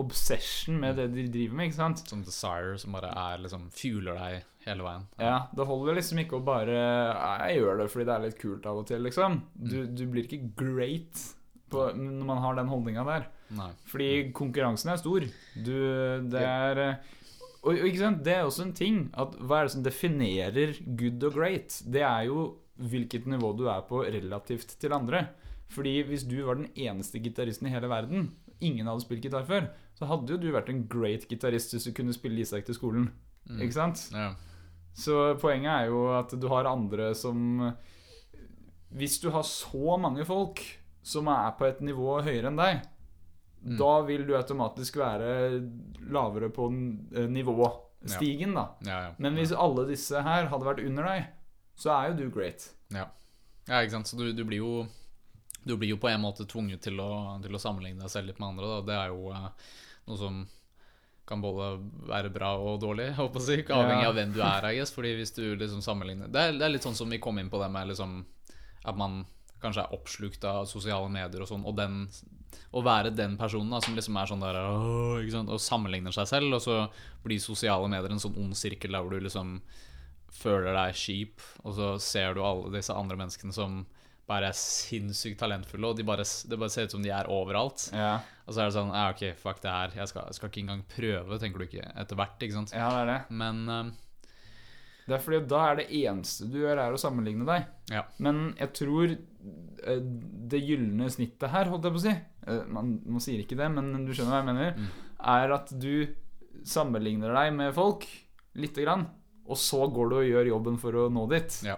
obsession 0.00 0.76
med 0.80 0.96
det 1.00 1.06
de 1.14 1.24
driver 1.32 1.56
med, 1.56 1.70
ikke 1.70 1.78
sant? 1.78 2.02
Sånn 2.08 2.24
desire 2.24 2.76
som 2.80 2.92
bare 2.96 3.08
er 3.16 3.40
liksom 3.40 3.66
fueler 3.72 4.18
deg 4.20 4.42
hele 4.66 4.84
veien. 4.84 5.06
Ja, 5.22 5.46
Det 5.56 5.66
holder 5.68 5.96
liksom 5.96 6.18
ikke 6.20 6.36
å 6.36 6.44
bare 6.44 6.76
Jeg 6.76 7.60
gjør 7.60 7.78
det 7.80 7.86
fordi 7.92 8.04
det 8.08 8.14
er 8.16 8.24
litt 8.26 8.38
kult 8.40 8.66
av 8.68 8.80
og 8.82 8.86
til, 8.90 9.00
liksom. 9.06 9.38
Du, 9.56 9.76
Mm. 9.86 9.94
du 9.96 10.06
blir 10.06 10.24
ikke 10.28 10.54
great 10.56 11.22
på, 11.70 11.88
når 11.96 12.26
man 12.28 12.42
har 12.44 12.58
den 12.58 12.70
holdninga 12.70 13.04
der. 13.08 13.28
Nei. 13.56 13.70
Fordi 13.90 14.10
konkurransen 14.34 14.92
er 14.92 15.00
stor. 15.00 15.26
Du, 15.54 15.76
det 16.30 16.42
er 16.42 16.82
eh, 16.82 17.14
og 17.66 17.82
ikke 17.82 17.98
sant, 17.98 18.22
Det 18.24 18.34
er 18.34 18.44
også 18.46 18.66
en 18.66 18.76
ting 18.76 18.98
at 19.18 19.34
Hva 19.42 19.60
er 19.60 19.66
det 19.66 19.74
som 19.74 19.82
definerer 19.86 20.76
good 20.98 21.24
og 21.26 21.34
great? 21.38 21.80
Det 21.82 22.04
er 22.06 22.28
jo 22.28 22.46
hvilket 22.76 23.26
nivå 23.26 23.54
du 23.56 23.64
er 23.72 23.86
på 23.88 24.02
relativt 24.04 24.76
til 24.80 24.92
andre. 24.92 25.26
Fordi 25.72 26.02
hvis 26.06 26.26
du 26.28 26.36
var 26.44 26.58
den 26.58 26.68
eneste 26.76 27.18
gitaristen 27.24 27.66
i 27.66 27.72
hele 27.72 27.88
verden, 27.88 28.28
ingen 28.60 28.86
hadde 28.86 29.02
spilt 29.02 29.24
gitar 29.24 29.46
før, 29.48 29.70
så 29.96 30.06
hadde 30.06 30.34
jo 30.34 30.38
du 30.40 30.50
vært 30.52 30.68
en 30.70 30.84
great 30.88 31.24
gitarist 31.28 31.72
hvis 31.72 31.88
du 31.88 31.94
kunne 31.96 32.14
spille 32.14 32.44
Isak 32.44 32.66
til 32.68 32.76
skolen. 32.76 33.08
Mm. 33.48 33.62
Ikke 33.64 33.78
sant? 33.78 34.04
Ja. 34.12 34.34
Så 34.96 35.34
poenget 35.40 35.72
er 35.72 35.90
jo 35.90 36.04
at 36.16 36.32
du 36.36 36.46
har 36.48 36.68
andre 36.68 37.14
som 37.14 37.72
Hvis 38.96 39.18
du 39.20 39.28
har 39.30 39.42
så 39.44 39.96
mange 40.00 40.24
folk 40.24 40.62
som 41.06 41.28
er 41.30 41.52
på 41.58 41.68
et 41.68 41.80
nivå 41.86 42.18
høyere 42.26 42.50
enn 42.52 42.60
deg, 42.60 42.84
Mm. 43.66 43.78
da 43.80 43.92
vil 44.06 44.22
du 44.28 44.34
automatisk 44.36 44.98
være 45.00 45.28
lavere 46.12 46.50
på 46.54 46.66
eh, 47.16 47.24
nivåstigen, 47.26 48.52
da. 48.54 48.66
Ja, 48.86 48.98
ja. 49.06 49.14
Men 49.18 49.34
hvis 49.34 49.50
alle 49.56 49.86
disse 49.88 50.20
her 50.22 50.46
hadde 50.52 50.66
vært 50.68 50.82
under 50.86 51.08
deg, 51.08 51.24
så 51.74 51.90
er 51.96 52.10
jo 52.12 52.18
du 52.20 52.30
great. 52.30 52.68
ja. 52.94 53.08
ja, 53.66 53.80
ikke 53.80 53.96
sant. 53.96 54.06
Så 54.12 54.18
du, 54.20 54.28
du 54.36 54.44
blir 54.46 54.60
jo 54.62 54.86
Du 55.66 55.74
blir 55.76 55.88
jo 55.90 55.96
på 55.98 56.06
en 56.12 56.20
måte 56.22 56.46
tvunget 56.46 56.84
til 56.84 57.00
å, 57.02 57.40
til 57.42 57.56
å 57.56 57.58
sammenligne 57.58 58.04
deg 58.04 58.10
selv 58.12 58.28
litt 58.30 58.38
med 58.38 58.52
andre. 58.52 58.68
Da. 58.70 58.80
Det 58.86 58.98
er 59.00 59.08
jo 59.10 59.32
eh, 59.34 59.48
noe 60.06 60.18
som 60.20 60.36
kan 61.26 61.40
både 61.42 61.72
være 62.06 62.30
bra 62.30 62.52
og 62.62 62.76
dårlig, 62.84 63.08
jeg. 63.18 63.64
Avhengig 63.74 64.06
av 64.06 64.14
hvem 64.14 64.36
du 64.36 64.42
er, 64.46 64.68
I 64.70 64.76
guess. 64.78 64.92
Fordi 64.94 65.16
hvis 65.18 65.34
du 65.34 65.42
liksom 65.58 65.82
sammenligner 65.82 66.30
det 66.30 66.38
er, 66.44 66.52
det 66.60 66.68
er 66.68 66.76
litt 66.76 66.86
sånn 66.86 66.94
som 66.94 67.10
vi 67.10 67.18
kom 67.18 67.40
inn 67.42 67.50
på 67.50 67.58
det 67.58 67.72
med 67.74 67.88
liksom 67.90 68.20
at 68.86 68.94
man 69.00 69.24
kanskje 69.66 69.84
er 69.84 69.94
oppslukt 69.98 70.46
av 70.48 70.64
sosiale 70.70 71.10
medier 71.12 71.42
og 71.44 71.50
sånn, 71.50 71.66
og 71.66 71.76
den 71.78 72.04
å 72.76 72.80
være 72.84 73.10
den 73.12 73.34
personen 73.36 73.72
da, 73.74 73.80
som 73.84 73.96
liksom 73.96 74.16
er 74.16 74.28
sånn 74.30 74.42
der 74.42 74.56
og 74.62 75.60
sammenligner 75.60 76.14
seg 76.14 76.28
selv, 76.30 76.54
og 76.56 76.62
så 76.64 76.76
blir 77.24 77.42
sosiale 77.42 77.88
medier 77.90 78.12
en 78.14 78.22
sånn 78.22 78.38
ond 78.40 78.56
sirkel 78.56 78.94
der 78.96 79.04
hvor 79.04 79.12
du 79.12 79.26
liksom 79.26 79.58
føler 80.36 80.72
deg 80.76 80.96
kjip, 80.96 81.44
og 81.64 81.76
så 81.76 81.90
ser 82.02 82.34
du 82.36 82.42
alle 82.44 82.72
disse 82.74 82.94
andre 82.96 83.16
menneskene 83.20 83.54
som 83.56 83.84
bare 84.26 84.48
er 84.50 84.56
sinnssykt 84.58 85.38
talentfulle, 85.38 85.92
og 85.92 86.00
de 86.00 86.04
bare, 86.06 86.24
det 86.26 86.58
bare 86.58 86.72
ser 86.74 86.88
ut 86.88 86.96
som 86.96 87.04
de 87.04 87.12
er 87.14 87.28
overalt. 87.30 87.86
Ja, 87.94 88.16
Og 88.46 88.54
så 88.56 88.64
er 88.64 88.68
det 88.70 88.74
sånn 88.74 88.90
ja, 88.90 89.04
OK, 89.12 89.22
fuck 89.38 89.60
det 89.62 89.70
her. 89.70 89.94
Jeg 90.00 90.10
skal, 90.10 90.32
skal 90.34 90.50
ikke 90.50 90.64
engang 90.64 90.82
prøve, 90.90 91.38
tenker 91.42 91.62
du 91.62 91.66
ikke, 91.68 91.86
etter 92.02 92.18
hvert, 92.18 92.34
ikke 92.42 92.56
sant. 92.58 92.74
ja 92.74 92.88
det 92.90 93.04
er 93.04 93.12
det. 93.12 93.20
Men 93.38 93.62
um, 93.70 93.92
Det 95.06 95.14
er 95.14 95.22
fordi 95.22 95.40
da 95.54 95.62
er 95.70 95.78
det 95.78 95.86
eneste 96.02 96.48
du 96.50 96.58
gjør, 96.58 96.82
er 96.88 96.96
å 96.96 97.00
sammenligne 97.00 97.46
deg. 97.46 97.70
ja. 97.94 98.02
Men 98.18 98.48
jeg 98.58 98.72
tror 98.80 99.14
det 100.50 100.60
gylne 100.64 101.08
snittet 101.12 101.50
her, 101.52 101.68
holdt 101.70 101.84
jeg 101.86 101.94
på 101.94 102.00
å 102.00 102.04
si 102.06 102.12
eh, 102.14 102.62
Man, 102.72 102.94
man 103.06 103.22
sier 103.22 103.42
ikke 103.42 103.58
det, 103.58 103.68
men 103.74 103.92
du 104.06 104.12
skjønner 104.14 104.32
hva 104.34 104.40
jeg 104.42 104.48
mener. 104.48 104.78
Mm. 104.78 104.88
Er 105.36 105.54
at 105.56 105.72
du 105.80 105.90
sammenligner 106.66 107.34
deg 107.36 107.52
med 107.54 107.74
folk 107.76 108.06
lite 108.56 108.82
grann, 108.86 109.04
og 109.46 109.58
så 109.60 109.84
går 109.92 110.08
du 110.10 110.16
og 110.20 110.26
gjør 110.30 110.48
jobben 110.54 110.78
for 110.82 110.96
å 110.96 111.08
nå 111.12 111.26
dit. 111.30 111.58
Ja. 111.66 111.76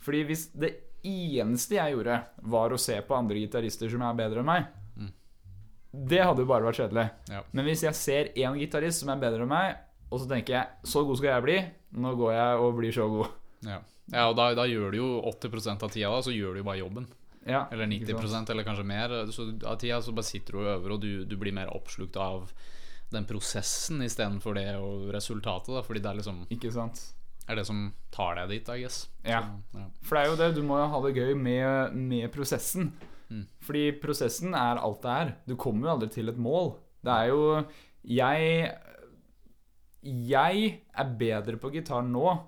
Fordi 0.00 0.22
hvis 0.30 0.46
det 0.56 0.70
eneste 1.04 1.76
jeg 1.78 1.94
gjorde, 1.96 2.20
var 2.52 2.72
å 2.72 2.78
se 2.80 2.96
på 3.04 3.16
andre 3.16 3.40
gitarister 3.42 3.90
som 3.92 4.04
er 4.06 4.16
bedre 4.20 4.44
enn 4.44 4.50
meg, 4.52 4.68
Mm. 5.00 5.12
det 6.10 6.18
hadde 6.20 6.42
jo 6.42 6.48
bare 6.50 6.66
vært 6.66 6.80
kjedelig. 6.82 7.06
Ja. 7.30 7.42
Men 7.56 7.64
hvis 7.64 7.82
jeg 7.86 7.94
ser 7.96 8.28
én 8.36 8.56
gitarist 8.58 9.00
som 9.02 9.08
er 9.14 9.20
bedre 9.22 9.42
enn 9.46 9.48
meg, 9.52 9.76
og 10.10 10.20
så 10.20 10.26
tenker 10.28 10.54
jeg 10.56 10.90
så 10.90 11.04
god 11.06 11.16
skal 11.20 11.30
jeg 11.36 11.44
bli, 11.46 11.58
nå 12.02 12.14
går 12.18 12.32
jeg 12.34 12.58
og 12.64 12.74
blir 12.80 12.92
så 12.92 13.06
god. 13.08 13.30
Ja, 13.66 13.80
ja 14.12 14.26
og 14.30 14.36
da, 14.38 14.50
da 14.56 14.66
gjør 14.68 14.94
du 14.94 15.00
jo 15.00 15.08
80% 15.30 15.86
av 15.86 15.92
tida 15.92 16.10
da, 16.12 16.20
så 16.24 16.34
gjør 16.34 16.56
du 16.56 16.62
jo 16.62 16.68
bare 16.68 16.82
jobben. 16.82 17.08
Ja, 17.48 17.64
Eller 17.72 17.88
90 17.88 18.28
sant? 18.28 18.50
eller 18.52 18.66
kanskje 18.66 18.84
mer. 18.84 19.14
Så 19.32 19.46
av 19.64 19.78
tida 19.80 20.00
så 20.04 20.12
bare 20.12 20.28
sitter 20.28 20.56
du 20.56 20.60
og 20.60 20.68
øver, 20.74 20.96
og 20.96 21.00
du, 21.00 21.24
du 21.24 21.38
blir 21.40 21.56
mer 21.56 21.72
oppslukt 21.72 22.18
av 22.20 22.50
den 23.10 23.24
prosessen 23.26 24.02
istedenfor 24.04 24.54
det 24.54 24.68
og 24.78 25.08
resultatet, 25.14 25.72
da, 25.74 25.82
fordi 25.82 26.02
det 26.04 26.10
er 26.12 26.20
liksom 26.20 26.44
Ikke 26.52 26.70
sant? 26.74 27.00
er 27.50 27.58
det 27.58 27.64
som 27.66 27.88
tar 28.14 28.36
deg 28.38 28.52
dit, 28.52 28.68
I 28.68 28.82
guess. 28.84 28.98
Ja. 29.26 29.40
Så, 29.42 29.80
ja. 29.80 29.86
For 30.06 30.16
det 30.16 30.20
er 30.22 30.28
jo 30.28 30.36
det, 30.38 30.50
du 30.60 30.62
må 30.66 30.78
jo 30.78 30.90
ha 30.92 31.00
det 31.02 31.16
gøy 31.16 31.32
med, 31.34 31.96
med 31.96 32.28
prosessen. 32.34 32.92
Mm. 33.30 33.46
Fordi 33.66 33.82
prosessen 34.02 34.54
er 34.58 34.78
alt 34.82 35.02
det 35.02 35.16
er. 35.16 35.32
Du 35.48 35.56
kommer 35.58 35.88
jo 35.88 35.96
aldri 35.96 36.10
til 36.14 36.30
et 36.30 36.38
mål. 36.38 36.74
Det 37.02 37.16
er 37.16 37.30
jo 37.32 37.42
Jeg 38.04 38.70
Jeg 40.04 40.80
er 40.94 41.12
bedre 41.18 41.56
på 41.60 41.72
gitar 41.74 42.02
nå 42.06 42.38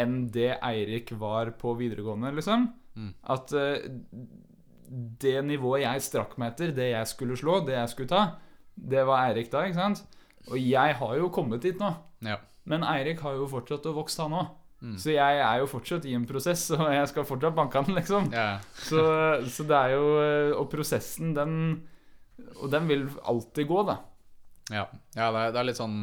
enn 0.00 0.22
det 0.32 0.54
Eirik 0.58 1.12
var 1.20 1.52
på 1.60 1.74
videregående, 1.78 2.32
liksom. 2.36 2.68
Mm. 2.98 3.10
At 3.32 3.52
uh, 3.54 3.76
det 5.22 5.36
nivået 5.46 5.84
jeg 5.84 6.06
strakk 6.06 6.36
meg 6.40 6.54
etter, 6.54 6.72
det 6.74 6.90
jeg 6.92 7.10
skulle 7.10 7.38
slå, 7.38 7.60
det 7.66 7.76
jeg 7.76 7.92
skulle 7.92 8.10
ta, 8.10 8.22
det 8.74 9.04
var 9.06 9.28
Eirik 9.28 9.50
da, 9.52 9.66
ikke 9.66 9.78
sant? 9.78 10.02
Og 10.50 10.56
jeg 10.58 10.96
har 10.98 11.18
jo 11.18 11.28
kommet 11.32 11.62
dit 11.62 11.78
nå. 11.78 11.92
Ja. 12.26 12.40
Men 12.68 12.84
Eirik 12.86 13.22
har 13.24 13.36
jo 13.38 13.48
fortsatt 13.50 13.86
å 13.88 13.94
vokse, 13.96 14.24
han 14.24 14.36
òg. 14.40 14.56
Mm. 14.80 14.94
Så 14.96 15.12
jeg 15.12 15.40
er 15.44 15.58
jo 15.60 15.66
fortsatt 15.68 16.06
i 16.08 16.14
en 16.16 16.24
prosess, 16.28 16.62
og 16.72 16.86
jeg 16.88 17.08
skal 17.10 17.26
fortsatt 17.28 17.56
banke 17.56 17.82
han, 17.82 17.96
liksom. 17.98 18.30
Ja. 18.32 18.54
Så, 18.80 19.02
så 19.52 19.66
det 19.68 19.76
er 19.76 19.92
jo 19.92 20.06
Og 20.56 20.70
prosessen, 20.72 21.34
den 21.36 21.52
Og 22.56 22.70
den 22.72 22.88
vil 22.88 23.04
alltid 23.28 23.68
gå, 23.68 23.82
da. 23.84 23.98
Ja, 24.70 24.86
ja 25.18 25.28
det, 25.34 25.42
er, 25.42 25.52
det 25.52 25.60
er 25.60 25.68
litt 25.68 25.80
sånn 25.80 26.00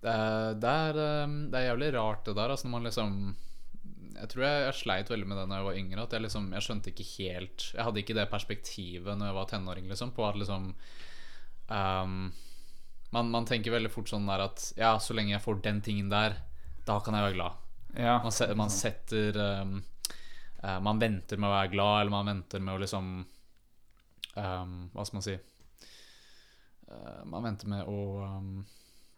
det 0.00 0.12
er, 0.16 0.58
det, 0.60 0.72
er, 0.72 0.98
um, 1.26 1.38
det 1.52 1.60
er 1.60 1.66
jævlig 1.68 1.92
rart 1.96 2.24
det 2.24 2.34
der. 2.38 2.52
Altså 2.52 2.66
når 2.66 2.72
man 2.72 2.86
liksom 2.88 3.16
Jeg 4.16 4.28
tror 4.32 4.44
jeg, 4.46 4.62
jeg 4.64 4.76
sleit 4.78 5.10
veldig 5.12 5.26
med 5.28 5.38
det 5.38 5.48
da 5.50 5.58
jeg 5.58 5.66
var 5.68 5.80
yngre. 5.80 6.04
At 6.04 6.14
jeg 6.16 6.24
liksom 6.24 6.52
Jeg 6.56 6.66
skjønte 6.66 6.92
ikke 6.92 7.08
helt 7.18 7.66
Jeg 7.74 7.84
hadde 7.84 8.02
ikke 8.02 8.16
det 8.16 8.28
perspektivet 8.32 9.18
når 9.18 9.30
jeg 9.30 9.38
var 9.40 9.50
tenåring, 9.50 9.90
liksom, 9.92 10.14
på 10.16 10.24
at 10.28 10.40
liksom 10.40 10.70
um, 11.68 12.16
man, 13.10 13.30
man 13.30 13.46
tenker 13.46 13.74
veldig 13.74 13.90
fort 13.90 14.10
sånn 14.10 14.28
der 14.30 14.46
at 14.46 14.70
Ja, 14.78 14.94
så 15.02 15.16
lenge 15.16 15.34
jeg 15.34 15.44
får 15.44 15.60
den 15.64 15.80
tingen 15.84 16.10
der, 16.12 16.36
da 16.86 17.00
kan 17.02 17.16
jeg 17.16 17.26
være 17.26 17.36
glad. 17.36 17.60
Ja. 17.98 18.20
Man, 18.22 18.32
se, 18.32 18.46
man 18.54 18.70
setter 18.70 19.36
um, 19.60 19.80
uh, 20.62 20.78
Man 20.80 21.00
venter 21.02 21.40
med 21.40 21.50
å 21.50 21.54
være 21.56 21.72
glad, 21.72 21.94
eller 22.00 22.14
man 22.14 22.30
venter 22.30 22.62
med 22.62 22.76
å 22.76 22.82
liksom 22.84 23.08
um, 24.36 24.76
Hva 24.94 25.06
skal 25.06 25.20
man 25.20 25.28
si 25.28 25.38
Uh, 26.90 27.22
Man 27.30 27.44
venter 27.44 27.68
med 27.70 27.86
å 27.86 27.98
um, 28.26 28.64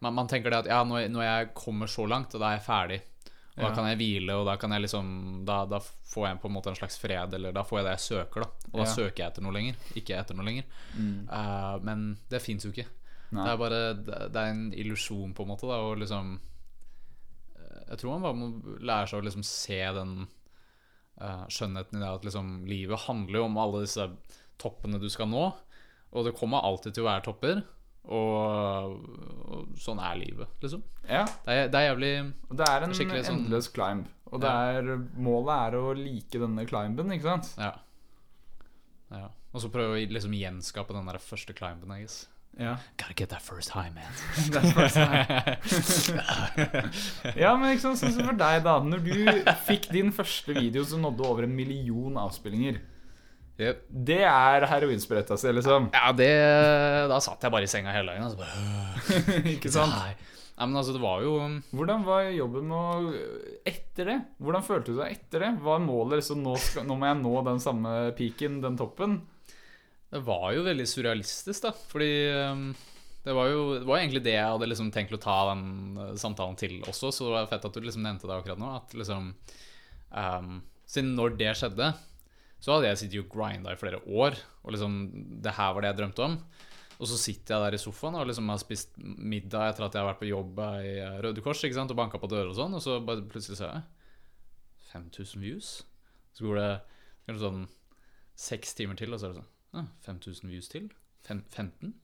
man, 0.02 0.14
man 0.18 0.28
tenker 0.30 0.50
det 0.52 0.64
at 0.64 0.70
ja, 0.72 0.82
når 0.84 1.08
når 1.14 1.24
jeg 1.26 1.50
kommer 1.58 1.90
så 1.90 2.04
langt, 2.10 2.34
da 2.34 2.50
er 2.52 2.58
jeg 2.58 2.66
ferdig. 2.68 3.00
Og 3.52 3.66
da 3.66 3.68
kan 3.76 3.84
jeg 3.90 3.98
hvile, 4.00 4.32
og 4.40 4.46
da 4.48 4.54
kan 4.56 4.72
jeg 4.72 4.80
liksom 4.86 5.08
Da, 5.44 5.58
da 5.68 5.76
får 5.84 6.24
jeg 6.24 6.38
på 6.40 6.48
en 6.48 6.54
måte 6.54 6.70
en 6.72 6.78
slags 6.78 6.94
fred, 6.98 7.34
eller 7.36 7.52
da 7.52 7.60
får 7.68 7.78
jeg 7.78 7.84
det 7.84 7.92
jeg 7.98 8.04
søker, 8.06 8.46
da. 8.46 8.68
Og 8.72 8.78
da 8.80 8.86
Ja. 8.86 8.94
søker 8.94 9.18
jeg 9.20 9.26
etter 9.28 9.44
noe 9.44 9.52
lenger, 9.52 9.76
ikke 10.00 10.16
etter 10.16 10.34
noe 10.38 10.46
lenger. 10.48 10.64
Eh, 10.96 11.74
men 11.84 12.06
det 12.32 12.40
fins 12.42 12.64
jo 12.64 12.70
ikke. 12.72 12.86
Nei. 13.32 13.44
Det 13.44 13.52
er 13.52 13.60
bare 13.60 13.80
Det 13.98 14.32
det 14.32 14.40
er 14.40 14.50
en 14.54 14.72
illusjon, 14.72 15.34
på 15.36 15.42
en 15.44 15.48
måte, 15.52 15.68
da, 15.68 15.76
og 15.84 15.98
liksom 16.00 16.32
eh, 17.56 17.82
Jeg 17.90 17.98
tror 18.00 18.14
man 18.18 18.22
bare 18.22 18.40
må 18.40 18.78
lære 18.80 19.08
seg 19.12 19.20
å 19.20 19.26
liksom 19.26 19.44
se 19.44 19.80
den 20.00 20.14
uh, 21.20 21.44
skjønnheten 21.52 21.98
i 22.00 22.02
det 22.02 22.08
at 22.08 22.24
liksom 22.24 22.64
livet 22.66 23.04
handler 23.06 23.38
jo 23.42 23.44
om 23.50 23.58
alle 23.60 23.82
disse 23.84 24.08
toppene 24.58 24.98
du 25.00 25.08
skal 25.12 25.28
nå. 25.28 25.44
Og 26.12 26.24
det 26.26 26.34
kommer 26.38 26.64
alltid 26.64 26.94
til 26.96 27.04
å 27.04 27.10
være 27.10 27.24
topper. 27.28 27.62
Og, 28.04 28.98
og 29.46 29.68
sånn 29.78 30.00
er 30.02 30.16
livet, 30.18 30.48
liksom. 30.60 30.82
Ja, 31.06 31.22
Det 31.46 31.54
er, 31.54 31.68
det 31.70 31.78
er 31.78 31.86
jævlig 31.94 32.10
det 32.58 32.66
er 32.68 32.82
en 32.82 32.90
sånn- 32.98 33.12
endeløs 33.36 33.68
climb. 33.72 34.06
Og 34.32 34.40
det 34.40 34.48
Ja. 34.48 34.80
er, 34.80 34.96
målet 35.16 35.68
er 35.68 35.72
å 35.78 35.94
like 35.94 36.38
denne 36.40 36.66
climben, 36.66 37.12
ikke 37.12 37.22
sant? 37.28 37.54
Ja. 37.58 37.72
ja. 39.12 39.28
Og 39.52 39.60
så 39.60 39.68
prøve 39.70 40.00
å 40.00 40.08
liksom 40.10 40.32
gjenskape 40.32 40.92
den 40.96 41.04
der 41.06 41.18
første 41.20 41.52
climben, 41.54 41.92
I 41.92 42.00
guess. 42.00 42.26
Ja. 42.58 42.76
Gotta 42.98 43.14
get 43.16 43.28
that 43.30 43.40
first 43.42 43.70
high, 43.70 43.90
man. 43.90 44.04
Ja, 47.38 47.54
men 47.56 47.72
ikke 47.72 47.84
sant, 47.86 48.00
sånn 48.00 48.12
som 48.16 48.26
for 48.28 48.36
deg 48.38 48.62
da 48.66 48.74
Når 48.84 49.04
du 49.06 49.12
fikk 49.66 49.88
din 49.94 50.10
første 50.14 50.54
video 50.58 50.84
som 50.84 51.02
nådde 51.04 51.24
over 51.28 51.46
en 51.46 51.54
million 51.56 52.18
avspillinger 52.20 52.80
Yep. 53.60 53.80
Det 54.08 54.22
er 54.24 54.64
heroinsprøyta 54.70 55.36
si, 55.36 55.50
liksom 55.52 55.90
Ja, 55.92 56.08
det 56.16 56.30
Da 57.10 57.18
satt 57.20 57.42
jeg 57.44 57.52
bare 57.52 57.66
i 57.66 57.70
senga 57.70 57.92
hele 57.92 58.14
dagen. 58.14 58.30
Altså 58.30 59.44
Ikke 59.54 59.72
sant? 59.72 59.92
Nei. 59.92 60.14
Nei, 60.52 60.68
men 60.68 60.78
altså, 60.78 60.94
det 60.96 61.02
var 61.02 61.24
jo 61.24 61.34
Hvordan 61.72 62.06
var 62.06 62.30
jobben 62.32 62.70
med 62.70 62.78
å 62.78 63.12
Etter 63.68 64.08
det? 64.08 64.16
Hvordan 64.42 64.64
følte 64.66 64.94
du 64.94 65.00
deg 65.00 65.16
etter 65.16 65.46
det? 65.46 65.50
Var 65.64 65.84
målet 65.84 66.20
liksom 66.20 66.42
nå, 66.44 66.56
skal, 66.60 66.86
nå 66.88 66.96
må 66.98 67.08
jeg 67.08 67.20
nå 67.20 67.34
den 67.48 67.60
samme 67.62 67.92
peaken, 68.18 68.60
den 68.64 68.78
toppen? 68.80 69.20
Det 70.12 70.20
var 70.26 70.50
jo 70.52 70.64
veldig 70.66 70.84
surrealistisk, 70.88 71.64
da. 71.64 71.70
Fordi 71.88 72.10
um, 72.52 72.66
det 73.24 73.36
var 73.36 73.48
jo 73.48 73.62
det 73.78 73.86
var 73.88 74.02
egentlig 74.02 74.20
det 74.26 74.34
jeg 74.34 74.50
hadde 74.50 74.68
liksom 74.68 74.90
tenkt 74.92 75.14
å 75.16 75.20
ta 75.22 75.36
den 75.52 75.64
uh, 75.96 76.10
samtalen 76.20 76.58
til 76.60 76.82
også, 76.84 77.08
så 77.14 77.28
det 77.28 77.34
var 77.36 77.48
fett 77.54 77.64
at 77.68 77.78
du 77.78 77.80
liksom 77.80 78.04
nevnte 78.04 78.28
det 78.28 78.36
akkurat 78.36 78.60
nå. 78.60 78.74
At 78.76 78.92
liksom 78.98 79.32
um, 80.12 80.58
Siden 80.92 81.14
når 81.16 81.38
det 81.40 81.54
skjedde, 81.56 81.86
så 82.62 82.76
hadde 82.76 82.90
jeg 82.92 83.00
sittet 83.00 83.24
og 83.24 83.32
grinda 83.32 83.72
i 83.74 83.78
flere 83.80 83.98
år, 84.06 84.36
og 84.62 84.74
liksom 84.74 85.00
Det 85.42 85.54
her 85.56 85.72
var 85.74 85.82
det 85.82 85.90
jeg 85.90 85.98
drømte 85.98 86.26
om. 86.28 86.36
Og 87.02 87.08
så 87.10 87.16
sitter 87.18 87.56
jeg 87.56 87.64
der 87.64 87.74
i 87.74 87.80
sofaen 87.82 88.14
og 88.14 88.28
liksom 88.28 88.50
har 88.52 88.60
spist 88.62 88.92
middag 89.02 89.72
etter 89.72 89.88
at 89.88 89.96
jeg 89.96 90.04
har 90.04 90.12
vært 90.12 90.20
på 90.20 90.28
jobb 90.28 90.60
i 90.78 90.92
uh, 91.02 91.16
Røde 91.24 91.42
Kors 91.42 91.64
ikke 91.66 91.74
sant, 91.74 91.90
og 91.90 91.98
banka 91.98 92.20
på 92.22 92.30
dører 92.30 92.52
og 92.52 92.54
sånn, 92.54 92.76
og 92.78 92.84
så 92.84 93.00
bare 93.02 93.24
plutselig 93.26 93.58
ser 93.58 93.72
jeg 93.72 93.82
5000 94.92 95.42
views. 95.42 95.72
Så 96.36 96.46
går 96.46 96.60
det 96.60 96.70
kanskje 97.26 97.42
sånn 97.42 97.64
seks 98.38 98.78
timer 98.78 99.00
til, 99.00 99.10
og 99.10 99.18
så 99.18 99.28
er 99.28 99.34
det 99.34 99.42
sånn 99.42 99.82
ah, 99.82 99.90
5000 100.06 100.52
views 100.52 100.70
til? 100.70 100.86
Fem, 101.26 101.42
15? 101.50 101.96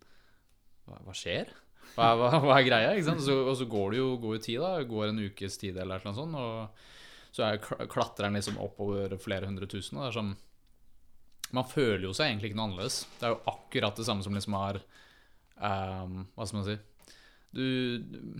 Hva, 0.88 0.98
hva 1.06 1.14
skjer? 1.14 1.54
Hva, 1.94 2.10
hva, 2.18 2.32
hva 2.42 2.58
er 2.58 2.66
greia? 2.66 2.90
Ikke 2.96 3.12
sant? 3.12 3.22
Så, 3.22 3.38
og 3.46 3.54
så 3.60 3.68
går 3.70 3.94
det 3.94 4.02
jo, 4.02 4.10
god 4.26 4.42
tid, 4.42 4.58
da. 4.64 4.82
Går 4.88 5.12
en 5.12 5.22
ukes 5.28 5.62
tid 5.62 5.78
eller 5.78 6.02
noe 6.02 6.16
sånt, 6.16 6.34
og 6.34 7.34
så 7.34 7.46
er, 7.46 7.62
klatrer 7.86 8.26
den 8.26 8.38
liksom 8.40 8.58
oppover 8.62 9.14
flere 9.22 9.46
hundre 9.46 9.70
tusen. 9.70 9.98
Og 9.98 10.08
det 10.08 10.10
er 10.10 10.18
sånn 10.18 10.34
Man 11.56 11.68
føler 11.68 12.08
jo 12.08 12.14
seg 12.16 12.28
egentlig 12.28 12.50
ikke 12.50 12.60
noe 12.60 12.68
annerledes. 12.68 13.00
Det 13.18 13.28
er 13.28 13.34
jo 13.34 13.54
akkurat 13.54 13.98
det 13.98 14.06
samme 14.08 14.24
som 14.26 14.36
liksom 14.36 14.56
har 14.58 14.80
um, 15.56 16.22
Hva 16.34 16.46
skal 16.48 16.60
man 16.60 16.66
si 16.68 16.78
Du 17.56 18.34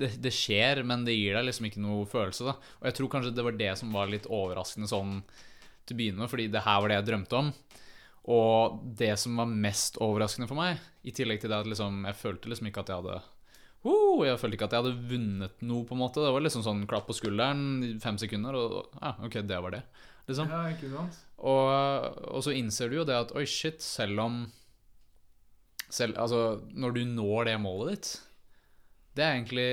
det, 0.00 0.14
det 0.22 0.32
skjer, 0.34 0.82
men 0.86 1.04
det 1.04 1.16
gir 1.16 1.36
deg 1.36 1.46
liksom 1.46 1.66
ikke 1.68 1.82
noe 1.82 2.06
følelse. 2.08 2.46
da 2.46 2.54
Og 2.80 2.88
jeg 2.88 2.96
tror 2.96 3.10
kanskje 3.12 3.34
det 3.36 3.44
var 3.46 3.56
det 3.58 3.72
som 3.80 3.92
var 3.94 4.10
litt 4.10 4.28
overraskende 4.30 4.88
sånn 4.90 5.18
til 5.84 5.96
å 5.96 5.98
begynne 5.98 6.22
med, 6.22 6.30
fordi 6.32 6.46
det 6.52 6.64
her 6.64 6.80
var 6.80 6.92
det 6.92 7.00
jeg 7.00 7.08
drømte 7.10 7.40
om. 7.40 7.50
Og 8.30 8.80
det 9.00 9.12
som 9.20 9.36
var 9.40 9.50
mest 9.50 9.98
overraskende 10.02 10.48
for 10.50 10.60
meg, 10.60 10.80
i 11.04 11.12
tillegg 11.16 11.42
til 11.42 11.52
det 11.52 11.62
at 11.62 11.68
liksom, 11.68 12.04
jeg 12.08 12.18
følte 12.20 12.52
liksom 12.52 12.68
ikke 12.70 12.84
at 12.84 12.92
jeg 12.92 13.02
hadde 13.02 13.18
uh, 13.18 14.20
Jeg 14.28 14.40
følte 14.40 14.58
ikke 14.58 14.68
at 14.68 14.76
jeg 14.76 14.84
hadde 14.84 15.10
vunnet 15.10 15.64
noe, 15.64 15.86
på 15.88 15.96
en 15.96 16.02
måte. 16.02 16.22
Det 16.24 16.32
var 16.36 16.44
liksom 16.44 16.64
sånn 16.66 16.86
klapp 16.90 17.08
på 17.08 17.16
skulderen 17.16 17.98
fem 18.02 18.20
sekunder, 18.20 18.56
og 18.56 19.00
ja, 19.00 19.14
ok, 19.26 19.40
det 19.48 19.60
var 19.64 19.76
det. 19.76 19.84
Liksom. 20.28 20.50
Ja, 20.52 20.64
ikke 20.70 20.90
sant? 20.92 21.20
Og, 21.40 21.68
og 22.36 22.42
så 22.44 22.54
innser 22.56 22.90
du 22.90 23.00
jo 23.00 23.06
det 23.08 23.16
at 23.16 23.32
oi, 23.36 23.46
shit, 23.48 23.80
selv 23.82 24.20
om 24.26 24.40
selv, 25.90 26.18
Altså, 26.20 26.60
når 26.70 26.94
du 26.94 27.00
når 27.08 27.48
det 27.48 27.56
målet 27.62 27.90
ditt 27.94 28.10
Det 29.16 29.24
er 29.24 29.34
egentlig 29.34 29.70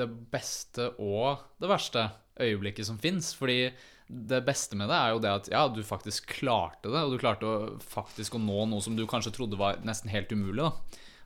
det 0.00 0.08
beste 0.32 0.88
og 0.98 1.44
det 1.62 1.70
verste 1.70 2.08
øyeblikket 2.40 2.88
som 2.88 2.98
fins. 2.98 3.34
Fordi 3.36 3.68
det 4.10 4.40
beste 4.42 4.74
med 4.74 4.90
det 4.90 4.96
er 4.96 5.12
jo 5.12 5.20
det 5.22 5.30
at 5.30 5.48
ja, 5.52 5.60
du 5.70 5.82
faktisk 5.86 6.32
klarte 6.40 6.90
det, 6.90 6.98
og 7.04 7.12
du 7.14 7.20
klarte 7.20 7.46
å, 7.46 7.58
faktisk 7.78 8.34
å 8.34 8.42
nå 8.42 8.64
noe 8.66 8.82
som 8.82 8.96
du 8.98 9.04
kanskje 9.06 9.32
trodde 9.36 9.60
var 9.60 9.78
nesten 9.86 10.10
helt 10.10 10.32
umulig. 10.32 10.64
da 10.64 10.72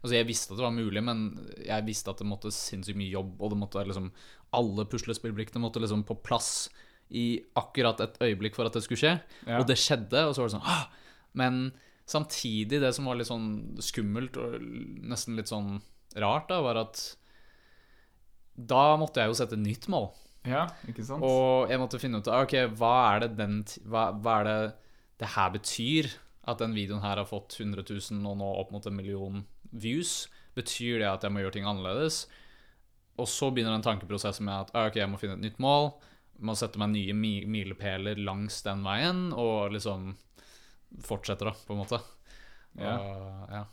Altså 0.04 0.18
Jeg 0.18 0.28
visste 0.28 0.52
at 0.52 0.60
det 0.60 0.66
var 0.66 0.76
mulig, 0.76 1.00
men 1.00 1.20
jeg 1.64 1.86
visste 1.86 2.12
at 2.12 2.20
det 2.20 2.28
måtte 2.28 2.52
sinnssykt 2.52 2.98
mye 3.00 3.14
jobb, 3.14 3.38
og 3.40 3.54
det 3.54 3.60
måtte 3.62 3.86
liksom 3.88 4.10
alle 4.54 4.84
puslespillbrikkene 4.90 5.62
måtte 5.64 5.80
liksom 5.80 6.04
på 6.04 6.18
plass 6.26 6.68
i 7.10 7.26
akkurat 7.58 8.00
et 8.00 8.20
øyeblikk 8.24 8.56
for 8.56 8.68
at 8.68 8.76
det 8.76 8.84
skulle 8.84 9.00
skje. 9.00 9.16
Ja. 9.46 9.58
Og 9.60 9.68
det 9.68 9.76
skjedde, 9.80 10.26
og 10.28 10.34
så 10.34 10.42
var 10.42 10.50
det 10.50 10.56
sånn 10.56 10.70
ah! 10.76 10.86
Men 11.34 11.60
samtidig, 12.08 12.80
det 12.82 12.92
som 12.94 13.08
var 13.08 13.18
litt 13.18 13.30
sånn 13.30 13.48
skummelt 13.82 14.38
og 14.40 14.56
nesten 14.62 15.38
litt 15.38 15.50
sånn 15.50 15.78
rart, 16.20 16.48
da, 16.50 16.60
var 16.64 16.78
at 16.84 17.02
da 18.54 18.94
måtte 19.00 19.22
jeg 19.22 19.32
jo 19.32 19.38
sette 19.38 19.58
nytt 19.58 19.88
mål. 19.90 20.12
Ja, 20.46 20.66
ikke 20.88 21.04
sant? 21.06 21.24
Og 21.24 21.72
jeg 21.72 21.80
måtte 21.80 21.98
finne 22.02 22.20
ut 22.20 22.28
Ok, 22.28 22.52
hva 22.76 22.92
er 23.14 23.22
det 23.24 23.30
den 23.38 23.62
hva, 23.88 24.10
hva 24.12 24.42
er 24.42 24.48
det 24.48 24.58
det 25.22 25.30
her 25.38 25.52
betyr? 25.54 26.10
At 26.44 26.60
den 26.60 26.74
videoen 26.76 27.00
her 27.00 27.16
har 27.16 27.28
fått 27.28 27.56
100 27.56 27.86
000 27.88 28.26
og 28.28 28.36
nå 28.36 28.48
opp 28.60 28.72
mot 28.74 28.84
en 28.84 28.96
million 28.96 29.44
views? 29.72 30.26
Betyr 30.54 31.00
det 31.00 31.08
at 31.08 31.24
jeg 31.24 31.32
må 31.32 31.40
gjøre 31.40 31.56
ting 31.56 31.68
annerledes? 31.68 32.26
Og 33.16 33.30
så 33.30 33.48
begynner 33.54 33.78
en 33.78 33.86
tankeprosess 33.86 34.42
med 34.44 34.52
at 34.52 34.74
ah, 34.74 34.90
ok, 34.90 34.98
jeg 35.00 35.10
må 35.10 35.20
finne 35.20 35.38
et 35.38 35.46
nytt 35.46 35.62
mål. 35.62 35.94
Må 36.40 36.56
sette 36.58 36.78
meg 36.78 36.90
nye 36.90 37.12
mi 37.14 37.44
milepæler 37.46 38.18
langs 38.24 38.62
den 38.66 38.82
veien, 38.82 39.32
og 39.32 39.70
liksom 39.72 40.16
fortsetter, 41.04 41.46
da, 41.50 41.54
på 41.66 41.74
en 41.74 41.80
måte. 41.82 42.00
Ja. 42.78 42.96
Og, 42.98 43.50
ja. 43.54 43.64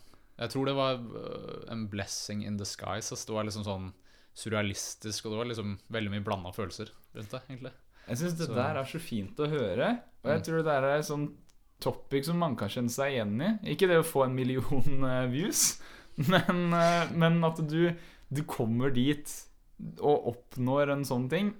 Jeg 0.42 0.50
tror 0.54 0.66
det 0.66 0.74
var 0.74 0.94
øh, 0.98 1.64
en 1.70 1.86
blessing 1.90 2.44
in 2.46 2.56
disguise. 2.56 3.12
ass. 3.12 3.24
Det 3.28 3.34
var 3.34 3.44
liksom 3.44 3.64
sånn 3.66 3.90
surrealistisk, 4.34 5.26
og 5.26 5.34
det 5.34 5.38
var 5.42 5.50
liksom 5.50 5.74
veldig 5.92 6.10
mye 6.14 6.24
blanda 6.24 6.52
følelser 6.56 6.90
rundt 7.14 7.30
det, 7.34 7.42
egentlig. 7.50 7.72
Jeg 8.08 8.18
syns 8.18 8.36
det 8.38 8.46
Så- 8.48 8.54
der 8.56 8.76
er 8.80 8.84
så 8.84 8.98
fint 9.00 9.36
å 9.38 9.46
høre. 9.50 9.90
Og 10.24 10.30
jeg 10.30 10.38
Mm. 10.40 10.44
tror 10.44 10.56
det 10.56 10.64
der 10.64 10.82
er 10.84 10.98
et 10.98 11.04
sånn 11.04 11.34
topic 11.80 12.24
som 12.26 12.38
man 12.38 12.56
kan 12.56 12.68
kjenne 12.68 12.90
seg 12.90 13.12
igjen 13.12 13.40
i. 13.42 13.74
Ikke 13.74 13.88
det 13.88 13.98
å 14.00 14.06
få 14.06 14.24
en 14.24 14.34
million 14.34 15.04
eh, 15.04 15.26
views, 15.34 15.80
men, 16.16 16.72
eh, 16.72 17.10
men 17.12 17.44
at 17.44 17.56
du, 17.68 17.94
du 18.32 18.42
kommer 18.44 18.90
dit 18.92 19.28
og 20.00 20.26
oppnår 20.36 20.92
en 20.92 21.04
sånn 21.04 21.28
ting. 21.28 21.54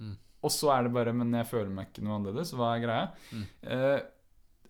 Mm. 0.00 0.16
Og 0.46 0.52
så 0.54 0.70
er 0.76 0.86
det 0.86 0.94
bare 0.94 1.14
Men 1.16 1.34
jeg 1.34 1.48
føler 1.50 1.72
meg 1.72 1.90
ikke 1.90 2.04
noe 2.06 2.20
annerledes. 2.20 2.52
Hva 2.54 2.74
er 2.74 2.84
greia? 2.84 3.08
Mm. 3.34 3.46
Eh, 3.74 3.96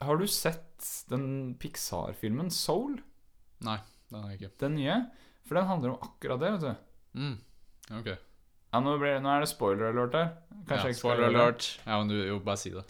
har 0.06 0.20
du 0.20 0.26
sett 0.28 0.88
den 1.10 1.26
Pixar-filmen 1.60 2.50
Soul? 2.52 2.98
Nei, 3.64 3.78
den 4.12 4.22
har 4.22 4.32
jeg 4.32 4.40
ikke. 4.40 4.54
Den 4.64 4.76
nye? 4.80 5.00
For 5.46 5.58
den 5.58 5.68
handler 5.70 5.94
om 5.94 6.08
akkurat 6.08 6.42
det, 6.42 6.52
vet 6.56 6.64
du. 6.64 7.20
Mm. 7.20 7.36
Ok. 8.00 8.10
Ja, 8.74 8.82
nå, 8.82 8.96
ble, 9.00 9.14
nå 9.22 9.30
er 9.32 9.44
det 9.44 9.48
spoiler 9.48 9.88
alert 9.92 10.16
her. 10.18 10.30
Kanskje 10.68 10.92
ja, 10.92 10.98
spoiler 10.98 11.28
alert. 11.30 11.68
Ja, 11.86 11.96
men 12.00 12.10
du, 12.10 12.16
jo, 12.18 12.38
bare 12.44 12.60
si 12.60 12.72
det. 12.74 12.84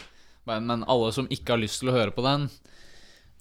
Men, 0.48 0.66
men 0.66 0.86
alle 0.90 1.12
som 1.14 1.28
ikke 1.30 1.54
har 1.54 1.62
lyst 1.62 1.82
til 1.82 1.92
å 1.92 1.96
høre 1.96 2.14
på 2.14 2.24
den, 2.26 2.48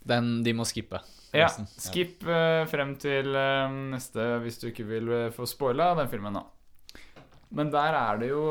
den 0.05 0.33
de 0.45 0.53
må 0.57 0.67
skippe. 0.67 1.01
Ja, 1.35 1.49
skipp 1.49 1.87
skip 1.87 2.27
eh, 2.31 2.63
frem 2.69 2.93
til 3.01 3.33
eh, 3.35 3.77
neste 3.91 4.27
hvis 4.43 4.59
du 4.61 4.69
ikke 4.69 4.85
vil 4.87 5.09
eh, 5.11 5.31
få 5.35 5.47
spoila 5.49 5.93
den 5.99 6.11
filmen, 6.11 6.37
da. 6.37 6.45
Men 7.49 7.69
der 7.73 7.97
er 7.99 8.17
det 8.21 8.29
jo 8.31 8.45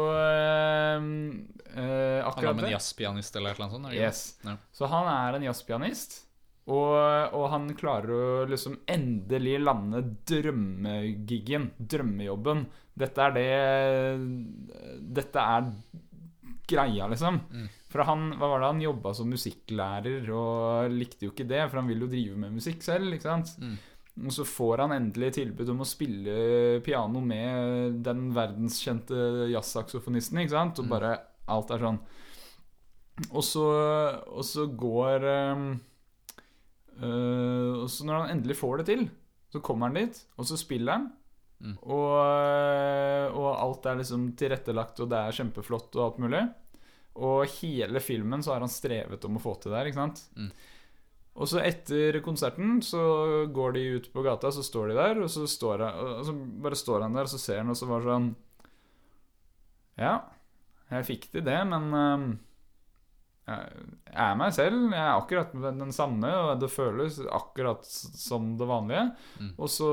akkurat 2.24 2.36
det 2.36 2.46
Han 2.46 2.46
er 2.46 2.54
med 2.60 2.68
en 2.68 2.76
jazzpianist 2.76 3.36
eller 3.40 3.58
noe 3.58 3.72
sånt? 3.72 3.90
Yes. 3.96 4.22
Ja. 4.46 4.54
Så 4.72 4.88
han 4.92 5.10
er 5.10 5.38
en 5.38 5.46
jazzpianist, 5.48 6.20
og, 6.70 6.94
og 7.36 7.48
han 7.52 7.66
klarer 7.76 8.14
å 8.14 8.46
liksom 8.48 8.78
endelig 8.88 9.58
lande 9.60 10.00
drømmegiggen, 10.30 11.72
drømmejobben. 11.76 12.64
Dette 12.94 13.26
er 13.26 13.34
det 13.36 13.50
Dette 15.18 15.44
er 15.58 15.72
greia, 16.64 17.08
liksom. 17.10 17.40
Mm. 17.52 17.66
For 17.92 18.06
han 18.08 18.30
hva 18.38 18.48
var 18.54 18.62
det, 18.62 18.70
han 18.72 18.80
jobba 18.82 19.12
som 19.14 19.28
musikklærer 19.30 20.30
og 20.34 20.94
likte 20.94 21.28
jo 21.28 21.34
ikke 21.34 21.46
det, 21.46 21.60
for 21.68 21.82
han 21.82 21.90
vil 21.90 22.06
jo 22.06 22.08
drive 22.10 22.38
med 22.40 22.56
musikk 22.56 22.80
selv. 22.86 23.12
ikke 23.14 23.28
sant? 23.28 23.52
Mm. 23.60 23.76
Og 24.22 24.30
så 24.30 24.44
får 24.46 24.78
han 24.84 24.92
endelig 24.94 25.32
tilbud 25.40 25.68
om 25.72 25.80
å 25.82 25.86
spille 25.88 26.34
piano 26.86 27.18
med 27.20 27.96
den 28.06 28.28
verdenskjente 28.36 29.48
jazzsaksofonisten. 29.50 30.38
ikke 30.38 30.54
sant? 30.54 30.78
Og 30.78 30.84
Mm. 30.86 30.90
bare 30.92 31.18
alt 31.48 31.70
er 31.74 31.78
sånn. 31.82 31.98
Og 33.32 33.42
så, 33.42 33.64
og 34.30 34.44
så 34.46 34.66
går 34.70 35.26
øh, 37.02 37.82
Og 37.82 37.90
så 37.90 38.04
når 38.06 38.20
han 38.20 38.30
endelig 38.38 38.56
får 38.60 38.78
det 38.78 38.86
til, 38.92 39.04
så 39.52 39.60
kommer 39.62 39.86
han 39.90 39.94
dit, 39.98 40.18
og 40.38 40.46
så 40.46 40.56
spiller 40.58 40.92
han. 40.92 41.08
Mm. 41.64 41.76
Og, 41.82 42.12
øh, 42.20 43.34
og 43.38 43.48
alt 43.62 43.86
er 43.86 43.96
liksom 44.00 44.28
tilrettelagt, 44.36 45.00
og 45.00 45.08
det 45.10 45.18
er 45.18 45.36
kjempeflott 45.38 45.94
og 45.96 46.04
alt 46.04 46.18
mulig. 46.22 46.42
Og 47.16 47.46
hele 47.60 48.00
filmen 48.02 48.42
så 48.42 48.52
har 48.54 48.60
han 48.64 48.68
strevet 48.72 49.24
om 49.24 49.36
å 49.38 49.42
få 49.42 49.54
til 49.62 49.70
det 49.72 49.78
her, 49.78 49.86
ikke 49.90 50.02
sant? 50.02 50.24
Mm. 50.36 50.50
Og 51.34 51.50
så 51.50 51.58
etter 51.66 52.20
konserten 52.22 52.78
så 52.84 53.02
går 53.50 53.74
de 53.74 53.84
ut 53.96 54.08
på 54.14 54.22
gata, 54.22 54.52
så 54.54 54.62
står 54.62 54.92
de 54.92 54.98
der, 55.00 55.20
og 55.24 55.30
så, 55.32 55.48
står 55.50 55.82
han, 55.82 56.00
og 56.20 56.24
så 56.28 56.34
bare 56.62 56.78
står 56.78 57.06
han 57.06 57.16
der, 57.18 57.26
og 57.26 57.32
så 57.32 57.40
ser 57.42 57.62
han, 57.62 57.72
og 57.74 57.78
så 57.78 57.90
bare 57.90 58.06
sånn 58.06 58.28
Ja, 59.98 60.14
jeg 60.92 61.08
fikk 61.08 61.26
til 61.32 61.42
det, 61.46 61.58
men 61.70 61.90
øhm, 61.98 62.28
jeg 63.44 64.14
er 64.24 64.38
meg 64.40 64.54
selv. 64.56 64.78
Jeg 64.94 65.02
er 65.02 65.18
akkurat 65.18 65.52
den 65.52 65.92
samme, 65.92 66.30
og 66.32 66.62
det 66.62 66.70
føles 66.72 67.18
akkurat 67.26 67.84
som 67.84 68.54
det 68.58 68.68
vanlige. 68.70 69.04
Mm. 69.42 69.50
Og, 69.58 69.68
så, 69.70 69.90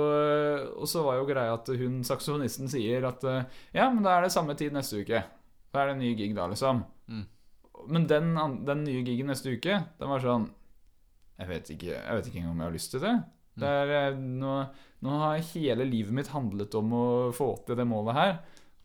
og 0.78 0.88
så 0.88 1.04
var 1.04 1.20
jo 1.20 1.28
greia 1.28 1.58
at 1.58 1.74
hun 1.82 2.00
saksofonisten 2.08 2.72
sier 2.72 3.10
at 3.10 3.26
øh, 3.28 3.44
ja, 3.76 3.90
men 3.90 4.06
da 4.06 4.16
er 4.16 4.28
det 4.28 4.34
samme 4.36 4.56
tid 4.60 4.74
neste 4.76 5.04
uke. 5.04 5.26
Da 5.72 5.82
er 5.82 5.92
det 5.92 5.98
en 5.98 6.04
ny 6.06 6.14
gig 6.20 6.34
da, 6.38 6.48
liksom. 6.52 6.86
Mm. 7.12 7.28
Men 7.92 8.08
den, 8.08 8.34
den 8.68 8.84
nye 8.86 9.04
gigen 9.08 9.32
neste 9.32 9.56
uke, 9.58 9.84
den 10.00 10.12
var 10.12 10.24
sånn 10.24 10.50
Jeg 11.42 11.50
vet 11.50 11.70
ikke, 11.76 11.92
jeg 11.98 12.18
vet 12.20 12.28
ikke 12.30 12.42
engang 12.44 12.56
om 12.56 12.62
jeg 12.64 12.70
har 12.70 12.76
lyst 12.78 12.92
til 12.96 13.02
det. 13.04 13.14
det 13.62 13.68
er, 13.82 13.92
eh, 13.98 14.18
nå, 14.22 14.56
nå 15.04 15.20
har 15.26 15.42
hele 15.52 15.86
livet 15.90 16.14
mitt 16.16 16.30
handlet 16.32 16.76
om 16.80 16.94
å 16.96 17.06
få 17.36 17.52
til 17.68 17.76
det 17.80 17.88
målet 17.90 18.16
her. 18.18 18.36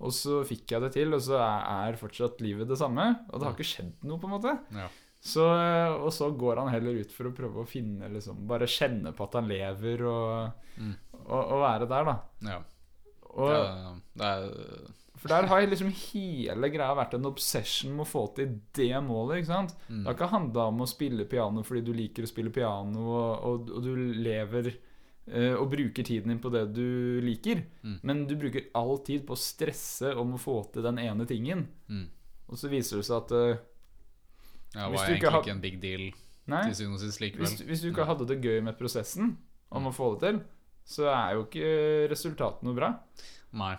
Og 0.01 0.13
så 0.13 0.43
fikk 0.45 0.73
jeg 0.75 0.83
det 0.85 0.91
til, 0.97 1.15
og 1.17 1.23
så 1.25 1.39
er, 1.41 1.97
fortsatt 2.01 2.41
livet 2.45 2.69
det 2.69 2.77
samme. 2.81 3.05
Og 3.31 3.39
det 3.41 3.47
har 3.49 3.55
ikke 3.57 3.69
skjedd 3.71 4.03
noe, 4.05 4.19
på 4.21 4.29
en 4.29 4.35
måte. 4.35 4.53
Ja. 4.77 4.89
Så, 5.27 5.47
eh, 5.57 5.95
og 5.97 6.11
så 6.13 6.29
går 6.37 6.61
han 6.61 6.69
heller 6.75 6.99
ut 7.01 7.13
for 7.15 7.29
å 7.31 7.35
prøve 7.35 7.63
å 7.65 7.67
finne 7.69 8.11
liksom, 8.13 8.43
Bare 8.47 8.69
kjenne 8.71 9.11
på 9.17 9.25
at 9.27 9.39
han 9.41 9.49
lever, 9.51 10.05
og, 10.07 10.63
Mm. 10.77 10.93
og, 11.25 11.41
og 11.41 11.61
være 11.63 11.87
der, 11.89 12.05
da. 12.05 12.17
ja. 12.45 12.59
Og, 13.37 13.49
Det, 13.49 14.01
det 14.21 14.27
er 14.29 14.91
For 15.27 15.35
der 15.35 15.49
har 15.51 15.65
liksom 15.67 15.91
hele 15.91 16.71
greia 16.71 16.97
vært 16.97 17.17
en 17.19 17.29
obsession 17.29 17.95
med 17.97 18.07
å 18.07 18.09
få 18.09 18.25
til 18.37 18.59
det 18.79 18.93
målet. 19.05 19.41
ikke 19.41 19.51
sant? 19.51 19.77
mm. 19.89 20.03
Det 20.03 20.09
har 20.09 20.19
ikke 20.19 20.33
handla 20.33 20.67
om 20.71 20.83
å 20.85 20.91
spille 20.91 21.27
piano 21.31 21.65
fordi 21.67 21.83
du 21.87 21.93
liker 21.97 22.27
å 22.27 22.31
spille 22.31 22.53
piano, 22.55 23.07
og, 23.11 23.33
og, 23.49 23.73
og 23.79 23.87
du 23.87 23.93
lever 24.23 24.71
uh, 24.73 25.55
og 25.59 25.67
bruker 25.73 26.07
tiden 26.07 26.31
din 26.33 26.43
på 26.43 26.53
det 26.55 26.67
du 26.77 27.19
liker. 27.27 27.65
Mm. 27.83 27.97
Men 28.07 28.27
du 28.31 28.37
bruker 28.39 28.69
all 28.79 29.01
tid 29.07 29.27
på 29.27 29.35
å 29.35 29.41
stresse 29.41 30.15
om 30.15 30.37
å 30.37 30.41
få 30.41 30.61
til 30.75 30.87
den 30.87 31.03
ene 31.03 31.27
tingen. 31.29 31.67
mm. 31.91 32.07
Og 32.47 32.61
så 32.61 32.71
viser 32.71 33.01
det 33.01 33.09
seg 33.09 33.25
at 33.25 33.33
uh, 33.35 33.57
Ja, 34.77 34.85
det 34.85 34.93
var 34.93 35.09
egentlig 35.09 35.41
ikke 35.41 35.57
en 35.57 35.65
big 35.65 35.81
deal 35.83 36.05
Nei, 36.47 36.61
til 36.69 36.77
syvende 36.79 37.01
og 37.01 37.03
sist 37.03 37.19
likevel. 37.19 37.43
hvis, 37.43 37.65
hvis 37.67 37.83
du 37.83 37.89
ikke 37.91 38.07
hadde 38.07 38.29
det 38.31 38.37
gøy 38.39 38.61
med 38.63 38.79
prosessen 38.79 39.33
om 39.75 39.89
å 39.91 39.93
få 39.95 40.13
det 40.15 40.29
til, 40.29 40.39
så 40.87 41.09
er 41.11 41.35
jo 41.35 41.43
ikke 41.49 41.71
resultatet 42.13 42.63
noe 42.63 42.77
bra. 42.77 42.93
Nei. 43.59 43.75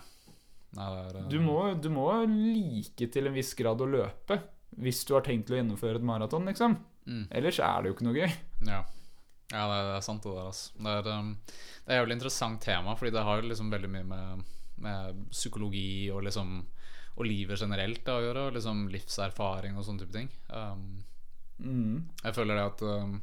Nei, 0.76 0.86
er 1.00 1.16
eh, 1.16 1.26
Du 1.32 1.38
må, 1.40 1.56
du 1.80 1.88
må 1.92 2.10
like 2.28 3.08
til 3.14 3.26
en 3.30 3.36
viss 3.36 3.54
grad 3.58 3.80
å 3.80 3.88
løpe 3.88 4.40
hvis 4.78 5.00
du 5.08 5.14
har 5.16 5.24
tenkt 5.24 5.48
til 5.48 5.56
å 5.56 5.58
gjennomføre 5.62 5.98
et 5.98 6.04
maraton, 6.06 6.44
liksom. 6.46 6.76
mm. 7.08 7.24
Ellers 7.34 7.58
er 7.64 7.82
det 7.82 7.88
jo 7.90 7.94
ikke 7.96 8.04
noe 8.06 8.18
gøy. 8.20 8.34
Ja, 8.68 8.82
ja 9.50 9.62
det, 9.64 9.78
er, 9.78 9.86
det 9.88 9.94
er 9.96 10.04
sant 10.04 10.22
det 10.22 10.34
der, 10.36 10.50
altså. 10.52 10.74
Det 10.84 10.92
er, 11.00 11.08
um, 11.18 11.30
det 11.86 11.94
er 11.94 12.00
jævlig 12.02 12.16
interessant 12.18 12.60
tema, 12.62 12.94
fordi 13.00 13.14
det 13.16 13.24
har 13.26 13.42
liksom 13.42 13.72
veldig 13.72 13.90
mye 13.94 14.06
med, 14.12 14.44
med 14.84 15.22
psykologi 15.32 16.10
og 16.14 16.22
liksom 16.28 16.58
Og 17.18 17.26
livet 17.26 17.58
generelt 17.58 18.04
da, 18.06 18.20
å 18.20 18.22
gjøre, 18.22 18.42
og 18.46 18.54
liksom 18.54 18.84
livserfaring 18.92 19.74
og 19.80 19.88
sånne 19.88 20.04
type 20.04 20.14
ting. 20.14 20.28
Um, 20.52 21.04
Mm. 21.58 22.04
jeg 22.22 22.34
føler 22.36 22.54
det 22.54 22.66
at 22.68 22.82
um, 22.86 23.16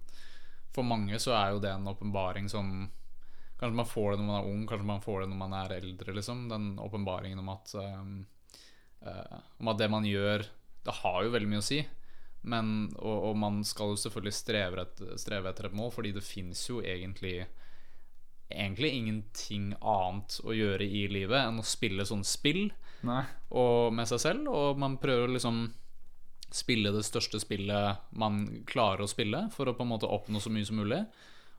for 0.75 0.83
mange 0.83 1.15
så 1.23 1.31
er 1.37 1.53
jo 1.53 1.61
det 1.63 1.69
en 1.71 1.87
åpenbaring 1.87 2.49
som 2.51 2.89
Kanskje 3.59 3.79
man 3.79 3.87
får 3.87 4.11
det 4.11 4.19
når 4.19 4.27
man 4.27 4.39
er 4.39 4.47
ung, 4.51 4.63
kanskje 4.67 4.87
man 4.89 5.03
får 5.03 5.21
det 5.21 5.27
når 5.31 5.39
man 5.39 5.53
er 5.55 5.75
eldre, 5.77 6.15
liksom. 6.17 6.47
Den 6.51 6.71
åpenbaringen 6.83 7.39
om 7.39 7.51
at 7.53 7.75
um, 7.79 8.15
uh, 9.05 9.37
Om 9.61 9.71
at 9.71 9.79
det 9.79 9.91
man 9.91 10.07
gjør, 10.07 10.43
det 10.85 10.97
har 11.01 11.21
jo 11.23 11.35
veldig 11.35 11.51
mye 11.53 11.63
å 11.63 11.67
si. 11.69 11.79
Men, 12.45 12.73
og, 12.99 13.29
og 13.31 13.37
man 13.41 13.63
skal 13.65 13.93
jo 13.93 14.01
selvfølgelig 14.03 14.35
streve, 14.37 14.83
et, 14.83 15.05
streve 15.21 15.49
etter 15.49 15.69
et 15.69 15.77
mål, 15.77 15.93
fordi 15.95 16.11
det 16.15 16.25
fins 16.25 16.67
jo 16.69 16.81
egentlig 16.83 17.45
Egentlig 18.45 18.91
ingenting 18.93 19.71
annet 19.81 20.35
å 20.45 20.53
gjøre 20.53 20.85
i 20.85 21.07
livet 21.09 21.39
enn 21.39 21.57
å 21.57 21.63
spille 21.65 22.03
sånn 22.05 22.21
spill 22.21 22.67
med 23.89 24.05
seg 24.05 24.21
selv. 24.21 24.51
Og 24.53 24.77
man 24.77 24.99
prøver 25.01 25.25
å 25.25 25.33
liksom 25.33 25.63
spille 26.53 26.91
det 26.93 27.01
største 27.07 27.41
spillet 27.41 28.13
man 28.13 28.43
klarer 28.69 29.01
å 29.01 29.09
spille, 29.09 29.47
for 29.55 29.65
å 29.65 29.73
på 29.73 29.81
en 29.81 29.91
måte 29.95 30.09
oppnå 30.13 30.37
så 30.37 30.53
mye 30.53 30.67
som 30.67 30.77
mulig. 30.77 31.01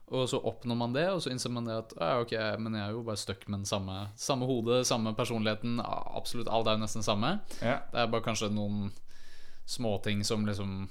Og 0.07 0.29
så 0.31 0.39
oppnår 0.39 0.77
man 0.79 0.93
det, 0.95 1.03
og 1.11 1.19
så 1.23 1.31
innser 1.33 1.51
man 1.51 1.65
det 1.67 1.73
at 1.81 1.93
ja, 1.99 2.13
ok, 2.23 2.33
men 2.63 2.77
jeg 2.77 2.85
er 2.85 2.93
jo 2.95 3.03
bare 3.03 3.19
stuck 3.19 3.41
med 3.49 3.59
den 3.59 3.67
samme, 3.67 4.05
samme 4.15 4.47
hodet, 4.47 4.85
samme 4.87 5.11
personligheten. 5.17 5.81
Absolutt 5.83 6.47
alt 6.47 6.69
er 6.69 6.77
jo 6.77 6.83
nesten 6.85 7.03
samme. 7.03 7.33
Ja. 7.59 7.81
Det 7.91 7.99
er 8.03 8.13
bare 8.13 8.23
kanskje 8.23 8.47
noen 8.55 8.93
småting 9.67 10.23
som 10.23 10.45
liksom 10.47 10.85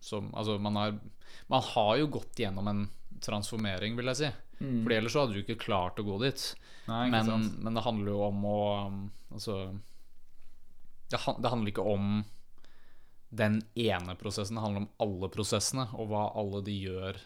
som, 0.00 0.34
Altså, 0.34 0.58
man 0.58 0.76
har 0.76 0.98
Man 1.46 1.62
har 1.62 1.96
jo 1.96 2.06
gått 2.06 2.38
gjennom 2.38 2.68
en 2.68 2.88
transformering, 3.22 3.96
vil 3.96 4.10
jeg 4.10 4.18
si. 4.18 4.30
Mm. 4.58 4.82
Fordi 4.82 4.96
ellers 4.96 5.12
så 5.12 5.22
hadde 5.22 5.36
du 5.36 5.42
ikke 5.44 5.62
klart 5.62 5.98
å 6.00 6.06
gå 6.06 6.18
dit. 6.24 6.42
Nei, 6.88 7.06
ikke 7.06 7.22
Men, 7.30 7.46
men 7.62 7.78
det 7.78 7.84
handler 7.86 8.12
jo 8.12 8.22
om 8.26 8.44
å 8.46 8.58
um, 8.86 8.98
Altså 9.30 9.60
det, 11.10 11.20
det 11.38 11.50
handler 11.52 11.70
ikke 11.70 11.86
om 11.86 12.24
den 13.36 13.60
ene 13.74 14.14
prosessen, 14.18 14.56
det 14.56 14.62
handler 14.62 14.84
om 14.84 14.92
alle 15.02 15.28
prosessene, 15.30 15.84
og 15.94 16.08
hva 16.10 16.24
alle 16.38 16.62
de 16.66 16.74
gjør 16.86 17.18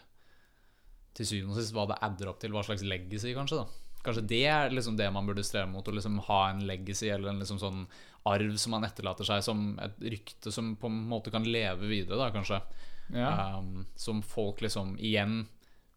til 1.17 1.27
syvende 1.27 1.55
og 1.55 1.61
sist. 1.61 1.75
Hva 1.75 1.87
det 1.91 1.99
adder 2.07 2.31
opp 2.31 2.41
til, 2.41 2.53
hva 2.55 2.63
slags 2.65 2.85
legacy, 2.87 3.33
kanskje. 3.37 3.63
da 3.63 4.01
Kanskje 4.01 4.25
det 4.31 4.45
er 4.49 4.73
liksom 4.73 4.95
det 4.97 5.11
man 5.13 5.27
burde 5.29 5.43
streve 5.45 5.69
mot, 5.69 5.85
å 5.85 5.93
liksom 5.93 6.17
ha 6.25 6.41
en 6.49 6.63
legacy 6.65 7.11
eller 7.13 7.29
en 7.29 7.41
liksom 7.43 7.59
sånn 7.61 7.83
arv 8.29 8.55
som 8.61 8.73
man 8.75 8.85
etterlater 8.85 9.27
seg, 9.27 9.43
som 9.45 9.75
et 9.81 10.01
rykte 10.13 10.53
som 10.53 10.75
på 10.77 10.89
en 10.89 11.03
måte 11.09 11.33
kan 11.33 11.45
leve 11.45 11.89
videre, 11.89 12.17
da 12.17 12.31
kanskje. 12.33 12.61
Ja. 13.13 13.57
Um, 13.57 13.85
som 13.99 14.21
folk 14.25 14.61
liksom 14.63 14.95
igjen 14.97 15.43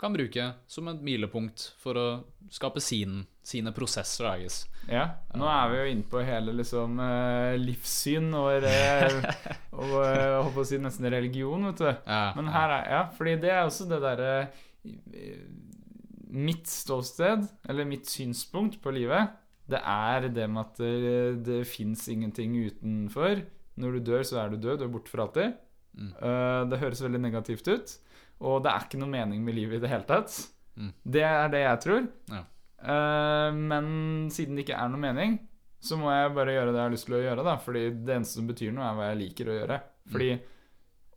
kan 0.01 0.13
bruke 0.13 0.51
som 0.67 0.89
et 0.91 1.03
milepunkt 1.07 1.69
for 1.81 1.97
å 1.97 2.07
skape 2.53 2.83
sin, 2.83 3.23
sine 3.47 3.73
prosesser, 3.73 4.27
I 4.27 4.43
guess. 4.43 4.65
ja. 4.91 5.07
Nå 5.39 5.47
er 5.49 5.71
vi 5.71 5.79
jo 5.79 5.87
inne 5.93 6.09
på 6.11 6.23
hele 6.27 6.53
liksom 6.59 6.99
eh, 7.01 7.55
livssyn 7.63 8.27
og, 8.35 8.67
og, 8.67 9.87
og 9.87 9.97
eh, 10.51 10.61
si 10.67 10.81
nesten 10.83 11.09
religion, 11.15 11.71
vet 11.71 11.81
du. 11.81 11.89
Ja, 12.05 12.27
Men 12.37 12.51
her 12.53 12.77
er 12.81 12.91
Ja, 12.91 13.03
fordi 13.17 13.39
det 13.47 13.55
er 13.55 13.63
også 13.65 13.89
det 13.89 14.03
derre 14.05 14.33
eh, 14.43 14.63
Mitt 16.35 16.67
ståsted, 16.67 17.47
eller 17.69 17.89
mitt 17.89 18.09
synspunkt 18.11 18.81
på 18.83 18.93
livet, 18.95 19.35
det 19.71 19.81
er 19.81 20.29
det 20.35 20.47
med 20.51 20.61
at 20.61 20.81
det, 20.81 21.45
det 21.47 21.61
fins 21.69 22.03
ingenting 22.13 22.57
utenfor. 22.67 23.45
Når 23.81 23.97
du 23.97 24.11
dør, 24.11 24.25
så 24.27 24.43
er 24.43 24.53
du 24.53 24.59
død. 24.61 24.81
Du 24.81 24.85
er 24.87 24.93
borte 24.93 25.11
for 25.11 25.25
alltid. 25.25 25.55
Mm. 25.95 26.11
Eh, 26.11 26.61
det 26.71 26.81
høres 26.83 27.03
veldig 27.03 27.21
negativt 27.23 27.71
ut. 27.71 27.95
Og 28.45 28.61
det 28.65 28.73
er 28.73 28.85
ikke 28.85 29.01
noe 29.01 29.13
mening 29.13 29.41
med 29.47 29.57
livet 29.57 29.79
i 29.79 29.85
det 29.85 29.91
hele 29.91 30.07
tatt. 30.09 30.37
Mm. 30.77 30.93
Det 31.17 31.25
er 31.25 31.49
det 31.55 31.65
jeg 31.65 31.83
tror. 31.87 32.07
Ja. 32.35 32.43
Eh, 32.85 33.51
men 33.57 33.89
siden 34.35 34.59
det 34.59 34.67
ikke 34.67 34.79
er 34.79 34.93
noe 34.93 35.01
mening, 35.01 35.39
så 35.85 35.99
må 36.01 36.13
jeg 36.13 36.33
bare 36.37 36.57
gjøre 36.57 36.73
det 36.73 36.81
jeg 36.81 36.89
har 36.89 36.95
lyst 36.95 37.09
til 37.09 37.19
å 37.19 37.25
gjøre. 37.25 37.47
da 37.47 37.57
Fordi 37.61 37.85
det 37.95 38.19
eneste 38.19 38.41
som 38.41 38.51
betyr 38.51 38.75
noe, 38.75 38.89
er 38.89 38.99
hva 38.99 39.11
jeg 39.11 39.21
liker 39.23 39.51
å 39.51 39.59
gjøre. 39.59 39.81
Fordi 40.13 40.31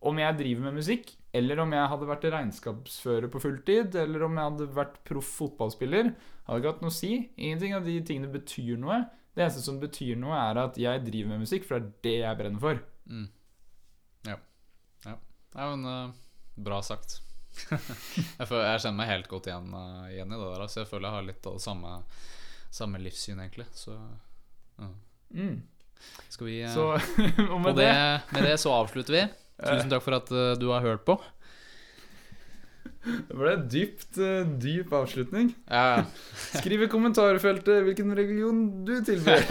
om 0.07 0.19
jeg 0.21 0.39
driver 0.39 0.67
med 0.67 0.79
musikk, 0.79 1.11
eller 1.37 1.61
om 1.63 1.75
jeg 1.75 1.91
hadde 1.91 2.09
vært 2.09 2.25
regnskapsfører 2.33 3.31
på 3.33 3.41
fulltid, 3.43 3.95
eller 4.01 4.25
om 4.27 4.37
jeg 4.37 4.51
hadde 4.51 4.67
vært 4.75 4.97
proff 5.07 5.29
fotballspiller, 5.39 6.11
hadde 6.47 6.61
ikke 6.61 6.73
hatt 6.73 6.83
noe 6.85 6.93
å 6.93 6.97
si. 6.97 7.13
Ingenting 7.35 7.75
av 7.77 7.87
de 7.87 7.95
tingene 8.07 8.31
betyr 8.33 8.79
noe. 8.81 9.03
Det 9.37 9.45
eneste 9.45 9.63
som 9.65 9.79
betyr 9.81 10.17
noe, 10.17 10.33
er 10.37 10.59
at 10.63 10.79
jeg 10.81 11.03
driver 11.05 11.33
med 11.33 11.43
musikk, 11.45 11.67
for 11.69 11.77
det 11.77 11.87
er 11.87 12.03
det 12.07 12.15
jeg 12.23 12.39
brenner 12.39 12.63
for. 12.63 12.81
Mm. 13.05 13.27
Ja. 14.27 14.37
ja. 15.05 15.15
Nei, 15.53 15.69
men 15.73 15.85
uh, 15.85 16.15
bra 16.67 16.81
sagt. 16.85 17.19
jeg, 17.69 18.45
føler, 18.45 18.65
jeg 18.71 18.83
kjenner 18.83 18.99
meg 19.01 19.11
helt 19.11 19.29
godt 19.31 19.49
igjen, 19.51 19.69
uh, 19.73 20.07
igjen 20.09 20.33
i 20.33 20.39
det 20.39 20.51
der. 20.53 20.67
Så 20.71 20.81
jeg 20.81 20.89
føler 20.89 21.09
jeg 21.09 21.17
har 21.17 21.27
litt 21.27 21.49
av 21.49 21.57
det 21.59 21.65
samme, 21.67 21.97
samme 22.79 23.01
livssyn, 23.03 23.43
egentlig. 23.43 23.67
Så 23.77 23.97
uh. 23.97 24.93
Mm. 25.35 25.59
skal 26.29 26.47
vi 26.47 26.61
eh, 26.63 26.71
Så 26.71 26.85
og 27.53 27.61
med 27.61 27.75
det, 27.75 27.87
det, 27.91 28.21
med 28.31 28.45
det 28.47 28.57
så 28.61 28.73
avslutter 28.79 29.19
vi. 29.19 29.25
Tusen 29.63 29.89
takk 29.91 30.03
for 30.05 30.17
at 30.19 30.29
eh, 30.31 30.53
du 30.61 30.67
har 30.69 30.85
hørt 30.85 31.03
på. 31.07 31.17
det 33.07 33.35
ble 33.37 33.53
en 33.55 33.67
dypt, 33.71 34.17
eh, 34.21 34.47
dyp 34.61 34.91
avslutning. 34.93 35.53
Ja, 35.71 36.03
Skriv 36.59 36.83
i 36.85 36.89
kommentarfeltet 36.91 37.85
hvilken 37.87 38.11
religion 38.17 38.65
du 38.87 38.97
tilber. 39.07 39.41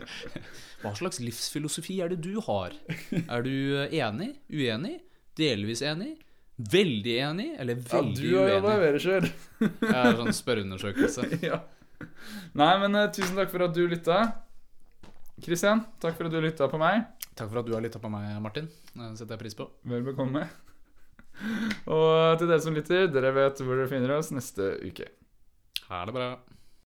Hva 0.84 0.92
slags 0.94 1.18
livsfilosofi 1.24 1.98
er 2.04 2.12
det 2.12 2.20
du 2.24 2.36
har? 2.46 2.74
Er 3.16 3.42
du 3.44 3.52
eh, 3.82 3.96
enig? 3.98 4.34
Uenig? 4.52 5.00
Delvis 5.36 5.82
enig? 5.84 6.14
Veldig 6.56 7.16
enig? 7.20 7.48
Eller 7.60 7.76
Ja, 7.80 7.98
veldig 7.98 8.22
du 8.22 8.36
har 8.38 8.52
jobba 8.54 8.74
uenig? 8.76 8.84
mer 8.86 9.00
sjøl. 9.02 9.26
Ja, 9.90 10.04
sånn 10.16 10.36
spørreundersøkelse. 10.36 11.26
ja. 11.50 11.60
Nei, 12.56 12.72
men 12.80 12.96
uh, 12.96 13.08
tusen 13.12 13.36
takk 13.36 13.50
for 13.52 13.66
at 13.66 13.74
du 13.76 13.82
lytta. 13.88 14.20
Kristian, 15.44 15.82
takk 16.00 16.16
for 16.16 16.28
at 16.30 16.32
du 16.32 16.40
lytta 16.40 16.68
på 16.72 16.80
meg. 16.80 17.04
Takk 17.36 17.50
for 17.52 17.60
at 17.60 17.68
du 17.68 17.74
har 17.76 17.84
lytta 17.84 18.00
på 18.00 18.08
meg, 18.12 18.30
Martin. 18.40 18.68
Det 18.96 19.10
setter 19.18 19.36
jeg 19.36 19.42
pris 19.44 19.56
på. 19.58 19.68
Vel 19.90 20.06
bekomme. 20.06 20.46
Og 21.92 22.38
til 22.40 22.48
dere 22.48 22.62
som 22.64 22.76
lytter, 22.76 23.10
dere 23.12 23.32
vet 23.36 23.60
hvor 23.60 23.76
dere 23.76 23.90
finner 23.90 24.14
oss 24.16 24.32
neste 24.32 24.70
uke. 24.80 25.10
Ha 25.90 26.04
det 26.08 26.14
bra. 26.16 26.30